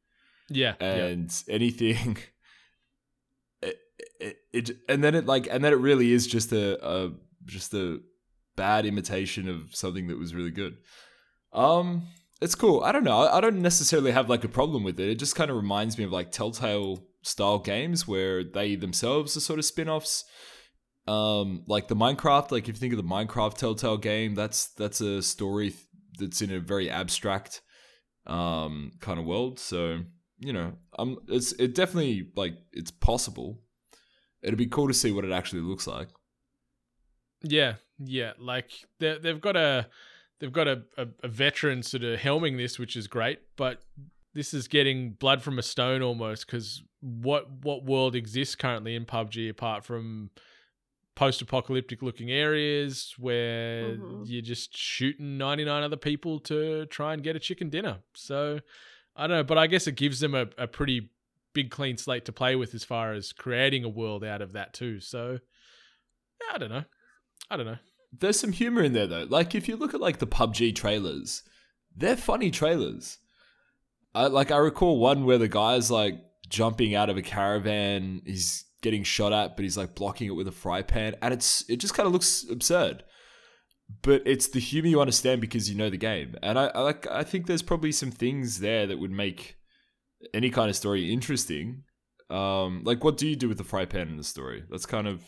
Yeah, 0.49 0.73
yeah. 0.81 1.05
and 1.05 1.43
anything. 1.49 2.17
It, 3.61 3.79
it, 4.19 4.37
it 4.51 4.77
and 4.89 5.03
then 5.03 5.15
it 5.15 5.25
like 5.25 5.47
and 5.49 5.63
then 5.63 5.71
it 5.71 5.77
really 5.77 6.11
is 6.11 6.27
just 6.27 6.51
a, 6.51 6.85
a 6.85 7.11
just 7.45 7.73
a 7.73 7.99
bad 8.55 8.85
imitation 8.85 9.47
of 9.47 9.73
something 9.75 10.07
that 10.07 10.19
was 10.19 10.35
really 10.35 10.51
good. 10.51 10.75
Um, 11.53 12.07
it's 12.41 12.55
cool. 12.55 12.83
I 12.83 12.91
don't 12.91 13.03
know. 13.05 13.19
I 13.27 13.39
don't 13.39 13.61
necessarily 13.61 14.11
have 14.11 14.29
like 14.29 14.43
a 14.43 14.49
problem 14.49 14.83
with 14.83 14.99
it. 14.99 15.07
It 15.09 15.15
just 15.19 15.35
kind 15.35 15.49
of 15.49 15.55
reminds 15.55 15.97
me 15.97 16.03
of 16.03 16.11
like 16.11 16.31
Telltale 16.31 17.05
style 17.21 17.59
games 17.59 18.05
where 18.07 18.43
they 18.43 18.75
themselves 18.75 19.37
are 19.37 19.41
sort 19.41 19.59
of 19.59 19.65
spin-offs. 19.65 20.25
Um, 21.07 21.63
like 21.67 21.87
the 21.87 21.95
Minecraft. 21.95 22.51
Like 22.51 22.63
if 22.63 22.75
you 22.75 22.79
think 22.79 22.93
of 22.93 22.97
the 22.97 23.03
Minecraft 23.03 23.55
Telltale 23.55 23.97
game, 23.97 24.35
that's 24.35 24.67
that's 24.73 24.99
a 24.99 25.21
story 25.21 25.69
th- 25.69 25.83
that's 26.19 26.41
in 26.41 26.51
a 26.51 26.59
very 26.59 26.89
abstract 26.89 27.61
um 28.25 28.91
kind 28.99 29.19
of 29.19 29.25
world. 29.25 29.59
So 29.59 29.99
you 30.39 30.53
know, 30.53 30.73
um, 30.99 31.19
it's 31.27 31.53
it 31.53 31.75
definitely 31.75 32.29
like 32.35 32.55
it's 32.71 32.91
possible. 32.91 33.59
It'd 34.41 34.57
be 34.57 34.67
cool 34.67 34.87
to 34.87 34.93
see 34.93 35.11
what 35.11 35.25
it 35.25 35.31
actually 35.31 35.61
looks 35.61 35.87
like. 35.87 36.09
Yeah, 37.41 37.75
yeah. 37.99 38.33
Like 38.37 38.71
they 38.99 39.17
they've 39.17 39.39
got 39.39 39.55
a 39.55 39.87
they've 40.39 40.51
got 40.51 40.67
a, 40.67 40.83
a, 40.97 41.07
a 41.23 41.27
veteran 41.27 41.83
sort 41.83 42.03
of 42.03 42.19
helming 42.19 42.57
this, 42.57 42.77
which 42.77 42.95
is 42.95 43.07
great. 43.07 43.39
But 43.55 43.81
this 44.33 44.53
is 44.53 44.67
getting 44.67 45.11
blood 45.11 45.41
from 45.41 45.59
a 45.59 45.63
stone 45.63 46.01
almost 46.01 46.45
because 46.45 46.83
what 46.99 47.49
what 47.61 47.85
world 47.85 48.15
exists 48.15 48.55
currently 48.55 48.95
in 48.95 49.05
PUBG 49.05 49.49
apart 49.49 49.85
from 49.85 50.31
post-apocalyptic 51.15 52.01
looking 52.01 52.31
areas 52.31 53.13
where 53.17 53.95
Mhm. 53.97 54.23
you're 54.25 54.41
just 54.41 54.75
shooting 54.75 55.37
99 55.37 55.83
other 55.83 55.95
people 55.97 56.39
to 56.41 56.85
try 56.87 57.13
and 57.13 57.23
get 57.23 57.35
a 57.35 57.39
chicken 57.39 57.69
dinner. 57.69 57.99
So 58.13 58.59
I 59.15 59.27
don't 59.27 59.37
know, 59.37 59.43
but 59.43 59.57
I 59.57 59.67
guess 59.67 59.85
it 59.87 59.95
gives 59.95 60.19
them 60.19 60.33
a, 60.33 60.47
a 60.57 60.67
pretty 60.67 61.09
big 61.53 61.69
clean 61.69 61.97
slate 61.97 62.25
to 62.25 62.31
play 62.31 62.55
with 62.55 62.73
as 62.73 62.83
far 62.83 63.13
as 63.13 63.31
creating 63.31 63.83
a 63.83 63.89
world 63.89 64.23
out 64.23 64.41
of 64.41 64.53
that 64.53 64.73
too. 64.73 64.99
So 64.99 65.39
I 66.51 66.57
don't 66.57 66.69
know. 66.71 66.85
I 67.49 67.57
don't 67.57 67.67
know. 67.67 67.77
There's 68.11 68.39
some 68.39 68.51
humor 68.51 68.81
in 68.81 68.93
there 68.93 69.07
though. 69.07 69.25
Like 69.29 69.53
if 69.55 69.67
you 69.67 69.75
look 69.75 69.93
at 69.93 70.01
like 70.01 70.17
the 70.19 70.27
PUBG 70.27 70.75
trailers, 70.75 71.43
they're 71.95 72.17
funny 72.17 72.49
trailers. 72.51 73.19
I 74.15 74.27
like 74.27 74.51
I 74.51 74.57
recall 74.57 74.99
one 74.99 75.25
where 75.25 75.37
the 75.37 75.47
guy's 75.47 75.89
like 75.91 76.15
jumping 76.49 76.93
out 76.95 77.09
of 77.09 77.17
a 77.17 77.21
caravan, 77.21 78.21
he's 78.25 78.65
getting 78.83 79.03
shot 79.03 79.33
at, 79.33 79.55
but 79.55 79.63
he's 79.63 79.77
like 79.77 79.95
blocking 79.95 80.27
it 80.27 80.35
with 80.35 80.47
a 80.47 80.51
fry 80.51 80.83
pan, 80.83 81.15
and 81.23 81.33
it's 81.33 81.67
it 81.67 81.77
just 81.77 81.95
kind 81.95 82.05
of 82.05 82.13
looks 82.13 82.45
absurd. 82.47 83.03
But 84.03 84.21
it's 84.25 84.47
the 84.47 84.59
humor 84.59 84.87
you 84.87 85.01
understand 85.01 85.41
because 85.41 85.69
you 85.69 85.75
know 85.75 85.89
the 85.89 85.97
game, 85.97 86.35
and 86.43 86.59
I, 86.59 86.67
I 86.67 86.81
like 86.81 87.07
I 87.07 87.23
think 87.23 87.47
there's 87.47 87.63
probably 87.63 87.91
some 87.91 88.11
things 88.11 88.59
there 88.59 88.85
that 88.85 88.99
would 88.99 89.11
make 89.11 89.55
any 90.33 90.51
kind 90.51 90.69
of 90.69 90.75
story 90.75 91.11
interesting. 91.11 91.83
Um, 92.29 92.83
like 92.83 93.03
what 93.03 93.17
do 93.17 93.27
you 93.27 93.35
do 93.35 93.49
with 93.49 93.57
the 93.57 93.63
fry 93.63 93.85
pan 93.85 94.07
in 94.09 94.17
the 94.17 94.23
story? 94.23 94.63
That's 94.69 94.85
kind 94.85 95.07
of 95.07 95.23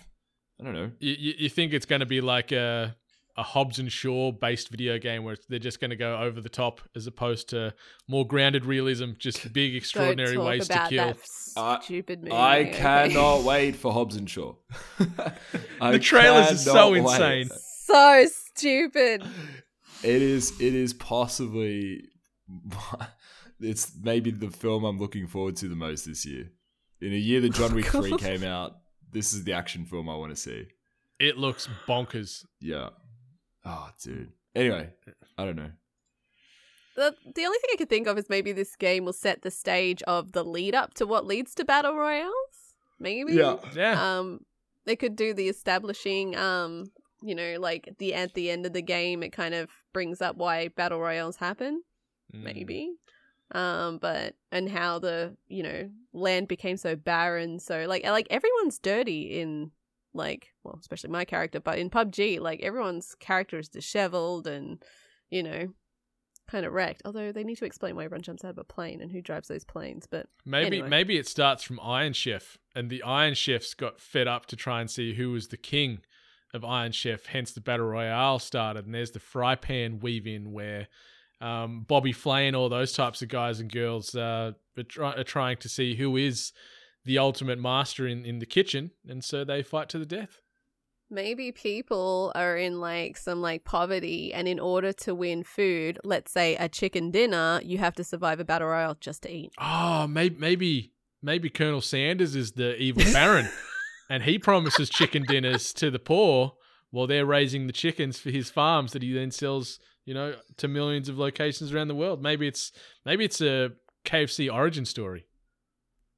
I 0.59 0.63
don't 0.63 0.73
know. 0.73 0.91
You, 0.99 1.15
you, 1.17 1.33
you 1.39 1.49
think 1.49 1.73
it's 1.73 1.85
going 1.85 1.99
to 1.99 2.05
be 2.05 2.21
like 2.21 2.51
a 2.51 2.95
a 3.37 3.43
Hobbs 3.43 3.79
and 3.79 3.91
Shaw 3.91 4.31
based 4.31 4.69
video 4.69 4.97
game 4.97 5.23
where 5.23 5.35
they're 5.49 5.59
just 5.59 5.79
going 5.81 5.89
to 5.89 5.95
go 5.97 6.17
over 6.17 6.39
the 6.39 6.49
top 6.49 6.79
as 6.95 7.05
opposed 7.05 7.49
to 7.49 7.73
more 8.07 8.25
grounded 8.25 8.65
realism, 8.65 9.11
just 9.19 9.51
big 9.51 9.75
extraordinary 9.75 10.35
Don't 10.35 10.43
talk 10.43 10.47
ways 10.47 10.67
to 10.69 10.85
kill. 10.89 11.05
that 11.07 11.17
I- 11.57 11.79
stupid 11.81 12.23
movie. 12.23 12.31
I 12.35 12.59
okay? 12.61 12.71
cannot 12.73 13.43
wait 13.43 13.75
for 13.75 13.91
Hobbs 13.93 14.15
and 14.15 14.29
Shaw. 14.29 14.55
The 15.79 15.99
trailers 15.99 16.51
are 16.51 16.57
so 16.57 16.91
wait. 16.91 16.99
insane. 16.99 17.49
So 17.83 18.25
stupid. 18.31 19.23
It 20.03 20.21
is. 20.21 20.59
It 20.59 20.73
is 20.73 20.93
possibly. 20.93 22.03
It's 23.61 23.93
maybe 24.01 24.31
the 24.31 24.51
film 24.51 24.83
I'm 24.83 24.99
looking 24.99 25.27
forward 25.27 25.55
to 25.57 25.69
the 25.69 25.75
most 25.77 26.05
this 26.05 26.25
year. 26.25 26.51
In 26.99 27.13
a 27.13 27.17
year 27.17 27.39
that 27.39 27.53
John 27.53 27.73
Wick 27.73 27.85
Three 27.85 28.17
came 28.17 28.43
out, 28.43 28.75
this 29.13 29.33
is 29.33 29.45
the 29.45 29.53
action 29.53 29.85
film 29.85 30.09
I 30.09 30.15
want 30.17 30.31
to 30.31 30.35
see. 30.35 30.67
It 31.19 31.37
looks 31.37 31.69
bonkers. 31.87 32.45
Yeah. 32.59 32.89
Oh, 33.65 33.89
dude. 34.01 34.31
Anyway, 34.55 34.89
I 35.37 35.45
don't 35.45 35.55
know. 35.55 35.71
The, 36.95 37.13
the 37.35 37.45
only 37.45 37.57
thing 37.57 37.69
I 37.73 37.77
could 37.77 37.89
think 37.89 38.07
of 38.07 38.17
is 38.17 38.29
maybe 38.29 38.53
this 38.53 38.75
game 38.75 39.03
will 39.03 39.13
set 39.13 39.41
the 39.41 39.51
stage 39.51 40.01
of 40.03 40.31
the 40.31 40.45
lead 40.45 40.73
up 40.73 40.93
to 40.95 41.05
what 41.05 41.25
leads 41.25 41.53
to 41.55 41.65
battle 41.65 41.95
royales. 41.95 42.31
Maybe. 42.99 43.33
Yeah. 43.33 43.57
Yeah. 43.75 44.17
Um, 44.19 44.45
they 44.85 44.95
could 44.95 45.15
do 45.15 45.33
the 45.33 45.49
establishing. 45.49 46.37
Um, 46.37 46.85
you 47.21 47.35
know, 47.35 47.57
like 47.59 47.95
the 47.97 48.13
at 48.13 48.33
the 48.33 48.49
end 48.49 48.65
of 48.65 48.73
the 48.73 48.81
game, 48.81 49.23
it 49.23 49.31
kind 49.31 49.53
of 49.53 49.69
brings 49.93 50.21
up 50.21 50.37
why 50.37 50.69
battle 50.69 50.99
royales 50.99 51.37
happen. 51.37 51.81
Mm. 52.33 52.43
Maybe. 52.43 52.93
Um, 53.51 53.97
but 53.97 54.35
and 54.51 54.69
how 54.69 54.99
the 54.99 55.35
you 55.47 55.63
know 55.63 55.89
land 56.13 56.47
became 56.47 56.77
so 56.77 56.95
barren. 56.95 57.59
So 57.59 57.85
like 57.87 58.05
like 58.05 58.27
everyone's 58.29 58.79
dirty 58.79 59.39
in 59.39 59.71
like 60.15 60.47
well, 60.63 60.77
especially 60.79 61.09
my 61.11 61.25
character, 61.25 61.59
but 61.59 61.77
in 61.77 61.89
PUBG, 61.89 62.39
like 62.39 62.61
everyone's 62.61 63.15
character 63.19 63.59
is 63.59 63.69
disheveled 63.69 64.47
and 64.47 64.83
you 65.29 65.43
know 65.43 65.67
kind 66.49 66.65
of 66.65 66.73
wrecked. 66.73 67.01
Although 67.05 67.31
they 67.31 67.43
need 67.43 67.57
to 67.57 67.65
explain 67.65 67.95
why 67.95 68.05
everyone 68.05 68.21
jumps 68.21 68.43
out 68.43 68.51
of 68.51 68.57
a 68.57 68.63
plane 68.63 69.01
and 69.01 69.11
who 69.11 69.21
drives 69.21 69.47
those 69.47 69.63
planes. 69.65 70.07
But 70.09 70.27
Maybe 70.45 70.77
Anyway. 70.77 70.89
maybe 70.89 71.17
it 71.17 71.27
starts 71.27 71.63
from 71.63 71.79
Iron 71.81 72.13
Chef, 72.13 72.57
and 72.75 72.89
the 72.89 73.03
Iron 73.03 73.33
Chefs 73.33 73.73
got 73.73 73.99
fed 73.99 74.27
up 74.27 74.45
to 74.47 74.55
try 74.55 74.81
and 74.81 74.89
see 74.89 75.13
who 75.15 75.31
was 75.31 75.47
the 75.47 75.57
king 75.57 75.99
of 76.53 76.63
Iron 76.63 76.91
Chef. 76.91 77.25
Hence, 77.25 77.51
the 77.51 77.61
battle 77.61 77.87
royale 77.87 78.39
started, 78.39 78.85
and 78.85 78.93
there's 78.93 79.11
the 79.11 79.19
fry 79.19 79.55
pan 79.55 79.99
weave 79.99 80.27
in 80.27 80.51
where 80.53 80.87
um, 81.41 81.83
Bobby 81.87 82.13
Flay 82.13 82.47
and 82.47 82.55
all 82.55 82.69
those 82.69 82.93
types 82.93 83.21
of 83.21 83.27
guys 83.27 83.59
and 83.59 83.71
girls 83.71 84.15
uh, 84.15 84.53
are, 84.77 84.83
try- 84.83 85.15
are 85.15 85.23
trying 85.23 85.57
to 85.57 85.67
see 85.69 85.95
who 85.95 86.15
is 86.15 86.53
the 87.05 87.17
ultimate 87.17 87.59
master 87.59 88.07
in, 88.07 88.25
in 88.25 88.39
the 88.39 88.45
kitchen, 88.45 88.91
and 89.07 89.23
so 89.23 89.43
they 89.43 89.61
fight 89.63 89.89
to 89.89 89.99
the 89.99 90.05
death. 90.05 90.41
maybe 91.09 91.51
people 91.51 92.31
are 92.35 92.57
in 92.57 92.79
like 92.81 93.15
some 93.17 93.41
like 93.41 93.63
poverty, 93.63 94.33
and 94.33 94.47
in 94.47 94.59
order 94.59 94.91
to 94.91 95.13
win 95.15 95.43
food, 95.43 95.99
let's 96.03 96.31
say 96.31 96.55
a 96.55 96.67
chicken 96.67 97.11
dinner, 97.11 97.61
you 97.63 97.77
have 97.77 97.95
to 97.95 98.03
survive 98.03 98.39
a 98.39 98.45
battle 98.45 98.67
royale 98.67 98.97
just 98.99 99.21
to 99.23 99.31
eat. 99.31 99.51
Oh, 99.59 100.07
maybe 100.07 100.35
maybe 100.37 100.93
maybe 101.21 101.49
Colonel 101.49 101.81
Sanders 101.81 102.35
is 102.35 102.53
the 102.53 102.75
evil 102.81 103.03
baron, 103.13 103.49
and 104.09 104.23
he 104.23 104.39
promises 104.39 104.89
chicken 104.89 105.23
dinners 105.23 105.73
to 105.73 105.91
the 105.91 105.99
poor 105.99 106.53
while 106.91 107.07
they're 107.07 107.25
raising 107.25 107.67
the 107.67 107.73
chickens 107.73 108.17
for 108.19 108.29
his 108.31 108.49
farms 108.49 108.93
that 108.93 109.01
he 109.03 109.11
then 109.13 109.29
sells, 109.29 109.79
you 110.05 110.13
know, 110.13 110.35
to 110.57 110.67
millions 110.67 111.09
of 111.09 111.17
locations 111.19 111.73
around 111.73 111.87
the 111.89 111.95
world. 111.95 112.21
Maybe 112.23 112.47
it's 112.47 112.71
maybe 113.05 113.25
it's 113.25 113.41
a 113.41 113.71
KFC 114.05 114.51
origin 114.53 114.85
story. 114.85 115.25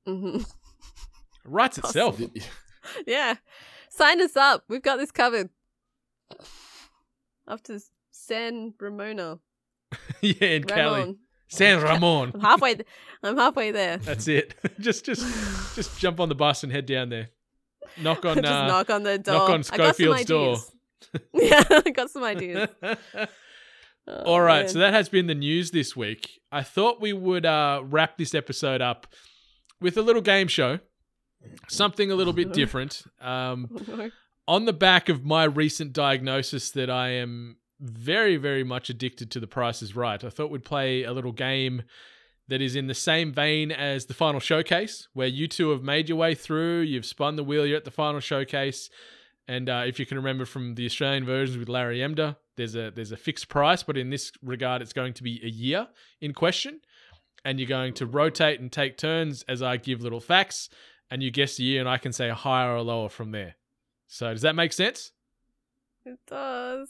hmm 0.06 0.40
It 1.46 1.50
writes 1.50 1.78
itself. 1.78 2.20
Yeah. 3.06 3.36
Sign 3.90 4.22
us 4.22 4.36
up. 4.36 4.64
We've 4.68 4.82
got 4.82 4.98
this 4.98 5.12
covered. 5.12 5.50
Up 7.48 7.64
to 7.64 7.80
San 8.12 8.74
Ramona. 8.80 9.40
yeah, 10.22 10.48
in 10.48 10.64
Cali, 10.66 11.16
San 11.48 11.82
Ramon. 11.82 12.32
I'm 12.34 12.42
halfway. 12.42 12.76
Th- 12.76 12.88
I'm 13.24 13.38
halfway 13.38 13.72
there. 13.72 13.98
That's 13.98 14.28
it. 14.28 14.56
just 14.80 15.06
just 15.06 15.22
just 15.76 15.98
jump 15.98 16.20
on 16.20 16.28
the 16.30 16.36
bus 16.36 16.64
and 16.64 16.72
head 16.72 16.86
down 16.86 17.10
there. 17.10 17.30
Knock 18.02 18.26
on. 18.26 18.36
Just 18.42 18.48
uh, 18.48 18.68
knock 18.68 18.90
on 18.90 19.04
the 19.04 19.18
door. 19.18 19.34
knock 19.36 19.50
on 19.50 19.60
I 19.60 19.62
Schofield's 19.62 20.26
door. 20.26 20.58
yeah, 21.34 21.64
I 21.70 21.90
got 21.90 22.10
some 22.10 22.24
ideas. 22.24 22.68
Oh, 22.84 24.24
All 24.26 24.42
right, 24.42 24.64
man. 24.64 24.70
so 24.70 24.80
that 24.80 24.94
has 24.94 25.10
been 25.10 25.28
the 25.28 25.36
news 25.36 25.72
this 25.72 25.96
week. 25.96 26.42
I 26.52 26.64
thought 26.64 27.02
we 27.02 27.14
would 27.14 27.46
uh, 27.46 27.82
wrap 27.86 28.18
this 28.18 28.36
episode 28.36 28.82
up 28.82 29.08
with 29.82 29.98
a 29.98 30.02
little 30.02 30.22
game 30.22 30.48
show, 30.48 30.80
something 31.68 32.12
a 32.12 32.16
little 32.16 32.34
bit 32.34 32.54
different. 32.54 33.04
Um, 33.22 34.12
on 34.48 34.66
the 34.66 34.74
back 34.74 35.10
of 35.10 35.26
my 35.26 35.44
recent 35.44 35.94
diagnosis 35.94 36.72
that 36.72 36.90
I 36.90 37.10
am 37.10 37.58
very, 37.80 38.38
very 38.38 38.64
much 38.64 38.90
addicted 38.90 39.30
to 39.32 39.40
The 39.40 39.48
Price 39.48 39.82
is 39.82 39.96
Right, 39.96 40.24
I 40.24 40.30
thought 40.30 40.50
we'd 40.50 40.66
play 40.66 41.04
a 41.04 41.14
little 41.14 41.32
game 41.32 41.84
that 42.48 42.62
is 42.62 42.76
in 42.76 42.88
the 42.88 42.94
same 42.94 43.34
vein 43.34 43.72
as 43.72 44.06
the 44.06 44.14
final 44.14 44.40
showcase, 44.40 45.08
where 45.14 45.28
you 45.28 45.48
two 45.48 45.70
have 45.72 45.84
made 45.84 46.08
your 46.08 46.18
way 46.18 46.34
through, 46.34 46.82
you've 46.82 47.06
spun 47.06 47.36
the 47.36 47.44
wheel, 47.44 47.66
you're 47.66 47.78
at 47.78 47.86
the 47.86 47.92
final 47.92 48.22
showcase. 48.22 48.90
And 49.50 49.70
uh, 49.70 49.84
if 49.86 50.00
you 50.00 50.06
can 50.06 50.18
remember 50.18 50.46
from 50.46 50.76
the 50.76 50.86
Australian 50.86 51.26
versions 51.26 51.58
with 51.58 51.70
Larry 51.70 52.00
Emdur, 52.00 52.36
there's 52.56 52.76
a 52.76 52.92
there's 52.92 53.12
a 53.12 53.18
fixed 53.18 53.50
price, 53.50 53.84
but 53.84 53.98
in 53.98 54.10
this 54.10 54.32
regard, 54.42 54.82
it's 54.82 54.94
going 54.94 55.14
to 55.14 55.24
be 55.24 55.40
a 55.44 55.48
year 55.48 55.88
in 56.20 56.34
question, 56.34 56.82
and 57.46 57.60
you're 57.60 57.70
going 57.70 57.94
to 57.96 58.06
rotate 58.06 58.60
and 58.60 58.72
take 58.72 58.98
turns 58.98 59.44
as 59.48 59.62
I 59.62 59.78
give 59.78 60.02
little 60.02 60.20
facts, 60.20 60.70
and 61.10 61.24
you 61.24 61.32
guess 61.32 61.58
the 61.58 61.64
year, 61.64 61.80
and 61.80 61.90
I 61.90 61.98
can 61.98 62.12
say 62.12 62.30
a 62.30 62.36
higher 62.36 62.76
or 62.76 62.82
lower 62.82 63.10
from 63.10 63.32
there. 63.32 63.56
So 64.08 64.32
does 64.32 64.42
that 64.42 64.56
make 64.56 64.74
sense? 64.74 65.12
It 66.06 66.20
does. 66.28 66.90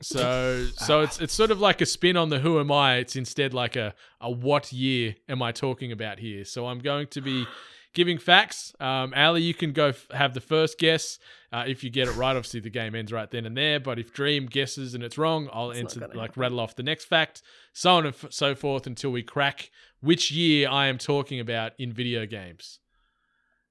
So 0.00 0.66
so 0.76 1.00
it's 1.00 1.20
it's 1.20 1.34
sort 1.34 1.50
of 1.50 1.60
like 1.60 1.80
a 1.80 1.86
spin 1.86 2.16
on 2.16 2.28
the 2.28 2.38
who 2.38 2.60
am 2.60 2.70
I. 2.70 2.96
It's 2.96 3.16
instead 3.16 3.54
like 3.54 3.76
a 3.76 3.94
a 4.20 4.30
what 4.30 4.72
year 4.72 5.16
am 5.28 5.42
I 5.42 5.52
talking 5.52 5.92
about 5.92 6.18
here. 6.18 6.44
So 6.44 6.66
I'm 6.66 6.78
going 6.78 7.08
to 7.08 7.20
be 7.20 7.46
giving 7.94 8.18
facts. 8.18 8.74
Um, 8.80 9.14
Ali, 9.16 9.42
you 9.42 9.54
can 9.54 9.72
go 9.72 9.88
f- 9.88 10.06
have 10.10 10.34
the 10.34 10.40
first 10.40 10.78
guess. 10.78 11.18
Uh, 11.52 11.64
if 11.66 11.82
you 11.84 11.90
get 11.90 12.08
it 12.08 12.12
right, 12.12 12.36
obviously 12.36 12.60
the 12.60 12.70
game 12.70 12.94
ends 12.94 13.12
right 13.12 13.30
then 13.30 13.46
and 13.46 13.56
there. 13.56 13.78
But 13.80 13.98
if 13.98 14.12
Dream 14.12 14.46
guesses 14.46 14.94
and 14.94 15.02
it's 15.04 15.16
wrong, 15.16 15.48
I'll 15.52 15.70
It's 15.70 15.80
answer 15.80 16.00
like 16.00 16.10
happen. 16.12 16.32
rattle 16.40 16.60
off 16.60 16.74
the 16.76 16.82
next 16.82 17.04
fact, 17.06 17.42
so 17.72 17.94
on 17.94 18.06
and 18.06 18.14
f- 18.14 18.30
so 18.32 18.54
forth 18.54 18.86
until 18.86 19.10
we 19.12 19.22
crack 19.22 19.70
which 20.00 20.30
year 20.30 20.68
I 20.68 20.86
am 20.88 20.98
talking 20.98 21.40
about 21.40 21.72
in 21.78 21.92
video 21.92 22.26
games. 22.26 22.80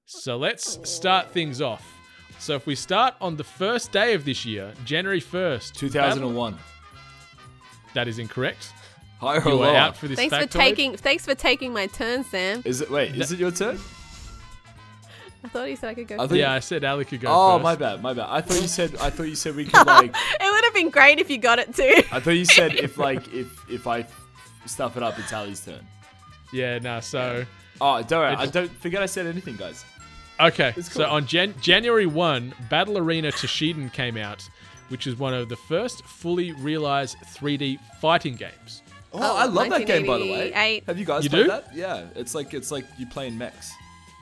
So 0.06 0.36
let's 0.36 0.78
start 0.88 1.30
things 1.30 1.60
off. 1.60 1.86
So 2.38 2.54
if 2.56 2.66
we 2.66 2.74
start 2.74 3.14
on 3.20 3.36
the 3.36 3.44
first 3.44 3.92
day 3.92 4.14
of 4.14 4.24
this 4.24 4.44
year, 4.44 4.72
January 4.84 5.20
first, 5.20 5.74
2001. 5.76 6.58
that 7.94 8.08
is 8.08 8.18
incorrect. 8.18 8.72
Higher 9.20 9.40
or 9.40 9.50
You 9.50 9.62
are 9.62 9.66
lower? 9.66 9.76
out 9.76 9.96
for 9.96 10.08
this 10.08 10.18
Thanks 10.18 10.36
for 10.36 10.46
taking. 10.46 10.96
Thanks 10.96 11.24
for 11.24 11.34
taking 11.34 11.72
my 11.72 11.86
turn, 11.86 12.24
Sam. 12.24 12.62
Is 12.64 12.80
it? 12.80 12.90
Wait, 12.90 13.14
is 13.14 13.30
it 13.32 13.38
your 13.38 13.50
turn? 13.52 13.78
I 15.44 15.48
thought 15.48 15.68
you 15.68 15.76
said 15.76 15.90
I 15.90 15.94
could 15.94 16.08
go. 16.08 16.14
I 16.14 16.18
thought 16.18 16.28
first. 16.30 16.38
Yeah, 16.38 16.52
I 16.52 16.60
said 16.60 16.84
Ali 16.84 17.04
could 17.04 17.20
go 17.20 17.28
Oh, 17.30 17.56
first. 17.56 17.62
my 17.62 17.76
bad, 17.76 18.02
my 18.02 18.14
bad. 18.14 18.26
I 18.30 18.40
thought 18.40 18.60
you 18.62 18.66
said. 18.68 18.96
I 18.96 19.10
thought 19.10 19.24
you 19.24 19.34
said 19.36 19.54
we 19.54 19.66
could 19.66 19.86
like. 19.86 20.06
it 20.14 20.52
would 20.52 20.64
have 20.64 20.74
been 20.74 20.90
great 20.90 21.18
if 21.18 21.28
you 21.30 21.38
got 21.38 21.58
it 21.58 21.74
too. 21.74 22.02
I 22.10 22.20
thought 22.20 22.30
you 22.30 22.44
said 22.46 22.74
if 22.74 22.96
like 23.08 23.32
if 23.32 23.48
if 23.70 23.86
I 23.86 24.06
stuff 24.66 24.96
it 24.96 25.02
up, 25.02 25.18
it's 25.18 25.32
Ali's 25.32 25.60
turn. 25.64 25.86
Yeah, 26.52 26.78
no. 26.78 27.00
So 27.00 27.44
Oh, 27.80 28.02
don't 28.02 28.20
worry. 28.20 28.34
I 28.36 28.46
don't 28.46 28.70
forget 28.78 29.02
I 29.02 29.06
said 29.06 29.26
anything, 29.26 29.56
guys. 29.56 29.84
okay. 30.40 30.72
It's 30.76 30.92
So 30.92 31.04
cool. 31.04 31.12
on 31.12 31.26
Jan- 31.26 31.54
January 31.60 32.06
one, 32.06 32.54
Battle 32.70 32.96
Arena 32.98 33.30
Toshiden 33.32 33.92
came 33.92 34.16
out, 34.16 34.48
which 34.88 35.06
is 35.06 35.16
one 35.18 35.34
of 35.34 35.48
the 35.48 35.56
first 35.56 36.04
fully 36.04 36.52
realized 36.52 37.16
3D 37.34 37.78
fighting 38.00 38.36
games. 38.36 38.82
Oh, 39.12 39.18
Oh, 39.20 39.36
I 39.36 39.44
love 39.46 39.68
that 39.70 39.86
game 39.86 40.06
by 40.06 40.18
the 40.18 40.24
way. 40.24 40.50
1988. 40.52 40.84
Have 40.86 40.98
you 40.98 41.04
guys 41.04 41.24
You 41.24 41.30
played 41.30 41.42
do? 41.42 41.48
that? 41.48 41.68
Yeah, 41.74 42.04
it's 42.14 42.34
like 42.34 42.54
it's 42.54 42.70
like 42.70 42.84
you 42.98 43.06
playing 43.06 43.36
mechs. 43.36 43.72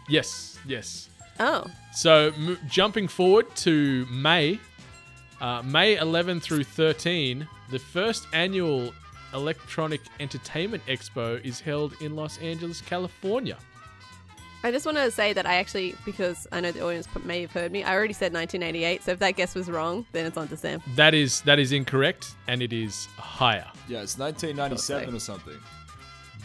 Yes, 0.08 0.58
yes. 0.66 1.08
Oh, 1.40 1.64
So 1.94 2.32
m- 2.36 2.58
jumping 2.68 3.08
forward 3.08 3.54
to 3.56 4.06
May, 4.10 4.58
uh, 5.40 5.62
May 5.62 5.96
11 5.96 6.40
through 6.40 6.64
13, 6.64 7.46
the 7.70 7.78
first 7.78 8.26
annual 8.32 8.92
Electronic 9.34 10.00
Entertainment 10.20 10.84
Expo 10.86 11.42
is 11.44 11.58
held 11.60 11.94
in 12.02 12.14
Los 12.14 12.38
Angeles, 12.38 12.80
California. 12.82 13.56
I 14.64 14.70
just 14.70 14.86
want 14.86 14.96
to 14.98 15.10
say 15.10 15.32
that 15.32 15.44
I 15.44 15.54
actually, 15.56 15.96
because 16.04 16.46
I 16.52 16.60
know 16.60 16.70
the 16.70 16.84
audience 16.84 17.08
p- 17.08 17.18
may 17.24 17.40
have 17.40 17.50
heard 17.50 17.72
me, 17.72 17.82
I 17.82 17.94
already 17.96 18.12
said 18.12 18.32
1988. 18.32 19.02
So 19.02 19.10
if 19.12 19.18
that 19.18 19.32
guess 19.34 19.54
was 19.56 19.68
wrong, 19.68 20.06
then 20.12 20.24
it's 20.26 20.36
on 20.36 20.46
to 20.48 20.56
Sam. 20.56 20.80
That 20.94 21.14
is 21.14 21.40
that 21.40 21.58
is 21.58 21.72
incorrect, 21.72 22.28
and 22.46 22.62
it 22.62 22.72
is 22.72 23.06
higher. 23.16 23.66
Yeah, 23.88 24.02
it's 24.02 24.16
1997 24.18 25.14
or 25.14 25.18
something. 25.18 25.56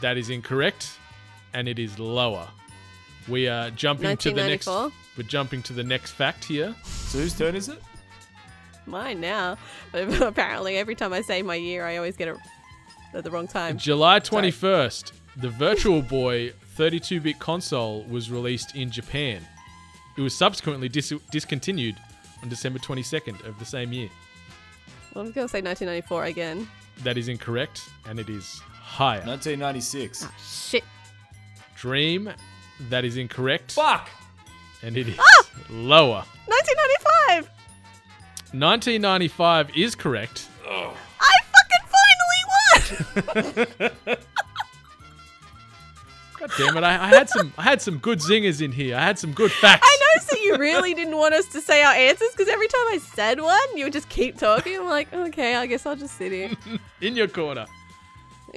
That 0.02 0.18
is 0.18 0.32
incorrect, 0.32 0.90
and 1.54 1.68
it 1.68 1.78
is 1.78 2.00
lower. 2.00 2.48
We 3.28 3.48
are 3.48 3.70
jumping 3.72 4.18
to 4.18 4.32
the 4.32 4.48
next. 4.48 4.68
We're 4.68 5.24
jumping 5.28 5.64
to 5.64 5.74
the 5.74 5.84
next 5.84 6.12
fact 6.12 6.46
here. 6.46 6.76
So 6.84 7.20
whose 7.20 7.34
turn 7.38 7.56
is 7.56 7.70
it? 7.70 7.82
Mine 8.86 9.20
now. 9.20 9.58
But 9.92 10.22
apparently, 10.22 10.78
every 10.78 10.96
time 10.96 11.14
I 11.14 11.22
say 11.22 11.42
my 11.42 11.56
year, 11.56 11.86
I 11.86 11.98
always 11.98 12.16
get 12.16 12.30
it 12.30 12.38
at 13.14 13.24
the 13.24 13.32
wrong 13.32 13.48
time. 13.48 13.78
July 13.78 14.20
21st, 14.20 15.12
the 15.38 15.50
Virtual 15.50 16.02
Boy 16.02 16.54
32-bit 16.78 17.40
console 17.40 18.04
was 18.04 18.32
released 18.32 18.76
in 18.76 18.92
Japan. 18.92 19.42
It 20.18 20.22
was 20.22 20.36
subsequently 20.36 20.90
dis- 20.90 21.14
discontinued 21.32 21.96
on 22.44 22.50
December 22.50 22.80
22nd 22.80 23.46
of 23.46 23.58
the 23.60 23.66
same 23.66 23.92
year. 23.92 24.10
I'm 25.16 25.32
going 25.32 25.48
to 25.48 25.52
say 25.52 25.62
1994 25.62 26.26
again. 26.26 26.68
That 27.04 27.18
is 27.18 27.28
incorrect, 27.28 27.90
and 28.08 28.20
it 28.20 28.30
is 28.30 28.60
higher. 28.74 29.22
1996. 29.26 30.24
Ah, 30.26 30.34
shit. 30.40 30.84
Dream, 31.76 32.32
that 32.90 33.04
is 33.06 33.18
incorrect, 33.18 33.72
Fuck. 33.74 34.10
and 34.84 34.98
it 34.98 35.08
is 35.10 35.18
Ah! 35.20 35.46
lower. 35.70 36.24
1995! 36.46 37.50
1995 38.54 39.76
is 39.78 39.96
correct. 39.96 40.48
I 40.66 40.94
fucking 41.54 41.86
finally 43.36 43.88
won! 44.08 44.18
God 46.40 46.52
damn 46.58 46.78
it! 46.78 46.84
I, 46.84 47.04
I 47.06 47.08
had 47.08 47.30
some 47.30 47.52
I 47.58 47.64
had 47.64 47.82
some 47.82 47.98
good 47.98 48.20
zingers 48.20 48.62
in 48.62 48.72
here. 48.72 48.96
I 48.96 49.02
had 49.02 49.18
some 49.18 49.32
good 49.34 49.52
facts. 49.52 49.82
I 49.84 49.98
noticed 50.14 50.30
that 50.32 50.42
you 50.42 50.56
really 50.58 50.94
didn't 50.94 51.18
want 51.18 51.34
us 51.34 51.48
to 51.48 51.62
say 51.62 51.84
our 51.84 51.94
answers 51.94 52.30
because 52.32 52.48
every 52.48 52.68
time 52.68 52.86
I 52.90 53.00
said 53.00 53.42
one, 53.42 53.76
you 53.78 53.86
would 53.86 53.94
just 53.94 54.08
keep 54.10 54.38
talking. 54.38 54.78
I'm 54.78 54.86
like, 54.86 55.12
okay, 55.12 55.56
I 55.56 55.66
guess 55.66 55.86
I'll 55.88 55.96
just 55.96 56.16
sit 56.16 56.32
here. 56.32 56.52
in 57.02 57.16
your 57.16 57.28
corner. 57.28 57.66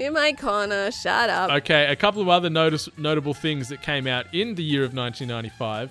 In 0.00 0.14
my 0.14 0.32
corner, 0.32 0.90
shut 0.90 1.28
up. 1.28 1.50
Okay, 1.50 1.84
a 1.88 1.94
couple 1.94 2.22
of 2.22 2.28
other 2.30 2.48
notice, 2.48 2.88
notable 2.96 3.34
things 3.34 3.68
that 3.68 3.82
came 3.82 4.06
out 4.06 4.34
in 4.34 4.54
the 4.54 4.62
year 4.62 4.82
of 4.82 4.94
1995. 4.94 5.90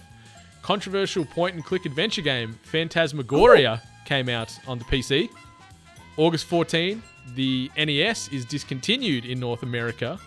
Controversial 0.63 1.25
point 1.25 1.53
and 1.53 1.63
click 1.63 1.85
adventure 1.85 2.23
game 2.23 2.57
Phantasmagoria 2.63 3.83
came 4.05 4.27
out 4.27 4.57
on 4.65 4.79
the 4.79 4.85
PC. 4.85 5.29
August 6.17 6.45
14, 6.45 7.03
the 7.35 7.69
NES 7.77 8.29
is 8.29 8.45
discontinued 8.45 9.25
in 9.25 9.39
North 9.39 9.61
America. 9.61 10.19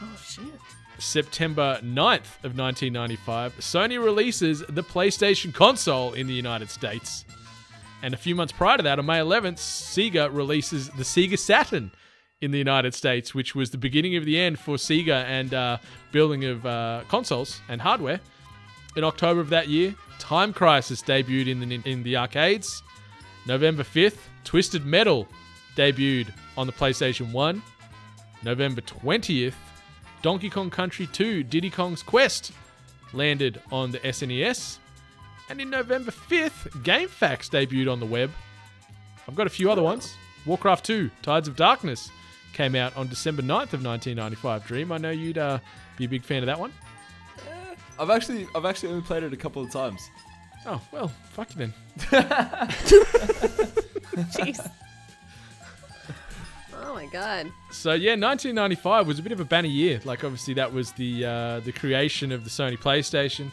Oh, 0.00 0.16
shit. 0.24 0.44
September 1.00 1.80
9th 1.82 2.44
of 2.44 2.56
1995, 2.56 3.56
Sony 3.56 4.00
releases 4.00 4.60
the 4.60 4.84
PlayStation 4.84 5.52
console 5.52 6.12
in 6.12 6.28
the 6.28 6.32
United 6.32 6.70
States. 6.70 7.24
And 8.04 8.14
a 8.14 8.16
few 8.16 8.36
months 8.36 8.52
prior 8.52 8.76
to 8.76 8.84
that, 8.84 9.00
on 9.00 9.06
May 9.06 9.18
11th, 9.18 9.56
Sega 9.56 10.32
releases 10.32 10.90
the 10.90 11.02
Sega 11.02 11.36
Saturn 11.36 11.90
in 12.40 12.50
the 12.52 12.58
United 12.58 12.94
States, 12.94 13.34
which 13.34 13.54
was 13.54 13.70
the 13.70 13.78
beginning 13.78 14.16
of 14.16 14.24
the 14.24 14.38
end 14.38 14.58
for 14.58 14.76
Sega 14.76 15.24
and 15.24 15.52
uh, 15.54 15.78
building 16.12 16.44
of 16.44 16.64
uh, 16.64 17.02
consoles 17.08 17.60
and 17.68 17.80
hardware. 17.80 18.20
In 18.96 19.04
October 19.04 19.40
of 19.40 19.50
that 19.50 19.68
year, 19.68 19.94
Time 20.18 20.52
Crisis 20.52 21.02
debuted 21.02 21.48
in 21.48 21.60
the 21.60 21.80
in 21.84 22.02
the 22.02 22.16
arcades. 22.16 22.82
November 23.46 23.82
5th, 23.82 24.18
Twisted 24.44 24.84
Metal 24.84 25.26
debuted 25.76 26.32
on 26.56 26.66
the 26.66 26.72
PlayStation 26.72 27.32
1. 27.32 27.62
November 28.42 28.80
20th, 28.82 29.54
Donkey 30.22 30.50
Kong 30.50 30.70
Country 30.70 31.08
2 31.08 31.42
Diddy 31.42 31.70
Kong's 31.70 32.02
Quest 32.02 32.52
landed 33.12 33.60
on 33.72 33.90
the 33.90 33.98
SNES. 34.00 34.78
And 35.50 35.60
in 35.60 35.70
November 35.70 36.10
5th, 36.10 36.70
GameFAQs 36.82 37.48
debuted 37.48 37.90
on 37.90 38.00
the 38.00 38.06
web. 38.06 38.30
I've 39.26 39.34
got 39.34 39.46
a 39.46 39.50
few 39.50 39.70
other 39.72 39.82
ones. 39.82 40.14
Warcraft 40.46 40.84
2 40.84 41.10
Tides 41.22 41.48
of 41.48 41.56
Darkness 41.56 42.10
came 42.52 42.74
out 42.74 42.96
on 42.96 43.08
December 43.08 43.42
9th 43.42 43.72
of 43.72 43.84
1995. 43.84 44.66
Dream, 44.66 44.92
I 44.92 44.98
know 44.98 45.10
you'd 45.10 45.38
uh, 45.38 45.58
be 45.96 46.04
a 46.04 46.08
big 46.08 46.24
fan 46.24 46.42
of 46.42 46.46
that 46.46 46.58
one. 46.58 46.72
I've 47.98 48.10
actually 48.10 48.46
I've 48.54 48.64
actually 48.64 48.90
only 48.90 49.02
played 49.02 49.24
it 49.24 49.32
a 49.32 49.36
couple 49.36 49.62
of 49.62 49.70
times. 49.70 50.08
Oh, 50.66 50.80
well, 50.92 51.08
fuck 51.32 51.50
you 51.54 51.56
then. 51.58 51.74
Jeez. 54.32 54.70
oh 56.76 56.94
my 56.94 57.06
god. 57.06 57.50
So 57.70 57.92
yeah, 57.92 58.12
1995 58.12 59.06
was 59.06 59.18
a 59.18 59.22
bit 59.22 59.32
of 59.32 59.40
a 59.40 59.44
banner 59.44 59.68
year. 59.68 60.00
Like 60.04 60.24
obviously 60.24 60.54
that 60.54 60.72
was 60.72 60.92
the 60.92 61.24
uh, 61.24 61.60
the 61.60 61.72
creation 61.72 62.32
of 62.32 62.44
the 62.44 62.50
Sony 62.50 62.78
PlayStation, 62.78 63.50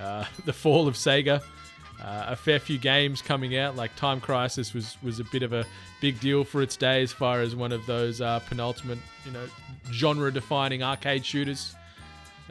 uh, 0.00 0.24
the 0.44 0.52
fall 0.52 0.88
of 0.88 0.94
Sega, 0.94 1.42
uh, 2.04 2.26
a 2.28 2.36
fair 2.36 2.58
few 2.58 2.76
games 2.78 3.22
coming 3.22 3.56
out. 3.56 3.76
Like 3.76 3.96
Time 3.96 4.20
Crisis 4.20 4.74
was 4.74 4.96
was 5.02 5.20
a 5.20 5.24
bit 5.24 5.42
of 5.42 5.52
a 5.52 5.64
big 6.00 6.20
deal 6.20 6.44
for 6.44 6.60
its 6.62 6.76
day 6.76 7.02
as 7.02 7.12
far 7.12 7.40
as 7.40 7.56
one 7.56 7.72
of 7.72 7.86
those 7.86 8.20
uh, 8.20 8.40
penultimate, 8.40 8.98
you 9.24 9.32
know, 9.32 9.46
genre-defining 9.90 10.82
arcade 10.82 11.24
shooters. 11.24 11.74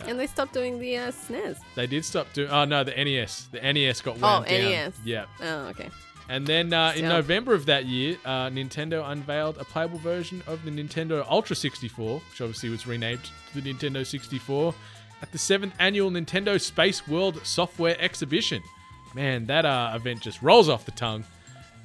And 0.07 0.19
they 0.19 0.25
stopped 0.27 0.53
doing 0.53 0.79
the 0.79 0.97
uh, 0.97 1.11
SNES. 1.11 1.57
They 1.75 1.85
did 1.85 2.03
stop 2.03 2.31
doing. 2.33 2.49
Oh 2.49 2.65
no, 2.65 2.83
the 2.83 2.91
NES. 2.91 3.47
The 3.51 3.61
NES 3.61 4.01
got 4.01 4.17
Oh, 4.17 4.21
wound 4.21 4.47
down. 4.47 4.59
NES. 4.61 4.93
Yeah. 5.05 5.25
Oh, 5.41 5.67
okay. 5.67 5.89
And 6.29 6.47
then 6.47 6.71
uh, 6.73 6.93
in 6.95 7.03
November 7.09 7.53
of 7.53 7.65
that 7.65 7.85
year, 7.85 8.17
uh, 8.25 8.47
Nintendo 8.47 9.07
unveiled 9.11 9.57
a 9.57 9.65
playable 9.65 9.99
version 9.99 10.41
of 10.47 10.63
the 10.63 10.71
Nintendo 10.71 11.23
Ultra 11.29 11.55
64, 11.55 12.19
which 12.31 12.41
obviously 12.41 12.69
was 12.69 12.87
renamed 12.87 13.19
to 13.51 13.61
the 13.61 13.73
Nintendo 13.73 14.05
64, 14.05 14.73
at 15.21 15.31
the 15.33 15.37
seventh 15.37 15.73
annual 15.79 16.09
Nintendo 16.09 16.59
Space 16.59 17.05
World 17.09 17.45
Software 17.45 17.97
Exhibition. 17.99 18.63
Man, 19.13 19.45
that 19.47 19.65
uh, 19.65 19.91
event 19.95 20.21
just 20.21 20.41
rolls 20.41 20.69
off 20.69 20.85
the 20.85 20.91
tongue. 20.91 21.23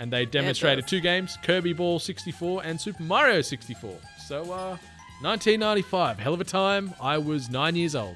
And 0.00 0.12
they 0.12 0.26
demonstrated 0.26 0.84
does. 0.84 0.90
two 0.90 1.00
games 1.00 1.36
Kirby 1.42 1.72
Bowl 1.72 1.98
64 1.98 2.62
and 2.64 2.80
Super 2.80 3.02
Mario 3.02 3.40
64. 3.42 3.96
So, 4.26 4.42
uh, 4.42 4.76
1995, 5.20 6.20
hell 6.20 6.34
of 6.34 6.40
a 6.40 6.44
time. 6.44 6.94
I 7.00 7.18
was 7.18 7.50
nine 7.50 7.74
years 7.74 7.96
old. 7.96 8.14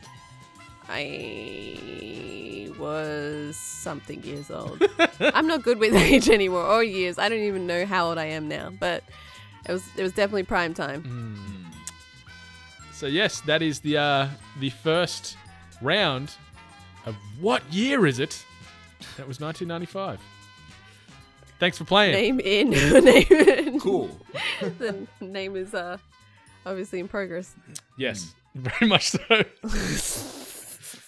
I 0.89 2.71
was 2.79 3.57
something 3.57 4.23
years 4.23 4.51
old. 4.51 4.83
I'm 5.21 5.49
not 5.49 5.65
good 5.65 5.79
with 5.79 5.95
age 5.97 6.29
anymore 6.29 6.65
or 6.65 6.85
years. 6.85 7.19
I 7.19 7.29
don't 7.29 7.41
even 7.41 7.67
know 7.67 7.87
how 7.87 8.09
old 8.09 8.19
I 8.19 8.27
am 8.27 8.47
now, 8.49 8.71
but 8.79 9.03
it 9.69 9.73
was 9.73 9.85
it 9.97 10.03
was 10.03 10.13
definitely 10.13 10.45
prime 10.45 10.75
time. 10.75 11.73
So 12.93 13.07
yes, 13.07 13.41
that 13.43 13.63
is 13.63 13.81
the 13.81 13.97
uh, 13.97 14.29
the 14.61 14.71
first 14.71 15.37
round 15.81 16.35
of 17.05 17.17
what 17.41 17.63
year 17.73 18.07
is 18.07 18.21
it? 18.21 18.45
That 19.17 19.29
was 19.29 19.41
1995. 19.41 20.21
Thanks 21.63 21.79
for 21.79 21.85
playing. 21.85 22.13
Name 22.13 22.41
in 22.41 22.71
name 23.05 23.27
in. 23.31 23.79
Cool. 23.79 24.11
the 24.61 25.07
name 25.21 25.55
is 25.55 25.75
uh 25.75 25.97
obviously 26.67 26.99
in 26.99 27.07
progress. 27.07 27.55
Yes, 27.97 28.35
very 28.57 28.89
much 28.89 29.11
so. 29.11 29.21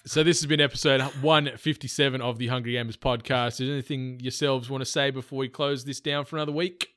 so 0.06 0.22
this 0.22 0.40
has 0.40 0.46
been 0.46 0.60
episode 0.60 1.00
157 1.00 2.20
of 2.20 2.38
the 2.38 2.46
Hungry 2.46 2.74
Gamers 2.74 2.96
podcast. 2.96 3.60
Is 3.60 3.66
there 3.66 3.72
anything 3.72 4.20
yourselves 4.20 4.70
want 4.70 4.82
to 4.82 4.88
say 4.88 5.10
before 5.10 5.40
we 5.40 5.48
close 5.48 5.84
this 5.84 5.98
down 5.98 6.24
for 6.24 6.36
another 6.36 6.52
week? 6.52 6.88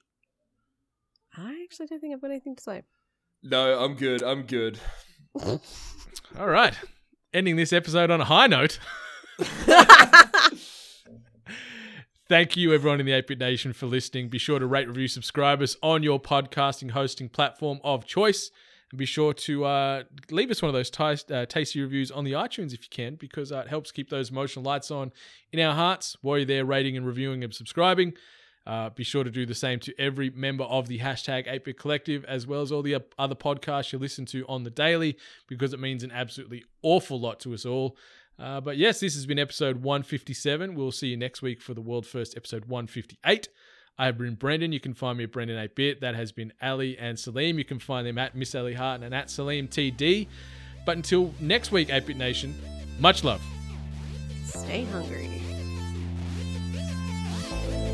I 1.36 1.60
actually 1.64 1.88
don't 1.88 1.99
think 1.99 2.14
I've 2.14 2.22
got 2.22 2.30
anything 2.30 2.56
to 2.57 2.61
say. 2.61 2.84
No, 3.41 3.80
I'm 3.80 3.95
good. 3.95 4.22
I'm 4.22 4.44
good. 4.44 4.80
All 6.38 6.48
right, 6.48 6.76
ending 7.34 7.56
this 7.56 7.74
episode 7.74 8.11
on 8.11 8.22
a 8.22 8.26
high 8.26 8.45
note. 8.45 8.78
Thank 12.30 12.58
you, 12.58 12.74
everyone 12.74 12.99
in 12.99 13.06
the 13.06 13.14
8 13.14 13.26
Bit 13.26 13.40
Nation, 13.40 13.72
for 13.72 13.86
listening. 13.86 14.28
Be 14.28 14.38
sure 14.38 14.60
to 14.60 14.66
rate, 14.66 14.90
review, 14.90 15.08
subscribe 15.08 15.62
us 15.62 15.78
on 15.82 16.04
your 16.04 16.20
podcasting 16.20 16.91
hosting 16.91 17.30
platform 17.30 17.80
of 17.86 18.06
choice. 18.06 18.52
And 18.91 18.99
be 18.99 19.06
sure 19.06 19.34
to 19.34 19.64
uh, 19.64 20.04
leave 20.30 20.52
us 20.52 20.62
one 20.62 20.68
of 20.68 20.74
those 20.74 20.90
tis- 20.90 21.24
uh, 21.32 21.45
tasty 21.45 21.80
reviews 21.80 22.12
on 22.12 22.26
the 22.26 22.34
iTunes 22.34 22.74
if 22.74 22.84
you 22.84 22.90
can, 22.91 23.16
because 23.16 23.54
uh, 23.54 23.60
it 23.60 23.70
helps 23.70 23.94
keep 23.94 24.10
those 24.10 24.30
emotional 24.30 24.66
lights 24.66 24.91
on 24.91 25.14
in 25.54 25.62
our 25.62 25.74
hearts 25.74 26.18
while 26.22 26.38
you're 26.38 26.45
there 26.45 26.66
rating 26.66 26.98
and 26.98 27.08
reviewing 27.08 27.45
and 27.45 27.54
subscribing. 27.54 28.12
Uh, 28.66 28.90
be 28.90 29.06
sure 29.06 29.24
to 29.24 29.32
do 29.32 29.45
the 29.45 29.56
same 29.56 29.80
to 29.80 29.98
every 29.98 30.30
member 30.30 30.66
of 30.66 30.90
the 30.90 30.99
hashtag 30.99 31.48
8bit 31.48 31.78
collective, 31.78 32.26
as 32.26 32.45
well 32.45 32.62
as 32.62 32.74
all 32.74 32.82
the 32.82 33.02
other 33.18 33.36
podcasts 33.36 33.94
you 33.94 33.99
listen 33.99 34.26
to 34.26 34.45
on 34.49 34.64
the 34.64 34.70
daily, 34.70 35.18
because 35.48 35.72
it 35.72 35.80
means 35.80 36.04
an 36.04 36.12
absolutely 36.12 36.66
awful 36.82 37.18
lot 37.18 37.40
to 37.40 37.54
us 37.54 37.66
all. 37.66 37.95
Uh, 38.40 38.62
but 38.62 38.78
yes, 38.78 39.00
this 39.00 39.16
has 39.16 39.26
been 39.26 39.40
episode 39.40 39.84
157. 39.84 40.76
We'll 40.76 40.92
see 40.92 41.08
you 41.08 41.18
next 41.18 41.42
week 41.42 41.62
for 41.62 41.74
the 41.74 41.82
world 41.82 42.06
first 42.06 42.38
episode 42.38 42.66
158. 42.66 43.50
I 44.00 44.06
have 44.06 44.18
been 44.18 44.36
Brendan. 44.36 44.72
You 44.72 44.80
can 44.80 44.94
find 44.94 45.18
me 45.18 45.24
at 45.24 45.32
Brendan 45.32 45.58
8bit. 45.70 46.02
That 46.02 46.14
has 46.14 46.32
been 46.32 46.54
Ali 46.62 46.98
and 46.98 47.18
Salim. 47.18 47.58
You 47.58 47.66
can 47.66 47.80
find 47.80 48.06
them 48.06 48.20
at 48.20 48.36
Miss 48.36 48.54
Ali 48.54 48.76
Hart 48.76 49.02
and 49.02 49.14
at 49.14 49.32
Salim 49.32 49.68
TD. 49.68 50.28
But 50.86 50.98
until 50.98 51.34
next 51.40 51.72
week, 51.72 51.90
8bit 51.90 52.16
Nation, 52.16 52.54
much 53.00 53.24
love. 53.24 53.42
Stay 54.46 54.84
hungry. 54.86 55.42